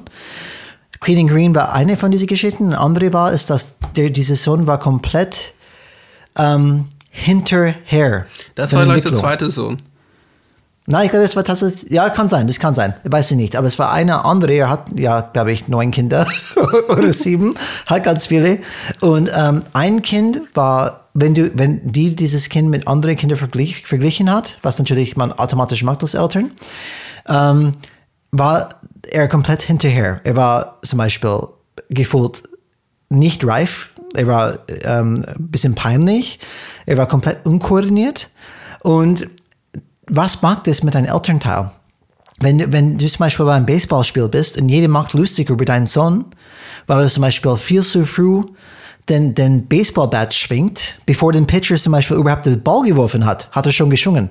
Clean 0.99 1.19
and 1.19 1.29
Green 1.29 1.55
war 1.55 1.73
eine 1.73 1.95
von 1.95 2.11
diesen 2.11 2.27
Geschichten. 2.27 2.67
Eine 2.67 2.79
andere 2.79 3.13
war, 3.13 3.31
ist, 3.31 3.49
dass 3.49 3.77
der, 3.95 4.09
dieser 4.09 4.35
Sohn 4.35 4.67
war 4.67 4.79
komplett 4.79 5.53
ähm, 6.37 6.87
hinterher. 7.09 8.25
Das 8.55 8.73
war 8.73 8.85
gleich 8.85 9.01
der 9.01 9.15
zweite 9.15 9.49
Sohn. 9.49 9.77
Nein, 10.91 11.05
ich 11.05 11.11
glaube, 11.11 11.25
es 11.25 11.35
war 11.35 11.43
tatsächlich, 11.43 11.91
ja, 11.91 12.09
kann 12.09 12.27
sein, 12.27 12.47
das 12.47 12.57
kann 12.57 12.73
sein, 12.73 12.95
ich 13.03 13.11
weiß 13.11 13.29
ich 13.29 13.37
nicht, 13.37 13.55
aber 13.55 13.67
es 13.67 13.77
war 13.77 13.91
eine 13.91 14.25
andere, 14.25 14.53
er 14.53 14.71
hat, 14.71 14.99
ja, 14.99 15.21
glaube 15.21 15.51
ich, 15.51 15.67
neun 15.67 15.91
Kinder 15.91 16.25
oder 16.89 17.13
sieben, 17.13 17.53
hat 17.85 18.03
ganz 18.05 18.25
viele. 18.25 18.57
Und 18.99 19.29
ähm, 19.35 19.59
ein 19.73 20.01
Kind 20.01 20.41
war, 20.55 21.01
wenn 21.13 21.35
du, 21.35 21.51
wenn 21.53 21.91
die 21.91 22.15
dieses 22.15 22.49
Kind 22.49 22.71
mit 22.71 22.87
anderen 22.87 23.17
Kindern 23.17 23.37
verglich, 23.37 23.85
verglichen 23.85 24.31
hat, 24.31 24.57
was 24.63 24.79
natürlich 24.79 25.15
man 25.15 25.31
automatisch 25.31 25.83
macht 25.83 26.01
als 26.01 26.15
Eltern, 26.15 26.53
ähm, 27.27 27.73
war 28.31 28.69
er 29.11 29.27
komplett 29.27 29.61
hinterher. 29.61 30.21
Er 30.23 30.35
war 30.35 30.79
zum 30.81 30.97
Beispiel 30.97 31.39
gefühlt 31.89 32.41
nicht 33.09 33.45
reif, 33.45 33.93
er 34.15 34.25
war 34.25 34.57
ähm, 34.85 35.23
ein 35.27 35.49
bisschen 35.49 35.75
peinlich, 35.75 36.39
er 36.87 36.97
war 36.97 37.05
komplett 37.05 37.45
unkoordiniert. 37.45 38.31
Und 38.81 39.27
was 40.09 40.41
macht 40.41 40.67
das 40.67 40.83
mit 40.83 40.95
deinem 40.95 41.05
Elternteil? 41.05 41.71
Wenn, 42.41 42.71
wenn 42.71 42.97
du 42.97 43.07
zum 43.07 43.19
Beispiel 43.19 43.45
bei 43.45 43.55
einem 43.55 43.65
Baseballspiel 43.65 44.27
bist 44.29 44.59
und 44.59 44.69
jeder 44.69 44.87
macht 44.87 45.13
lustig 45.13 45.49
über 45.49 45.65
deinen 45.65 45.87
Sohn, 45.87 46.25
weil 46.87 47.01
er 47.01 47.07
zum 47.07 47.21
Beispiel 47.21 47.55
viel 47.57 47.83
zu 47.83 48.05
früh 48.05 48.43
den, 49.09 49.35
den 49.35 49.67
Baseballbat 49.67 50.33
schwingt, 50.33 50.99
bevor 51.05 51.33
der 51.33 51.41
Pitcher 51.41 51.75
zum 51.75 51.93
Beispiel 51.93 52.17
überhaupt 52.17 52.45
den 52.45 52.61
Ball 52.63 52.83
geworfen 52.83 53.25
hat, 53.25 53.49
hat 53.51 53.65
er 53.65 53.71
schon 53.71 53.89
geschwungen. 53.89 54.29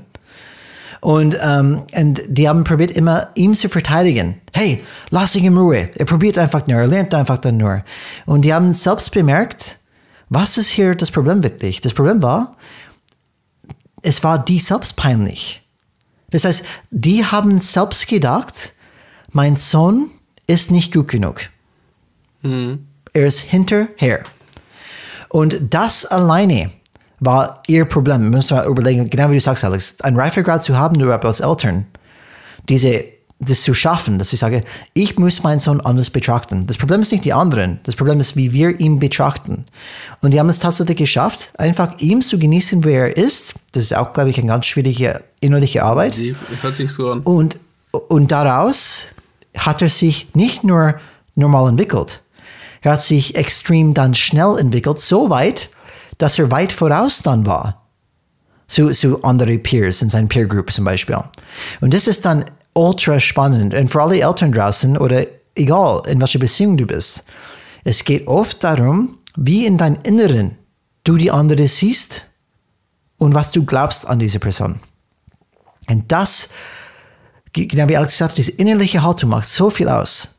Und, 1.00 1.38
ähm, 1.42 1.82
und 1.94 2.22
die 2.26 2.48
haben 2.48 2.64
probiert 2.64 2.90
immer, 2.90 3.28
ihm 3.34 3.54
zu 3.54 3.68
verteidigen. 3.68 4.40
Hey, 4.52 4.82
lass 5.10 5.36
ihn 5.36 5.44
in 5.44 5.56
Ruhe. 5.56 5.90
Er 5.94 6.04
probiert 6.06 6.38
einfach 6.38 6.66
nur, 6.66 6.78
er 6.78 6.86
lernt 6.86 7.14
einfach 7.14 7.38
dann 7.38 7.56
nur. 7.56 7.84
Und 8.26 8.44
die 8.44 8.52
haben 8.52 8.72
selbst 8.72 9.12
bemerkt, 9.12 9.78
was 10.28 10.58
ist 10.58 10.70
hier 10.70 10.94
das 10.94 11.10
Problem 11.10 11.42
wirklich? 11.42 11.80
Das 11.80 11.94
Problem 11.94 12.20
war, 12.22 12.52
es 14.02 14.22
war 14.24 14.44
die 14.44 14.58
selbst 14.58 14.96
peinlich. 14.96 15.62
Das 16.30 16.44
heißt, 16.44 16.64
die 16.90 17.24
haben 17.24 17.58
selbst 17.58 18.06
gedacht, 18.06 18.72
mein 19.32 19.56
Sohn 19.56 20.10
ist 20.46 20.70
nicht 20.70 20.92
gut 20.92 21.08
genug. 21.08 21.40
Er 23.12 23.26
ist 23.26 23.40
hinterher. 23.40 24.22
Und 25.28 25.60
das 25.70 26.06
alleine 26.06 26.70
war 27.20 27.62
ihr 27.66 27.84
Problem. 27.84 28.22
Wir 28.22 28.30
müssen 28.30 28.56
mal 28.56 28.66
überlegen, 28.66 29.10
genau 29.10 29.30
wie 29.30 29.34
du 29.34 29.40
sagst, 29.40 29.64
Alex, 29.64 30.00
ein 30.02 30.16
Reifegrad 30.16 30.62
zu 30.62 30.76
haben, 30.76 31.00
überhaupt 31.00 31.24
als 31.24 31.40
Eltern, 31.40 31.86
diese, 32.68 33.04
das 33.40 33.62
zu 33.62 33.74
schaffen, 33.74 34.18
dass 34.18 34.32
ich 34.32 34.40
sage, 34.40 34.64
ich 34.94 35.18
muss 35.18 35.42
meinen 35.42 35.58
Sohn 35.58 35.80
anders 35.80 36.10
betrachten. 36.10 36.66
Das 36.66 36.78
Problem 36.78 37.00
ist 37.02 37.12
nicht 37.12 37.24
die 37.24 37.32
anderen, 37.32 37.80
das 37.84 37.96
Problem 37.96 38.20
ist, 38.20 38.36
wie 38.36 38.52
wir 38.52 38.78
ihn 38.78 38.98
betrachten. 38.98 39.64
Und 40.22 40.32
die 40.32 40.38
haben 40.38 40.48
es 40.48 40.60
tatsächlich 40.60 40.98
geschafft, 40.98 41.50
einfach 41.58 41.98
ihm 41.98 42.22
zu 42.22 42.38
genießen, 42.38 42.84
wer 42.84 43.08
er 43.08 43.16
ist. 43.16 43.54
Das 43.72 43.84
ist 43.84 43.96
auch, 43.96 44.12
glaube 44.12 44.30
ich, 44.30 44.38
eine 44.38 44.46
ganz 44.46 44.66
schwierige 44.66 45.22
innerliche 45.40 45.82
Arbeit. 45.82 46.16
Die 46.16 46.34
hört 46.62 46.76
sich 46.76 46.92
so 46.92 47.10
an. 47.10 47.20
Und, 47.20 47.58
und 48.08 48.30
daraus 48.30 49.04
hat 49.56 49.82
er 49.82 49.88
sich 49.88 50.34
nicht 50.34 50.64
nur 50.64 51.00
normal 51.34 51.68
entwickelt, 51.70 52.20
er 52.80 52.92
hat 52.92 53.00
sich 53.00 53.34
extrem 53.34 53.94
dann 53.94 54.14
schnell 54.14 54.56
entwickelt, 54.58 55.00
so 55.00 55.30
weit, 55.30 55.68
dass 56.18 56.38
er 56.38 56.50
weit 56.50 56.72
voraus 56.72 57.22
dann 57.22 57.46
war. 57.46 57.84
Zu, 58.68 58.92
zu 58.92 59.22
andere 59.24 59.58
Peers 59.58 60.02
in 60.02 60.10
seiner 60.10 60.28
Peer 60.28 60.46
Group 60.46 60.70
zum 60.72 60.84
Beispiel. 60.84 61.18
Und 61.80 61.94
das 61.94 62.06
ist 62.06 62.24
dann 62.24 62.44
ultra 62.74 63.18
spannend. 63.18 63.74
Und 63.74 63.88
für 63.88 64.02
alle 64.02 64.20
Eltern 64.20 64.52
draußen 64.52 64.98
oder 64.98 65.26
egal, 65.54 66.02
in 66.06 66.20
welcher 66.20 66.38
Beziehung 66.38 66.76
du 66.76 66.86
bist, 66.86 67.24
es 67.84 68.04
geht 68.04 68.26
oft 68.26 68.62
darum, 68.62 69.18
wie 69.36 69.64
in 69.64 69.78
deinem 69.78 69.98
Inneren 70.02 70.56
du 71.04 71.16
die 71.16 71.30
andere 71.30 71.66
siehst 71.66 72.26
und 73.16 73.34
was 73.34 73.52
du 73.52 73.64
glaubst 73.64 74.06
an 74.06 74.18
diese 74.18 74.38
Person. 74.38 74.80
Und 75.88 76.10
das, 76.12 76.50
genau 77.52 77.88
wie 77.88 77.96
Alex 77.96 78.14
gesagt 78.14 78.32
hat, 78.32 78.38
diese 78.38 78.52
innerliche 78.52 79.02
Haltung 79.02 79.30
macht 79.30 79.46
so 79.46 79.70
viel 79.70 79.88
aus. 79.88 80.34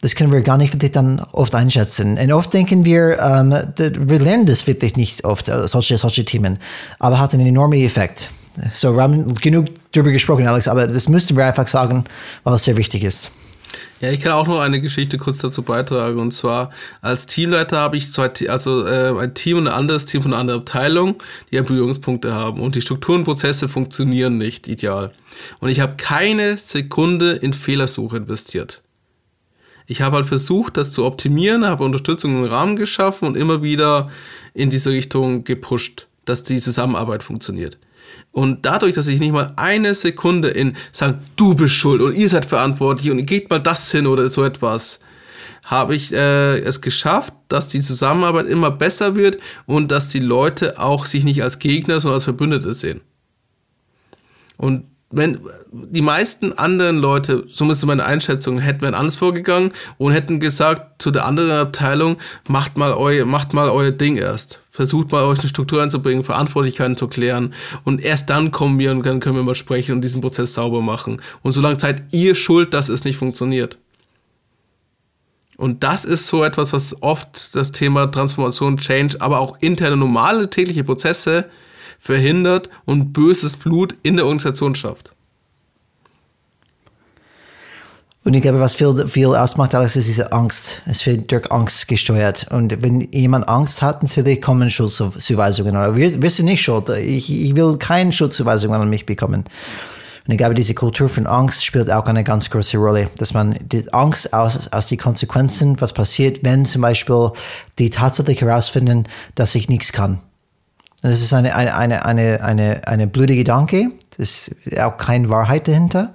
Das 0.00 0.14
können 0.14 0.30
wir 0.30 0.42
gar 0.42 0.58
nicht 0.58 0.72
wirklich 0.72 0.92
dann 0.92 1.20
oft 1.32 1.54
einschätzen. 1.54 2.18
Und 2.18 2.32
oft 2.32 2.54
denken 2.54 2.84
wir, 2.84 3.18
ähm, 3.18 3.50
wir 3.76 4.20
lernen 4.20 4.46
das 4.46 4.66
wirklich 4.66 4.96
nicht 4.96 5.24
oft, 5.24 5.48
äh, 5.48 5.66
solche, 5.66 5.98
solche 5.98 6.24
Themen, 6.24 6.58
aber 7.00 7.18
hat 7.18 7.34
einen 7.34 7.46
enormen 7.46 7.80
Effekt. 7.80 8.30
So, 8.74 8.94
wir 8.94 9.02
haben 9.02 9.34
genug 9.34 9.66
darüber 9.92 10.10
gesprochen, 10.10 10.46
Alex, 10.46 10.68
aber 10.68 10.86
das 10.86 11.08
müssten 11.08 11.36
wir 11.36 11.46
einfach 11.46 11.66
sagen, 11.66 12.04
weil 12.44 12.54
es 12.54 12.64
sehr 12.64 12.76
wichtig 12.76 13.04
ist. 13.04 13.30
Ja, 14.00 14.12
ich 14.12 14.20
kann 14.20 14.32
auch 14.32 14.46
noch 14.46 14.60
eine 14.60 14.80
Geschichte 14.80 15.18
kurz 15.18 15.38
dazu 15.38 15.62
beitragen. 15.62 16.20
Und 16.20 16.30
zwar 16.32 16.70
als 17.00 17.26
Teamleiter 17.26 17.78
habe 17.78 17.96
ich 17.96 18.12
zwei, 18.12 18.30
also 18.48 18.86
äh, 18.86 19.12
ein 19.18 19.34
Team 19.34 19.58
und 19.58 19.66
ein 19.66 19.74
anderes 19.74 20.06
Team 20.06 20.22
von 20.22 20.32
einer 20.32 20.40
anderen 20.40 20.60
Abteilung, 20.60 21.16
die 21.50 21.56
ja 21.56 21.62
Berührungspunkte 21.62 22.32
haben. 22.32 22.60
Und 22.60 22.76
die 22.76 22.80
Strukturen 22.80 23.20
und 23.20 23.24
Prozesse 23.24 23.66
funktionieren 23.66 24.38
nicht 24.38 24.68
ideal. 24.68 25.12
Und 25.58 25.70
ich 25.70 25.80
habe 25.80 25.94
keine 25.96 26.56
Sekunde 26.58 27.32
in 27.32 27.52
Fehlersuche 27.52 28.18
investiert. 28.18 28.82
Ich 29.86 30.02
habe 30.02 30.16
halt 30.16 30.26
versucht, 30.26 30.76
das 30.76 30.92
zu 30.92 31.04
optimieren, 31.04 31.66
habe 31.66 31.82
Unterstützung 31.82 32.36
im 32.36 32.44
Rahmen 32.44 32.76
geschaffen 32.76 33.26
und 33.26 33.36
immer 33.36 33.62
wieder 33.62 34.10
in 34.54 34.70
diese 34.70 34.90
Richtung 34.90 35.44
gepusht, 35.44 36.08
dass 36.24 36.44
die 36.44 36.58
Zusammenarbeit 36.58 37.22
funktioniert. 37.22 37.78
Und 38.32 38.64
dadurch, 38.66 38.94
dass 38.94 39.06
ich 39.06 39.20
nicht 39.20 39.32
mal 39.32 39.52
eine 39.56 39.94
Sekunde 39.94 40.48
in 40.48 40.76
sagen, 40.92 41.18
du 41.36 41.54
bist 41.54 41.74
schuld 41.74 42.02
und 42.02 42.14
ihr 42.14 42.28
seid 42.28 42.44
verantwortlich 42.44 43.10
und 43.10 43.24
geht 43.26 43.50
mal 43.50 43.58
das 43.58 43.90
hin 43.90 44.06
oder 44.06 44.28
so 44.30 44.44
etwas, 44.44 45.00
habe 45.64 45.94
ich 45.94 46.12
äh, 46.12 46.58
es 46.60 46.80
geschafft, 46.80 47.34
dass 47.48 47.68
die 47.68 47.80
Zusammenarbeit 47.80 48.46
immer 48.46 48.70
besser 48.70 49.14
wird 49.14 49.38
und 49.66 49.90
dass 49.90 50.08
die 50.08 50.20
Leute 50.20 50.78
auch 50.78 51.04
sich 51.04 51.24
nicht 51.24 51.42
als 51.42 51.58
Gegner, 51.58 52.00
sondern 52.00 52.14
als 52.14 52.24
Verbündete 52.24 52.72
sehen. 52.74 53.00
Und 54.56 54.86
wenn 55.10 55.40
die 55.72 56.02
meisten 56.02 56.52
anderen 56.52 56.98
Leute, 56.98 57.44
so 57.48 57.70
ist 57.70 57.86
meine 57.86 58.04
Einschätzung, 58.04 58.58
hätten 58.58 58.82
wären 58.82 58.94
anders 58.94 59.16
vorgegangen 59.16 59.72
und 59.96 60.12
hätten 60.12 60.38
gesagt 60.38 61.00
zu 61.00 61.10
der 61.10 61.24
anderen 61.24 61.50
Abteilung, 61.50 62.18
macht 62.46 62.76
mal 62.76 62.92
euer, 62.92 63.24
macht 63.24 63.54
mal 63.54 63.70
euer 63.70 63.90
Ding 63.90 64.16
erst. 64.16 64.60
Versucht 64.70 65.10
mal 65.10 65.24
euch 65.24 65.40
eine 65.40 65.48
Struktur 65.48 65.82
einzubringen, 65.82 66.24
Verantwortlichkeiten 66.24 66.96
zu 66.96 67.08
klären 67.08 67.54
und 67.84 68.02
erst 68.02 68.28
dann 68.28 68.50
kommen 68.50 68.78
wir 68.78 68.90
und 68.90 69.04
dann 69.04 69.20
können 69.20 69.36
wir 69.36 69.42
mal 69.42 69.54
sprechen 69.54 69.92
und 69.92 70.02
diesen 70.02 70.20
Prozess 70.20 70.52
sauber 70.52 70.82
machen. 70.82 71.22
Und 71.42 71.52
solange 71.52 71.80
seid 71.80 72.02
ihr 72.12 72.34
schuld, 72.34 72.74
dass 72.74 72.90
es 72.90 73.04
nicht 73.04 73.16
funktioniert. 73.16 73.78
Und 75.56 75.82
das 75.82 76.04
ist 76.04 76.28
so 76.28 76.44
etwas, 76.44 76.72
was 76.72 77.02
oft 77.02 77.56
das 77.56 77.72
Thema 77.72 78.06
Transformation, 78.06 78.76
Change, 78.76 79.16
aber 79.20 79.40
auch 79.40 79.56
interne 79.60 79.96
normale 79.96 80.50
tägliche 80.50 80.84
Prozesse 80.84 81.46
verhindert 81.98 82.70
und 82.84 83.12
böses 83.12 83.56
Blut 83.56 83.96
in 84.02 84.16
der 84.16 84.24
Organisation 84.24 84.74
schafft. 84.74 85.12
Und 88.24 88.34
ich 88.34 88.42
glaube, 88.42 88.60
was 88.60 88.74
viel, 88.74 89.06
viel 89.08 89.28
ausmacht, 89.28 89.74
Alex, 89.74 89.96
ist 89.96 90.08
diese 90.08 90.32
Angst. 90.32 90.82
Es 90.86 91.06
wird 91.06 91.30
durch 91.32 91.50
Angst 91.50 91.88
gesteuert. 91.88 92.46
Und 92.50 92.82
wenn 92.82 93.00
jemand 93.12 93.48
Angst 93.48 93.80
hat, 93.80 94.02
natürlich 94.02 94.42
kommen 94.42 94.70
Schuldzuweisungen. 94.70 95.74
Oder 95.74 95.96
wir, 95.96 96.20
wir 96.20 96.30
sind 96.30 96.44
nicht 96.44 96.60
schuld. 96.60 96.90
Ich, 96.90 97.32
ich 97.32 97.54
will 97.54 97.78
keine 97.78 98.12
Schuldzuweisungen 98.12 98.82
an 98.82 98.90
mich 98.90 99.06
bekommen. 99.06 99.44
Und 100.26 100.32
ich 100.32 100.36
glaube, 100.36 100.54
diese 100.54 100.74
Kultur 100.74 101.08
von 101.08 101.26
Angst 101.26 101.64
spielt 101.64 101.90
auch 101.90 102.04
eine 102.04 102.22
ganz 102.22 102.50
große 102.50 102.76
Rolle, 102.76 103.08
dass 103.16 103.32
man 103.32 103.56
die 103.62 103.90
Angst 103.94 104.34
aus, 104.34 104.70
aus 104.72 104.88
die 104.88 104.98
Konsequenzen, 104.98 105.80
was 105.80 105.94
passiert, 105.94 106.40
wenn 106.42 106.66
zum 106.66 106.82
Beispiel 106.82 107.30
die 107.78 107.88
tatsächlich 107.88 108.42
herausfinden, 108.42 109.04
dass 109.36 109.54
ich 109.54 109.70
nichts 109.70 109.90
kann. 109.90 110.18
Das 111.02 111.22
ist 111.22 111.32
eine, 111.32 111.54
eine, 111.54 111.76
eine, 111.76 112.04
eine, 112.04 112.42
eine, 112.42 112.86
eine 112.86 113.06
blöde 113.06 113.36
Gedanke. 113.36 113.90
Das 114.16 114.48
ist 114.48 114.78
auch 114.80 114.96
keine 114.96 115.28
Wahrheit 115.28 115.68
dahinter. 115.68 116.12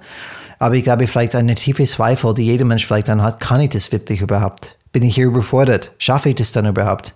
Aber 0.58 0.74
ich 0.74 0.84
glaube, 0.84 1.06
vielleicht 1.06 1.34
eine 1.34 1.54
tiefe 1.54 1.84
Zweifel, 1.84 2.34
die 2.34 2.44
jeder 2.44 2.64
Mensch 2.64 2.86
vielleicht 2.86 3.08
dann 3.08 3.22
hat, 3.22 3.40
kann 3.40 3.60
ich 3.60 3.70
das 3.70 3.92
wirklich 3.92 4.20
überhaupt? 4.20 4.76
Bin 4.92 5.02
ich 5.02 5.14
hier 5.14 5.26
überfordert? 5.26 5.92
Schaffe 5.98 6.28
ich 6.30 6.34
das 6.36 6.52
dann 6.52 6.66
überhaupt? 6.66 7.14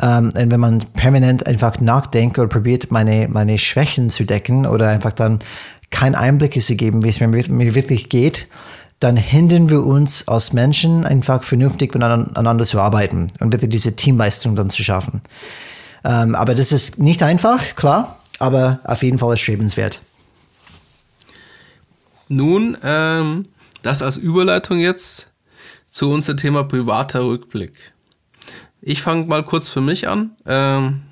Ähm, 0.00 0.32
und 0.34 0.50
wenn 0.50 0.60
man 0.60 0.84
permanent 0.94 1.46
einfach 1.46 1.80
nachdenkt 1.80 2.38
oder 2.38 2.48
probiert, 2.48 2.90
meine, 2.90 3.28
meine 3.28 3.58
Schwächen 3.58 4.10
zu 4.10 4.24
decken 4.24 4.66
oder 4.66 4.88
einfach 4.88 5.12
dann 5.12 5.38
keinen 5.90 6.14
Einblick 6.14 6.60
zu 6.60 6.76
geben, 6.76 7.02
wie 7.02 7.08
es 7.08 7.20
mir, 7.20 7.28
mir 7.28 7.74
wirklich 7.74 8.08
geht, 8.08 8.48
dann 8.98 9.16
hindern 9.16 9.68
wir 9.68 9.84
uns 9.84 10.26
als 10.26 10.52
Menschen 10.52 11.04
einfach 11.04 11.42
vernünftig 11.44 11.94
miteinander 11.94 12.64
zu 12.64 12.80
arbeiten 12.80 13.28
und 13.40 13.52
wirklich 13.52 13.70
diese 13.70 13.94
Teamleistung 13.94 14.56
dann 14.56 14.70
zu 14.70 14.82
schaffen. 14.82 15.20
Ähm, 16.06 16.36
aber 16.36 16.54
das 16.54 16.70
ist 16.70 16.98
nicht 17.00 17.24
einfach, 17.24 17.74
klar, 17.74 18.20
aber 18.38 18.78
auf 18.84 19.02
jeden 19.02 19.18
Fall 19.18 19.30
erstrebenswert. 19.30 20.00
Nun, 22.28 22.78
ähm, 22.84 23.46
das 23.82 24.02
als 24.02 24.16
Überleitung 24.16 24.78
jetzt 24.78 25.30
zu 25.90 26.08
unserem 26.12 26.36
Thema 26.36 26.62
privater 26.62 27.24
Rückblick. 27.24 27.92
Ich 28.80 29.02
fange 29.02 29.26
mal 29.26 29.42
kurz 29.44 29.68
für 29.68 29.80
mich 29.80 30.06
an. 30.06 30.36
Ähm, 30.46 31.02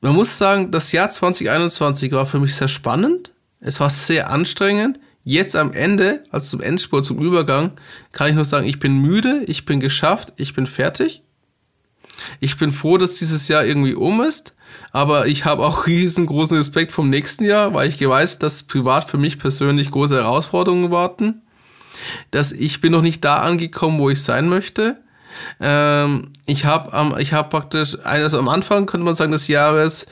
man 0.00 0.14
muss 0.14 0.38
sagen, 0.38 0.70
das 0.70 0.90
Jahr 0.92 1.10
2021 1.10 2.12
war 2.12 2.24
für 2.24 2.40
mich 2.40 2.54
sehr 2.54 2.68
spannend. 2.68 3.34
Es 3.60 3.78
war 3.78 3.90
sehr 3.90 4.30
anstrengend. 4.30 4.98
Jetzt 5.22 5.54
am 5.54 5.74
Ende, 5.74 6.24
also 6.30 6.56
zum 6.56 6.62
Endspurt, 6.62 7.04
zum 7.04 7.18
Übergang, 7.18 7.72
kann 8.12 8.28
ich 8.28 8.34
nur 8.34 8.46
sagen, 8.46 8.66
ich 8.66 8.78
bin 8.78 8.96
müde, 9.02 9.44
ich 9.46 9.66
bin 9.66 9.80
geschafft, 9.80 10.32
ich 10.36 10.54
bin 10.54 10.66
fertig. 10.66 11.22
Ich 12.40 12.56
bin 12.56 12.72
froh, 12.72 12.98
dass 12.98 13.16
dieses 13.16 13.48
Jahr 13.48 13.64
irgendwie 13.64 13.94
um 13.94 14.22
ist, 14.22 14.54
aber 14.92 15.26
ich 15.26 15.44
habe 15.44 15.64
auch 15.64 15.86
riesengroßen 15.86 16.56
Respekt 16.56 16.92
vom 16.92 17.10
nächsten 17.10 17.44
Jahr, 17.44 17.74
weil 17.74 17.88
ich 17.88 18.00
weiß, 18.00 18.38
dass 18.38 18.64
privat 18.64 19.04
für 19.04 19.18
mich 19.18 19.38
persönlich 19.38 19.90
große 19.90 20.16
Herausforderungen 20.16 20.90
warten. 20.90 21.42
Dass 22.30 22.52
ich 22.52 22.80
bin 22.80 22.92
noch 22.92 23.02
nicht 23.02 23.24
da 23.24 23.36
angekommen, 23.36 23.98
wo 23.98 24.10
ich 24.10 24.22
sein 24.22 24.48
möchte. 24.48 24.96
Ähm, 25.60 26.32
ich 26.46 26.64
habe 26.64 27.20
ich 27.20 27.32
hab 27.32 27.50
praktisch, 27.50 27.96
also 28.02 28.38
am 28.38 28.48
Anfang 28.48 28.86
könnte 28.86 29.04
man 29.04 29.14
sagen 29.14 29.32
des 29.32 29.48
Jahres, 29.48 30.06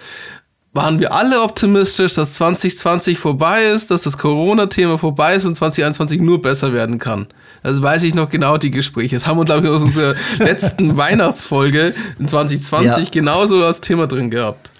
waren 0.72 1.00
wir 1.00 1.12
alle 1.12 1.42
optimistisch, 1.42 2.14
dass 2.14 2.34
2020 2.34 3.18
vorbei 3.18 3.64
ist, 3.64 3.90
dass 3.90 4.02
das 4.02 4.18
Corona-Thema 4.18 4.98
vorbei 4.98 5.34
ist 5.34 5.44
und 5.44 5.56
2021 5.56 6.20
nur 6.20 6.40
besser 6.40 6.72
werden 6.72 6.98
kann. 6.98 7.26
Also 7.62 7.82
weiß 7.82 8.02
ich 8.04 8.14
noch 8.14 8.28
genau 8.28 8.56
die 8.56 8.70
Gespräche. 8.70 9.16
Das 9.16 9.26
haben 9.26 9.38
wir, 9.38 9.44
glaube 9.44 9.66
ich, 9.66 9.72
aus 9.72 9.82
unserer 9.82 10.14
letzten 10.38 10.96
Weihnachtsfolge 10.96 11.94
in 12.18 12.28
2020 12.28 13.04
ja. 13.04 13.10
genauso 13.10 13.64
als 13.64 13.80
Thema 13.80 14.06
drin 14.06 14.30
gehabt. 14.30 14.72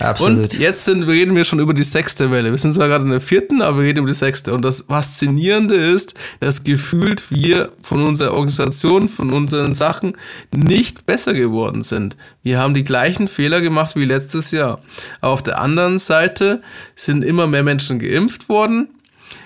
Absolut. 0.00 0.38
Und 0.38 0.58
jetzt 0.58 0.84
sind, 0.84 1.02
reden 1.02 1.36
wir 1.36 1.44
schon 1.44 1.58
über 1.58 1.74
die 1.74 1.84
sechste 1.84 2.30
Welle. 2.30 2.50
Wir 2.50 2.58
sind 2.58 2.72
zwar 2.72 2.88
gerade 2.88 3.04
in 3.04 3.10
der 3.10 3.20
vierten, 3.20 3.60
aber 3.60 3.78
wir 3.78 3.88
reden 3.88 3.98
über 3.98 4.08
die 4.08 4.14
sechste. 4.14 4.54
Und 4.54 4.62
das 4.62 4.82
Faszinierende 4.82 5.74
ist, 5.74 6.14
dass 6.40 6.64
gefühlt 6.64 7.30
wir 7.30 7.72
von 7.82 8.02
unserer 8.02 8.32
Organisation, 8.32 9.08
von 9.08 9.32
unseren 9.32 9.74
Sachen 9.74 10.16
nicht 10.54 11.04
besser 11.04 11.34
geworden 11.34 11.82
sind. 11.82 12.16
Wir 12.42 12.58
haben 12.58 12.72
die 12.72 12.84
gleichen 12.84 13.28
Fehler 13.28 13.60
gemacht 13.60 13.94
wie 13.94 14.06
letztes 14.06 14.50
Jahr. 14.50 14.80
Aber 15.20 15.34
auf 15.34 15.42
der 15.42 15.60
anderen 15.60 15.98
Seite 15.98 16.62
sind 16.94 17.22
immer 17.22 17.46
mehr 17.46 17.62
Menschen 17.62 17.98
geimpft 17.98 18.48
worden. 18.48 18.88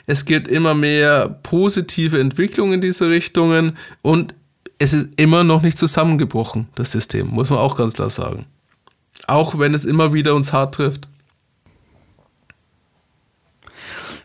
Es 0.06 0.24
gibt 0.24 0.48
immer 0.48 0.74
mehr 0.74 1.28
positive 1.42 2.20
Entwicklungen 2.20 2.74
in 2.74 2.80
diese 2.80 3.08
Richtungen 3.10 3.76
und 4.02 4.34
es 4.78 4.92
ist 4.92 5.08
immer 5.16 5.42
noch 5.42 5.62
nicht 5.62 5.78
zusammengebrochen, 5.78 6.68
das 6.74 6.92
System, 6.92 7.28
muss 7.28 7.50
man 7.50 7.58
auch 7.58 7.76
ganz 7.76 7.94
klar 7.94 8.10
sagen. 8.10 8.46
Auch 9.26 9.58
wenn 9.58 9.74
es 9.74 9.84
immer 9.84 10.12
wieder 10.12 10.34
uns 10.34 10.52
hart 10.52 10.76
trifft. 10.76 11.08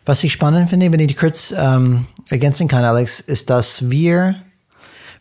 Was 0.04 0.22
ich 0.24 0.32
spannend 0.32 0.68
finde, 0.68 0.92
wenn 0.92 1.00
ich 1.00 1.16
kurz 1.16 1.54
ähm, 1.56 2.06
ergänzen 2.28 2.68
kann, 2.68 2.84
Alex, 2.84 3.20
ist, 3.20 3.50
dass 3.50 3.90
wir, 3.90 4.36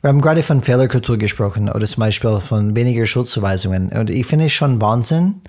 wir 0.01 0.07
haben 0.07 0.21
gerade 0.21 0.43
von 0.43 0.63
Fehlerkultur 0.63 1.17
gesprochen 1.17 1.69
oder 1.69 1.85
zum 1.85 2.01
Beispiel 2.01 2.39
von 2.39 2.75
weniger 2.75 3.05
Schuldzuweisungen. 3.05 3.89
Und 3.89 4.09
ich 4.09 4.25
finde 4.25 4.47
es 4.47 4.53
schon 4.53 4.81
Wahnsinn, 4.81 5.41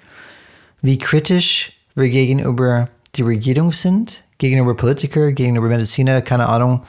wie 0.82 0.98
kritisch 0.98 1.72
wir 1.94 2.08
gegenüber 2.08 2.88
die 3.16 3.22
Regierung 3.22 3.72
sind, 3.72 4.22
gegenüber 4.42 4.74
Politiker, 4.74 5.30
gegenüber 5.30 5.68
Mediziner, 5.68 6.20
keine 6.20 6.48
Ahnung. 6.48 6.82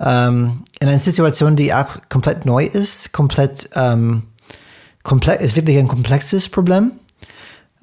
Ähm, 0.00 0.62
in 0.80 0.88
einer 0.88 0.98
Situation, 0.98 1.54
die 1.54 1.72
auch 1.74 1.98
komplett 2.08 2.46
neu 2.46 2.64
ist, 2.64 3.12
komplett 3.12 3.68
ähm, 3.74 4.22
komplex, 5.02 5.44
ist 5.44 5.56
wirklich 5.56 5.76
ein 5.76 5.88
komplexes 5.88 6.48
Problem. 6.48 6.92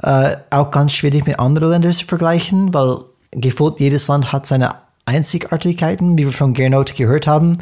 Äh, 0.01 0.35
auch 0.49 0.71
ganz 0.71 0.93
schwierig 0.93 1.27
mit 1.27 1.39
anderen 1.39 1.69
Ländern 1.69 1.93
zu 1.93 2.05
vergleichen, 2.05 2.73
weil 2.73 2.97
gefühlt 3.31 3.79
jedes 3.79 4.07
Land 4.07 4.33
hat 4.33 4.47
seine 4.47 4.75
Einzigartigkeiten, 5.05 6.17
wie 6.17 6.25
wir 6.25 6.31
von 6.31 6.55
Gernot 6.55 6.95
gehört 6.95 7.27
haben. 7.27 7.59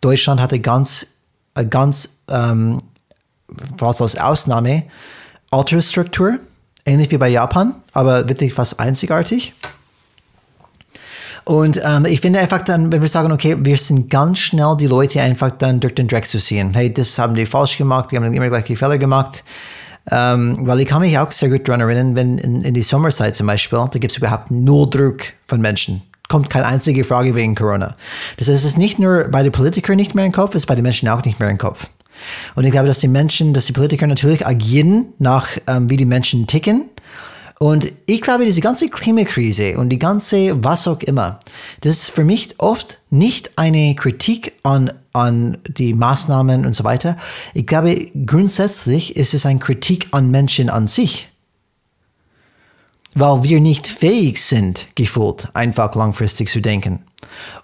Deutschland 0.00 0.40
hatte 0.40 0.58
ganz, 0.58 1.06
ganz 1.70 2.22
ähm, 2.28 2.78
was 3.78 4.02
als 4.02 4.16
Ausnahme, 4.16 4.82
Altersstruktur, 5.50 6.40
ähnlich 6.84 7.10
wie 7.12 7.18
bei 7.18 7.28
Japan, 7.28 7.76
aber 7.92 8.28
wirklich 8.28 8.52
fast 8.52 8.80
einzigartig. 8.80 9.54
Und 11.48 11.80
ähm, 11.82 12.04
ich 12.04 12.20
finde 12.20 12.40
einfach 12.40 12.60
dann, 12.60 12.92
wenn 12.92 13.00
wir 13.00 13.08
sagen, 13.08 13.32
okay, 13.32 13.56
wir 13.58 13.78
sind 13.78 14.10
ganz 14.10 14.38
schnell 14.38 14.76
die 14.78 14.86
Leute 14.86 15.22
einfach 15.22 15.50
dann 15.50 15.80
durch 15.80 15.94
den 15.94 16.06
Dreck 16.06 16.26
zu 16.26 16.38
ziehen. 16.38 16.74
Hey, 16.74 16.90
das 16.92 17.18
haben 17.18 17.34
die 17.34 17.46
falsch 17.46 17.78
gemacht, 17.78 18.12
die 18.12 18.16
haben 18.16 18.34
immer 18.34 18.48
gleich 18.48 18.64
die 18.64 18.76
Fehler 18.76 18.98
gemacht. 18.98 19.44
Ähm, 20.10 20.54
weil 20.66 20.80
ich 20.80 20.86
kann 20.86 21.00
mich 21.00 21.18
auch 21.18 21.32
sehr 21.32 21.48
gut 21.48 21.66
daran 21.66 21.80
erinnern, 21.80 22.14
wenn 22.16 22.36
in, 22.36 22.60
in 22.60 22.74
die 22.74 22.82
Sommerzeit 22.82 23.34
zum 23.34 23.46
Beispiel, 23.46 23.78
da 23.78 23.98
gibt 23.98 24.12
es 24.12 24.18
überhaupt 24.18 24.50
null 24.50 24.90
Druck 24.90 25.22
von 25.46 25.62
Menschen. 25.62 26.02
Kommt 26.28 26.50
keine 26.50 26.66
einzige 26.66 27.02
Frage 27.02 27.34
wegen 27.34 27.54
Corona. 27.54 27.96
Das 28.36 28.48
heißt, 28.48 28.58
es 28.58 28.64
ist 28.66 28.78
nicht 28.78 28.98
nur 28.98 29.24
bei 29.30 29.42
den 29.42 29.50
Politikern 29.50 29.96
nicht 29.96 30.14
mehr 30.14 30.26
im 30.26 30.32
Kopf, 30.32 30.50
es 30.50 30.64
ist 30.64 30.66
bei 30.66 30.74
den 30.74 30.82
Menschen 30.82 31.08
auch 31.08 31.24
nicht 31.24 31.40
mehr 31.40 31.48
im 31.48 31.56
Kopf. 31.56 31.88
Und 32.56 32.64
ich 32.64 32.72
glaube, 32.72 32.88
dass 32.88 32.98
die 32.98 33.08
Menschen, 33.08 33.54
dass 33.54 33.64
die 33.64 33.72
Politiker 33.72 34.06
natürlich 34.06 34.46
agieren 34.46 35.14
nach, 35.16 35.48
ähm, 35.66 35.88
wie 35.88 35.96
die 35.96 36.04
Menschen 36.04 36.46
ticken. 36.46 36.90
Und 37.58 37.92
ich 38.06 38.20
glaube, 38.20 38.44
diese 38.44 38.60
ganze 38.60 38.88
Klimakrise 38.88 39.78
und 39.78 39.88
die 39.88 39.98
ganze 39.98 40.62
was 40.62 40.86
auch 40.86 41.00
immer, 41.00 41.40
das 41.80 41.98
ist 41.98 42.10
für 42.12 42.24
mich 42.24 42.54
oft 42.58 42.98
nicht 43.10 43.58
eine 43.58 43.96
Kritik 43.96 44.54
an, 44.62 44.92
an 45.12 45.58
die 45.66 45.92
Maßnahmen 45.92 46.64
und 46.64 46.74
so 46.74 46.84
weiter. 46.84 47.16
Ich 47.54 47.66
glaube, 47.66 48.06
grundsätzlich 48.26 49.16
ist 49.16 49.34
es 49.34 49.44
eine 49.44 49.58
Kritik 49.58 50.06
an 50.12 50.30
Menschen 50.30 50.70
an 50.70 50.86
sich. 50.86 51.28
Weil 53.14 53.42
wir 53.42 53.58
nicht 53.58 53.88
fähig 53.88 54.40
sind, 54.44 54.86
gefühlt 54.94 55.48
einfach 55.54 55.96
langfristig 55.96 56.50
zu 56.50 56.60
denken. 56.60 57.02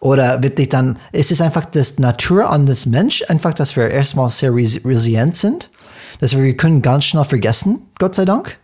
Oder 0.01 0.43
wirklich 0.43 0.71
dann, 0.71 0.99
ist 1.13 1.31
es 1.31 1.41
einfach 1.41 1.67
das 1.67 2.01
Natur 2.01 2.51
an 2.51 2.67
das 2.67 2.87
Mensch, 2.87 3.23
einfach, 3.29 3.55
dass 3.55 3.77
wir 3.77 3.89
erstmal 3.89 4.31
sehr 4.31 4.53
resilient 4.53 5.37
sind, 5.37 5.71
dass 6.19 6.37
wir 6.37 6.57
können 6.57 6.83
ganz 6.83 7.05
schnell 7.05 7.25
vergessen, 7.25 7.83
Gott 7.99 8.17
sei 8.17 8.25
Dank. 8.25 8.59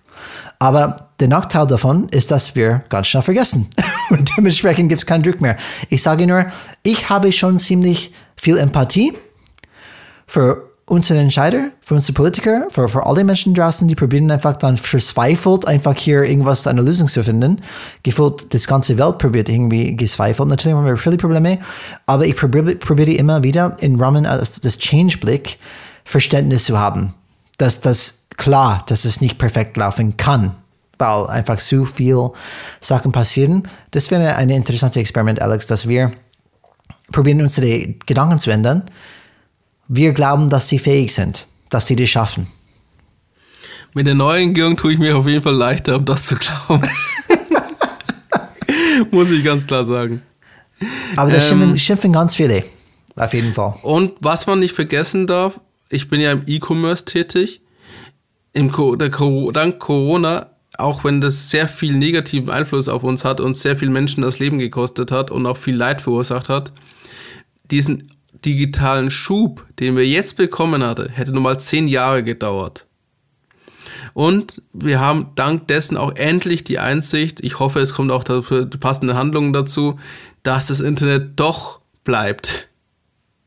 Aber 0.60 1.08
der 1.18 1.28
Nachteil 1.28 1.66
davon 1.66 2.08
ist, 2.10 2.30
dass 2.30 2.54
wir 2.54 2.84
ganz 2.90 3.08
schnell 3.08 3.22
vergessen. 3.22 3.68
Und 4.10 4.30
dementsprechend 4.36 4.90
gibt 4.90 5.00
es 5.00 5.06
keinen 5.06 5.24
Druck 5.24 5.40
mehr. 5.40 5.56
Ich 5.88 6.02
sage 6.02 6.26
nur, 6.26 6.46
ich 6.82 7.08
habe 7.08 7.32
schon 7.32 7.58
ziemlich 7.58 8.12
viel 8.36 8.58
Empathie 8.58 9.14
für 10.26 10.70
unsere 10.84 11.20
Entscheider, 11.20 11.70
für 11.80 11.94
unsere 11.94 12.14
Politiker, 12.14 12.66
für, 12.68 12.88
für 12.88 13.06
alle 13.06 13.24
Menschen 13.24 13.54
draußen, 13.54 13.88
die 13.88 13.94
probieren 13.94 14.30
einfach 14.30 14.56
dann 14.56 14.76
verzweifelt 14.76 15.66
einfach 15.66 15.96
hier 15.96 16.24
irgendwas, 16.24 16.66
eine 16.66 16.82
Lösung 16.82 17.08
zu 17.08 17.22
finden. 17.22 17.62
Gefühlt, 18.02 18.52
das 18.52 18.66
ganze 18.66 18.98
Welt 18.98 19.18
probiert 19.18 19.48
irgendwie 19.48 19.96
gezweifelt. 19.96 20.48
Natürlich 20.48 20.76
haben 20.76 20.84
wir 20.84 20.98
viele 20.98 21.16
Probleme, 21.16 21.58
aber 22.06 22.26
ich 22.26 22.36
probiere, 22.36 22.76
probiere 22.76 23.12
immer 23.12 23.42
wieder 23.42 23.76
im 23.80 23.98
Rahmen 23.98 24.24
des 24.24 24.78
Change-Blick 24.78 25.58
Verständnis 26.04 26.64
zu 26.64 26.78
haben. 26.78 27.14
Dass 27.56 27.80
das 27.80 28.19
klar, 28.40 28.82
dass 28.86 29.04
es 29.04 29.20
nicht 29.20 29.38
perfekt 29.38 29.76
laufen 29.76 30.16
kann, 30.16 30.56
weil 30.98 31.26
einfach 31.26 31.58
zu 31.58 31.84
viel 31.84 32.30
Sachen 32.80 33.12
passieren. 33.12 33.68
Das 33.90 34.10
wäre 34.10 34.34
ein 34.34 34.50
interessantes 34.50 35.00
Experiment, 35.00 35.40
Alex, 35.40 35.66
dass 35.66 35.86
wir 35.86 36.10
probieren, 37.12 37.42
unsere 37.42 37.94
Gedanken 38.06 38.38
zu 38.38 38.50
ändern. 38.50 38.84
Wir 39.88 40.12
glauben, 40.12 40.48
dass 40.48 40.68
sie 40.68 40.78
fähig 40.78 41.14
sind, 41.14 41.46
dass 41.68 41.86
sie 41.86 41.96
das 41.96 42.08
schaffen. 42.08 42.46
Mit 43.92 44.06
der 44.06 44.14
neuen 44.14 44.48
Regierung 44.48 44.76
tue 44.76 44.94
ich 44.94 44.98
mir 44.98 45.16
auf 45.16 45.26
jeden 45.26 45.42
Fall 45.42 45.54
leichter, 45.54 45.96
um 45.96 46.04
das 46.04 46.26
zu 46.26 46.36
glauben. 46.36 46.88
Muss 49.10 49.30
ich 49.30 49.44
ganz 49.44 49.66
klar 49.66 49.84
sagen. 49.84 50.22
Aber 51.16 51.30
das 51.30 51.50
ähm, 51.50 51.76
schimpfen 51.76 52.12
ganz 52.12 52.36
viele, 52.36 52.64
auf 53.16 53.34
jeden 53.34 53.52
Fall. 53.52 53.74
Und 53.82 54.12
was 54.20 54.46
man 54.46 54.60
nicht 54.60 54.74
vergessen 54.74 55.26
darf, 55.26 55.60
ich 55.90 56.08
bin 56.08 56.20
ja 56.20 56.32
im 56.32 56.44
E-Commerce 56.46 57.04
tätig 57.04 57.60
im, 58.52 58.72
der, 58.98 59.10
dank 59.52 59.78
Corona, 59.78 60.50
auch 60.76 61.04
wenn 61.04 61.20
das 61.20 61.50
sehr 61.50 61.68
viel 61.68 61.96
negativen 61.96 62.50
Einfluss 62.50 62.88
auf 62.88 63.02
uns 63.04 63.24
hat 63.24 63.40
und 63.40 63.56
sehr 63.56 63.76
vielen 63.76 63.92
Menschen 63.92 64.22
das 64.22 64.38
Leben 64.38 64.58
gekostet 64.58 65.12
hat 65.12 65.30
und 65.30 65.46
auch 65.46 65.56
viel 65.56 65.76
Leid 65.76 66.00
verursacht 66.00 66.48
hat, 66.48 66.72
diesen 67.70 68.10
digitalen 68.44 69.10
Schub, 69.10 69.66
den 69.78 69.96
wir 69.96 70.06
jetzt 70.06 70.36
bekommen 70.36 70.82
hatten, 70.82 71.10
hätte 71.10 71.32
nur 71.32 71.42
mal 71.42 71.60
zehn 71.60 71.88
Jahre 71.88 72.22
gedauert. 72.22 72.86
Und 74.14 74.62
wir 74.72 75.00
haben 75.00 75.28
dank 75.36 75.68
dessen 75.68 75.96
auch 75.96 76.14
endlich 76.16 76.64
die 76.64 76.78
Einsicht, 76.78 77.40
ich 77.44 77.58
hoffe, 77.58 77.80
es 77.80 77.94
kommt 77.94 78.10
auch 78.10 78.24
dafür 78.24 78.64
die 78.64 78.78
passenden 78.78 79.16
Handlungen 79.16 79.52
dazu, 79.52 80.00
dass 80.42 80.68
das 80.68 80.80
Internet 80.80 81.38
doch 81.38 81.80
bleibt 82.02 82.68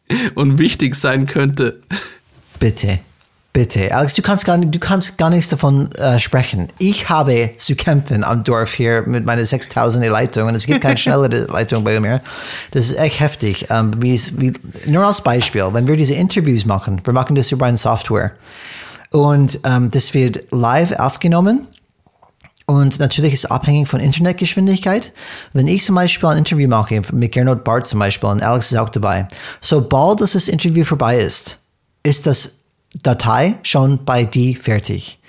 und 0.36 0.60
wichtig 0.60 0.96
sein 0.96 1.26
könnte. 1.26 1.82
Bitte. 2.60 3.00
Bitte, 3.54 3.94
Alex, 3.94 4.16
du 4.16 4.24
kannst 4.24 4.46
gar, 4.46 4.58
du 4.58 4.80
kannst 4.80 5.20
gar 5.20 5.30
nichts 5.30 5.50
davon 5.50 5.88
äh, 5.98 6.18
sprechen. 6.18 6.70
Ich 6.80 7.08
habe 7.10 7.52
zu 7.58 7.76
kämpfen 7.76 8.24
am 8.24 8.44
Dorf 8.44 8.74
hier 8.74 9.04
mit 9.06 9.26
meiner 9.26 9.46
6000 9.46 10.08
Leitung 10.08 10.48
und 10.48 10.56
es 10.56 10.66
gibt 10.66 10.82
keine 10.82 10.98
schnellere 10.98 11.46
Leitung 11.46 11.84
bei 11.84 12.00
mir. 12.00 12.22
Das 12.72 12.88
ist 12.88 12.98
echt 12.98 13.20
heftig. 13.20 13.68
Ähm, 13.70 13.92
wie, 14.02 14.20
wie, 14.40 14.54
nur 14.88 15.06
als 15.06 15.22
Beispiel, 15.22 15.68
wenn 15.72 15.88
wir 15.88 15.96
diese 15.96 16.16
Interviews 16.16 16.66
machen, 16.66 17.00
wir 17.04 17.14
machen 17.14 17.36
das 17.36 17.52
über 17.52 17.68
eine 17.68 17.78
Software 17.78 18.32
und 19.12 19.60
ähm, 19.66 19.92
das 19.92 20.16
wird 20.16 20.52
live 20.52 20.94
aufgenommen 20.94 21.68
und 22.66 22.98
natürlich 22.98 23.34
ist 23.34 23.44
es 23.46 23.52
abhängig 23.52 23.88
von 23.88 24.00
Internetgeschwindigkeit. 24.00 25.12
Wenn 25.54 25.68
ich 25.68 25.84
zum 25.84 25.94
Beispiel 25.94 26.30
ein 26.30 26.40
Interview 26.40 26.68
mache, 26.68 27.04
mit 27.12 27.34
Gernot 27.34 27.64
Bart 27.64 27.86
zum 27.86 28.00
Beispiel, 28.00 28.30
und 28.30 28.42
Alex 28.42 28.72
ist 28.72 28.80
auch 28.80 28.90
dabei, 28.90 29.28
sobald 29.62 30.22
das 30.22 30.48
Interview 30.48 30.84
vorbei 30.86 31.20
ist, 31.20 31.60
ist 32.02 32.26
das 32.26 32.63
Datei 33.02 33.58
schon 33.64 34.06
bei 34.06 34.24
dir 34.24 34.56
fertig. 34.56 35.20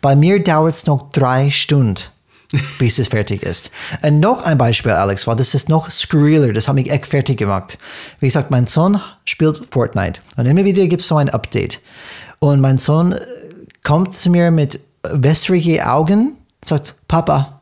Bei 0.00 0.16
mir 0.16 0.42
dauert 0.42 0.74
es 0.74 0.86
noch 0.86 1.10
drei 1.10 1.50
Stunden, 1.50 1.96
bis 2.78 2.98
es 2.98 3.08
fertig 3.08 3.42
ist. 3.42 3.70
Und 4.02 4.20
noch 4.20 4.44
ein 4.44 4.58
Beispiel, 4.58 4.92
Alex, 4.92 5.26
weil 5.26 5.36
das 5.36 5.54
ist 5.54 5.68
noch 5.68 5.90
skurriler, 5.90 6.52
das 6.52 6.68
hat 6.68 6.74
mich 6.74 6.90
echt 6.90 7.06
fertig 7.06 7.38
gemacht. 7.38 7.78
Wie 8.20 8.26
gesagt, 8.26 8.50
mein 8.50 8.66
Sohn 8.66 9.00
spielt 9.24 9.62
Fortnite 9.70 10.20
und 10.36 10.46
immer 10.46 10.64
wieder 10.64 10.86
gibt 10.86 11.02
es 11.02 11.08
so 11.08 11.16
ein 11.16 11.30
Update. 11.30 11.80
Und 12.38 12.60
mein 12.60 12.78
Sohn 12.78 13.12
äh, 13.12 13.20
kommt 13.82 14.16
zu 14.16 14.30
mir 14.30 14.50
mit 14.50 14.80
wässrigen 15.02 15.82
Augen 15.82 16.36
und 16.60 16.68
sagt, 16.68 16.94
Papa, 17.06 17.60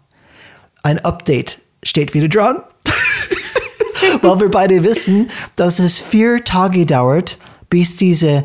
ein 0.82 0.98
Update 1.04 1.58
steht 1.82 2.14
wieder 2.14 2.28
dran. 2.28 2.62
weil 4.22 4.40
wir 4.40 4.50
beide 4.50 4.82
wissen, 4.84 5.30
dass 5.56 5.78
es 5.78 6.00
vier 6.00 6.44
Tage 6.44 6.86
dauert, 6.86 7.36
bis 7.68 7.96
diese 7.96 8.44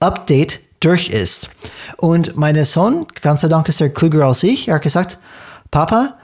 Update 0.00 0.60
durch 0.80 1.10
ist. 1.10 1.50
Und 1.96 2.36
mein 2.36 2.62
Sohn, 2.64 3.06
ganz 3.22 3.40
sei 3.40 3.48
Dank 3.48 3.68
ist 3.68 3.80
er 3.80 3.88
klüger 3.88 4.26
als 4.26 4.42
ich, 4.42 4.68
er 4.68 4.76
hat 4.76 4.82
gesagt, 4.82 5.18
Papa, 5.70 6.14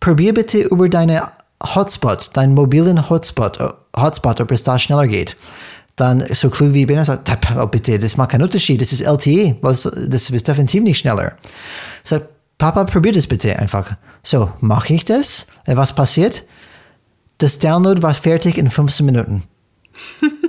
probier 0.00 0.34
bitte 0.34 0.60
über 0.60 0.88
deine 0.88 1.30
Hotspot, 1.62 2.30
deinen 2.36 2.54
mobilen 2.54 3.08
Hotspot, 3.08 3.60
äh, 3.60 3.68
Hotspot, 3.96 4.40
ob 4.40 4.50
es 4.50 4.62
da 4.62 4.78
schneller 4.78 5.06
geht. 5.06 5.36
Dann 5.96 6.24
so 6.34 6.50
klug 6.50 6.74
wie 6.74 6.82
ich 6.82 6.86
bin, 6.86 6.98
er 6.98 7.04
sagt, 7.04 7.30
oh 7.56 7.66
bitte, 7.66 7.98
das 7.98 8.16
macht 8.16 8.30
keinen 8.30 8.42
Unterschied, 8.42 8.80
das 8.80 8.92
ist 8.92 9.00
LTE, 9.00 9.56
das 9.62 10.30
ist 10.30 10.48
definitiv 10.48 10.82
nicht 10.82 10.98
schneller. 10.98 11.36
Sagt, 12.04 12.26
Papa, 12.58 12.84
probier 12.84 13.12
das 13.12 13.26
bitte 13.26 13.58
einfach. 13.58 13.96
So, 14.22 14.50
mache 14.60 14.94
ich 14.94 15.04
das? 15.04 15.46
Was 15.66 15.94
passiert? 15.94 16.44
Das 17.38 17.58
Download 17.58 18.02
war 18.02 18.14
fertig 18.14 18.56
in 18.58 18.70
15 18.70 19.04
Minuten. 19.04 19.44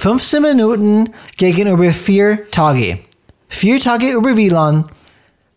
15 0.00 0.40
Minuten 0.40 1.10
gegenüber 1.36 1.90
vier 1.90 2.50
Tage. 2.50 3.00
Vier 3.48 3.78
Tage 3.80 4.12
über 4.12 4.34
WLAN, 4.34 4.86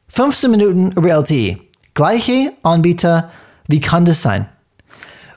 15 0.09 0.51
Minuten 0.51 0.91
über 0.91 1.11
LTE. 1.11 1.59
Gleiche 1.93 2.51
Anbieter, 2.61 3.31
wie 3.69 3.79
kann 3.79 4.03
das 4.03 4.21
sein? 4.21 4.49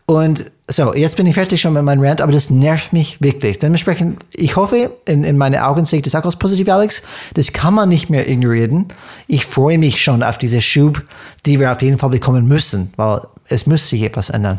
Und 0.06 0.50
so, 0.68 0.92
jetzt 0.92 1.16
bin 1.16 1.26
ich 1.26 1.34
fertig 1.34 1.60
schon 1.60 1.74
mit 1.74 1.84
meinem 1.84 2.02
Rant, 2.02 2.20
aber 2.20 2.32
das 2.32 2.50
nervt 2.50 2.92
mich 2.92 3.20
wirklich. 3.20 3.60
Dementsprechend, 3.60 4.24
ich 4.34 4.56
hoffe, 4.56 4.96
in, 5.06 5.22
in 5.22 5.38
meine 5.38 5.64
Augen 5.64 5.86
sehe 5.86 6.00
ich 6.00 6.04
das 6.04 6.16
auch 6.16 6.24
als 6.24 6.36
positiv, 6.36 6.68
Alex. 6.68 7.02
Das 7.34 7.52
kann 7.52 7.74
man 7.74 7.88
nicht 7.88 8.10
mehr 8.10 8.28
ignorieren. 8.28 8.86
Ich 9.28 9.44
freue 9.44 9.78
mich 9.78 10.02
schon 10.02 10.24
auf 10.24 10.38
diese 10.38 10.60
Schub, 10.60 11.04
die 11.44 11.60
wir 11.60 11.70
auf 11.70 11.80
jeden 11.80 11.98
Fall 11.98 12.10
bekommen 12.10 12.48
müssen, 12.48 12.92
weil 12.96 13.20
es 13.46 13.66
muss 13.66 13.88
sich 13.88 14.02
etwas 14.02 14.30
ändern. 14.30 14.58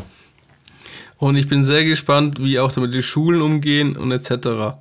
Und 1.18 1.36
ich 1.36 1.48
bin 1.48 1.64
sehr 1.64 1.84
gespannt, 1.84 2.38
wie 2.40 2.58
auch 2.58 2.72
damit 2.72 2.94
die 2.94 3.02
Schulen 3.02 3.42
umgehen 3.42 3.96
und 3.96 4.12
etc. 4.12 4.76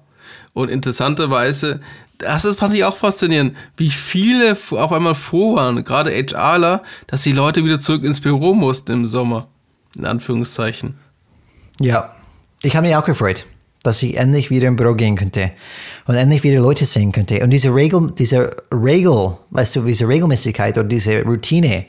Und 0.54 0.70
interessanterweise, 0.70 1.82
das 2.20 2.46
ist, 2.46 2.60
fand 2.60 2.74
ich 2.74 2.84
auch 2.84 2.98
faszinierend, 2.98 3.56
wie 3.76 3.90
viele 3.90 4.58
auf 4.72 4.92
einmal 4.92 5.16
froh 5.16 5.56
waren, 5.56 5.84
gerade 5.84 6.12
HRler, 6.12 6.84
dass 7.08 7.24
die 7.24 7.32
Leute 7.32 7.64
wieder 7.66 7.80
zurück 7.80 8.04
ins 8.04 8.22
Büro 8.22 8.54
mussten 8.54 8.92
im 8.94 9.06
Sommer. 9.06 9.48
In 9.96 10.06
Anführungszeichen. 10.06 10.96
Ja, 11.80 12.16
ich 12.62 12.76
habe 12.76 12.88
mich 12.88 12.96
auch 12.96 13.06
gefreut, 13.06 13.46
dass 13.82 14.04
ich 14.04 14.18
endlich 14.18 14.52
wieder 14.52 14.68
im 14.68 14.76
Büro 14.76 14.94
gehen 14.94 15.16
könnte 15.16 15.52
und 16.06 16.16
endlich 16.16 16.44
wieder 16.44 16.60
Leute 16.60 16.86
sehen 16.86 17.12
könnte. 17.12 17.44
Und 17.44 17.50
diese 17.50 17.74
Regel, 17.74 18.12
diese 18.18 18.52
Regel, 18.72 19.38
weißt 19.50 19.78
du, 19.78 19.82
diese 19.82 20.08
Regelmäßigkeit 20.08 20.78
oder 20.78 20.88
diese 20.88 21.24
Routine, 21.24 21.86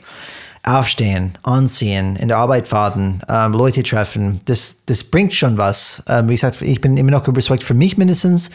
aufstehen, 0.63 1.37
anziehen, 1.43 2.15
in 2.15 2.27
der 2.27 2.37
Arbeit 2.37 2.67
fahren, 2.67 3.21
ähm, 3.29 3.53
Leute 3.53 3.83
treffen, 3.83 4.39
das, 4.45 4.85
das 4.85 5.03
bringt 5.03 5.33
schon 5.33 5.57
was. 5.57 6.03
Ähm, 6.07 6.29
wie 6.29 6.33
gesagt, 6.33 6.61
ich 6.61 6.81
bin 6.81 6.97
immer 6.97 7.11
noch 7.11 7.27
überzeugt, 7.27 7.63
für 7.63 7.73
mich 7.73 7.97
mindestens 7.97 8.49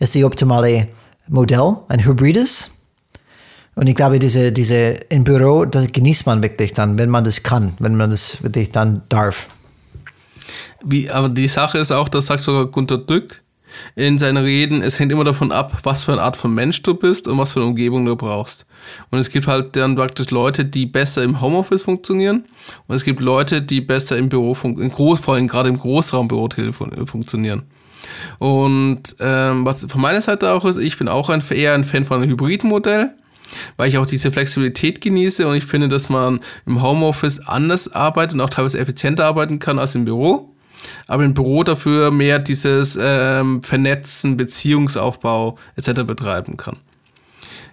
ist 0.00 0.14
die 0.14 0.24
optimale 0.24 0.88
Modell 1.28 1.76
ein 1.88 2.04
hybrides. 2.04 2.70
Und 3.76 3.88
ich 3.88 3.96
glaube, 3.96 4.18
diese, 4.18 4.52
diese 4.52 4.76
im 5.08 5.24
Büro, 5.24 5.64
das 5.64 5.90
genießt 5.90 6.26
man 6.26 6.42
wirklich 6.42 6.72
dann, 6.72 6.98
wenn 6.98 7.10
man 7.10 7.24
das 7.24 7.42
kann, 7.42 7.74
wenn 7.78 7.96
man 7.96 8.10
das 8.10 8.42
wirklich 8.42 8.70
dann 8.70 9.02
darf. 9.08 9.48
Wie, 10.84 11.10
aber 11.10 11.28
die 11.28 11.48
Sache 11.48 11.78
ist 11.78 11.90
auch, 11.90 12.08
das 12.08 12.26
sagt 12.26 12.44
sogar 12.44 12.66
Gunter 12.66 12.98
Dück, 12.98 13.42
in 13.96 14.18
seinen 14.18 14.44
Reden, 14.44 14.82
es 14.82 14.98
hängt 14.98 15.12
immer 15.12 15.24
davon 15.24 15.52
ab, 15.52 15.72
was 15.82 16.04
für 16.04 16.12
eine 16.12 16.22
Art 16.22 16.36
von 16.36 16.54
Mensch 16.54 16.82
du 16.82 16.94
bist 16.94 17.28
und 17.28 17.38
was 17.38 17.52
für 17.52 17.60
eine 17.60 17.68
Umgebung 17.68 18.04
du 18.04 18.16
brauchst. 18.16 18.66
Und 19.10 19.18
es 19.18 19.30
gibt 19.30 19.46
halt 19.46 19.76
dann 19.76 19.96
praktisch 19.96 20.30
Leute, 20.30 20.64
die 20.64 20.86
besser 20.86 21.22
im 21.22 21.40
Homeoffice 21.40 21.82
funktionieren 21.82 22.44
und 22.86 22.96
es 22.96 23.04
gibt 23.04 23.20
Leute, 23.20 23.62
die 23.62 23.80
besser 23.80 24.16
im 24.16 24.28
Büro, 24.28 24.56
in 24.62 24.90
Groß, 24.90 25.20
vor 25.20 25.34
allem 25.34 25.48
gerade 25.48 25.68
im 25.68 25.78
Großraumbüro 25.78 26.48
funktionieren. 27.06 27.62
Und 28.38 29.16
ähm, 29.20 29.64
was 29.64 29.86
von 29.86 30.00
meiner 30.00 30.20
Seite 30.20 30.52
auch 30.52 30.64
ist, 30.64 30.78
ich 30.78 30.98
bin 30.98 31.08
auch 31.08 31.30
ein, 31.30 31.42
eher 31.50 31.74
ein 31.74 31.84
Fan 31.84 32.04
von 32.04 32.22
einem 32.22 32.30
Hybridmodell, 32.30 33.14
weil 33.76 33.88
ich 33.88 33.98
auch 33.98 34.06
diese 34.06 34.30
Flexibilität 34.30 35.00
genieße 35.00 35.46
und 35.46 35.54
ich 35.54 35.64
finde, 35.64 35.88
dass 35.88 36.08
man 36.08 36.40
im 36.66 36.82
Homeoffice 36.82 37.40
anders 37.40 37.92
arbeitet 37.92 38.34
und 38.34 38.40
auch 38.40 38.50
teilweise 38.50 38.78
effizienter 38.78 39.24
arbeiten 39.24 39.58
kann 39.58 39.78
als 39.78 39.94
im 39.94 40.04
Büro 40.04 40.53
aber 41.06 41.24
im 41.24 41.34
Büro 41.34 41.64
dafür 41.64 42.10
mehr 42.10 42.38
dieses 42.38 42.98
ähm, 43.00 43.62
Vernetzen, 43.62 44.36
Beziehungsaufbau 44.36 45.58
etc. 45.76 46.04
betreiben 46.04 46.56
kann. 46.56 46.78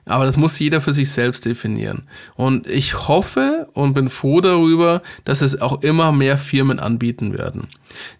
Aber 0.05 0.25
das 0.25 0.37
muss 0.37 0.57
jeder 0.57 0.81
für 0.81 0.93
sich 0.93 1.11
selbst 1.11 1.45
definieren. 1.45 2.03
Und 2.35 2.67
ich 2.67 3.07
hoffe 3.07 3.67
und 3.73 3.93
bin 3.93 4.09
froh 4.09 4.41
darüber, 4.41 5.01
dass 5.25 5.41
es 5.41 5.61
auch 5.61 5.83
immer 5.83 6.11
mehr 6.11 6.37
Firmen 6.37 6.79
anbieten 6.79 7.37
werden. 7.37 7.67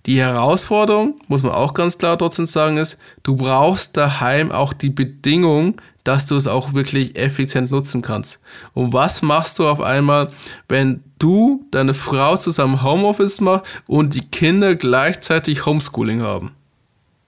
Die 0.05 0.19
Herausforderung, 0.19 1.19
muss 1.27 1.43
man 1.43 1.53
auch 1.53 1.73
ganz 1.73 1.97
klar 1.97 2.17
trotzdem 2.17 2.45
sagen, 2.45 2.77
ist, 2.77 2.97
du 3.23 3.35
brauchst 3.35 3.97
daheim 3.97 4.51
auch 4.51 4.73
die 4.73 4.89
Bedingung, 4.89 5.75
dass 6.03 6.25
du 6.25 6.35
es 6.35 6.47
auch 6.47 6.73
wirklich 6.73 7.15
effizient 7.17 7.71
nutzen 7.71 8.01
kannst. 8.01 8.39
Und 8.73 8.93
was 8.93 9.21
machst 9.21 9.59
du 9.59 9.67
auf 9.67 9.81
einmal, 9.81 10.31
wenn 10.67 11.03
du, 11.19 11.65
deine 11.71 11.93
Frau 11.93 12.37
zusammen 12.37 12.83
Homeoffice 12.83 13.41
macht 13.41 13.65
und 13.87 14.13
die 14.15 14.21
Kinder 14.21 14.75
gleichzeitig 14.75 15.65
Homeschooling 15.65 16.21
haben? 16.21 16.51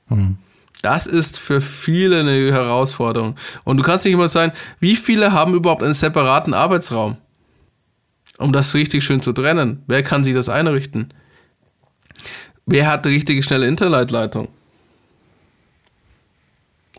Hm. 0.08 0.38
Das 0.84 1.08
ist 1.08 1.40
für 1.40 1.62
viele 1.62 2.20
eine 2.20 2.52
Herausforderung. 2.52 3.38
Und 3.64 3.78
du 3.78 3.84
kannst 3.84 4.04
nicht 4.04 4.14
immer 4.14 4.28
sagen, 4.28 4.52
wie 4.82 4.98
viele 4.98 5.32
haben 5.32 5.54
überhaupt 5.54 5.82
einen 5.82 5.94
separaten 5.94 6.54
Arbeitsraum? 6.54 7.16
Um 8.38 8.52
das 8.52 8.76
richtig 8.76 9.02
schön 9.06 9.22
zu 9.22 9.32
trennen. 9.32 9.82
Wer 9.88 10.04
kann 10.04 10.26
sich 10.26 10.34
das 10.34 10.50
einrichten? 10.50 11.14
Wer 12.66 12.88
hat 12.88 13.06
die 13.06 13.10
richtige 13.10 13.42
schnelle 13.42 13.66
Internetleitung? 13.66 14.50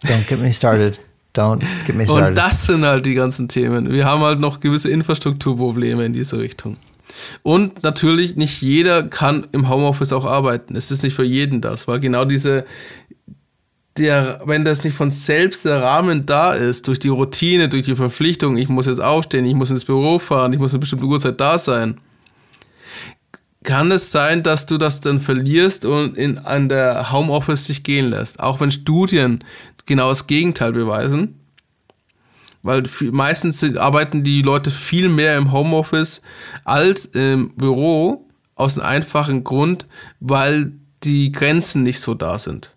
Don't 0.03 0.27
get 0.29 0.41
me 0.41 0.53
started. 0.55 0.99
Don't 1.35 1.63
get 1.87 1.95
me 1.95 2.07
started. 2.07 2.29
Und 2.29 2.35
das 2.37 2.65
sind 2.65 2.87
halt 2.87 3.05
die 3.05 3.15
ganzen 3.15 3.49
Themen. 3.49 3.93
Wir 3.93 4.07
haben 4.07 4.23
halt 4.23 4.41
noch 4.41 4.61
gewisse 4.61 4.89
Infrastrukturprobleme 4.89 6.07
in 6.07 6.15
diese 6.15 6.39
Richtung. 6.39 6.79
Und 7.43 7.83
natürlich, 7.83 8.37
nicht 8.37 8.63
jeder 8.63 9.03
kann 9.05 9.47
im 9.53 9.69
Homeoffice 9.69 10.13
auch 10.13 10.25
arbeiten. 10.25 10.77
Es 10.77 10.91
ist 10.91 11.03
nicht 11.03 11.15
für 11.15 11.25
jeden 11.25 11.61
das, 11.61 11.87
weil 11.87 12.01
genau 12.01 12.25
diese, 12.25 12.65
der, 13.97 14.41
wenn 14.45 14.65
das 14.65 14.83
nicht 14.83 14.97
von 14.97 15.11
selbst 15.11 15.65
der 15.65 15.83
Rahmen 15.83 16.27
da 16.27 16.53
ist, 16.53 16.89
durch 16.89 16.99
die 16.99 17.09
Routine, 17.09 17.69
durch 17.69 17.87
die 17.87 17.95
Verpflichtung, 17.95 18.57
ich 18.57 18.69
muss 18.69 18.87
jetzt 18.87 19.01
aufstehen, 19.01 19.45
ich 19.45 19.55
muss 19.55 19.71
ins 19.71 19.85
Büro 19.85 20.19
fahren, 20.19 20.53
ich 20.53 20.59
muss 20.59 20.73
eine 20.73 20.81
bestimmte 20.81 21.05
Uhrzeit 21.05 21.41
da 21.41 21.59
sein, 21.59 22.01
kann 23.63 23.91
es 23.91 24.11
sein, 24.11 24.43
dass 24.43 24.67
du 24.67 24.79
das 24.79 25.01
dann 25.01 25.21
verlierst 25.21 25.87
und 25.87 26.19
in, 26.19 26.39
an 26.39 26.69
der 26.69 27.13
Homeoffice 27.13 27.67
dich 27.67 27.83
gehen 27.83 28.11
lässt. 28.11 28.41
Auch 28.41 28.61
wenn 28.61 28.71
Studien 28.71 29.43
genau 29.87 30.11
das 30.11 30.27
Gegenteil 30.27 30.73
beweisen. 30.73 31.41
Weil 32.63 32.85
meistens 33.13 33.63
arbeiten 33.77 34.25
die 34.25 34.43
Leute 34.43 34.71
viel 34.71 35.09
mehr 35.09 35.37
im 35.37 35.53
Homeoffice 35.53 36.23
als 36.65 37.07
im 37.07 37.55
Büro 37.57 38.27
aus 38.55 38.79
einem 38.79 38.87
einfachen 38.87 39.45
Grund, 39.45 39.87
weil 40.21 40.73
die 41.03 41.31
Grenzen 41.31 41.83
nicht 41.83 42.01
so 42.01 42.15
da 42.15 42.39
sind. 42.39 42.75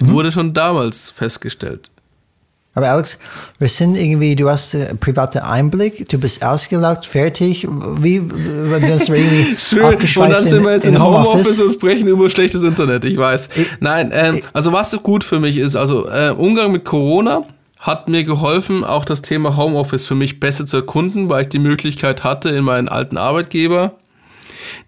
Mhm. 0.00 0.10
Wurde 0.10 0.32
schon 0.32 0.52
damals 0.52 1.10
festgestellt. 1.10 1.90
Aber 2.72 2.88
Alex, 2.88 3.18
wir 3.58 3.68
sind 3.68 3.96
irgendwie, 3.96 4.36
du 4.36 4.48
hast 4.48 4.74
äh, 4.74 4.94
private 4.94 5.44
Einblick, 5.44 6.08
du 6.08 6.18
bist 6.18 6.44
ausgelaugt, 6.44 7.04
fertig. 7.04 7.66
Wie, 7.98 8.22
wenn 8.30 8.88
das 8.88 9.08
irgendwie 9.08 9.56
Schön. 9.58 9.82
Und 9.82 10.30
dann 10.30 10.44
sind 10.44 10.64
wir 10.64 10.72
jetzt 10.72 10.86
in, 10.86 10.94
in 10.94 11.02
Homeoffice. 11.02 11.32
Homeoffice 11.32 11.60
und 11.62 11.74
sprechen 11.74 12.06
über 12.06 12.30
schlechtes 12.30 12.62
Internet, 12.62 13.04
ich 13.04 13.16
weiß. 13.16 13.48
Ich, 13.56 13.66
Nein, 13.80 14.12
ähm, 14.14 14.36
ich, 14.36 14.44
also 14.52 14.72
was 14.72 14.90
so 14.90 15.00
gut 15.00 15.24
für 15.24 15.40
mich 15.40 15.56
ist, 15.56 15.74
also 15.74 16.08
äh, 16.08 16.30
Umgang 16.30 16.70
mit 16.70 16.84
Corona 16.84 17.42
hat 17.80 18.08
mir 18.08 18.24
geholfen, 18.24 18.84
auch 18.84 19.04
das 19.04 19.22
Thema 19.22 19.56
Homeoffice 19.56 20.06
für 20.06 20.14
mich 20.14 20.38
besser 20.38 20.64
zu 20.64 20.76
erkunden, 20.76 21.28
weil 21.28 21.42
ich 21.42 21.48
die 21.48 21.58
Möglichkeit 21.58 22.22
hatte, 22.22 22.50
in 22.50 22.62
meinen 22.62 22.88
alten 22.88 23.16
Arbeitgeber 23.16 23.94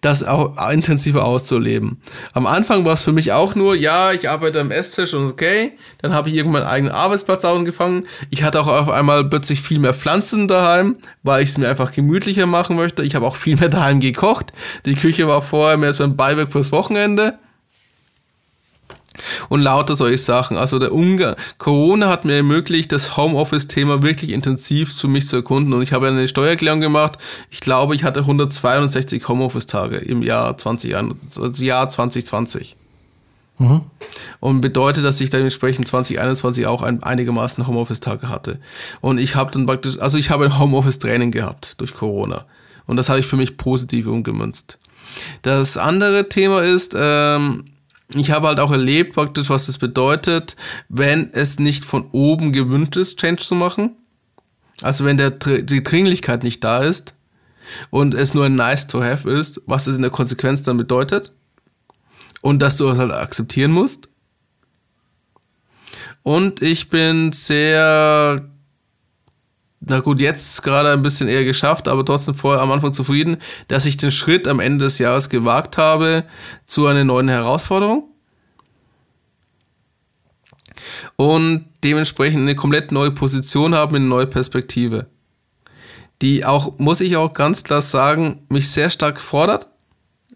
das 0.01 0.25
auch 0.25 0.71
intensiver 0.71 1.25
auszuleben. 1.25 2.01
Am 2.33 2.47
Anfang 2.47 2.85
war 2.85 2.93
es 2.93 3.03
für 3.03 3.13
mich 3.13 3.33
auch 3.33 3.55
nur, 3.55 3.75
ja, 3.75 4.13
ich 4.13 4.29
arbeite 4.29 4.61
am 4.61 4.71
Esstisch 4.71 5.15
und 5.15 5.27
okay, 5.27 5.73
dann 6.01 6.13
habe 6.13 6.29
ich 6.29 6.35
irgendwann 6.35 6.63
meinen 6.63 6.71
eigenen 6.71 6.95
Arbeitsplatz 6.95 7.45
angefangen. 7.45 8.07
Ich 8.31 8.43
hatte 8.43 8.61
auch 8.61 8.69
auf 8.69 8.91
einmal 8.91 9.25
plötzlich 9.25 9.63
viel 9.63 9.79
mehr 9.79 9.95
Pflanzen 9.95 10.49
daheim, 10.49 10.97
weil 11.23 11.43
ich 11.43 11.51
es 11.51 11.59
mir 11.59 11.69
einfach 11.69 11.93
gemütlicher 11.93 12.47
machen 12.47 12.77
möchte. 12.77 13.03
Ich 13.03 13.15
habe 13.15 13.27
auch 13.27 13.37
viel 13.37 13.57
mehr 13.57 13.69
daheim 13.69 14.01
gekocht. 14.01 14.53
Die 14.87 14.95
Küche 14.95 15.27
war 15.29 15.43
vorher 15.43 15.77
mehr 15.77 15.93
so 15.93 16.05
ein 16.05 16.17
Beiwerk 16.17 16.53
fürs 16.53 16.73
Wochenende 16.73 17.39
und 19.49 19.61
lauter 19.61 19.97
solche 19.97 20.19
Sachen. 20.19 20.57
Also 20.57 20.79
der 20.79 20.93
Umgang, 20.93 21.37
Corona 21.59 22.09
hat 22.09 22.25
mir 22.25 22.37
ermöglicht, 22.37 22.93
das 22.93 23.17
Homeoffice-Thema 23.17 24.03
wirklich 24.03 24.31
intensiv 24.31 24.95
für 24.95 25.09
mich 25.09 25.27
zu 25.27 25.37
erkunden 25.37 25.73
und 25.73 25.83
ich 25.83 25.93
habe 25.93 26.09
eine 26.09 26.29
Steuererklärung 26.29 26.81
gemacht. 26.81 27.19
Ich 27.51 27.61
glaube, 27.61 27.95
ich 27.95 28.05
hatte 28.05 28.21
162 28.21 29.27
Homeoffice-Tage 29.29 29.97
im 29.97 30.23
Jahr 30.23 30.57
20, 30.57 30.95
also 30.97 31.63
Jahr 31.63 31.89
2020. 31.89 32.77
Mhm. 33.59 33.83
Und 34.41 34.61
bedeutet, 34.61 35.05
dass 35.05 35.21
ich 35.21 35.31
dementsprechend 35.31 35.87
2021 35.87 36.67
auch 36.67 36.83
ein, 36.83 37.03
einigermaßen 37.03 37.67
Homeoffice-Tage 37.67 38.29
hatte. 38.29 38.59
Und 39.01 39.19
ich 39.19 39.37
habe 39.37 39.51
dann 39.53 39.67
praktisch, 39.67 39.99
also 39.99 40.19
ich 40.19 40.31
habe 40.31 40.47
ein 40.47 40.59
Homeoffice-Training 40.59 41.31
gehabt 41.31 41.81
durch 41.81 41.95
Corona. 41.95 42.45
Und 42.87 42.97
das 42.97 43.09
habe 43.09 43.21
ich 43.21 43.27
für 43.27 43.37
mich 43.37 43.57
positiv 43.57 44.07
umgemünzt. 44.07 44.79
Das 45.43 45.77
andere 45.77 46.29
Thema 46.29 46.63
ist, 46.63 46.97
ähm, 46.99 47.65
ich 48.15 48.31
habe 48.31 48.49
halt 48.49 48.61
auch 48.61 48.71
erlebt, 48.71 49.15
praktisch, 49.15 49.49
was 49.49 49.69
es 49.69 49.79
bedeutet, 49.79 50.57
wenn 50.89 51.33
es 51.33 51.59
nicht 51.59 51.85
von 51.85 52.09
oben 52.13 52.53
gewünscht 52.53 52.97
ist, 52.97 53.19
Change 53.19 53.43
zu 53.43 53.55
machen. 53.55 53.97
Also 54.83 55.05
wenn 55.05 55.17
der, 55.17 55.31
die 55.31 55.83
Dringlichkeit 55.83 56.43
nicht 56.43 56.63
da 56.65 56.83
ist 56.83 57.15
und 57.91 58.15
es 58.15 58.35
nur 58.35 58.47
ein 58.47 58.57
nice 58.57 58.87
to 58.89 59.03
have 59.03 59.31
ist, 59.31 59.63
was 59.67 59.87
es 59.87 59.97
in 59.97 60.03
der 60.03 60.11
Konsequenz 60.11 60.63
dann 60.63 60.77
bedeutet. 60.77 61.33
Und 62.41 62.61
dass 62.61 62.77
du 62.77 62.89
es 62.89 62.99
halt 62.99 63.13
akzeptieren 63.13 63.71
musst. 63.71 64.09
Und 66.25 66.61
ich 66.61 66.89
bin 66.89 67.33
sehr 67.33 68.49
na 69.85 70.01
gut, 70.01 70.21
jetzt 70.21 70.63
gerade 70.63 70.93
ein 70.93 71.03
bisschen 71.03 71.29
eher 71.29 71.45
geschafft, 71.45 71.89
aber 71.89 72.05
trotzdem 72.05 72.35
vorher 72.35 72.63
am 72.63 72.71
Anfang 72.71 72.93
zufrieden, 72.93 73.39
dass 73.67 73.85
ich 73.85 73.97
den 73.97 74.13
Schritt 74.13 74.47
am 74.47 74.61
Ende 74.61 74.85
des 74.85 74.99
Jahres 74.99 75.29
gewagt 75.29 75.77
habe 75.77 76.25
zu 76.67 76.87
einer 76.87 77.05
neuen 77.05 77.29
Herausforderung. 77.29 78.09
Und 81.17 81.67
dementsprechend 81.83 82.43
eine 82.43 82.55
komplett 82.55 82.93
neue 82.93 83.11
Position 83.11 83.75
habe, 83.75 83.97
eine 83.97 84.05
neue 84.05 84.27
Perspektive. 84.27 85.07
Die 86.23 86.45
auch, 86.45 86.79
muss 86.79 87.01
ich 87.01 87.17
auch 87.17 87.33
ganz 87.33 87.65
klar 87.65 87.83
sagen, 87.83 88.47
mich 88.49 88.71
sehr 88.71 88.89
stark 88.89 89.21
fordert, 89.21 89.67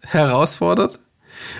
herausfordert 0.01 0.99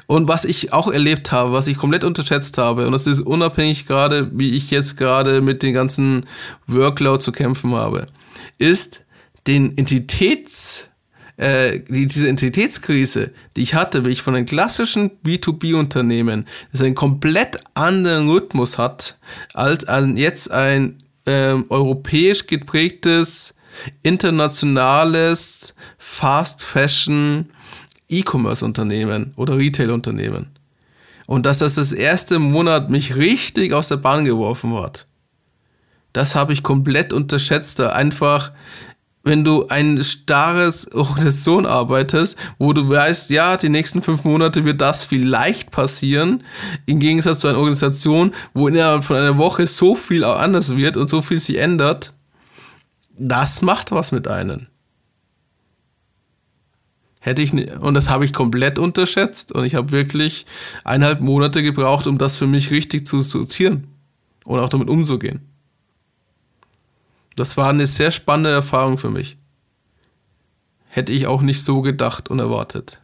und 0.07 0.27
was 0.27 0.45
ich 0.45 0.73
auch 0.73 0.91
erlebt 0.91 1.31
habe, 1.31 1.51
was 1.51 1.67
ich 1.67 1.77
komplett 1.77 2.03
unterschätzt 2.03 2.57
habe, 2.57 2.85
und 2.85 2.91
das 2.91 3.07
ist 3.07 3.21
unabhängig 3.21 3.85
gerade, 3.85 4.29
wie 4.33 4.55
ich 4.55 4.71
jetzt 4.71 4.97
gerade 4.97 5.41
mit 5.41 5.63
den 5.63 5.73
ganzen 5.73 6.25
Workload 6.67 7.23
zu 7.23 7.31
kämpfen 7.31 7.73
habe, 7.73 8.07
ist 8.57 9.05
den 9.47 9.77
Entitäts, 9.77 10.89
äh, 11.37 11.79
die, 11.87 12.07
diese 12.07 12.27
Entitätskrise, 12.27 13.31
die 13.55 13.61
ich 13.61 13.75
hatte, 13.75 14.05
wie 14.05 14.09
ich 14.09 14.21
von 14.21 14.35
einem 14.35 14.45
klassischen 14.45 15.11
B2B-Unternehmen, 15.23 16.47
das 16.71 16.81
einen 16.81 16.95
komplett 16.95 17.59
anderen 17.73 18.29
Rhythmus 18.29 18.77
hat, 18.77 19.17
als 19.53 19.85
ein, 19.85 20.17
jetzt 20.17 20.51
ein 20.51 21.01
ähm, 21.25 21.65
europäisch 21.69 22.47
geprägtes, 22.47 23.53
internationales 24.01 25.75
Fast 25.97 26.63
Fashion 26.63 27.49
E-Commerce-Unternehmen 28.09 29.33
oder 29.35 29.57
Retail-Unternehmen. 29.57 30.47
Und 31.25 31.45
dass 31.45 31.59
das 31.59 31.75
das 31.75 31.91
erste 31.91 32.39
Monat 32.39 32.89
mich 32.89 33.15
richtig 33.15 33.73
aus 33.73 33.89
der 33.89 33.97
Bahn 33.97 34.25
geworfen 34.25 34.73
hat. 34.75 35.07
Das 36.13 36.35
habe 36.35 36.53
ich 36.53 36.63
komplett 36.63 37.11
unterschätzt. 37.11 37.81
Einfach, 37.81 38.51
wenn 39.23 39.43
du 39.43 39.67
ein 39.67 40.01
starres 40.03 40.91
Organisation 40.93 41.65
arbeitest, 41.65 42.37
wo 42.57 42.71
du 42.71 42.87
weißt, 42.87 43.29
ja, 43.29 43.57
die 43.57 43.69
nächsten 43.69 44.01
fünf 44.01 44.23
Monate 44.23 44.63
wird 44.63 44.79
das 44.79 45.03
vielleicht 45.03 45.69
passieren, 45.69 46.43
im 46.85 46.99
Gegensatz 46.99 47.41
zu 47.41 47.47
einer 47.49 47.57
Organisation, 47.57 48.33
wo 48.53 48.69
innerhalb 48.69 49.03
von 49.03 49.17
einer 49.17 49.37
Woche 49.37 49.67
so 49.67 49.95
viel 49.95 50.23
anders 50.23 50.77
wird 50.77 50.95
und 50.95 51.09
so 51.09 51.21
viel 51.21 51.39
sich 51.39 51.57
ändert, 51.57 52.13
das 53.17 53.61
macht 53.61 53.91
was 53.91 54.11
mit 54.11 54.27
einem. 54.27 54.67
Hätte 57.27 57.41
ich 57.41 57.51
und 57.53 57.93
das 57.93 58.09
habe 58.09 58.23
ich 58.23 58.31
komplett 58.31 58.79
unterschätzt 58.79 59.51
und 59.51 59.65
ich 59.65 59.75
habe 59.75 59.91
wirklich 59.91 60.45
eineinhalb 60.85 61.19
Monate 61.19 61.61
gebraucht, 61.61 62.07
um 62.07 62.17
das 62.17 62.37
für 62.37 62.47
mich 62.47 62.71
richtig 62.71 63.05
zu 63.05 63.21
sortieren 63.21 63.87
und 64.45 64.61
auch 64.61 64.69
damit 64.69 64.87
umzugehen. 64.87 65.41
Das 67.35 67.57
war 67.57 67.69
eine 67.69 67.85
sehr 67.85 68.11
spannende 68.11 68.51
Erfahrung 68.51 68.97
für 68.97 69.09
mich. 69.09 69.37
Hätte 70.87 71.11
ich 71.11 71.27
auch 71.27 71.41
nicht 71.41 71.65
so 71.65 71.81
gedacht 71.81 72.29
und 72.29 72.39
erwartet. 72.39 73.01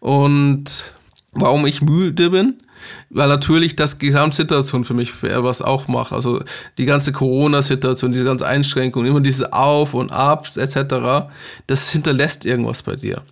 Und 0.00 0.94
warum 1.32 1.64
ich 1.64 1.80
müde 1.80 2.28
bin, 2.28 2.62
weil 3.10 3.28
natürlich 3.28 3.76
das 3.76 3.98
Gesamtsituation 3.98 4.84
für 4.84 4.94
mich 4.94 5.12
was 5.22 5.62
auch 5.62 5.88
macht. 5.88 6.12
Also 6.12 6.42
die 6.78 6.84
ganze 6.84 7.12
Corona-Situation, 7.12 8.12
diese 8.12 8.24
ganze 8.24 8.46
Einschränkung, 8.46 9.06
immer 9.06 9.20
diese 9.20 9.52
Auf 9.52 9.94
und 9.94 10.12
Abs 10.12 10.56
etc., 10.56 11.28
das 11.66 11.90
hinterlässt 11.90 12.44
irgendwas 12.44 12.82
bei 12.82 12.96
dir. 12.96 13.22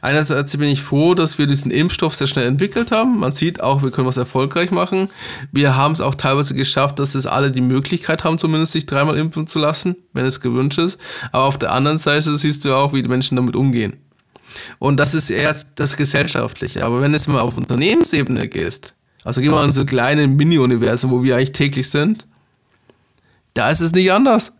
Einerseits 0.00 0.56
bin 0.56 0.68
ich 0.68 0.82
froh, 0.82 1.14
dass 1.14 1.38
wir 1.38 1.46
diesen 1.46 1.70
Impfstoff 1.70 2.14
sehr 2.14 2.26
schnell 2.26 2.46
entwickelt 2.46 2.90
haben. 2.90 3.18
Man 3.18 3.32
sieht 3.32 3.62
auch, 3.62 3.82
wir 3.82 3.90
können 3.90 4.06
was 4.06 4.16
erfolgreich 4.16 4.70
machen. 4.70 5.10
Wir 5.52 5.76
haben 5.76 5.92
es 5.92 6.00
auch 6.00 6.14
teilweise 6.14 6.54
geschafft, 6.54 6.98
dass 6.98 7.14
es 7.14 7.26
alle 7.26 7.52
die 7.52 7.60
Möglichkeit 7.60 8.24
haben, 8.24 8.38
zumindest 8.38 8.72
sich 8.72 8.86
dreimal 8.86 9.16
impfen 9.18 9.46
zu 9.46 9.58
lassen, 9.58 9.96
wenn 10.12 10.24
es 10.24 10.40
gewünscht 10.40 10.78
ist. 10.78 10.98
Aber 11.32 11.44
auf 11.44 11.58
der 11.58 11.72
anderen 11.72 11.98
Seite 11.98 12.36
siehst 12.36 12.64
du 12.64 12.74
auch, 12.74 12.92
wie 12.92 13.02
die 13.02 13.08
Menschen 13.08 13.36
damit 13.36 13.56
umgehen. 13.56 13.98
Und 14.78 14.98
das 14.98 15.14
ist 15.14 15.30
eher 15.30 15.54
das 15.74 15.96
Gesellschaftliche. 15.96 16.84
Aber 16.84 17.00
wenn 17.00 17.14
es 17.14 17.26
mal 17.26 17.40
auf 17.40 17.56
Unternehmensebene 17.56 18.48
gehst, 18.48 18.94
also 19.24 19.40
gehen 19.40 19.50
wir 19.50 19.60
an 19.60 19.72
so 19.72 19.84
kleine 19.84 20.26
Mini-Universen, 20.26 21.10
wo 21.10 21.22
wir 21.22 21.36
eigentlich 21.36 21.52
täglich 21.52 21.88
sind, 21.88 22.26
da 23.54 23.70
ist 23.70 23.80
es 23.80 23.92
nicht 23.92 24.12
anders. 24.12 24.52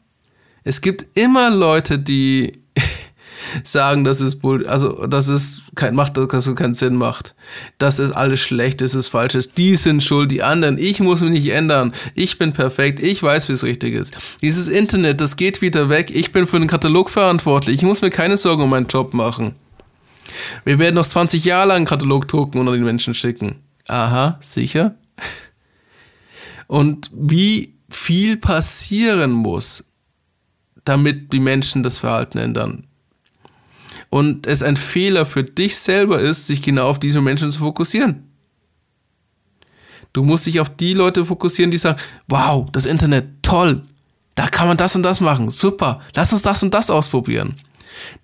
Es 0.63 0.81
gibt 0.81 1.19
immer 1.19 1.51
Leute, 1.51 1.99
die 1.99 2.53
sagen, 3.65 4.05
dass 4.05 4.21
es 4.21 4.39
also 4.67 5.07
dass 5.07 5.29
es 5.29 5.63
kein 5.75 5.95
macht, 5.95 6.17
dass 6.17 6.47
es 6.47 6.55
keinen 6.55 6.73
Sinn 6.73 6.97
macht, 6.97 7.35
dass 7.77 7.99
es 7.99 8.13
alles 8.13 8.41
schlecht 8.41 8.81
ist, 8.81 8.95
es 8.95 9.09
falsch 9.09 9.35
ist. 9.35 9.59
Die 9.59 9.77
sind 9.77 10.03
schuld, 10.03 10.31
die 10.31 10.43
anderen. 10.43 10.79
Ich 10.79 11.01
muss 11.01 11.21
mich 11.21 11.33
nicht 11.33 11.49
ändern. 11.51 11.93
Ich 12.15 12.39
bin 12.39 12.53
perfekt. 12.53 13.01
Ich 13.01 13.23
weiß, 13.23 13.51
wie 13.51 13.53
es 13.53 13.65
richtig 13.65 13.95
ist. 13.95 14.15
Dieses 14.41 14.69
Internet, 14.69 15.21
das 15.21 15.37
geht 15.37 15.61
wieder 15.61 15.91
weg. 15.91 16.11
Ich 16.11 16.33
bin 16.33 16.47
für 16.47 16.59
den 16.59 16.69
Katalog 16.69 17.11
verantwortlich. 17.11 17.77
Ich 17.77 17.83
muss 17.83 18.01
mir 18.01 18.11
keine 18.11 18.39
Sorgen 18.39 18.63
um 18.63 18.71
meinen 18.71 18.87
Job 18.87 19.13
machen. 19.13 19.55
Wir 20.65 20.79
werden 20.79 20.95
noch 20.97 21.07
20 21.07 21.45
Jahre 21.45 21.69
lang 21.69 21.85
Katalog 21.85 22.29
drucken 22.29 22.59
und 22.59 22.69
an 22.69 22.75
den 22.75 22.85
Menschen 22.85 23.15
schicken. 23.15 23.57
Aha, 23.89 24.39
sicher. 24.41 24.95
Und 26.67 27.11
wie 27.13 27.75
viel 27.91 28.37
passieren 28.37 29.33
muss, 29.33 29.85
damit 30.85 31.33
die 31.33 31.41
Menschen 31.41 31.83
das 31.83 31.99
Verhalten 31.99 32.39
ändern. 32.39 32.87
Und 34.11 34.47
es 34.47 34.63
ein 34.63 34.77
Fehler 34.77 35.27
für 35.27 35.45
dich 35.45 35.77
selber 35.77 36.21
ist, 36.21 36.47
sich 36.47 36.63
genau 36.63 36.89
auf 36.89 37.01
diese 37.01 37.21
Menschen 37.21 37.51
zu 37.51 37.59
fokussieren. 37.59 38.29
Du 40.13 40.23
musst 40.23 40.47
dich 40.47 40.61
auf 40.61 40.71
die 40.77 40.95
Leute 40.95 41.25
fokussieren, 41.25 41.73
die 41.73 41.79
sagen, 41.79 42.01
wow, 42.29 42.71
das 42.71 42.87
Internet, 42.87 43.43
toll, 43.43 43.83
da 44.37 44.47
kann 44.47 44.69
man 44.69 44.77
das 44.77 44.95
und 44.95 45.03
das 45.03 45.21
machen, 45.21 45.51
super, 45.51 46.01
lass 46.15 46.33
uns 46.33 46.43
das 46.43 46.63
und 46.63 46.73
das 46.73 46.91
ausprobieren. 46.91 47.57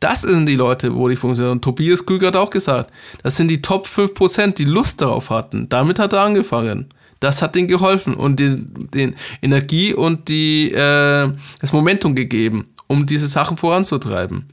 Das 0.00 0.22
sind 0.22 0.46
die 0.46 0.56
Leute, 0.56 0.94
wo 0.94 1.08
die 1.08 1.16
funktionieren. 1.16 1.58
Und 1.58 1.64
Tobias 1.64 2.04
Krüger 2.04 2.28
hat 2.28 2.36
auch 2.36 2.50
gesagt, 2.50 2.92
das 3.22 3.36
sind 3.36 3.48
die 3.48 3.62
Top 3.62 3.86
5%, 3.86 4.54
die 4.54 4.64
Lust 4.64 5.00
darauf 5.00 5.30
hatten. 5.30 5.68
Damit 5.68 5.98
hat 5.98 6.12
er 6.12 6.22
angefangen. 6.22 6.86
Das 7.20 7.42
hat 7.42 7.54
ihnen 7.54 7.68
geholfen 7.68 8.14
und 8.14 8.40
den, 8.40 8.88
den 8.94 9.14
Energie 9.42 9.92
und 9.92 10.28
die, 10.28 10.72
äh, 10.72 11.30
das 11.60 11.72
Momentum 11.72 12.14
gegeben, 12.14 12.66
um 12.86 13.06
diese 13.06 13.28
Sachen 13.28 13.58
voranzutreiben. 13.58 14.48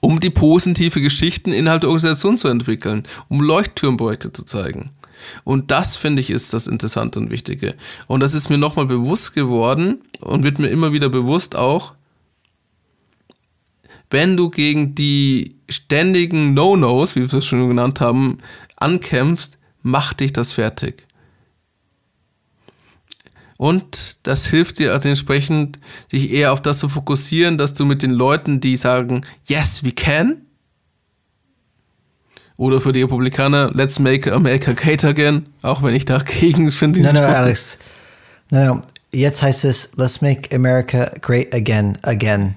Um 0.00 0.20
die 0.20 0.30
positive 0.30 1.00
Geschichten 1.00 1.52
innerhalb 1.52 1.82
der 1.82 1.90
Organisation 1.90 2.38
zu 2.38 2.48
entwickeln, 2.48 3.02
um 3.28 3.40
Leuchtturmprojekte 3.40 4.32
zu 4.32 4.44
zeigen. 4.44 4.90
Und 5.42 5.70
das 5.70 5.96
finde 5.96 6.20
ich 6.20 6.30
ist 6.30 6.52
das 6.52 6.66
Interessante 6.66 7.18
und 7.18 7.30
Wichtige. 7.30 7.74
Und 8.06 8.20
das 8.20 8.34
ist 8.34 8.50
mir 8.50 8.58
nochmal 8.58 8.86
bewusst 8.86 9.34
geworden 9.34 10.02
und 10.20 10.44
wird 10.44 10.58
mir 10.58 10.68
immer 10.68 10.92
wieder 10.92 11.08
bewusst 11.08 11.56
auch, 11.56 11.94
wenn 14.10 14.36
du 14.36 14.50
gegen 14.50 14.94
die 14.94 15.56
ständigen 15.68 16.54
No-Nos, 16.54 17.16
wie 17.16 17.30
wir 17.30 17.38
es 17.38 17.44
schon 17.44 17.68
genannt 17.68 18.00
haben, 18.00 18.38
ankämpfst, 18.76 19.58
macht 19.82 20.20
dich 20.20 20.32
das 20.32 20.52
fertig. 20.52 21.06
Und 23.56 24.26
das 24.26 24.46
hilft 24.46 24.78
dir 24.78 24.92
also 24.92 25.08
entsprechend, 25.08 25.78
sich 26.10 26.32
eher 26.32 26.52
auf 26.52 26.60
das 26.60 26.80
zu 26.80 26.88
fokussieren, 26.88 27.56
dass 27.56 27.74
du 27.74 27.84
mit 27.84 28.02
den 28.02 28.10
Leuten, 28.10 28.60
die 28.60 28.76
sagen, 28.76 29.22
yes, 29.46 29.84
we 29.84 29.92
can, 29.92 30.44
oder 32.56 32.80
für 32.80 32.92
die 32.92 33.02
Republikaner, 33.02 33.70
let's 33.74 33.98
make 33.98 34.32
America 34.32 34.72
great 34.72 35.04
again, 35.04 35.46
auch 35.62 35.82
wenn 35.82 35.94
ich 35.94 36.04
dagegen 36.04 36.70
finde. 36.72 37.00
No, 37.02 37.12
no, 37.12 37.20
Alex. 37.20 37.78
No, 38.50 38.74
no. 38.74 38.80
Jetzt 39.12 39.42
heißt 39.42 39.64
es, 39.64 39.92
let's 39.96 40.20
make 40.20 40.54
America 40.54 41.12
great 41.20 41.54
again, 41.54 41.98
again. 42.02 42.56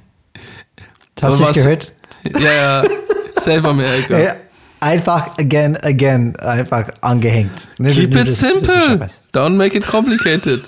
Hast 1.22 1.40
du 1.40 1.44
es 1.44 1.54
gehört? 1.54 1.94
Ja, 2.40 2.54
ja. 2.54 2.84
Save 3.32 3.70
America. 3.70 4.36
Einfach 4.82 5.38
again, 5.38 5.78
again, 5.78 6.36
einfach 6.38 6.90
angehängt. 7.00 7.70
Keep 7.78 8.16
it 8.16 8.28
das, 8.28 8.40
simple. 8.40 8.98
Das 8.98 9.22
Don't 9.34 9.56
make 9.56 9.78
it 9.78 9.86
complicated. 9.86 10.60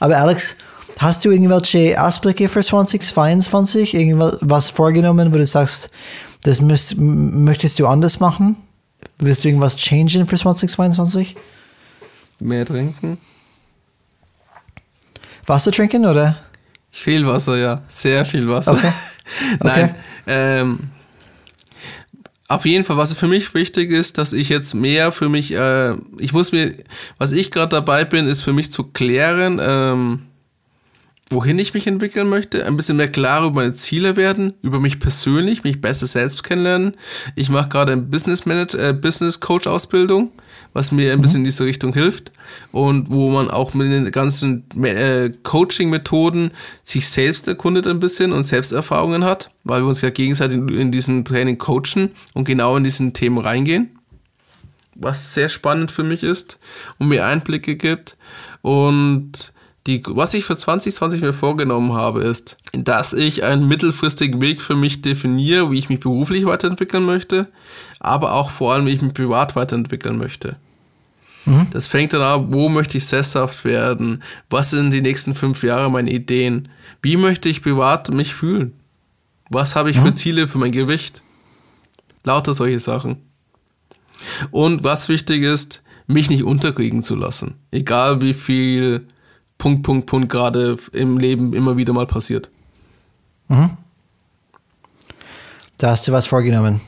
Aber 0.00 0.18
Alex, 0.18 0.56
hast 0.98 1.24
du 1.24 1.30
irgendwelche 1.30 2.02
Ausblicke 2.02 2.48
für 2.48 2.60
2022? 2.60 3.94
Irgendwas 3.94 4.70
vorgenommen, 4.70 5.32
wo 5.32 5.38
du 5.38 5.46
sagst, 5.46 5.90
das 6.42 6.60
müsst, 6.60 6.96
möchtest 6.98 7.78
du 7.78 7.86
anders 7.86 8.20
machen? 8.20 8.56
Willst 9.18 9.44
du 9.44 9.48
irgendwas 9.48 9.76
changen 9.76 10.26
für 10.26 10.36
2022? 10.36 11.36
Mehr 12.40 12.66
trinken. 12.66 13.18
Wasser 15.46 15.72
trinken, 15.72 16.06
oder? 16.06 16.38
Viel 16.90 17.26
Wasser, 17.26 17.56
ja. 17.56 17.82
Sehr 17.88 18.24
viel 18.24 18.48
Wasser. 18.48 18.72
Okay. 18.72 18.92
Nein. 19.62 19.84
Okay. 19.84 19.94
Ähm, 20.26 20.78
auf 22.50 22.66
jeden 22.66 22.84
Fall, 22.84 22.96
was 22.96 23.12
für 23.12 23.28
mich 23.28 23.54
wichtig 23.54 23.90
ist, 23.90 24.18
dass 24.18 24.32
ich 24.32 24.48
jetzt 24.48 24.74
mehr 24.74 25.12
für 25.12 25.28
mich, 25.28 25.54
äh, 25.54 25.94
ich 26.18 26.32
muss 26.32 26.50
mir, 26.50 26.74
was 27.16 27.30
ich 27.30 27.52
gerade 27.52 27.68
dabei 27.68 28.04
bin, 28.04 28.26
ist 28.26 28.42
für 28.42 28.52
mich 28.52 28.72
zu 28.72 28.82
klären, 28.82 29.60
ähm, 29.62 30.22
wohin 31.30 31.60
ich 31.60 31.74
mich 31.74 31.86
entwickeln 31.86 32.28
möchte, 32.28 32.66
ein 32.66 32.76
bisschen 32.76 32.96
mehr 32.96 33.08
klar 33.08 33.46
über 33.46 33.54
meine 33.54 33.72
Ziele 33.72 34.16
werden, 34.16 34.54
über 34.62 34.80
mich 34.80 34.98
persönlich, 34.98 35.62
mich 35.62 35.80
besser 35.80 36.08
selbst 36.08 36.42
kennenlernen. 36.42 36.96
Ich 37.36 37.50
mache 37.50 37.68
gerade 37.68 37.92
ein 37.92 38.10
Business 38.10 38.46
Manager, 38.46 38.88
äh, 38.88 38.92
Business 38.92 39.38
Coach 39.38 39.68
Ausbildung, 39.68 40.32
was 40.72 40.92
mir 40.92 41.12
ein 41.12 41.18
mhm. 41.18 41.22
bisschen 41.22 41.40
in 41.40 41.44
diese 41.44 41.64
Richtung 41.64 41.92
hilft 41.92 42.32
und 42.72 43.10
wo 43.10 43.30
man 43.30 43.50
auch 43.50 43.74
mit 43.74 43.90
den 43.90 44.10
ganzen 44.10 44.64
äh, 44.82 45.30
Coaching 45.42 45.90
Methoden 45.90 46.52
sich 46.82 47.08
selbst 47.08 47.48
erkundet 47.48 47.86
ein 47.86 48.00
bisschen 48.00 48.32
und 48.32 48.44
Selbsterfahrungen 48.44 49.24
hat, 49.24 49.50
weil 49.64 49.82
wir 49.82 49.88
uns 49.88 50.00
ja 50.00 50.10
gegenseitig 50.10 50.58
in, 50.58 50.68
in 50.68 50.92
diesen 50.92 51.24
Training 51.24 51.58
coachen 51.58 52.10
und 52.34 52.44
genau 52.44 52.76
in 52.76 52.84
diesen 52.84 53.12
Themen 53.12 53.38
reingehen. 53.38 53.98
Was 54.94 55.34
sehr 55.34 55.48
spannend 55.48 55.90
für 55.92 56.04
mich 56.04 56.22
ist 56.22 56.58
und 56.98 57.08
mir 57.08 57.26
Einblicke 57.26 57.76
gibt 57.76 58.16
und 58.62 59.52
die, 59.86 60.02
was 60.06 60.34
ich 60.34 60.44
für 60.44 60.56
2020 60.56 61.22
mir 61.22 61.32
vorgenommen 61.32 61.94
habe, 61.94 62.22
ist, 62.22 62.58
dass 62.72 63.14
ich 63.14 63.42
einen 63.42 63.66
mittelfristigen 63.66 64.40
Weg 64.40 64.60
für 64.60 64.76
mich 64.76 65.00
definiere, 65.00 65.70
wie 65.70 65.78
ich 65.78 65.88
mich 65.88 66.00
beruflich 66.00 66.44
weiterentwickeln 66.44 67.06
möchte, 67.06 67.48
aber 68.00 68.32
auch 68.32 68.50
vor 68.50 68.72
allem, 68.72 68.86
wie 68.86 68.90
ich 68.90 69.02
mich 69.02 69.14
privat 69.14 69.54
weiterentwickeln 69.54 70.18
möchte. 70.18 70.56
Mhm. 71.44 71.68
Das 71.70 71.86
fängt 71.86 72.12
dann 72.12 72.22
an, 72.22 72.52
wo 72.52 72.68
möchte 72.68 72.98
ich 72.98 73.06
sesshaft 73.06 73.64
werden? 73.64 74.22
Was 74.48 74.70
sind 74.70 74.90
die 74.90 75.02
nächsten 75.02 75.34
fünf 75.34 75.62
Jahre 75.62 75.90
meine 75.90 76.10
Ideen? 76.10 76.68
Wie 77.02 77.16
möchte 77.16 77.48
ich 77.48 77.62
privat 77.62 78.12
mich 78.12 78.34
fühlen? 78.34 78.72
Was 79.48 79.76
habe 79.76 79.90
ich 79.90 79.96
mhm. 79.96 80.06
für 80.06 80.14
Ziele 80.14 80.48
für 80.48 80.58
mein 80.58 80.72
Gewicht? 80.72 81.22
Lauter 82.24 82.52
solche 82.52 82.78
Sachen. 82.78 83.18
Und 84.50 84.84
was 84.84 85.08
wichtig 85.08 85.42
ist, 85.42 85.82
mich 86.06 86.28
nicht 86.28 86.42
unterkriegen 86.42 87.02
zu 87.02 87.14
lassen. 87.14 87.54
Egal 87.70 88.20
wie 88.20 88.34
viel 88.34 89.06
Punkt, 89.58 89.82
Punkt, 89.82 90.06
Punkt 90.06 90.30
gerade 90.30 90.76
im 90.92 91.18
Leben 91.18 91.52
immer 91.52 91.76
wieder 91.76 91.92
mal 91.92 92.06
passiert. 92.06 92.50
Mhm. 93.48 93.76
Da 95.78 95.90
hast 95.92 96.06
du 96.06 96.12
was 96.12 96.26
vorgenommen. 96.26 96.80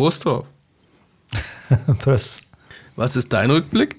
Prost 0.00 0.24
drauf. 0.24 0.46
Prost. 1.98 2.40
Was 2.96 3.16
ist 3.16 3.30
dein 3.34 3.50
Rückblick? 3.50 3.96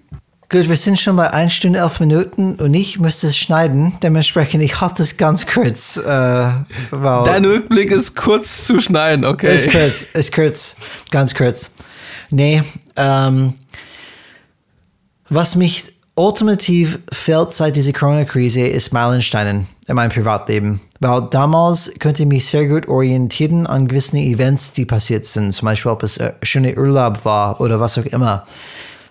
Gut, 0.50 0.68
wir 0.68 0.76
sind 0.76 1.00
schon 1.00 1.16
bei 1.16 1.32
1 1.32 1.54
Stunde 1.54 1.78
11 1.78 2.00
Minuten 2.00 2.56
und 2.56 2.74
ich 2.74 2.98
müsste 2.98 3.28
es 3.28 3.38
schneiden. 3.38 3.94
Dementsprechend, 4.02 4.64
ich 4.64 4.82
hatte 4.82 5.04
es 5.04 5.18
ganz 5.18 5.46
kurz. 5.46 5.98
Äh, 5.98 6.04
Dein 6.92 7.46
Rückblick 7.46 7.92
ist 7.92 8.16
kurz 8.16 8.66
zu 8.66 8.82
schneiden, 8.82 9.26
okay. 9.26 9.56
Ist 9.56 9.70
kurz, 9.70 10.02
ist 10.14 10.34
kurz, 10.34 10.76
ganz 11.12 11.36
kurz. 11.36 11.72
Nee, 12.32 12.64
ähm, 12.96 13.54
was 15.30 15.56
mich 15.56 15.94
ultimativ 16.16 16.98
fehlt 17.14 17.52
seit 17.52 17.76
dieser 17.76 17.94
Corona-Krise 17.94 18.62
ist 18.62 18.92
Meilensteinen 18.92 19.68
in 19.88 19.96
meinem 19.96 20.10
Privatleben. 20.10 20.82
Weil 21.02 21.28
damals 21.32 21.92
könnte 21.98 22.22
ich 22.22 22.28
mich 22.28 22.46
sehr 22.46 22.68
gut 22.68 22.88
orientieren 22.88 23.66
an 23.66 23.88
gewissen 23.88 24.18
Events, 24.18 24.74
die 24.74 24.86
passiert 24.86 25.26
sind. 25.26 25.52
Zum 25.52 25.66
Beispiel, 25.66 25.92
ob 25.92 26.04
es 26.04 26.20
ein 26.20 26.34
schöner 26.44 26.78
Urlaub 26.78 27.26
war 27.26 27.60
oder 27.60 27.80
was 27.80 27.98
auch 27.98 28.06
immer. 28.06 28.46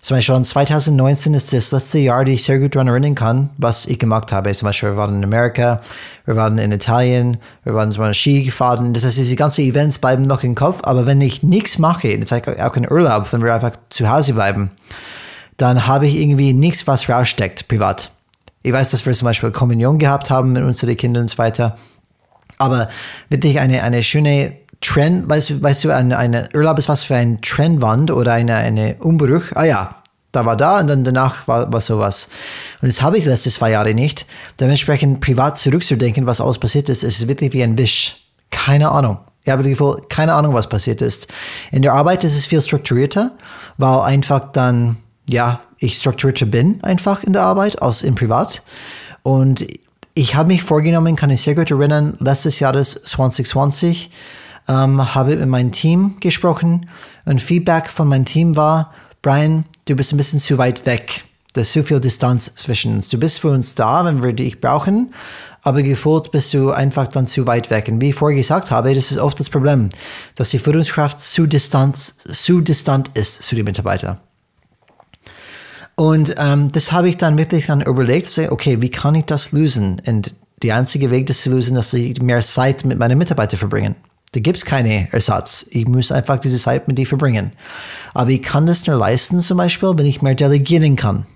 Zum 0.00 0.16
Beispiel 0.16 0.40
2019 0.40 1.34
ist 1.34 1.52
das 1.52 1.72
letzte 1.72 1.98
Jahr, 1.98 2.24
die 2.24 2.34
ich 2.34 2.44
sehr 2.44 2.60
gut 2.60 2.76
daran 2.76 2.86
erinnern 2.86 3.16
kann, 3.16 3.50
was 3.58 3.86
ich 3.86 3.98
gemacht 3.98 4.32
habe. 4.32 4.52
Zum 4.52 4.66
Beispiel, 4.66 4.90
wir 4.90 4.96
waren 4.96 5.16
in 5.16 5.24
Amerika, 5.24 5.80
wir 6.26 6.36
waren 6.36 6.58
in 6.58 6.70
Italien, 6.70 7.38
wir 7.64 7.74
waren 7.74 7.90
zum 7.90 8.14
Ski 8.14 8.44
gefahren. 8.44 8.94
Das 8.94 9.04
heißt, 9.04 9.18
diese 9.18 9.34
ganzen 9.34 9.64
Events 9.64 9.98
bleiben 9.98 10.22
noch 10.22 10.44
im 10.44 10.54
Kopf. 10.54 10.82
Aber 10.84 11.06
wenn 11.06 11.20
ich 11.20 11.42
nichts 11.42 11.78
mache, 11.78 12.16
das 12.16 12.30
heißt 12.30 12.60
auch 12.60 12.72
kein 12.72 12.90
Urlaub, 12.90 13.32
wenn 13.32 13.42
wir 13.42 13.52
einfach 13.52 13.72
zu 13.90 14.08
Hause 14.08 14.34
bleiben, 14.34 14.70
dann 15.56 15.88
habe 15.88 16.06
ich 16.06 16.14
irgendwie 16.20 16.52
nichts, 16.52 16.86
was 16.86 17.08
raussteckt, 17.08 17.66
privat. 17.66 18.10
Ich 18.62 18.72
weiß, 18.72 18.90
dass 18.90 19.06
wir 19.06 19.12
zum 19.12 19.26
Beispiel 19.26 19.50
Kommunion 19.50 19.98
gehabt 19.98 20.30
haben 20.30 20.52
mit 20.52 20.62
unseren 20.62 20.96
Kindern 20.96 21.22
und 21.22 21.30
so 21.30 21.38
weiter. 21.38 21.76
Aber 22.58 22.90
wirklich 23.28 23.58
eine, 23.58 23.82
eine 23.82 24.02
schöne 24.02 24.54
Trend, 24.80 25.28
weißt 25.28 25.50
du, 25.50 25.62
weißt 25.62 25.84
du, 25.84 25.94
eine, 25.94 26.18
eine 26.18 26.48
Urlaub 26.54 26.78
ist 26.78 26.88
was 26.88 27.04
für 27.04 27.16
ein 27.16 27.40
Trendwand 27.40 28.10
oder 28.10 28.32
eine, 28.32 28.56
eine 28.56 28.96
Umbruch. 29.00 29.44
Ah 29.54 29.64
ja, 29.64 29.94
da 30.32 30.46
war 30.46 30.56
da 30.56 30.78
und 30.80 30.88
dann 30.88 31.04
danach 31.04 31.48
war, 31.48 31.72
war 31.72 31.80
sowas. 31.80 32.28
Und 32.82 32.88
das 32.88 33.02
habe 33.02 33.18
ich 33.18 33.24
letzte 33.24 33.50
zwei 33.50 33.70
Jahre 33.70 33.94
nicht. 33.94 34.26
Dementsprechend 34.58 35.20
privat 35.20 35.58
zurückzudenken, 35.58 36.26
was 36.26 36.40
alles 36.40 36.58
passiert 36.58 36.88
ist, 36.88 37.02
ist 37.02 37.28
wirklich 37.28 37.52
wie 37.52 37.62
ein 37.62 37.76
Wisch. 37.78 38.24
Keine 38.50 38.90
Ahnung. 38.90 39.18
Ich 39.42 39.50
habe 39.50 39.62
Gefühl, 39.62 40.02
keine 40.08 40.34
Ahnung, 40.34 40.54
was 40.54 40.68
passiert 40.68 41.00
ist. 41.00 41.28
In 41.72 41.82
der 41.82 41.94
Arbeit 41.94 42.24
ist 42.24 42.36
es 42.36 42.46
viel 42.46 42.60
strukturierter, 42.60 43.32
weil 43.78 44.00
einfach 44.00 44.52
dann 44.52 44.98
ja, 45.32 45.60
ich 45.78 45.96
strukturierter 45.96 46.46
bin 46.46 46.82
einfach 46.82 47.22
in 47.22 47.32
der 47.32 47.42
Arbeit 47.42 47.80
als 47.82 48.02
im 48.02 48.14
Privat. 48.14 48.62
Und 49.22 49.66
ich 50.14 50.34
habe 50.34 50.48
mich 50.48 50.62
vorgenommen, 50.62 51.16
kann 51.16 51.30
ich 51.30 51.42
sehr 51.42 51.54
gut 51.54 51.70
erinnern, 51.70 52.16
letztes 52.20 52.60
Jahr 52.60 52.74
2020 52.74 54.10
ähm, 54.68 55.14
habe 55.14 55.36
mit 55.36 55.48
meinem 55.48 55.72
Team 55.72 56.16
gesprochen 56.20 56.86
und 57.24 57.40
Feedback 57.40 57.88
von 57.88 58.08
meinem 58.08 58.24
Team 58.24 58.56
war, 58.56 58.92
Brian, 59.22 59.64
du 59.86 59.94
bist 59.94 60.12
ein 60.12 60.16
bisschen 60.16 60.40
zu 60.40 60.58
weit 60.58 60.86
weg. 60.86 61.24
Da 61.52 61.62
ist 61.62 61.72
zu 61.72 61.82
viel 61.82 61.98
Distanz 61.98 62.54
zwischen 62.54 62.94
uns. 62.94 63.08
Du 63.08 63.18
bist 63.18 63.40
für 63.40 63.50
uns 63.50 63.74
da, 63.74 64.04
wenn 64.04 64.22
wir 64.22 64.32
dich 64.32 64.60
brauchen, 64.60 65.12
aber 65.62 65.82
gefühlt 65.82 66.30
bist 66.30 66.54
du 66.54 66.70
einfach 66.70 67.08
dann 67.08 67.26
zu 67.26 67.46
weit 67.46 67.70
weg. 67.70 67.88
Und 67.88 68.00
wie 68.00 68.10
ich 68.10 68.14
vorher 68.14 68.38
gesagt 68.38 68.70
habe, 68.70 68.94
das 68.94 69.10
ist 69.10 69.18
oft 69.18 69.38
das 69.40 69.50
Problem, 69.50 69.90
dass 70.36 70.50
die 70.50 70.60
Führungskraft 70.60 71.20
zu 71.20 71.46
distant, 71.46 71.96
zu 71.96 72.60
distant 72.60 73.10
ist 73.14 73.42
zu 73.42 73.56
den 73.56 73.64
Mitarbeitern. 73.64 74.18
Und 76.00 76.34
ähm, 76.38 76.72
das 76.72 76.92
habe 76.92 77.10
ich 77.10 77.18
dann 77.18 77.36
wirklich 77.36 77.66
dann 77.66 77.82
überlegt, 77.82 78.38
okay, 78.48 78.80
wie 78.80 78.88
kann 78.88 79.14
ich 79.14 79.26
das 79.26 79.52
lösen? 79.52 80.00
Und 80.06 80.34
der 80.62 80.76
einzige 80.76 81.10
Weg, 81.10 81.26
das 81.26 81.42
zu 81.42 81.50
lösen, 81.50 81.76
ist, 81.76 81.92
dass 81.92 82.00
ich 82.00 82.22
mehr 82.22 82.40
Zeit 82.40 82.86
mit 82.86 82.98
meinen 82.98 83.18
Mitarbeitern 83.18 83.58
verbringen. 83.58 83.96
Da 84.32 84.40
gibt 84.40 84.56
es 84.56 84.64
keinen 84.64 85.08
Ersatz. 85.12 85.66
Ich 85.68 85.86
muss 85.86 86.10
einfach 86.10 86.38
diese 86.38 86.56
Zeit 86.56 86.88
mit 86.88 86.96
dir 86.96 87.06
verbringen. 87.06 87.52
Aber 88.14 88.30
ich 88.30 88.42
kann 88.42 88.66
das 88.66 88.86
nur 88.86 88.96
leisten, 88.96 89.40
zum 89.40 89.58
Beispiel, 89.58 89.92
wenn 89.94 90.06
ich 90.06 90.22
mehr 90.22 90.34
delegieren 90.34 90.96
kann. 90.96 91.26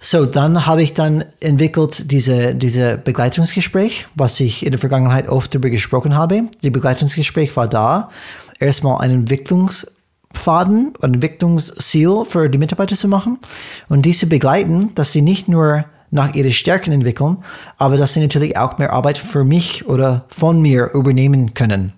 So, 0.00 0.26
dann 0.26 0.66
habe 0.66 0.82
ich 0.82 0.94
dann 0.94 1.24
entwickelt 1.38 2.10
diese, 2.10 2.56
diese 2.56 2.98
Begleitungsgespräch, 2.98 4.08
was 4.16 4.40
ich 4.40 4.66
in 4.66 4.72
der 4.72 4.80
Vergangenheit 4.80 5.28
oft 5.28 5.54
darüber 5.54 5.70
gesprochen 5.70 6.16
habe. 6.16 6.48
Die 6.64 6.70
Begleitungsgespräch 6.70 7.56
war 7.56 7.68
da, 7.68 8.10
erstmal 8.58 9.00
ein 9.00 9.28
Entwicklungs- 9.28 9.86
Faden 10.32 10.94
und 11.00 11.14
Entwicklungsziel 11.14 12.24
für 12.24 12.48
die 12.48 12.58
Mitarbeiter 12.58 12.96
zu 12.96 13.08
machen 13.08 13.38
und 13.88 14.04
diese 14.04 14.26
begleiten, 14.26 14.94
dass 14.94 15.12
sie 15.12 15.22
nicht 15.22 15.48
nur 15.48 15.84
nach 16.10 16.34
ihren 16.34 16.52
Stärken 16.52 16.92
entwickeln, 16.92 17.38
aber 17.76 17.96
dass 17.96 18.14
sie 18.14 18.20
natürlich 18.20 18.56
auch 18.56 18.78
mehr 18.78 18.92
Arbeit 18.92 19.18
für 19.18 19.44
mich 19.44 19.86
oder 19.86 20.24
von 20.28 20.60
mir 20.60 20.90
übernehmen 20.94 21.54
können. 21.54 21.92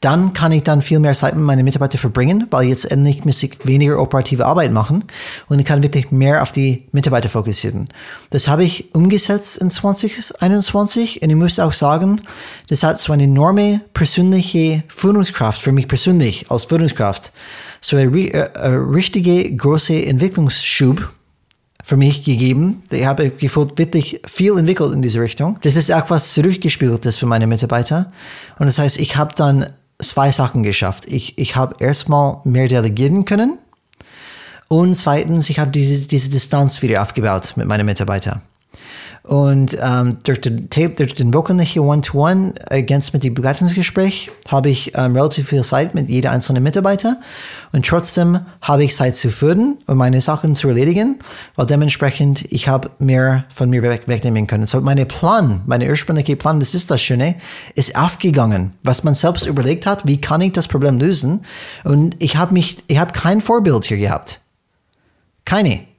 Dann 0.00 0.32
kann 0.34 0.52
ich 0.52 0.62
dann 0.62 0.82
viel 0.82 0.98
mehr 0.98 1.14
Zeit 1.14 1.34
mit 1.34 1.44
meinen 1.44 1.64
Mitarbeitern 1.64 1.98
verbringen, 1.98 2.46
weil 2.50 2.68
jetzt 2.68 2.90
endlich 2.90 3.24
muss 3.24 3.42
ich 3.42 3.64
weniger 3.64 3.98
operative 4.00 4.44
Arbeit 4.44 4.72
machen 4.72 5.04
und 5.48 5.58
ich 5.58 5.64
kann 5.64 5.82
wirklich 5.82 6.10
mehr 6.10 6.42
auf 6.42 6.52
die 6.52 6.86
Mitarbeiter 6.92 7.28
fokussieren. 7.28 7.88
Das 8.30 8.48
habe 8.48 8.64
ich 8.64 8.94
umgesetzt 8.94 9.58
in 9.58 9.70
2021 9.70 11.22
und 11.22 11.30
ich 11.30 11.36
muss 11.36 11.58
auch 11.58 11.72
sagen, 11.72 12.20
das 12.68 12.82
hat 12.82 12.98
so 12.98 13.12
eine 13.12 13.24
enorme 13.24 13.80
persönliche 13.94 14.84
Führungskraft 14.88 15.60
für 15.60 15.72
mich 15.72 15.88
persönlich 15.88 16.50
als 16.50 16.64
Führungskraft. 16.64 17.32
So 17.80 17.96
eine, 17.96 18.10
eine 18.10 18.54
äh, 18.54 18.68
richtige 18.68 19.54
große 19.54 20.04
Entwicklungsschub 20.06 21.08
für 21.86 21.96
mich 21.96 22.24
gegeben. 22.24 22.82
Ich 22.90 23.06
habe 23.06 23.30
gefühlt 23.30 23.78
wirklich 23.78 24.20
viel 24.26 24.58
entwickelt 24.58 24.92
in 24.92 25.02
diese 25.02 25.20
Richtung. 25.20 25.56
Das 25.62 25.76
ist 25.76 25.92
auch 25.92 26.10
was 26.10 26.34
zurückgespieltes 26.34 27.16
für 27.16 27.26
meine 27.26 27.46
Mitarbeiter. 27.46 28.10
Und 28.58 28.66
das 28.66 28.78
heißt, 28.78 28.98
ich 28.98 29.16
habe 29.16 29.34
dann 29.36 29.66
zwei 29.98 30.30
Sachen 30.32 30.62
geschafft. 30.62 31.06
Ich, 31.06 31.38
ich 31.38 31.56
habe 31.56 31.76
erstmal 31.78 32.38
mehr 32.44 32.68
delegieren 32.68 33.24
können. 33.24 33.58
Und 34.68 34.94
zweitens, 34.94 35.48
ich 35.48 35.58
habe 35.58 35.70
diese, 35.70 36.08
diese 36.08 36.30
Distanz 36.30 36.82
wieder 36.82 37.02
aufgebaut 37.02 37.52
mit 37.56 37.66
meinen 37.66 37.86
Mitarbeitern. 37.86 38.42
Und 39.26 39.76
ähm, 39.82 40.18
durch, 40.22 40.40
den, 40.40 40.68
durch 40.70 41.14
den 41.16 41.34
wöchentlichen 41.34 41.82
One-to-One 41.82 42.52
ergänzt 42.70 43.12
mit 43.12 43.24
dem 43.24 43.34
Begleitungsgespräch 43.34 44.30
habe 44.46 44.70
ich 44.70 44.92
ähm, 44.94 45.16
relativ 45.16 45.48
viel 45.48 45.64
Zeit 45.64 45.96
mit 45.96 46.08
jeder 46.08 46.30
einzelnen 46.30 46.62
Mitarbeiter 46.62 47.18
und 47.72 47.84
trotzdem 47.84 48.38
habe 48.62 48.84
ich 48.84 48.94
Zeit 48.94 49.16
zu 49.16 49.30
führen 49.30 49.78
und 49.86 49.96
meine 49.96 50.20
Sachen 50.20 50.54
zu 50.54 50.68
erledigen, 50.68 51.18
weil 51.56 51.66
dementsprechend 51.66 52.44
ich 52.52 52.68
habe 52.68 52.90
mehr 53.00 53.46
von 53.52 53.68
mir 53.68 53.82
weg, 53.82 54.02
wegnehmen 54.06 54.46
können. 54.46 54.68
So 54.68 54.80
meine 54.80 55.06
Plan, 55.06 55.62
meine 55.66 55.88
ursprüngliche 55.90 56.36
Plan, 56.36 56.60
das 56.60 56.74
ist 56.74 56.92
das 56.92 57.02
Schöne, 57.02 57.34
ist 57.74 57.96
aufgegangen, 57.96 58.74
was 58.84 59.02
man 59.02 59.14
selbst 59.14 59.44
überlegt 59.44 59.86
hat, 59.86 60.06
wie 60.06 60.20
kann 60.20 60.40
ich 60.40 60.52
das 60.52 60.68
Problem 60.68 61.00
lösen 61.00 61.44
und 61.82 62.14
ich 62.20 62.36
habe 62.36 62.52
mich, 62.52 62.78
ich 62.86 62.98
habe 62.98 63.10
kein 63.10 63.40
Vorbild 63.40 63.86
hier 63.86 63.98
gehabt. 63.98 64.40
Keine. 65.44 65.95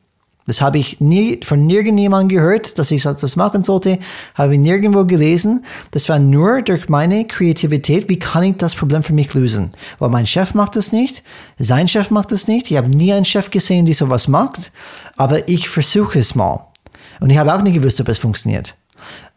Das 0.48 0.61
habe 0.61 0.80
ich 0.80 1.02
nie 1.02 1.41
von 1.44 1.65
nirgendjemandem 1.65 2.38
gehört, 2.38 2.80
dass 2.80 2.90
ich 2.91 3.03
das 3.03 3.36
machen 3.36 3.65
sollte, 3.65 3.99
habe 4.34 4.53
ich 4.53 4.60
nirgendwo 4.60 5.03
gelesen. 5.03 5.65
Das 5.91 6.07
war 6.07 6.19
nur 6.19 6.61
durch 6.61 6.88
meine 6.88 7.28
Kreativität, 7.28 8.10
wie 8.10 8.18
kann 8.18 8.44
ich 8.44 8.57
das 8.57 8.74
Problem 8.74 9.03
für 9.03 9.14
mich 9.14 9.34
lösen? 9.34 9.74
Weil 9.99 10.10
mein 10.10 10.26
Chef 10.26 10.53
macht 10.53 10.78
das 10.78 10.94
nicht, 10.94 11.24
sein 11.60 11.90
Chef 11.90 12.11
macht 12.11 12.32
das 12.32 12.48
nicht. 12.48 12.72
Ich 12.72 12.78
habe 12.78 12.88
nie 12.88 13.14
einen 13.14 13.26
Chef 13.26 13.52
gesehen, 13.52 13.86
der 13.86 13.95
sowas 13.95 14.30
macht, 14.30 14.72
aber 15.18 15.49
ich 15.49 15.68
versuche 15.68 16.19
es 16.19 16.34
mal. 16.34 16.65
Und 17.19 17.30
ich 17.30 17.38
habe 17.38 17.53
auch 17.53 17.61
nicht 17.61 17.76
gewusst, 17.76 17.99
ob 17.99 18.07
es 18.07 18.19
funktioniert. 18.19 18.76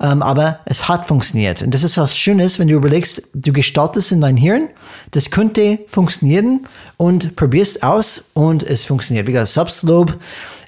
Ähm, 0.00 0.22
aber 0.22 0.60
es 0.64 0.88
hat 0.88 1.06
funktioniert. 1.06 1.62
Und 1.62 1.74
das 1.74 1.82
ist 1.84 1.98
was 1.98 2.16
Schönes, 2.16 2.58
wenn 2.58 2.68
du 2.68 2.74
überlegst, 2.74 3.28
du 3.34 3.52
gestaltest 3.52 4.12
in 4.12 4.20
dein 4.20 4.36
Hirn, 4.36 4.68
das 5.10 5.30
könnte 5.30 5.80
funktionieren 5.88 6.66
und 6.96 7.36
probierst 7.36 7.82
aus 7.82 8.30
und 8.34 8.62
es 8.62 8.86
funktioniert. 8.86 9.26
Wie 9.26 9.32
gesagt, 9.32 9.48
Selbstlob 9.48 10.18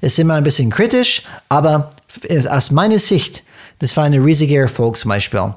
ist 0.02 0.18
immer 0.18 0.34
ein 0.34 0.44
bisschen 0.44 0.70
kritisch, 0.70 1.22
aber 1.48 1.92
aus 2.50 2.70
meiner 2.70 2.98
Sicht, 2.98 3.42
das 3.78 3.96
war 3.96 4.04
ein 4.04 4.14
riesiger 4.14 4.60
Erfolg 4.60 4.96
zum 4.96 5.08
Beispiel 5.08 5.54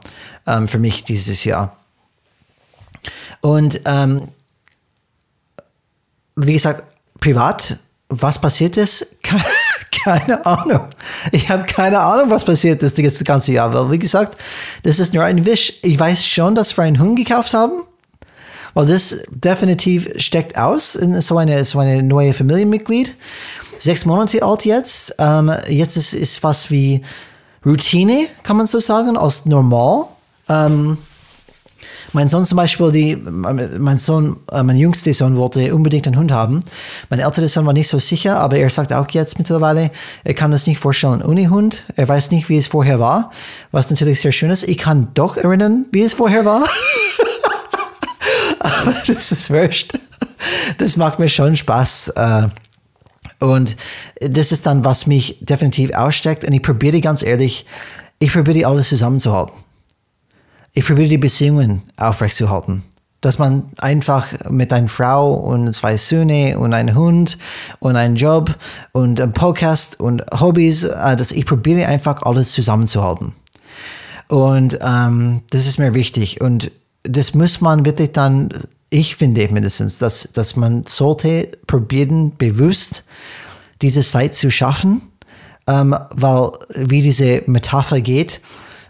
ähm, 0.47 0.67
für 0.67 0.79
mich 0.79 1.03
dieses 1.03 1.43
Jahr. 1.43 1.75
Und 3.41 3.81
ähm, 3.85 4.27
wie 6.35 6.53
gesagt, 6.53 6.83
privat, 7.19 7.77
was 8.07 8.39
passiert 8.39 8.77
ist? 8.77 9.17
keine 10.03 10.45
Ahnung. 10.45 10.87
Ich 11.31 11.49
habe 11.49 11.63
keine 11.63 11.99
Ahnung, 11.99 12.29
was 12.29 12.45
passiert 12.45 12.83
ist 12.83 12.97
das 12.97 13.23
ganze 13.23 13.53
Jahr. 13.53 13.73
Weil, 13.73 13.91
wie 13.91 13.99
gesagt, 13.99 14.37
das 14.83 14.99
ist 14.99 15.13
nur 15.13 15.23
ein 15.23 15.45
Wisch. 15.45 15.73
Ich 15.81 15.97
weiß 15.97 16.27
schon, 16.27 16.53
dass 16.55 16.77
wir 16.77 16.83
einen 16.83 16.99
Hund 16.99 17.17
gekauft 17.17 17.53
haben. 17.53 17.81
Weil 18.75 18.87
das 18.87 19.23
definitiv 19.29 20.09
steckt 20.17 20.57
aus 20.57 20.95
in 20.95 21.19
so 21.21 21.37
eine, 21.37 21.63
so 21.63 21.79
eine 21.79 22.03
neue 22.03 22.33
Familienmitglied. 22.33 23.15
Sechs 23.77 24.05
Monate 24.05 24.43
alt 24.43 24.65
jetzt. 24.65 25.15
Ähm, 25.19 25.51
jetzt 25.67 25.97
ist, 25.97 26.13
ist 26.13 26.43
was 26.43 26.71
wie 26.71 27.01
Routine, 27.65 28.27
kann 28.43 28.57
man 28.57 28.67
so 28.67 28.79
sagen, 28.79 29.17
als 29.17 29.45
normal. 29.45 30.05
Ähm, 30.47 30.97
mein 32.13 32.29
Sohn 32.29 32.45
zum 32.45 32.55
Beispiel, 32.55 32.91
die, 32.91 33.15
mein 33.17 33.97
Sohn, 33.97 34.37
äh, 34.51 34.63
mein 34.63 34.77
jüngster 34.77 35.13
Sohn 35.13 35.35
wollte 35.35 35.75
unbedingt 35.75 36.07
einen 36.07 36.17
Hund 36.17 36.31
haben. 36.31 36.63
Mein 37.09 37.19
älterer 37.19 37.49
Sohn 37.49 37.65
war 37.65 37.73
nicht 37.73 37.89
so 37.89 37.99
sicher, 37.99 38.39
aber 38.39 38.57
er 38.57 38.69
sagt 38.69 38.93
auch 38.93 39.09
jetzt 39.09 39.37
mittlerweile, 39.37 39.91
er 40.23 40.33
kann 40.33 40.51
das 40.51 40.65
nicht 40.65 40.79
vorstellen 40.79 41.21
ohne 41.21 41.49
Hund. 41.49 41.83
Er 41.97 42.07
weiß 42.07 42.31
nicht, 42.31 42.47
wie 42.47 42.57
es 42.57 42.67
vorher 42.67 43.01
war, 43.01 43.31
was 43.73 43.89
natürlich 43.89 44.21
sehr 44.21 44.31
schön 44.31 44.49
ist. 44.49 44.63
Ich 44.63 44.77
kann 44.77 45.09
doch 45.13 45.35
erinnern, 45.35 45.87
wie 45.91 46.03
es 46.03 46.13
vorher 46.13 46.45
war. 46.45 46.63
aber 48.59 48.93
das 49.05 49.31
ist 49.33 49.49
wurscht. 49.49 49.91
Das 50.77 50.95
macht 50.95 51.19
mir 51.19 51.27
schon 51.27 51.57
Spaß. 51.57 52.13
Äh, 52.15 52.47
und 53.45 53.77
das 54.19 54.51
ist 54.51 54.65
dann, 54.65 54.83
was 54.83 55.07
mich 55.07 55.37
definitiv 55.41 55.93
aussteckt. 55.93 56.43
Und 56.43 56.53
ich 56.53 56.61
probiere 56.61 56.99
ganz 57.01 57.23
ehrlich, 57.23 57.65
ich 58.19 58.33
probiere 58.33 58.67
alles 58.67 58.89
zusammenzuhalten 58.89 59.65
ich 60.75 60.85
probiere 60.85 61.07
die 61.07 61.17
Beziehungen 61.17 61.81
aufrechtzuerhalten. 61.97 62.83
Dass 63.21 63.39
man 63.39 63.63
einfach 63.77 64.27
mit 64.49 64.71
einer 64.71 64.89
Frau 64.89 65.33
und 65.33 65.73
zwei 65.73 65.97
Söhne 65.97 66.59
und 66.59 66.73
einem 66.73 66.95
Hund 66.95 67.39
und 67.79 67.95
einem 67.95 68.17
Job 68.17 68.55
und 68.91 69.19
einem 69.19 69.33
Podcast 69.33 69.99
und 69.99 70.21
Hobbys, 70.39 70.83
äh, 70.83 71.15
dass 71.15 71.31
ich 71.31 71.45
probiere 71.45 71.87
einfach 71.87 72.21
alles 72.21 72.51
zusammenzuhalten. 72.51 73.33
Und 74.27 74.77
ähm, 74.81 75.41
das 75.49 75.65
ist 75.65 75.79
mir 75.79 75.95
wichtig. 75.95 76.41
Und 76.41 76.71
das 77.03 77.33
muss 77.33 77.61
man 77.61 77.85
wirklich 77.85 78.11
dann, 78.11 78.49
ich 78.95 79.17
finde 79.17 79.45
mindestens, 79.49 79.97
dass, 79.97 80.29
dass 80.31 80.55
man 80.55 80.85
sollte 80.85 81.49
probieren, 81.67 82.31
bewusst 82.37 83.03
diese 83.81 84.01
Zeit 84.01 84.33
zu 84.33 84.49
schaffen, 84.49 85.01
ähm, 85.67 85.95
weil 86.13 86.51
wie 86.75 87.01
diese 87.01 87.43
Metapher 87.45 87.99
geht, 87.99 88.39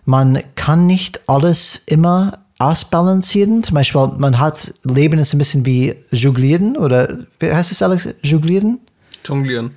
man 0.05 0.39
kann 0.53 0.85
nicht 0.85 1.21
alles 1.27 1.81
immer 1.87 2.37
ausbalancieren. 2.59 3.63
Zum 3.63 3.73
Beispiel, 3.73 4.11
man 4.19 4.37
hat, 4.37 4.75
Leben 4.83 5.17
ist 5.17 5.33
ein 5.33 5.39
bisschen 5.39 5.65
wie 5.65 5.95
Jonglieren 6.11 6.77
oder, 6.77 7.17
wie 7.39 7.51
heißt 7.51 7.71
es, 7.71 7.81
Alex? 7.81 8.07
Jonglieren? 8.21 8.79
Jonglieren. 9.25 9.71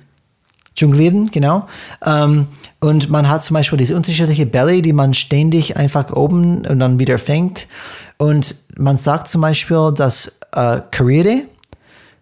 Jonglieren, 0.75 1.31
genau. 1.31 1.67
Ähm, 2.05 2.47
und 2.79 3.09
man 3.09 3.27
hat 3.27 3.41
zum 3.41 3.55
Beispiel 3.55 3.79
diese 3.79 3.95
unterschiedliche 3.95 4.45
Bälle, 4.45 4.83
die 4.83 4.93
man 4.93 5.15
ständig 5.15 5.75
einfach 5.75 6.13
oben 6.13 6.67
und 6.67 6.79
dann 6.79 6.99
wieder 6.99 7.17
fängt. 7.17 7.67
Und 8.17 8.55
man 8.79 8.97
sagt 8.97 9.27
zum 9.27 9.41
Beispiel, 9.41 9.91
dass 9.93 10.39
äh, 10.53 10.79
Karriere, 10.91 11.41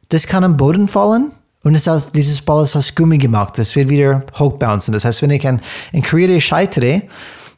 das 0.09 0.27
kann 0.27 0.43
am 0.43 0.57
Boden 0.57 0.87
fallen. 0.87 1.31
Und 1.63 1.75
es 1.75 1.85
ist, 1.85 2.15
dieses 2.15 2.41
Ball 2.41 2.63
ist 2.63 2.75
aus 2.75 2.95
Gummi 2.95 3.17
gemacht. 3.17 3.57
Das 3.57 3.75
wird 3.75 3.89
wieder 3.89 4.23
hochbouncen. 4.37 4.93
Das 4.93 5.05
heißt, 5.05 5.21
wenn 5.21 5.29
ich 5.31 5.45
ein 5.47 5.61
Karriere 6.01 6.39
scheitere, 6.39 7.01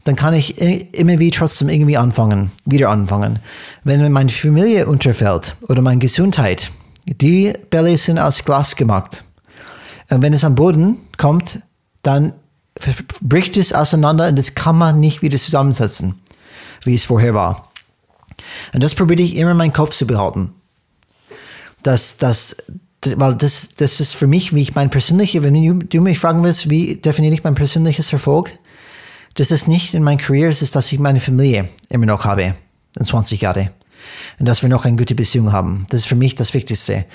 dann 0.03 0.15
kann 0.15 0.33
ich 0.33 0.59
immer 0.97 1.19
wieder 1.19 1.37
trotzdem 1.37 1.69
irgendwie 1.69 1.97
anfangen, 1.97 2.51
wieder 2.65 2.89
anfangen. 2.89 3.39
Wenn 3.83 4.11
meine 4.11 4.29
Familie 4.29 4.87
unterfällt 4.87 5.55
oder 5.67 5.81
meine 5.81 5.99
Gesundheit, 5.99 6.71
die 7.05 7.53
Bälle 7.69 7.97
sind 7.97 8.17
aus 8.17 8.43
Glas 8.43 8.75
gemacht. 8.75 9.23
Und 10.09 10.21
wenn 10.21 10.33
es 10.33 10.43
am 10.43 10.55
Boden 10.55 10.97
kommt, 11.17 11.59
dann 12.01 12.33
bricht 13.21 13.57
es 13.57 13.73
auseinander 13.73 14.27
und 14.27 14.39
das 14.39 14.55
kann 14.55 14.77
man 14.77 14.99
nicht 14.99 15.21
wieder 15.21 15.37
zusammensetzen, 15.37 16.19
wie 16.83 16.95
es 16.95 17.03
vorher 17.03 17.33
war. 17.33 17.68
Und 18.73 18.83
das 18.83 18.95
probiere 18.95 19.21
ich 19.21 19.35
immer 19.35 19.51
in 19.51 19.57
meinem 19.57 19.73
Kopf 19.73 19.95
zu 19.95 20.07
behalten. 20.07 20.53
Dass, 21.83 22.17
dass, 22.17 22.57
weil 23.03 23.35
das, 23.35 23.69
das 23.75 23.99
ist 23.99 24.15
für 24.15 24.27
mich, 24.27 24.53
wie 24.53 24.61
ich 24.61 24.75
mein 24.75 24.89
persönlicher, 24.89 25.43
wenn 25.43 25.87
du 25.89 26.01
mich 26.01 26.19
fragen 26.19 26.43
willst, 26.43 26.69
wie 26.69 26.97
definiere 26.97 27.33
ich 27.33 27.43
mein 27.43 27.55
persönliches 27.55 28.11
Erfolg, 28.11 28.51
das 29.35 29.51
ist 29.51 29.67
nicht 29.67 29.93
in 29.93 30.03
meiner 30.03 30.21
Karriere, 30.21 30.49
es 30.49 30.61
ist, 30.61 30.75
dass 30.75 30.91
ich 30.91 30.99
meine 30.99 31.19
Familie 31.19 31.69
immer 31.89 32.05
noch 32.05 32.25
habe, 32.25 32.55
in 32.97 33.05
20 33.05 33.41
Jahren. 33.41 33.69
Und 34.39 34.47
dass 34.47 34.61
wir 34.61 34.69
noch 34.69 34.85
eine 34.85 34.97
gute 34.97 35.15
Beziehung 35.15 35.51
haben. 35.51 35.85
Das 35.89 36.01
ist 36.01 36.07
für 36.07 36.15
mich 36.15 36.35
das 36.35 36.53
Wichtigste. 36.53 37.05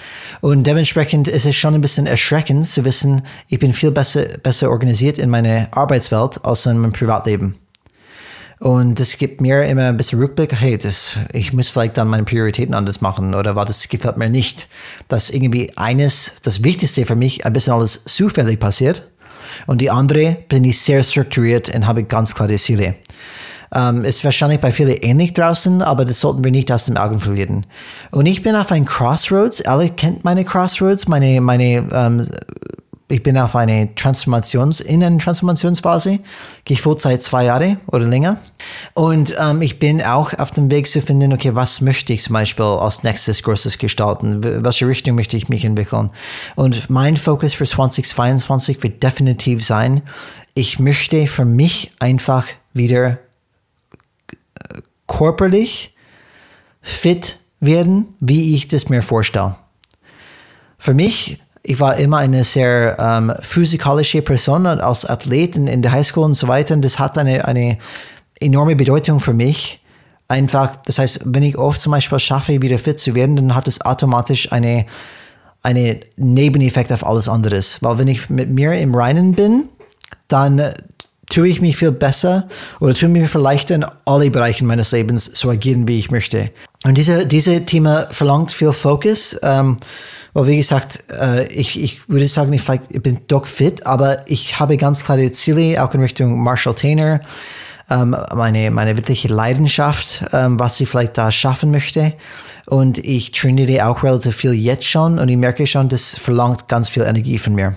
Und 0.41 0.67
dementsprechend 0.67 1.29
ist 1.29 1.47
es 1.47 1.57
schon 1.57 1.75
ein 1.75 1.81
bisschen 1.81 2.07
erschreckend 2.07 2.67
zu 2.67 2.85
wissen, 2.85 3.23
ich 3.49 3.59
bin 3.59 3.73
viel 3.73 3.91
besser, 3.91 4.25
besser 4.43 4.71
organisiert 4.71 5.19
in 5.19 5.31
meiner 5.31 5.69
Arbeitswelt 5.73 6.45
als 6.45 6.67
in 6.67 6.79
meinem 6.79 6.93
Privatleben. 6.93 7.57
Und 8.61 9.01
das 9.01 9.19
gibt 9.19 9.41
mir 9.41 9.65
immer 9.65 9.89
ein 9.89 9.97
bisschen 9.97 10.21
Rückblick, 10.21 10.55
hey, 10.55 10.79
das, 10.79 11.19
ich 11.33 11.53
muss 11.53 11.69
vielleicht 11.69 11.97
dann 11.97 12.09
meine 12.09 12.25
Prioritäten 12.25 12.75
anders 12.75 13.01
machen 13.01 13.35
oder 13.35 13.57
war 13.57 13.67
das 13.67 13.89
gefällt 13.89 14.17
mir 14.17 14.31
nicht, 14.31 14.69
dass 15.09 15.31
irgendwie 15.31 15.73
eines, 15.77 16.37
das 16.43 16.63
Wichtigste 16.63 17.05
für 17.05 17.17
mich, 17.17 17.45
ein 17.45 17.53
bisschen 17.53 17.73
alles 17.73 18.05
zufällig 18.05 18.61
passiert 18.61 19.09
und 19.67 19.81
die 19.81 19.91
andere 19.91 20.37
bin 20.49 20.65
ich 20.65 20.81
sehr 20.81 21.03
strukturiert 21.03 21.75
und 21.75 21.87
habe 21.87 22.05
ganz 22.05 22.35
klare 22.35 22.57
Ziele. 22.57 22.95
Ähm, 23.75 24.05
ist 24.05 24.25
wahrscheinlich 24.25 24.61
bei 24.61 24.71
vielen 24.71 24.97
ähnlich 24.99 25.33
draußen, 25.33 25.83
aber 25.83 26.05
das 26.05 26.21
sollten 26.21 26.45
wir 26.45 26.53
nicht 26.53 26.71
aus 26.71 26.85
den 26.85 26.97
Augen 26.97 27.19
verlieren. 27.19 27.67
Und 28.13 28.27
ich 28.27 28.43
bin 28.43 28.55
auf 28.55 28.71
ein 28.71 28.85
Crossroads. 28.85 29.63
Alle 29.63 29.89
kennt 29.89 30.23
meine 30.23 30.45
Crossroads, 30.45 31.09
meine, 31.09 31.41
meine 31.41 31.85
ähm, 31.93 32.29
ich 33.09 33.23
bin 33.23 33.37
auf 33.37 33.55
eine 33.55 33.95
Transformations, 33.95 34.81
in 34.81 35.05
einer 35.05 35.19
Transformationsphase. 35.19 36.21
Gehe 36.65 36.75
ich 36.75 36.81
vor 36.81 36.99
seit 36.99 37.21
zwei 37.21 37.45
Jahre 37.45 37.77
oder 37.87 38.07
länger. 38.07 38.39
Und 38.95 39.35
ähm, 39.39 39.61
ich 39.61 39.79
bin 39.79 40.03
auch 40.03 40.33
auf 40.39 40.53
dem 40.53 40.71
Weg 40.71 40.89
zu 40.89 41.03
finden, 41.03 41.33
okay, 41.33 41.55
was 41.55 41.83
möchte 41.83 42.15
ich 42.15 42.23
zum 42.23 42.33
Beispiel 42.33 42.65
als 42.65 43.03
nächstes 43.03 43.43
Großes 43.43 43.77
gestalten? 43.77 44.43
Welche 44.43 44.89
Richtung 44.89 45.17
möchte 45.17 45.37
ich 45.37 45.51
mich 45.51 45.67
entwickeln? 45.67 46.11
Und 46.57 46.89
mein 46.89 47.19
Fokus 47.19 47.53
für 47.53 47.67
2022 47.67 48.83
wird 48.83 49.03
definitiv 49.03 49.65
sein, 49.65 50.03
ich 50.55 50.79
möchte 50.79 51.27
für 51.27 51.45
mich 51.45 51.93
einfach 51.99 52.47
wieder 52.73 53.11
äh, 53.11 53.17
körperlich 55.07 55.95
fit 56.81 57.39
werden, 57.61 58.15
wie 58.21 58.55
ich 58.55 58.69
das 58.69 58.89
mir 58.89 59.03
vorstelle. 59.03 59.57
Für 60.79 60.95
mich 60.95 61.41
ich 61.67 61.81
war 61.81 61.97
immer 61.97 62.19
eine 62.19 62.45
sehr 62.45 62.97
ähm, 63.01 63.33
physikalische 63.41 64.21
Person 64.21 64.67
als 64.67 65.07
Athlet 65.07 65.57
in, 65.57 65.67
in 65.67 65.81
der 65.81 65.93
Highschool 65.93 66.25
und 66.25 66.35
so 66.35 66.47
weiter. 66.47 66.75
Und 66.75 66.85
das 66.85 66.99
hat 66.99 67.17
eine, 67.17 67.47
eine 67.47 67.79
enorme 68.39 68.77
Bedeutung 68.77 69.19
für 69.19 69.33
mich. 69.33 69.81
Einfach, 70.29 70.77
das 70.85 70.99
heißt, 70.99 71.23
wenn 71.25 71.43
ich 71.43 71.57
oft 71.57 71.81
zum 71.81 71.93
Beispiel 71.93 72.19
schaffe, 72.19 72.61
wieder 72.61 72.77
fit 72.77 73.01
zu 73.01 73.15
werden, 73.15 73.37
dann 73.37 73.55
hat 73.55 73.67
es 73.67 73.81
automatisch 73.81 74.53
eine, 74.53 74.85
eine 75.63 76.01
Nebeneffekt 76.17 76.93
auf 76.93 77.05
alles 77.07 77.31
anderes. 77.31 77.83
Weil 77.83 77.99
wenn 77.99 78.09
ich 78.09 78.29
mit 78.29 78.51
mir 78.51 78.75
im 78.75 78.95
Reinen 78.95 79.35
bin, 79.35 79.71
dann 80.29 80.75
tue 81.31 81.49
ich 81.49 81.63
mich 81.63 81.77
viel 81.77 81.93
besser 81.93 82.47
oder 82.79 82.95
tue 82.95 83.09
mir 83.09 83.27
viel 83.27 83.41
leichter 83.41 83.75
in 83.75 83.87
alle 84.05 84.31
Bereichen 84.31 84.67
meines 84.67 84.93
Lebens 84.93 85.33
zu 85.33 85.49
agieren, 85.49 85.89
wie 85.89 85.99
ich 85.99 86.11
möchte. 86.11 86.51
Und 86.85 86.99
diese, 86.99 87.27
diese 87.27 87.65
Thema 87.65 88.07
verlangt 88.11 88.53
viel 88.53 88.73
Fokus. 88.73 89.39
Ähm, 89.43 89.79
weil 90.35 90.49
wie 90.49 90.57
gesagt, 90.57 91.05
äh, 91.11 91.47
ich, 91.47 91.83
ich 91.83 92.09
würde 92.09 92.27
sagen, 92.29 92.53
ich, 92.53 92.69
ich 92.69 93.03
bin 93.03 93.21
doch 93.29 93.47
fit, 93.47 93.87
aber 93.87 94.29
ich 94.29 94.59
habe 94.59 94.77
ganz 94.77 95.05
klare 95.05 95.31
Ziele, 95.33 95.83
auch 95.83 95.95
in 95.95 96.03
Richtung 96.03 96.43
Marshall 96.43 96.75
Tainer, 96.75 97.21
ähm, 97.89 98.17
meine, 98.35 98.71
meine 98.71 98.97
wirkliche 98.97 99.29
Leidenschaft, 99.29 100.25
ähm, 100.33 100.59
was 100.59 100.81
ich 100.81 100.89
vielleicht 100.89 101.17
da 101.17 101.31
schaffen 101.31 101.71
möchte. 101.71 102.15
Und 102.67 102.99
ich 102.99 103.33
trainiere 103.33 103.87
auch 103.87 104.03
relativ 104.03 104.37
viel 104.37 104.53
jetzt 104.53 104.87
schon 104.87 105.19
und 105.19 105.29
ich 105.29 105.37
merke 105.37 105.67
schon, 105.67 105.89
das 105.89 106.17
verlangt 106.17 106.69
ganz 106.69 106.89
viel 106.89 107.03
Energie 107.03 107.39
von 107.39 107.55
mir. 107.55 107.75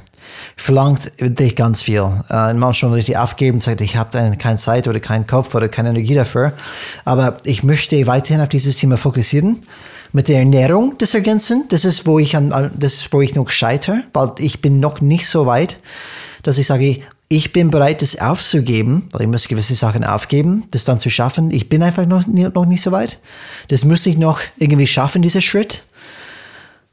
Verlangt 0.56 1.12
wirklich 1.18 1.56
ganz 1.56 1.84
viel. 1.84 2.04
Äh, 2.30 2.54
manchmal 2.54 2.92
würde 2.92 3.00
ich 3.00 3.06
die 3.06 3.18
aufgeben 3.18 3.58
und 3.58 3.64
sagen, 3.64 3.84
ich 3.84 3.96
habe 3.96 4.36
keine 4.38 4.58
Zeit 4.58 4.88
oder 4.88 5.00
keinen 5.00 5.28
Kopf 5.28 5.56
oder 5.56 5.68
keine 5.68 5.90
Energie 5.90 6.16
dafür. 6.16 6.54
Aber 7.06 7.38
ich 7.44 7.64
möchte 7.64 8.08
weiterhin 8.08 8.42
auf 8.42 8.50
dieses 8.50 8.78
Thema 8.78 8.98
fokussieren 8.98 9.64
mit 10.14 10.30
der 10.30 10.40
Ernährung 10.40 10.96
das 10.98 11.14
ergänzen. 11.14 11.66
Das 11.70 11.86
ist, 11.86 12.06
wo 12.06 12.20
ich, 12.20 12.36
an, 12.36 12.72
das 12.78 12.94
ist, 12.94 13.14
wo 13.14 13.22
ich 13.22 13.36
noch 13.36 13.50
scheitere, 13.50 14.04
weil 14.14 14.32
ich 14.40 14.62
bin 14.62 14.80
noch 14.80 15.02
nicht 15.02 15.28
so 15.28 15.46
weit, 15.46 15.78
dass 16.44 16.58
ich 16.58 16.68
sage, 16.68 17.02
ich 17.30 17.52
bin 17.52 17.72
bereit, 17.72 18.02
das 18.02 18.20
aufzugeben, 18.20 19.10
weil 19.12 19.24
ich 19.24 19.28
muss 19.28 19.48
gewisse 19.48 19.76
Sachen 19.76 20.04
aufgeben, 20.04 20.64
das 20.72 20.86
dann 20.86 21.00
zu 21.00 21.10
schaffen. 21.10 21.52
Ich 21.52 21.68
bin 21.68 21.84
einfach 21.84 22.06
noch, 22.06 22.26
noch 22.26 22.66
nicht 22.66 22.82
so 22.82 22.92
weit. 22.92 23.20
Das 23.68 23.84
muss 23.84 24.06
ich 24.06 24.18
noch 24.18 24.40
irgendwie 24.58 24.88
schaffen, 24.88 25.22
dieser 25.22 25.42
Schritt. 25.42 25.84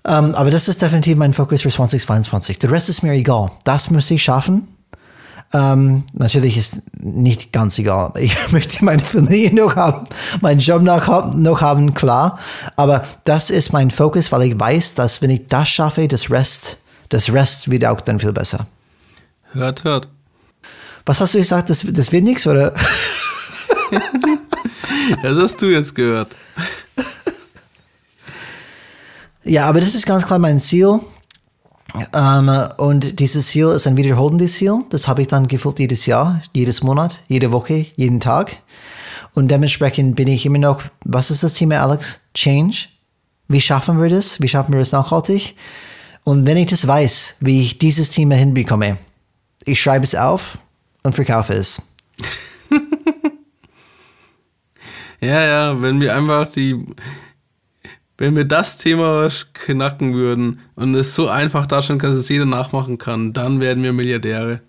Um, 0.07 0.13
ähm, 0.13 0.35
aber 0.35 0.51
das 0.51 0.69
ist 0.69 0.83
definitiv 0.83 1.17
mein 1.17 1.33
Fokus 1.33 1.63
für 1.63 1.71
2022. 1.71 2.59
Der 2.59 2.71
Rest 2.71 2.91
ist 2.91 3.03
mir 3.03 3.13
egal. 3.13 3.51
Das 3.65 3.91
muss 3.91 4.11
ich 4.11 4.23
schaffen. 4.23 4.69
Ähm, 5.55 6.03
natürlich 6.13 6.59
ist 6.59 6.83
nicht 7.01 7.53
ganz 7.53 7.79
egal. 7.79 8.13
Ich 8.19 8.51
möchte 8.53 8.85
meine 8.85 9.03
Familie 9.03 9.55
noch 9.55 9.77
haben, 9.77 10.05
meinen 10.41 10.59
Job 10.59 10.83
noch, 10.83 11.35
noch 11.35 11.61
haben, 11.63 11.95
klar. 11.95 12.39
Aber 12.77 13.05
das 13.23 13.51
ist 13.51 13.73
mein 13.73 13.91
Fokus, 13.91 14.33
weil 14.33 14.43
ich 14.43 14.59
weiß, 14.59 14.97
dass 14.97 15.23
wenn 15.23 15.31
ich 15.31 15.47
das 15.49 15.69
schaffe, 15.69 16.09
das 16.09 16.31
Rest, 16.31 16.79
das 17.09 17.33
Rest 17.33 17.71
wird 17.71 17.85
auch 17.87 18.01
dann 18.01 18.19
viel 18.19 18.33
besser. 18.33 18.67
Hört, 19.53 19.85
hört. 19.85 20.09
Was 21.07 21.21
hast 21.21 21.35
du 21.35 21.39
gesagt? 21.39 21.69
Das, 21.71 21.85
das 21.89 22.13
wird 22.13 22.25
nichts, 22.25 22.47
oder? 22.47 22.73
das 25.23 25.39
hast 25.39 25.61
du 25.61 25.67
jetzt 25.67 25.95
gehört. 25.95 26.35
Ja, 29.45 29.67
aber 29.67 29.81
das 29.81 29.95
ist 29.95 30.07
ganz 30.07 30.25
klar 30.25 30.39
mein 30.39 30.59
Ziel. 30.59 31.01
Ähm, 32.13 32.51
und 32.79 33.21
dieses 33.21 33.47
Ziel 33.49 33.69
ist 33.69 33.87
ein 33.87 33.97
wiederholendes 33.97 34.55
Ziel. 34.55 34.79
Das 34.91 35.07
habe 35.07 35.23
ich 35.23 35.29
dann 35.29 35.47
gefühlt 35.47 35.79
jedes 35.79 36.07
Jahr, 36.07 36.41
jedes 36.55 36.83
Monat, 36.83 37.21
jede 37.29 37.53
Woche, 37.53 37.87
jeden 37.97 38.21
Tag. 38.21 38.57
Und 39.35 39.51
dementsprechend 39.51 40.17
bin 40.17 40.29
ich 40.29 40.47
immer 40.47 40.59
noch, 40.59 40.83
was 41.05 41.31
ist 41.31 41.43
das 41.43 41.55
Thema, 41.55 41.83
Alex? 41.83 42.21
Change. 42.33 42.89
Wie 43.49 43.61
schaffen 43.61 44.01
wir 44.01 44.09
das? 44.09 44.41
Wie 44.41 44.49
schaffen 44.49 44.73
wir 44.73 44.79
das 44.79 44.93
nachhaltig? 44.93 45.57
Und 46.25 46.47
wenn 46.47 46.57
ich 46.57 46.69
das 46.69 46.87
weiß, 46.87 47.37
wie 47.41 47.63
ich 47.63 47.79
dieses 47.79 48.11
Thema 48.11 48.37
hinbekomme, 48.37 48.97
ich 49.67 49.81
schreibe 49.81 50.05
es 50.05 50.15
auf 50.15 50.59
und 51.05 51.15
verkaufe 51.15 51.53
es. 51.53 51.81
ja, 55.21 55.47
ja, 55.47 55.83
wenn 55.83 56.01
wir 56.01 56.17
einfach 56.17 56.51
die, 56.51 56.85
wenn 58.19 58.35
wir 58.35 58.45
das 58.45 58.79
Thema 58.79 59.29
knacken 59.53 60.15
würden 60.15 60.61
und 60.75 60.95
es 60.95 61.15
so 61.15 61.29
einfach 61.29 61.67
darstellen 61.67 61.99
kann, 61.99 62.11
dass 62.11 62.21
es 62.21 62.29
jeder 62.29 62.47
nachmachen 62.47 62.99
kann, 62.99 63.33
dann 63.33 63.61
werden 63.61 63.83
wir 63.85 63.93
Milliardäre. 63.93 64.61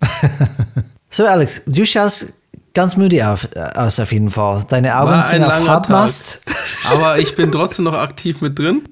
so, 1.10 1.26
Alex, 1.26 1.64
du 1.66 1.84
schaust 1.84 2.34
ganz 2.74 2.96
müde 2.96 3.28
auf, 3.28 3.48
aus 3.74 4.00
auf 4.00 4.12
jeden 4.12 4.30
Fall. 4.30 4.64
Deine 4.68 4.96
Augen 4.98 5.10
War 5.10 5.22
sind 5.22 5.44
auf 5.44 5.68
Hartmast. 5.68 6.42
aber 6.84 7.18
ich 7.18 7.36
bin 7.36 7.52
trotzdem 7.52 7.84
noch 7.84 7.94
aktiv 7.94 8.40
mit 8.40 8.58
drin. 8.58 8.82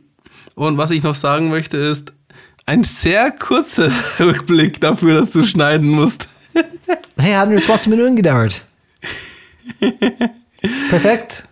Und 0.55 0.77
was 0.77 0.91
ich 0.91 1.03
noch 1.03 1.15
sagen 1.15 1.51
möchte 1.51 1.77
ist, 1.77 2.13
ein 2.67 2.85
sehr 2.85 3.31
kurzer 3.31 3.91
Rückblick 4.21 4.81
dafür, 4.81 5.15
dass 5.15 5.31
du 5.31 5.45
schneiden 5.45 5.89
musst. 5.89 6.29
Hey, 7.19 7.35
hat 7.35 7.51
nur 7.51 7.59
20 7.59 7.89
Minuten 7.89 8.17
gedauert. 8.17 8.63
Perfekt. 10.89 11.45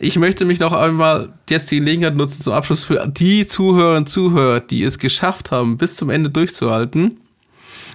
Ich 0.00 0.16
möchte 0.16 0.44
mich 0.44 0.60
noch 0.60 0.72
einmal 0.72 1.32
jetzt 1.48 1.70
die 1.70 1.78
Gelegenheit 1.80 2.16
nutzen 2.16 2.40
zum 2.40 2.52
Abschluss 2.52 2.84
für 2.84 3.04
die 3.08 3.46
Zuhörerinnen 3.46 4.04
und 4.04 4.08
Zuhörer, 4.08 4.60
die 4.60 4.84
es 4.84 4.98
geschafft 4.98 5.50
haben, 5.50 5.76
bis 5.76 5.96
zum 5.96 6.08
Ende 6.08 6.30
durchzuhalten 6.30 7.18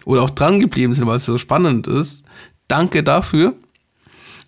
oder 0.03 0.23
auch 0.23 0.29
dran 0.29 0.59
geblieben 0.59 0.93
sind, 0.93 1.07
weil 1.07 1.15
es 1.15 1.25
so 1.25 1.37
spannend 1.37 1.87
ist. 1.87 2.23
Danke 2.67 3.03
dafür. 3.03 3.55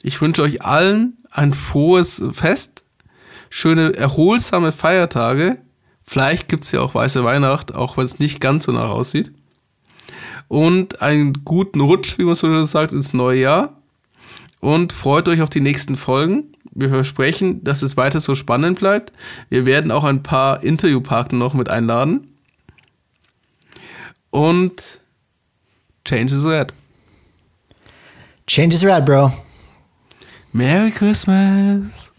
Ich 0.01 0.19
wünsche 0.21 0.41
euch 0.41 0.63
allen 0.63 1.17
ein 1.31 1.53
frohes 1.53 2.23
Fest, 2.31 2.85
schöne, 3.49 3.95
erholsame 3.95 4.71
Feiertage. 4.71 5.57
Vielleicht 6.05 6.47
gibt 6.47 6.63
es 6.63 6.71
ja 6.71 6.81
auch 6.81 6.93
weiße 6.93 7.23
Weihnacht, 7.23 7.73
auch 7.73 7.97
wenn 7.97 8.05
es 8.05 8.19
nicht 8.19 8.39
ganz 8.39 8.65
so 8.65 8.71
nach 8.71 8.89
aussieht. 8.89 9.31
Und 10.47 11.01
einen 11.01 11.45
guten 11.45 11.81
Rutsch, 11.81 12.17
wie 12.17 12.23
man 12.23 12.35
so 12.35 12.63
sagt, 12.63 12.93
ins 12.93 13.13
neue 13.13 13.41
Jahr. 13.41 13.81
Und 14.59 14.93
freut 14.93 15.27
euch 15.27 15.41
auf 15.41 15.49
die 15.49 15.61
nächsten 15.61 15.95
Folgen 15.95 16.55
wir 16.75 16.89
versprechen, 16.89 17.63
dass 17.63 17.81
es 17.81 17.97
weiter 17.97 18.19
so 18.19 18.35
spannend 18.35 18.79
bleibt. 18.79 19.13
Wir 19.49 19.65
werden 19.65 19.91
auch 19.91 20.03
ein 20.03 20.21
paar 20.21 20.61
Interviewpartner 20.61 21.39
noch 21.39 21.53
mit 21.53 21.69
einladen. 21.69 22.35
Und 24.29 24.99
Change 26.03 26.35
is 26.35 26.45
red. 26.45 26.73
Change 28.45 28.75
is 28.75 28.83
red, 28.83 29.05
bro. 29.05 29.31
Merry 30.51 30.91
Christmas. 30.91 32.11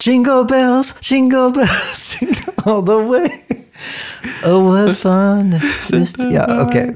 Jingle 0.00 0.46
bells, 0.46 0.94
jingle 1.02 1.50
bells, 1.52 2.16
jingle 2.20 2.54
all 2.64 2.82
the 2.82 3.10
way. 3.10 3.30
Oh, 4.44 4.64
what 4.64 4.94
fun. 4.94 5.60
ja, 6.30 6.62
okay. 6.62 6.94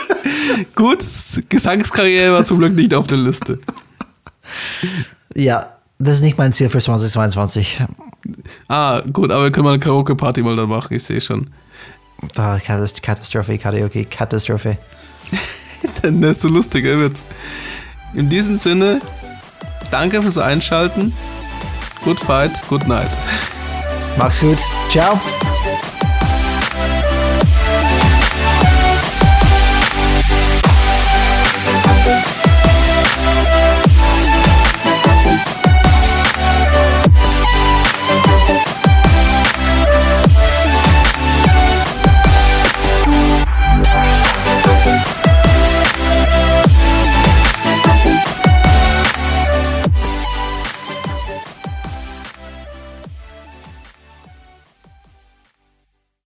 Gut, 0.74 1.04
Gesangskarriere 1.48 2.32
war 2.32 2.44
zum 2.44 2.58
Glück 2.58 2.74
nicht 2.74 2.94
auf 2.94 3.06
der 3.06 3.18
Liste. 3.18 3.60
Ja, 5.34 5.66
das 5.98 6.16
ist 6.16 6.22
nicht 6.22 6.38
mein 6.38 6.52
Ziel 6.52 6.68
für 6.68 6.78
2022. 6.78 7.78
Ah, 8.68 9.02
gut, 9.12 9.30
aber 9.30 9.44
wir 9.44 9.50
können 9.52 9.64
mal 9.64 9.74
eine 9.74 9.80
Karaoke-Party 9.80 10.42
mal 10.42 10.56
dann 10.56 10.68
machen, 10.68 10.94
ich 10.94 11.02
sehe 11.02 11.20
schon. 11.20 11.50
Ah, 12.36 12.58
Katastrophe, 12.58 13.58
Karaoke, 13.58 14.04
Katastrophe. 14.04 14.76
dann 16.02 16.22
ist 16.22 16.42
so 16.42 16.48
lustiger 16.48 16.98
wird's. 16.98 17.24
In 18.14 18.28
diesem 18.28 18.56
Sinne, 18.56 19.00
danke 19.90 20.20
fürs 20.22 20.38
Einschalten. 20.38 21.12
Good 22.04 22.20
fight, 22.20 22.60
good 22.68 22.86
night. 22.88 23.10
Mach's 24.18 24.40
gut. 24.40 24.58
Ciao. 24.90 25.18